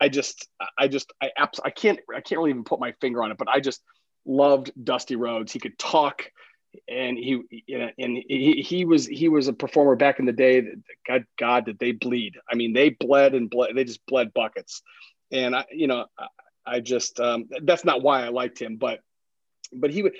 I 0.00 0.08
just, 0.08 0.48
I 0.78 0.88
just, 0.88 1.12
I 1.20 1.30
abs- 1.36 1.60
I 1.64 1.70
can't, 1.70 1.98
I 2.14 2.20
can't 2.20 2.38
really 2.38 2.50
even 2.50 2.64
put 2.64 2.80
my 2.80 2.92
finger 3.00 3.22
on 3.22 3.30
it, 3.30 3.38
but 3.38 3.48
I 3.48 3.60
just 3.60 3.82
loved 4.24 4.70
Dusty 4.82 5.16
Rhodes. 5.16 5.52
He 5.52 5.58
could 5.58 5.78
talk 5.78 6.30
and 6.88 7.16
he, 7.16 7.42
you 7.66 7.78
know 7.78 7.90
and 7.98 8.22
he, 8.28 8.62
he 8.64 8.84
was, 8.84 9.06
he 9.06 9.28
was 9.28 9.48
a 9.48 9.52
performer 9.52 9.96
back 9.96 10.20
in 10.20 10.26
the 10.26 10.32
day 10.32 10.60
that 10.60 10.82
God, 11.06 11.24
God, 11.38 11.66
did 11.66 11.78
they 11.78 11.92
bleed? 11.92 12.36
I 12.50 12.54
mean, 12.54 12.72
they 12.72 12.90
bled 12.90 13.34
and 13.34 13.50
bled, 13.50 13.70
they 13.74 13.84
just 13.84 14.04
bled 14.06 14.32
buckets. 14.34 14.82
And 15.32 15.56
I, 15.56 15.64
you 15.72 15.88
know, 15.88 16.06
I, 16.18 16.26
I 16.66 16.80
just, 16.80 17.18
um, 17.18 17.48
that's 17.62 17.84
not 17.84 18.02
why 18.02 18.24
I 18.24 18.28
liked 18.28 18.60
him, 18.60 18.76
but, 18.76 19.00
but 19.72 19.90
he 19.90 20.02
would, 20.02 20.12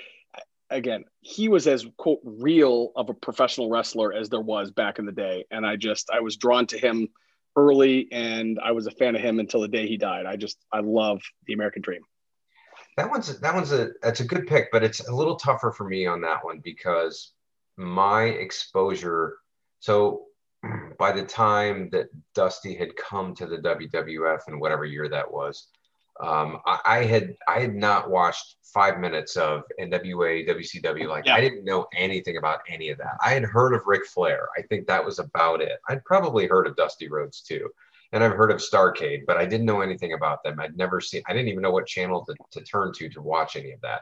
again, 0.69 1.05
he 1.21 1.49
was 1.49 1.67
as 1.67 1.85
quote 1.97 2.19
real 2.23 2.91
of 2.95 3.09
a 3.09 3.13
professional 3.13 3.69
wrestler 3.69 4.13
as 4.13 4.29
there 4.29 4.41
was 4.41 4.71
back 4.71 4.99
in 4.99 5.05
the 5.05 5.11
day, 5.11 5.45
and 5.51 5.65
I 5.65 5.75
just 5.75 6.09
I 6.11 6.19
was 6.19 6.37
drawn 6.37 6.67
to 6.67 6.77
him 6.77 7.09
early, 7.55 8.07
and 8.11 8.59
I 8.63 8.71
was 8.71 8.87
a 8.87 8.91
fan 8.91 9.15
of 9.15 9.21
him 9.21 9.39
until 9.39 9.61
the 9.61 9.67
day 9.67 9.87
he 9.87 9.97
died. 9.97 10.25
I 10.25 10.35
just 10.35 10.57
I 10.71 10.79
love 10.81 11.21
the 11.47 11.53
American 11.53 11.81
Dream. 11.81 12.01
That 12.97 13.09
one's 13.09 13.39
that 13.39 13.53
one's 13.53 13.71
a 13.71 13.91
that's 14.01 14.19
a 14.19 14.25
good 14.25 14.47
pick, 14.47 14.69
but 14.71 14.83
it's 14.83 15.07
a 15.07 15.15
little 15.15 15.35
tougher 15.35 15.71
for 15.71 15.87
me 15.87 16.05
on 16.05 16.21
that 16.21 16.43
one 16.43 16.59
because 16.63 17.33
my 17.77 18.23
exposure. 18.23 19.37
So 19.79 20.25
by 20.99 21.11
the 21.11 21.23
time 21.23 21.89
that 21.91 22.07
Dusty 22.35 22.75
had 22.75 22.95
come 22.95 23.33
to 23.35 23.45
the 23.45 23.57
WWF 23.57 24.39
in 24.47 24.59
whatever 24.59 24.85
year 24.85 25.07
that 25.09 25.31
was, 25.31 25.67
um, 26.19 26.59
I, 26.65 26.79
I, 26.85 27.03
had 27.05 27.35
I 27.47 27.59
had 27.59 27.75
not 27.75 28.09
watched 28.09 28.57
five 28.73 28.99
minutes 28.99 29.35
of 29.37 29.63
NWA 29.79 30.47
WCW. 30.47 31.07
Like 31.07 31.25
yeah. 31.25 31.35
I 31.35 31.41
didn't 31.41 31.63
know 31.63 31.87
anything 31.95 32.37
about 32.37 32.59
any 32.67 32.89
of 32.89 32.97
that. 32.97 33.17
I 33.23 33.31
had 33.31 33.43
heard 33.43 33.73
of 33.73 33.81
Ric 33.85 34.05
Flair. 34.05 34.47
I 34.57 34.61
think 34.63 34.87
that 34.87 35.03
was 35.03 35.19
about 35.19 35.61
it. 35.61 35.79
I'd 35.87 36.03
probably 36.05 36.45
heard 36.47 36.67
of 36.67 36.75
Dusty 36.75 37.09
Rhodes 37.09 37.41
too, 37.41 37.69
and 38.11 38.23
I've 38.23 38.33
heard 38.33 38.51
of 38.51 38.57
Starcade, 38.57 39.25
but 39.25 39.37
I 39.37 39.45
didn't 39.45 39.65
know 39.65 39.81
anything 39.81 40.13
about 40.13 40.43
them. 40.43 40.59
I'd 40.59 40.77
never 40.77 40.99
seen. 40.99 41.21
I 41.27 41.33
didn't 41.33 41.49
even 41.49 41.61
know 41.61 41.71
what 41.71 41.87
channel 41.87 42.25
to, 42.25 42.35
to 42.51 42.65
turn 42.65 42.91
to 42.93 43.09
to 43.09 43.21
watch 43.21 43.55
any 43.55 43.71
of 43.71 43.81
that. 43.81 44.01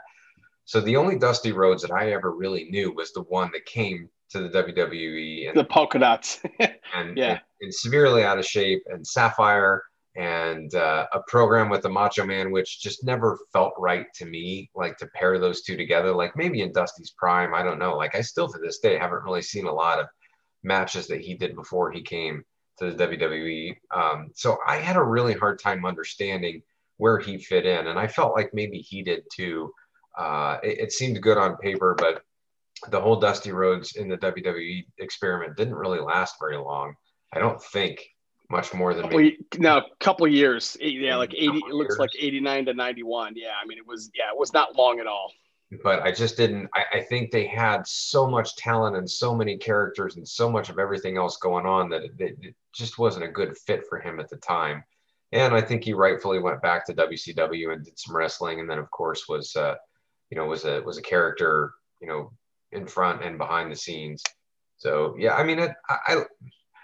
So 0.65 0.81
the 0.81 0.97
only 0.97 1.17
Dusty 1.17 1.51
Rhodes 1.51 1.81
that 1.83 1.91
I 1.91 2.11
ever 2.11 2.35
really 2.35 2.65
knew 2.69 2.91
was 2.93 3.13
the 3.13 3.21
one 3.23 3.51
that 3.53 3.65
came 3.65 4.09
to 4.31 4.41
the 4.41 4.49
WWE 4.49 5.49
and 5.49 5.57
the 5.57 5.63
polka 5.63 5.99
dots, 5.99 6.41
and 6.59 7.15
yeah, 7.15 7.29
and, 7.29 7.41
and 7.61 7.73
severely 7.73 8.23
out 8.23 8.39
of 8.39 8.45
shape 8.45 8.83
and 8.87 9.05
Sapphire 9.05 9.83
and 10.17 10.73
uh, 10.73 11.05
a 11.13 11.21
program 11.27 11.69
with 11.69 11.83
the 11.83 11.89
Macho 11.89 12.25
Man, 12.25 12.51
which 12.51 12.81
just 12.81 13.03
never 13.03 13.37
felt 13.53 13.73
right 13.77 14.07
to 14.15 14.25
me. 14.25 14.69
Like 14.75 14.97
to 14.97 15.07
pair 15.07 15.37
those 15.37 15.61
two 15.61 15.77
together, 15.77 16.11
like 16.11 16.35
maybe 16.35 16.61
in 16.61 16.71
Dusty's 16.73 17.11
prime, 17.11 17.53
I 17.53 17.61
don't 17.61 17.77
know. 17.77 17.95
Like 17.95 18.15
I 18.15 18.21
still 18.21 18.47
to 18.47 18.57
this 18.57 18.79
day 18.79 18.97
haven't 18.97 19.23
really 19.23 19.43
seen 19.43 19.67
a 19.67 19.73
lot 19.73 19.99
of 19.99 20.07
matches 20.63 21.07
that 21.07 21.21
he 21.21 21.35
did 21.35 21.55
before 21.55 21.91
he 21.91 22.01
came 22.01 22.43
to 22.79 22.91
the 22.91 23.07
WWE. 23.07 23.77
Um, 23.95 24.31
so 24.33 24.57
I 24.67 24.77
had 24.77 24.97
a 24.97 25.03
really 25.03 25.33
hard 25.33 25.59
time 25.59 25.85
understanding 25.85 26.63
where 26.97 27.19
he 27.19 27.37
fit 27.37 27.67
in, 27.67 27.85
and 27.85 27.99
I 27.99 28.07
felt 28.07 28.35
like 28.35 28.49
maybe 28.55 28.79
he 28.79 29.03
did 29.03 29.21
too. 29.31 29.71
Uh, 30.17 30.57
it, 30.63 30.79
it 30.79 30.91
seemed 30.91 31.21
good 31.21 31.37
on 31.37 31.57
paper, 31.57 31.95
but 31.95 32.23
the 32.89 32.99
whole 32.99 33.19
Dusty 33.19 33.51
Rhodes 33.51 33.95
in 33.95 34.07
the 34.07 34.17
WWE 34.17 34.85
experiment 34.97 35.57
didn't 35.57 35.75
really 35.75 35.99
last 35.99 36.35
very 36.39 36.57
long. 36.57 36.95
I 37.33 37.39
don't 37.39 37.61
think 37.61 38.03
much 38.49 38.73
more 38.73 38.93
than 38.93 39.09
me. 39.09 39.37
No, 39.57 39.77
a 39.77 39.83
couple 39.99 40.27
years. 40.27 40.77
Yeah, 40.79 41.17
like 41.17 41.33
80, 41.33 41.47
it 41.47 41.73
looks 41.73 41.97
like 41.97 42.11
89 42.17 42.65
to 42.65 42.73
91. 42.73 43.33
Yeah, 43.35 43.49
I 43.61 43.65
mean, 43.65 43.77
it 43.77 43.85
was, 43.85 44.09
yeah, 44.15 44.29
it 44.31 44.37
was 44.37 44.53
not 44.53 44.75
long 44.75 44.99
at 44.99 45.07
all. 45.07 45.31
But 45.83 46.01
I 46.01 46.13
just 46.13 46.37
didn't, 46.37 46.69
I, 46.73 46.99
I 46.99 47.01
think 47.01 47.29
they 47.29 47.45
had 47.45 47.85
so 47.85 48.25
much 48.25 48.55
talent 48.55 48.95
and 48.95 49.09
so 49.09 49.35
many 49.35 49.57
characters 49.57 50.15
and 50.15 50.25
so 50.25 50.49
much 50.49 50.69
of 50.69 50.79
everything 50.79 51.17
else 51.17 51.37
going 51.37 51.65
on 51.65 51.89
that 51.89 52.03
it, 52.03 52.13
it 52.19 52.55
just 52.73 52.97
wasn't 52.97 53.25
a 53.25 53.29
good 53.29 53.57
fit 53.57 53.85
for 53.89 53.99
him 53.99 54.19
at 54.21 54.29
the 54.29 54.37
time. 54.37 54.83
And 55.33 55.53
I 55.53 55.59
think 55.59 55.83
he 55.83 55.91
rightfully 55.91 56.39
went 56.39 56.61
back 56.61 56.85
to 56.85 56.93
WCW 56.93 57.73
and 57.73 57.83
did 57.83 57.99
some 57.99 58.15
wrestling. 58.15 58.61
And 58.61 58.69
then, 58.69 58.77
of 58.77 58.89
course, 58.91 59.27
was, 59.27 59.53
uh, 59.57 59.75
you 60.29 60.37
know, 60.37 60.45
was 60.45 60.63
a, 60.63 60.79
was 60.81 60.97
a 60.97 61.01
character, 61.01 61.73
you 62.01 62.07
know, 62.07 62.31
in 62.71 62.87
front 62.87 63.21
and 63.21 63.37
behind 63.37 63.69
the 63.69 63.75
scenes. 63.75 64.23
So, 64.77 65.15
yeah, 65.19 65.35
I 65.35 65.43
mean, 65.43 65.59
it, 65.59 65.71
I, 65.89 66.23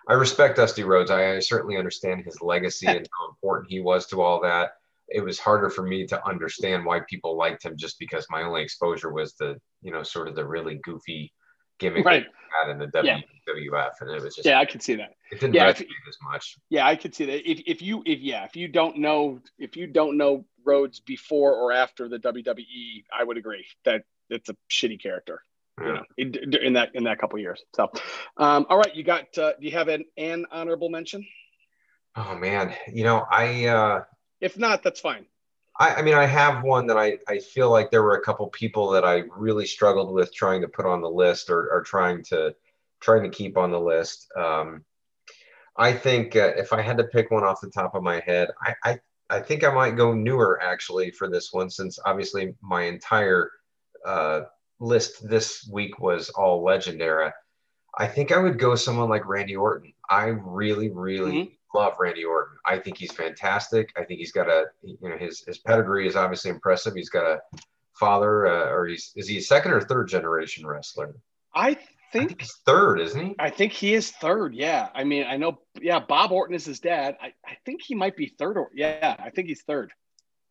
I 0.08 0.14
respect 0.14 0.58
Dusty 0.58 0.84
Rhodes. 0.84 1.12
I, 1.12 1.36
I 1.36 1.39
certainly 1.39 1.78
understand 1.78 2.26
his 2.26 2.41
legacy 2.41 2.88
and 2.88 3.08
how 3.18 3.30
important 3.30 3.72
he 3.72 3.80
was 3.80 4.08
to 4.08 4.22
all 4.22 4.41
that. 4.41 4.72
It 5.10 5.22
was 5.22 5.39
harder 5.39 5.70
for 5.70 5.84
me 5.84 6.08
to 6.08 6.28
understand 6.28 6.86
why 6.86 7.01
people 7.10 7.38
liked 7.38 7.64
him 7.64 7.78
just 7.78 7.99
because 7.99 8.26
my 8.30 8.43
only 8.43 8.64
exposure 8.64 9.12
was 9.12 9.34
the, 9.36 9.60
you 9.82 9.91
know, 9.91 10.04
sort 10.04 10.28
of 10.28 10.36
the 10.36 10.45
really 10.45 10.80
goofy 10.84 11.32
gimmick 11.80 12.06
right. 12.06 12.26
had 12.62 12.72
in 12.72 12.80
the 12.80 12.88
WWF, 12.88 13.04
yeah. 13.04 13.89
and 14.01 14.10
it 14.10 14.22
was 14.22 14.36
just 14.36 14.45
yeah, 14.45 14.60
I 14.60 14.66
could 14.66 14.82
see 14.82 14.95
that. 14.95 15.12
It 15.32 15.39
didn't 15.39 15.56
yeah, 15.56 15.72
resonate 15.72 15.88
as 16.08 16.18
much. 16.24 16.58
Yeah, 16.70 16.88
I 16.88 16.95
could 16.95 17.14
see 17.14 17.26
that. 17.26 17.49
If 17.49 17.62
if 17.66 17.82
you 17.82 18.04
if 18.06 18.22
yeah, 18.22 18.45
if 18.45 18.56
you 18.56 18.68
don't 18.68 18.97
know 18.97 19.39
if 19.58 19.76
you 19.76 19.88
don't 19.88 20.18
know 20.18 20.45
Rhodes 20.66 20.99
before 20.99 21.54
or 21.54 21.72
after 21.72 22.08
the 22.08 22.20
WWE, 22.20 23.04
I 23.18 23.24
would 23.24 23.38
agree 23.38 23.66
that 23.86 24.04
it's 24.30 24.49
a 24.49 24.56
shitty 24.72 25.01
character 25.01 25.41
yeah. 25.80 25.88
you 25.88 25.93
know, 25.93 26.03
in, 26.17 26.53
in, 26.61 26.74
that 26.74 26.91
in 26.93 27.03
that 27.05 27.19
couple 27.19 27.39
years. 27.39 27.63
So, 27.76 27.91
um, 28.38 28.65
all 28.69 28.78
right, 28.78 28.95
you 28.95 29.03
got. 29.03 29.38
Uh, 29.38 29.53
do 29.59 29.65
you 29.65 29.71
have 29.71 29.88
an, 29.88 30.05
an 30.17 30.45
honorable 30.51 30.89
mention? 30.89 31.26
Oh 32.15 32.36
man, 32.36 32.74
you 32.91 33.03
know 33.03 33.26
I. 33.30 33.65
Uh, 33.65 34.03
if 34.41 34.57
not, 34.57 34.84
that's 34.84 34.99
fine. 34.99 35.26
I, 35.80 35.95
I 35.95 36.01
mean, 36.01 36.13
I 36.13 36.26
have 36.26 36.63
one 36.63 36.88
that 36.88 36.97
I, 36.97 37.17
I 37.28 37.39
feel 37.39 37.71
like 37.71 37.89
there 37.89 38.03
were 38.03 38.15
a 38.15 38.21
couple 38.21 38.47
people 38.49 38.91
that 38.91 39.03
I 39.03 39.24
really 39.36 39.65
struggled 39.65 40.13
with 40.13 40.34
trying 40.34 40.61
to 40.61 40.67
put 40.67 40.86
on 40.86 41.01
the 41.01 41.09
list 41.09 41.49
or, 41.49 41.71
or 41.71 41.82
trying 41.82 42.24
to 42.26 42.55
trying 42.99 43.24
to 43.24 43.30
keep 43.30 43.57
on 43.57 43.71
the 43.71 43.80
list. 43.80 44.28
Um, 44.38 44.84
I 45.76 45.93
think 45.93 46.36
uh, 46.36 46.51
if 46.55 46.71
I 46.74 46.82
had 46.82 46.97
to 46.99 47.05
pick 47.05 47.32
one 47.32 47.43
off 47.43 47.61
the 47.61 47.69
top 47.69 47.95
of 47.95 48.03
my 48.03 48.19
head, 48.19 48.49
I, 48.61 48.76
I 48.84 48.99
I 49.30 49.39
think 49.39 49.63
I 49.63 49.74
might 49.74 49.97
go 49.97 50.13
newer 50.13 50.61
actually 50.61 51.09
for 51.11 51.28
this 51.28 51.51
one, 51.51 51.69
since 51.69 51.97
obviously 52.05 52.53
my 52.61 52.84
entire 52.84 53.49
uh, 54.05 54.41
list 54.84 55.27
this 55.27 55.67
week 55.71 55.99
was 55.99 56.29
all 56.29 56.63
legend 56.63 57.01
era, 57.01 57.34
I 57.97 58.07
think 58.07 58.31
I 58.31 58.38
would 58.38 58.59
go 58.59 58.75
someone 58.75 59.09
like 59.09 59.27
Randy 59.27 59.55
Orton. 59.55 59.93
I 60.09 60.25
really, 60.25 60.89
really 60.89 61.57
love 61.73 61.93
Randy 61.99 62.23
Orton. 62.23 62.57
I 62.65 62.77
think 62.77 62.97
he's 62.97 63.11
fantastic. 63.11 63.91
I 63.97 64.03
think 64.03 64.19
he's 64.19 64.31
got 64.31 64.47
a 64.47 64.65
you 64.81 65.09
know 65.09 65.17
his 65.17 65.43
his 65.45 65.59
pedigree 65.59 66.07
is 66.07 66.15
obviously 66.15 66.51
impressive. 66.51 66.93
He's 66.95 67.09
got 67.09 67.25
a 67.25 67.39
father, 67.93 68.47
uh, 68.47 68.69
or 68.71 68.86
he's 68.88 69.11
is 69.15 69.27
he 69.27 69.38
a 69.38 69.41
second 69.41 69.71
or 69.71 69.81
third 69.81 70.07
generation 70.07 70.65
wrestler? 70.65 71.15
I 71.55 71.75
think, 71.75 72.25
I 72.25 72.27
think 72.27 72.41
he's 72.41 72.55
third, 72.65 72.99
isn't 72.99 73.25
he? 73.25 73.36
I 73.39 73.49
think 73.49 73.73
he 73.73 73.93
is 73.93 74.11
third. 74.11 74.53
Yeah. 74.55 74.89
I 74.93 75.03
mean, 75.03 75.25
I 75.27 75.38
know. 75.38 75.59
Yeah, 75.79 75.99
Bob 75.99 76.31
Orton 76.31 76.55
is 76.55 76.65
his 76.65 76.79
dad. 76.79 77.17
I, 77.21 77.34
I 77.45 77.57
think 77.65 77.81
he 77.84 77.95
might 77.95 78.17
be 78.17 78.34
third. 78.39 78.57
Or 78.57 78.69
yeah, 78.73 79.15
I 79.19 79.29
think 79.29 79.47
he's 79.47 79.61
third. 79.63 79.91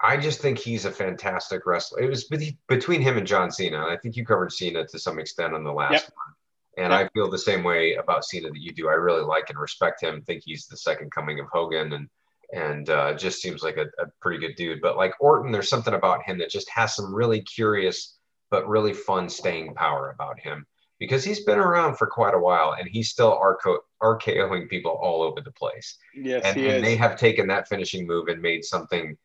I 0.03 0.17
just 0.17 0.41
think 0.41 0.59
he's 0.59 0.85
a 0.85 0.91
fantastic 0.91 1.65
wrestler. 1.65 2.01
It 2.01 2.11
was 2.11 2.29
between 2.69 3.01
him 3.01 3.17
and 3.17 3.27
John 3.27 3.53
Cena, 3.53 3.83
and 3.83 3.91
I 3.91 3.97
think 3.97 4.17
you 4.17 4.27
covered 4.27 4.53
Cena 4.53 4.85
to 4.87 4.99
some 4.99 5.21
extent 5.21 5.55
on 5.55 5.63
the 5.63 5.73
last 5.73 5.93
yep. 5.93 6.03
one. 6.03 6.85
And 6.85 6.93
yep. 6.93 7.01
I 7.01 7.09
feel 7.15 7.31
the 7.31 7.39
same 7.39 7.63
way 7.63 7.95
about 7.95 8.25
Cena 8.25 8.51
that 8.51 8.61
you 8.61 8.73
do. 8.73 8.89
I 8.89 8.95
really 8.95 9.23
like 9.23 9.49
and 9.51 9.59
respect 9.59 10.03
him. 10.03 10.23
Think 10.23 10.43
he's 10.45 10.67
the 10.67 10.77
second 10.77 11.13
coming 11.13 11.39
of 11.39 11.47
Hogan, 11.53 11.93
and 11.93 12.09
and 12.53 12.91
uh, 12.91 13.15
just 13.15 13.41
seems 13.41 13.63
like 13.63 13.77
a, 13.77 13.87
a 14.03 14.07
pretty 14.21 14.39
good 14.39 14.57
dude. 14.57 14.83
But 14.83 14.97
like 14.97 15.15
Orton, 15.21 15.53
there's 15.53 15.71
something 15.71 15.95
about 15.95 16.23
him 16.25 16.39
that 16.39 16.51
just 16.51 16.69
has 16.71 16.97
some 16.97 17.15
really 17.15 17.41
curious 17.41 18.19
but 18.51 18.69
really 18.69 18.93
fun 18.93 19.29
staying 19.29 19.75
power 19.75 20.11
about 20.11 20.39
him 20.39 20.67
because 20.99 21.25
he's 21.25 21.45
been 21.45 21.59
around 21.59 21.97
for 21.97 22.07
quite 22.07 22.35
a 22.35 22.39
while 22.39 22.77
and 22.79 22.87
he's 22.87 23.09
still 23.09 23.41
RKO, 23.41 23.79
RKOing 24.03 24.69
people 24.69 24.93
all 24.93 25.23
over 25.23 25.41
the 25.41 25.51
place. 25.53 25.97
Yes, 26.15 26.43
and, 26.45 26.61
and 26.61 26.85
they 26.85 26.97
have 26.97 27.17
taken 27.17 27.47
that 27.49 27.67
finishing 27.67 28.07
move 28.07 28.29
and 28.29 28.43
made 28.43 28.65
something 28.65 29.17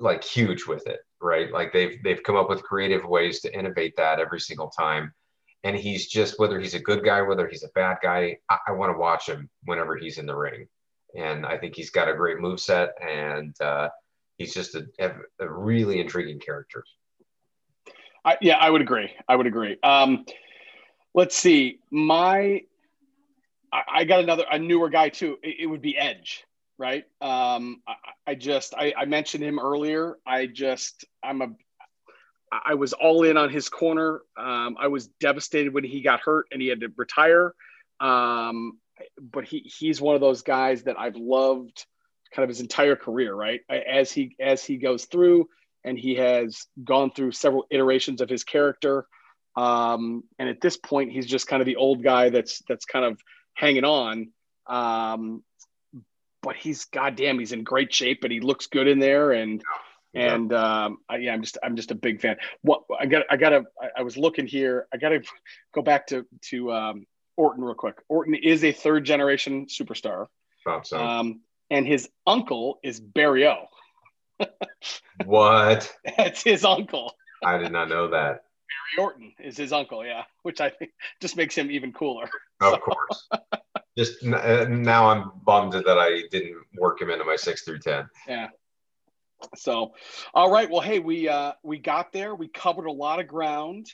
like 0.00 0.24
huge 0.24 0.66
with 0.66 0.86
it, 0.86 1.00
right? 1.20 1.52
Like 1.52 1.72
they've 1.72 2.02
they've 2.02 2.22
come 2.22 2.36
up 2.36 2.48
with 2.48 2.62
creative 2.62 3.04
ways 3.04 3.40
to 3.40 3.56
innovate 3.56 3.94
that 3.96 4.18
every 4.18 4.40
single 4.40 4.68
time. 4.68 5.12
And 5.62 5.76
he's 5.76 6.06
just 6.06 6.38
whether 6.38 6.58
he's 6.58 6.74
a 6.74 6.80
good 6.80 7.04
guy, 7.04 7.20
whether 7.22 7.46
he's 7.46 7.64
a 7.64 7.70
bad 7.74 7.98
guy, 8.02 8.38
I, 8.48 8.58
I 8.68 8.72
want 8.72 8.92
to 8.92 8.98
watch 8.98 9.26
him 9.26 9.50
whenever 9.64 9.96
he's 9.96 10.18
in 10.18 10.26
the 10.26 10.34
ring. 10.34 10.66
And 11.14 11.44
I 11.44 11.58
think 11.58 11.76
he's 11.76 11.90
got 11.90 12.08
a 12.08 12.14
great 12.14 12.38
move 12.38 12.60
set, 12.60 12.90
and 13.02 13.54
uh, 13.60 13.90
he's 14.38 14.54
just 14.54 14.76
a, 14.76 14.86
a, 15.00 15.50
really 15.50 16.00
intriguing 16.00 16.38
character. 16.38 16.84
I, 18.24 18.38
yeah, 18.40 18.56
I 18.58 18.70
would 18.70 18.80
agree. 18.80 19.10
I 19.28 19.34
would 19.34 19.48
agree. 19.48 19.76
Um, 19.82 20.24
let's 21.14 21.36
see. 21.36 21.80
My, 21.90 22.62
I, 23.72 23.82
I, 23.92 24.04
got 24.04 24.20
another 24.20 24.44
a 24.48 24.58
newer 24.58 24.88
guy 24.88 25.08
too. 25.08 25.36
It, 25.42 25.56
it 25.62 25.66
would 25.66 25.82
be 25.82 25.98
Edge 25.98 26.44
right? 26.80 27.04
Um, 27.20 27.82
I, 27.86 27.94
I 28.28 28.34
just 28.34 28.74
I, 28.74 28.94
I, 28.96 29.04
mentioned 29.04 29.44
him 29.44 29.58
earlier. 29.58 30.16
I 30.26 30.46
just 30.46 31.04
I'm 31.22 31.42
a 31.42 31.48
I 32.50 32.74
was 32.74 32.94
all 32.94 33.22
in 33.22 33.36
on 33.36 33.50
his 33.50 33.68
corner. 33.68 34.22
Um, 34.36 34.76
I 34.80 34.88
was 34.88 35.08
devastated 35.20 35.74
when 35.74 35.84
he 35.84 36.00
got 36.00 36.20
hurt 36.20 36.46
and 36.50 36.60
he 36.60 36.68
had 36.68 36.80
to 36.80 36.90
retire. 36.96 37.54
Um, 38.00 38.78
but 39.20 39.44
he 39.44 39.58
he's 39.78 40.00
one 40.00 40.14
of 40.14 40.22
those 40.22 40.40
guys 40.40 40.84
that 40.84 40.98
I've 40.98 41.16
loved 41.16 41.84
kind 42.34 42.44
of 42.44 42.48
his 42.48 42.60
entire 42.60 42.96
career, 42.96 43.34
right? 43.34 43.60
As 43.68 44.10
he 44.10 44.34
as 44.40 44.64
he 44.64 44.78
goes 44.78 45.04
through 45.04 45.48
and 45.84 45.98
he 45.98 46.14
has 46.14 46.66
gone 46.82 47.10
through 47.10 47.32
several 47.32 47.66
iterations 47.70 48.22
of 48.22 48.30
his 48.30 48.42
character. 48.42 49.06
Um, 49.54 50.24
and 50.38 50.48
at 50.48 50.62
this 50.62 50.78
point, 50.78 51.12
he's 51.12 51.26
just 51.26 51.46
kind 51.46 51.60
of 51.60 51.66
the 51.66 51.76
old 51.76 52.02
guy 52.02 52.30
that's 52.30 52.62
that's 52.66 52.86
kind 52.86 53.04
of 53.04 53.20
hanging 53.54 53.84
on. 53.84 54.30
Um, 54.66 55.42
but 56.42 56.56
he's 56.56 56.86
goddamn, 56.86 57.38
he's 57.38 57.52
in 57.52 57.64
great 57.64 57.92
shape 57.92 58.24
and 58.24 58.32
he 58.32 58.40
looks 58.40 58.66
good 58.66 58.88
in 58.88 58.98
there. 58.98 59.32
And 59.32 59.62
yeah. 60.12 60.34
and 60.34 60.52
um, 60.52 60.98
I, 61.08 61.16
yeah, 61.16 61.32
I'm 61.32 61.42
just 61.42 61.58
I'm 61.62 61.76
just 61.76 61.90
a 61.90 61.94
big 61.94 62.20
fan. 62.20 62.36
What 62.62 62.82
I 62.98 63.06
got 63.06 63.24
I 63.30 63.36
got 63.36 63.50
to 63.50 63.64
I 63.96 64.02
was 64.02 64.16
looking 64.16 64.46
here. 64.46 64.86
I 64.92 64.96
got 64.96 65.10
to 65.10 65.22
go 65.74 65.82
back 65.82 66.08
to 66.08 66.26
to 66.46 66.72
um, 66.72 67.06
Orton 67.36 67.64
real 67.64 67.74
quick. 67.74 67.96
Orton 68.08 68.34
is 68.34 68.64
a 68.64 68.72
third 68.72 69.04
generation 69.04 69.66
superstar. 69.66 70.26
Thought 70.64 70.86
so. 70.86 70.98
Um, 70.98 71.40
and 71.70 71.86
his 71.86 72.08
uncle 72.26 72.80
is 72.82 73.00
Barry 73.00 73.46
O. 73.46 73.66
what? 75.24 75.92
That's 76.16 76.42
his 76.42 76.64
uncle. 76.64 77.14
I 77.44 77.58
did 77.58 77.72
not 77.72 77.88
know 77.88 78.08
that. 78.08 78.44
Barry 78.96 79.06
Orton 79.06 79.32
is 79.38 79.56
his 79.56 79.72
uncle, 79.72 80.04
yeah, 80.04 80.24
which 80.42 80.60
I 80.60 80.70
think 80.70 80.90
just 81.20 81.36
makes 81.36 81.56
him 81.56 81.70
even 81.70 81.92
cooler. 81.92 82.28
Of 82.60 82.74
so. 82.74 82.78
course 82.78 83.28
just 83.96 84.24
uh, 84.24 84.66
now 84.68 85.10
I'm 85.10 85.32
bummed 85.44 85.72
that 85.72 85.98
I 85.98 86.22
didn't 86.30 86.56
work 86.76 87.00
him 87.00 87.10
into 87.10 87.24
my 87.24 87.36
six 87.36 87.62
through 87.62 87.80
ten. 87.80 88.08
Yeah. 88.28 88.48
So, 89.56 89.94
all 90.34 90.50
right. 90.50 90.70
Well, 90.70 90.82
hey, 90.82 90.98
we 90.98 91.28
uh, 91.28 91.52
we 91.62 91.78
got 91.78 92.12
there. 92.12 92.34
We 92.34 92.48
covered 92.48 92.86
a 92.86 92.92
lot 92.92 93.20
of 93.20 93.26
ground. 93.26 93.86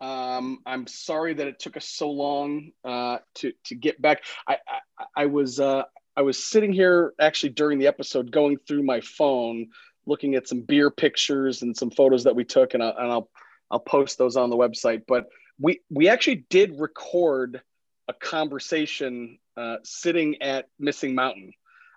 Um, 0.00 0.58
I'm 0.66 0.86
sorry 0.86 1.34
that 1.34 1.46
it 1.46 1.58
took 1.58 1.76
us 1.76 1.88
so 1.88 2.10
long 2.10 2.70
uh, 2.84 3.18
to 3.36 3.52
to 3.66 3.74
get 3.74 4.00
back. 4.00 4.22
I 4.48 4.58
I, 4.98 5.04
I 5.16 5.26
was 5.26 5.60
uh, 5.60 5.84
I 6.16 6.22
was 6.22 6.42
sitting 6.42 6.72
here 6.72 7.14
actually 7.20 7.50
during 7.50 7.78
the 7.78 7.86
episode 7.86 8.30
going 8.30 8.58
through 8.66 8.82
my 8.82 9.00
phone, 9.00 9.68
looking 10.06 10.34
at 10.34 10.48
some 10.48 10.62
beer 10.62 10.90
pictures 10.90 11.62
and 11.62 11.76
some 11.76 11.90
photos 11.90 12.24
that 12.24 12.36
we 12.36 12.44
took, 12.44 12.74
and, 12.74 12.82
I, 12.82 12.90
and 12.90 13.12
I'll 13.12 13.30
I'll 13.70 13.80
post 13.80 14.18
those 14.18 14.36
on 14.36 14.50
the 14.50 14.56
website. 14.56 15.02
But 15.06 15.26
we 15.58 15.80
we 15.90 16.08
actually 16.08 16.46
did 16.50 16.78
record 16.78 17.62
a 18.08 18.12
conversation 18.14 19.38
uh, 19.56 19.76
sitting 19.82 20.40
at 20.42 20.68
Missing 20.78 21.14
Mountain. 21.14 21.52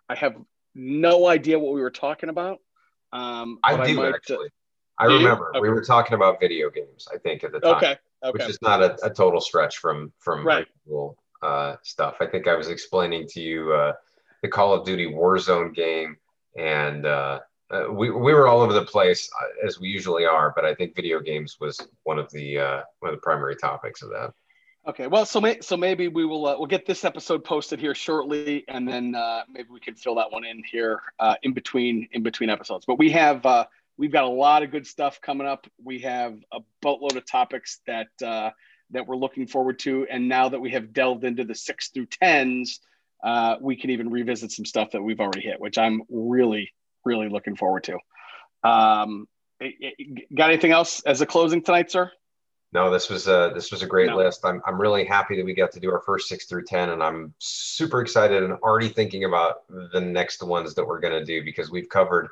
I 0.10 0.16
have 0.16 0.36
no 0.76 1.28
idea 1.28 1.60
what 1.60 1.74
we 1.74 1.82
were 1.82 1.91
talking 1.91 2.30
about. 2.30 2.60
Um, 3.12 3.60
I 3.64 3.86
do 3.86 3.93
I 3.93 3.93
might, 3.93 4.14
uh, 4.14 4.16
actually. 4.16 4.49
I 4.99 5.05
remember 5.05 5.49
okay. 5.49 5.60
we 5.60 5.70
were 5.70 5.84
talking 5.84 6.16
about 6.16 6.39
video 6.39 6.70
games. 6.70 7.08
I 7.14 7.18
think 7.18 7.43
at 7.43 7.51
the 7.51 7.60
time, 7.60 7.76
okay, 7.76 7.97
okay. 8.24 8.32
which 8.32 8.49
is 8.49 8.58
not 8.62 8.82
a, 8.82 8.97
a 9.03 9.10
total 9.10 9.39
stretch 9.39 9.78
from 9.78 10.12
from 10.20 10.45
right. 10.45 10.68
uh, 11.41 11.76
stuff. 11.84 12.16
I 12.20 12.26
think 12.26 12.47
I 12.47 12.55
was 12.55 12.70
explaining 12.70 13.28
to 13.30 13.41
you 13.41 13.74
uh, 13.74 13.93
the 14.41 14.47
Call 14.47 14.74
of 14.74 14.86
Duty 14.86 15.08
Warzone 15.08 15.74
game, 15.76 16.18
and 16.58 17.05
uh, 17.05 17.39
uh, 17.70 17.86
we 17.91 18.10
we 18.10 18.34
were 18.34 18.47
all 18.47 18.62
over 18.62 18.74
the 18.74 18.86
place 18.86 19.30
uh, 19.39 19.68
as 19.68 19.80
we 19.80 19.88
usually 19.88 20.26
are. 20.26 20.51
But 20.55 20.66
I 20.66 20.74
think 20.74 20.95
video 20.95 21.20
games 21.20 21.58
was 21.60 21.80
one 22.03 22.18
of 22.18 22.32
the 22.32 22.58
one 22.99 23.14
of 23.14 23.16
the 23.16 23.22
primary 23.22 23.55
topics 23.55 24.01
of 24.01 24.10
that. 24.10 24.34
Okay, 24.88 25.08
well, 25.08 25.26
so 25.26 25.42
may, 25.42 25.60
so 25.60 25.76
maybe 25.76 26.08
we 26.08 26.24
will 26.24 26.46
uh, 26.48 26.56
we'll 26.58 26.66
get 26.66 26.86
this 26.86 27.04
episode 27.04 27.44
posted 27.44 27.78
here 27.78 27.94
shortly, 27.94 28.64
and 28.70 28.88
then 28.88 29.16
uh, 29.16 29.42
maybe 29.52 29.68
we 29.70 29.82
can 29.82 29.96
fill 29.96 30.16
that 30.16 30.32
one 30.32 30.46
in 30.46 30.64
here 30.64 31.02
uh, 31.20 31.36
in 31.44 31.52
between 31.52 32.08
in 32.14 32.24
between 32.24 32.50
episodes. 32.50 32.86
But 32.86 32.98
we 32.98 33.12
have 33.12 33.46
uh, 33.46 33.66
we've 33.98 34.14
got 34.14 34.24
a 34.24 34.30
lot 34.30 34.64
of 34.64 34.72
good 34.72 34.88
stuff 34.88 35.20
coming 35.20 35.46
up. 35.46 35.68
We 35.84 36.00
have 36.00 36.40
a 36.54 36.60
boatload 36.82 37.18
of 37.18 37.26
topics 37.26 37.82
that 37.86 38.08
uh, 38.26 38.52
that 38.92 39.08
we're 39.08 39.18
looking 39.18 39.46
forward 39.46 39.80
to, 39.80 40.08
and 40.10 40.30
now 40.30 40.48
that 40.48 40.60
we 40.60 40.72
have 40.72 40.94
delved 40.94 41.26
into 41.26 41.44
the 41.44 41.56
six 41.56 41.90
through 41.90 42.06
tens, 42.06 42.80
uh, 43.22 43.58
we 43.60 43.76
can 43.76 43.90
even 43.90 44.10
revisit 44.10 44.54
some 44.54 44.64
stuff 44.64 44.92
that 44.92 45.02
we've 45.02 45.20
already 45.20 45.42
hit, 45.42 45.60
which 45.60 45.78
I'm 45.78 46.04
really 46.10 46.72
really 47.04 47.28
looking 47.28 47.58
forward 47.58 47.84
to. 47.84 47.98
Um, 48.64 49.28
got 50.34 50.50
anything 50.50 50.72
else 50.72 51.02
as 51.02 51.20
a 51.20 51.26
closing 51.26 51.62
tonight, 51.62 51.92
sir? 51.92 52.10
No, 52.74 52.91
this 52.91 53.09
was 53.09 53.28
a 53.28 53.51
this 53.53 53.72
was 53.72 53.82
a 53.82 53.88
great 53.88 54.07
no. 54.09 54.18
list. 54.18 54.43
I'm 54.43 54.61
I'm 54.65 54.80
really 54.80 55.05
happy 55.05 55.38
that 55.38 55.45
we 55.45 55.53
got 55.53 55.72
to 55.72 55.80
do 55.80 55.91
our 55.91 56.01
first 56.01 56.28
six 56.28 56.45
through 56.45 56.65
ten, 56.65 56.89
and 56.89 57.01
I'm 57.01 57.34
super 57.39 58.01
excited 58.01 58.43
and 58.43 58.53
already 58.53 58.89
thinking 58.89 59.24
about 59.24 59.63
the 59.93 60.01
next 60.01 60.43
ones 60.43 60.75
that 60.75 60.86
we're 60.86 61.00
gonna 61.00 61.24
do 61.24 61.43
because 61.43 61.71
we've 61.71 61.89
covered. 61.89 62.28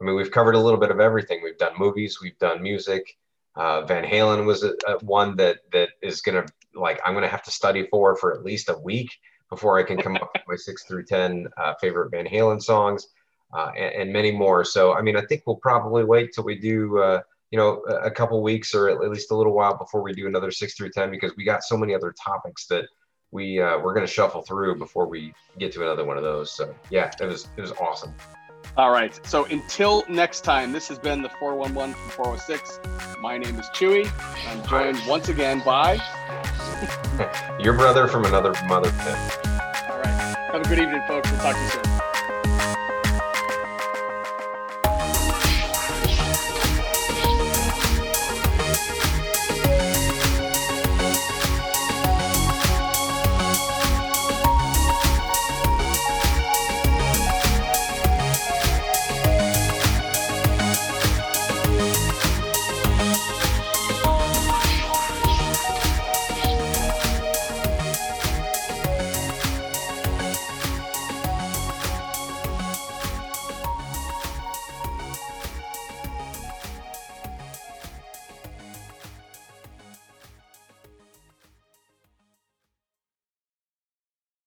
I 0.00 0.04
mean, 0.04 0.16
we've 0.16 0.30
covered 0.30 0.54
a 0.54 0.60
little 0.60 0.80
bit 0.80 0.90
of 0.90 1.00
everything. 1.00 1.40
We've 1.42 1.58
done 1.58 1.74
movies, 1.78 2.18
we've 2.22 2.38
done 2.38 2.62
music. 2.62 3.16
Uh, 3.56 3.82
Van 3.82 4.04
Halen 4.04 4.46
was 4.46 4.64
a, 4.64 4.74
a 4.88 4.98
one 5.04 5.36
that 5.36 5.58
that 5.72 5.90
is 6.02 6.22
gonna 6.22 6.46
like 6.74 7.00
I'm 7.04 7.14
gonna 7.14 7.28
have 7.28 7.42
to 7.44 7.50
study 7.50 7.86
for 7.90 8.16
for 8.16 8.32
at 8.32 8.42
least 8.42 8.70
a 8.70 8.78
week 8.78 9.10
before 9.50 9.78
I 9.78 9.82
can 9.82 9.98
come 9.98 10.16
up 10.16 10.30
with 10.34 10.42
my 10.48 10.56
six 10.56 10.84
through 10.84 11.04
ten 11.04 11.46
uh, 11.58 11.74
favorite 11.78 12.10
Van 12.10 12.26
Halen 12.26 12.62
songs, 12.62 13.08
uh, 13.52 13.70
and, 13.76 13.94
and, 13.94 14.12
many 14.12 14.32
more. 14.32 14.64
So 14.64 14.94
I 14.94 15.02
mean, 15.02 15.16
I 15.16 15.24
think 15.26 15.42
we'll 15.46 15.56
probably 15.56 16.04
wait 16.04 16.32
till 16.32 16.44
we 16.44 16.58
do 16.58 16.98
uh, 16.98 17.20
you 17.50 17.58
know 17.58 17.82
a 18.02 18.10
couple 18.10 18.42
weeks 18.42 18.74
or 18.74 18.88
at 18.88 19.10
least 19.10 19.30
a 19.30 19.36
little 19.36 19.54
while 19.54 19.76
before 19.76 20.02
we 20.02 20.12
do 20.12 20.26
another 20.26 20.50
six 20.50 20.74
through 20.74 20.90
ten 20.90 21.10
because 21.10 21.32
we 21.36 21.44
got 21.44 21.62
so 21.62 21.76
many 21.76 21.94
other 21.94 22.14
topics 22.24 22.66
that 22.66 22.86
we 23.30 23.60
uh, 23.60 23.78
we're 23.78 23.94
going 23.94 24.06
to 24.06 24.12
shuffle 24.12 24.42
through 24.42 24.78
before 24.78 25.06
we 25.06 25.34
get 25.58 25.72
to 25.72 25.82
another 25.82 26.04
one 26.04 26.16
of 26.16 26.22
those. 26.22 26.52
So 26.52 26.74
yeah, 26.90 27.10
it 27.20 27.26
was 27.26 27.48
it 27.56 27.60
was 27.60 27.72
awesome. 27.72 28.14
All 28.76 28.90
right. 28.90 29.18
So 29.26 29.44
until 29.46 30.04
next 30.08 30.40
time, 30.40 30.72
this 30.72 30.88
has 30.88 30.98
been 30.98 31.22
the 31.22 31.28
411 31.28 31.94
from 31.94 32.10
406. 32.10 32.80
My 33.20 33.38
name 33.38 33.58
is 33.58 33.66
Chewie. 33.66 34.10
I'm 34.48 34.66
joined 34.66 35.00
once 35.06 35.28
again 35.28 35.62
by 35.64 36.00
your 37.60 37.74
brother 37.74 38.08
from 38.08 38.24
another 38.24 38.52
mother 38.66 38.90
Pip. 38.90 39.18
All 39.90 39.98
right. 39.98 40.36
Have 40.52 40.62
a 40.62 40.68
good 40.68 40.78
evening, 40.78 41.02
folks. 41.06 41.30
We'll 41.30 41.40
talk 41.40 41.54
to 41.54 41.62
you 41.62 41.68
soon. 41.68 41.93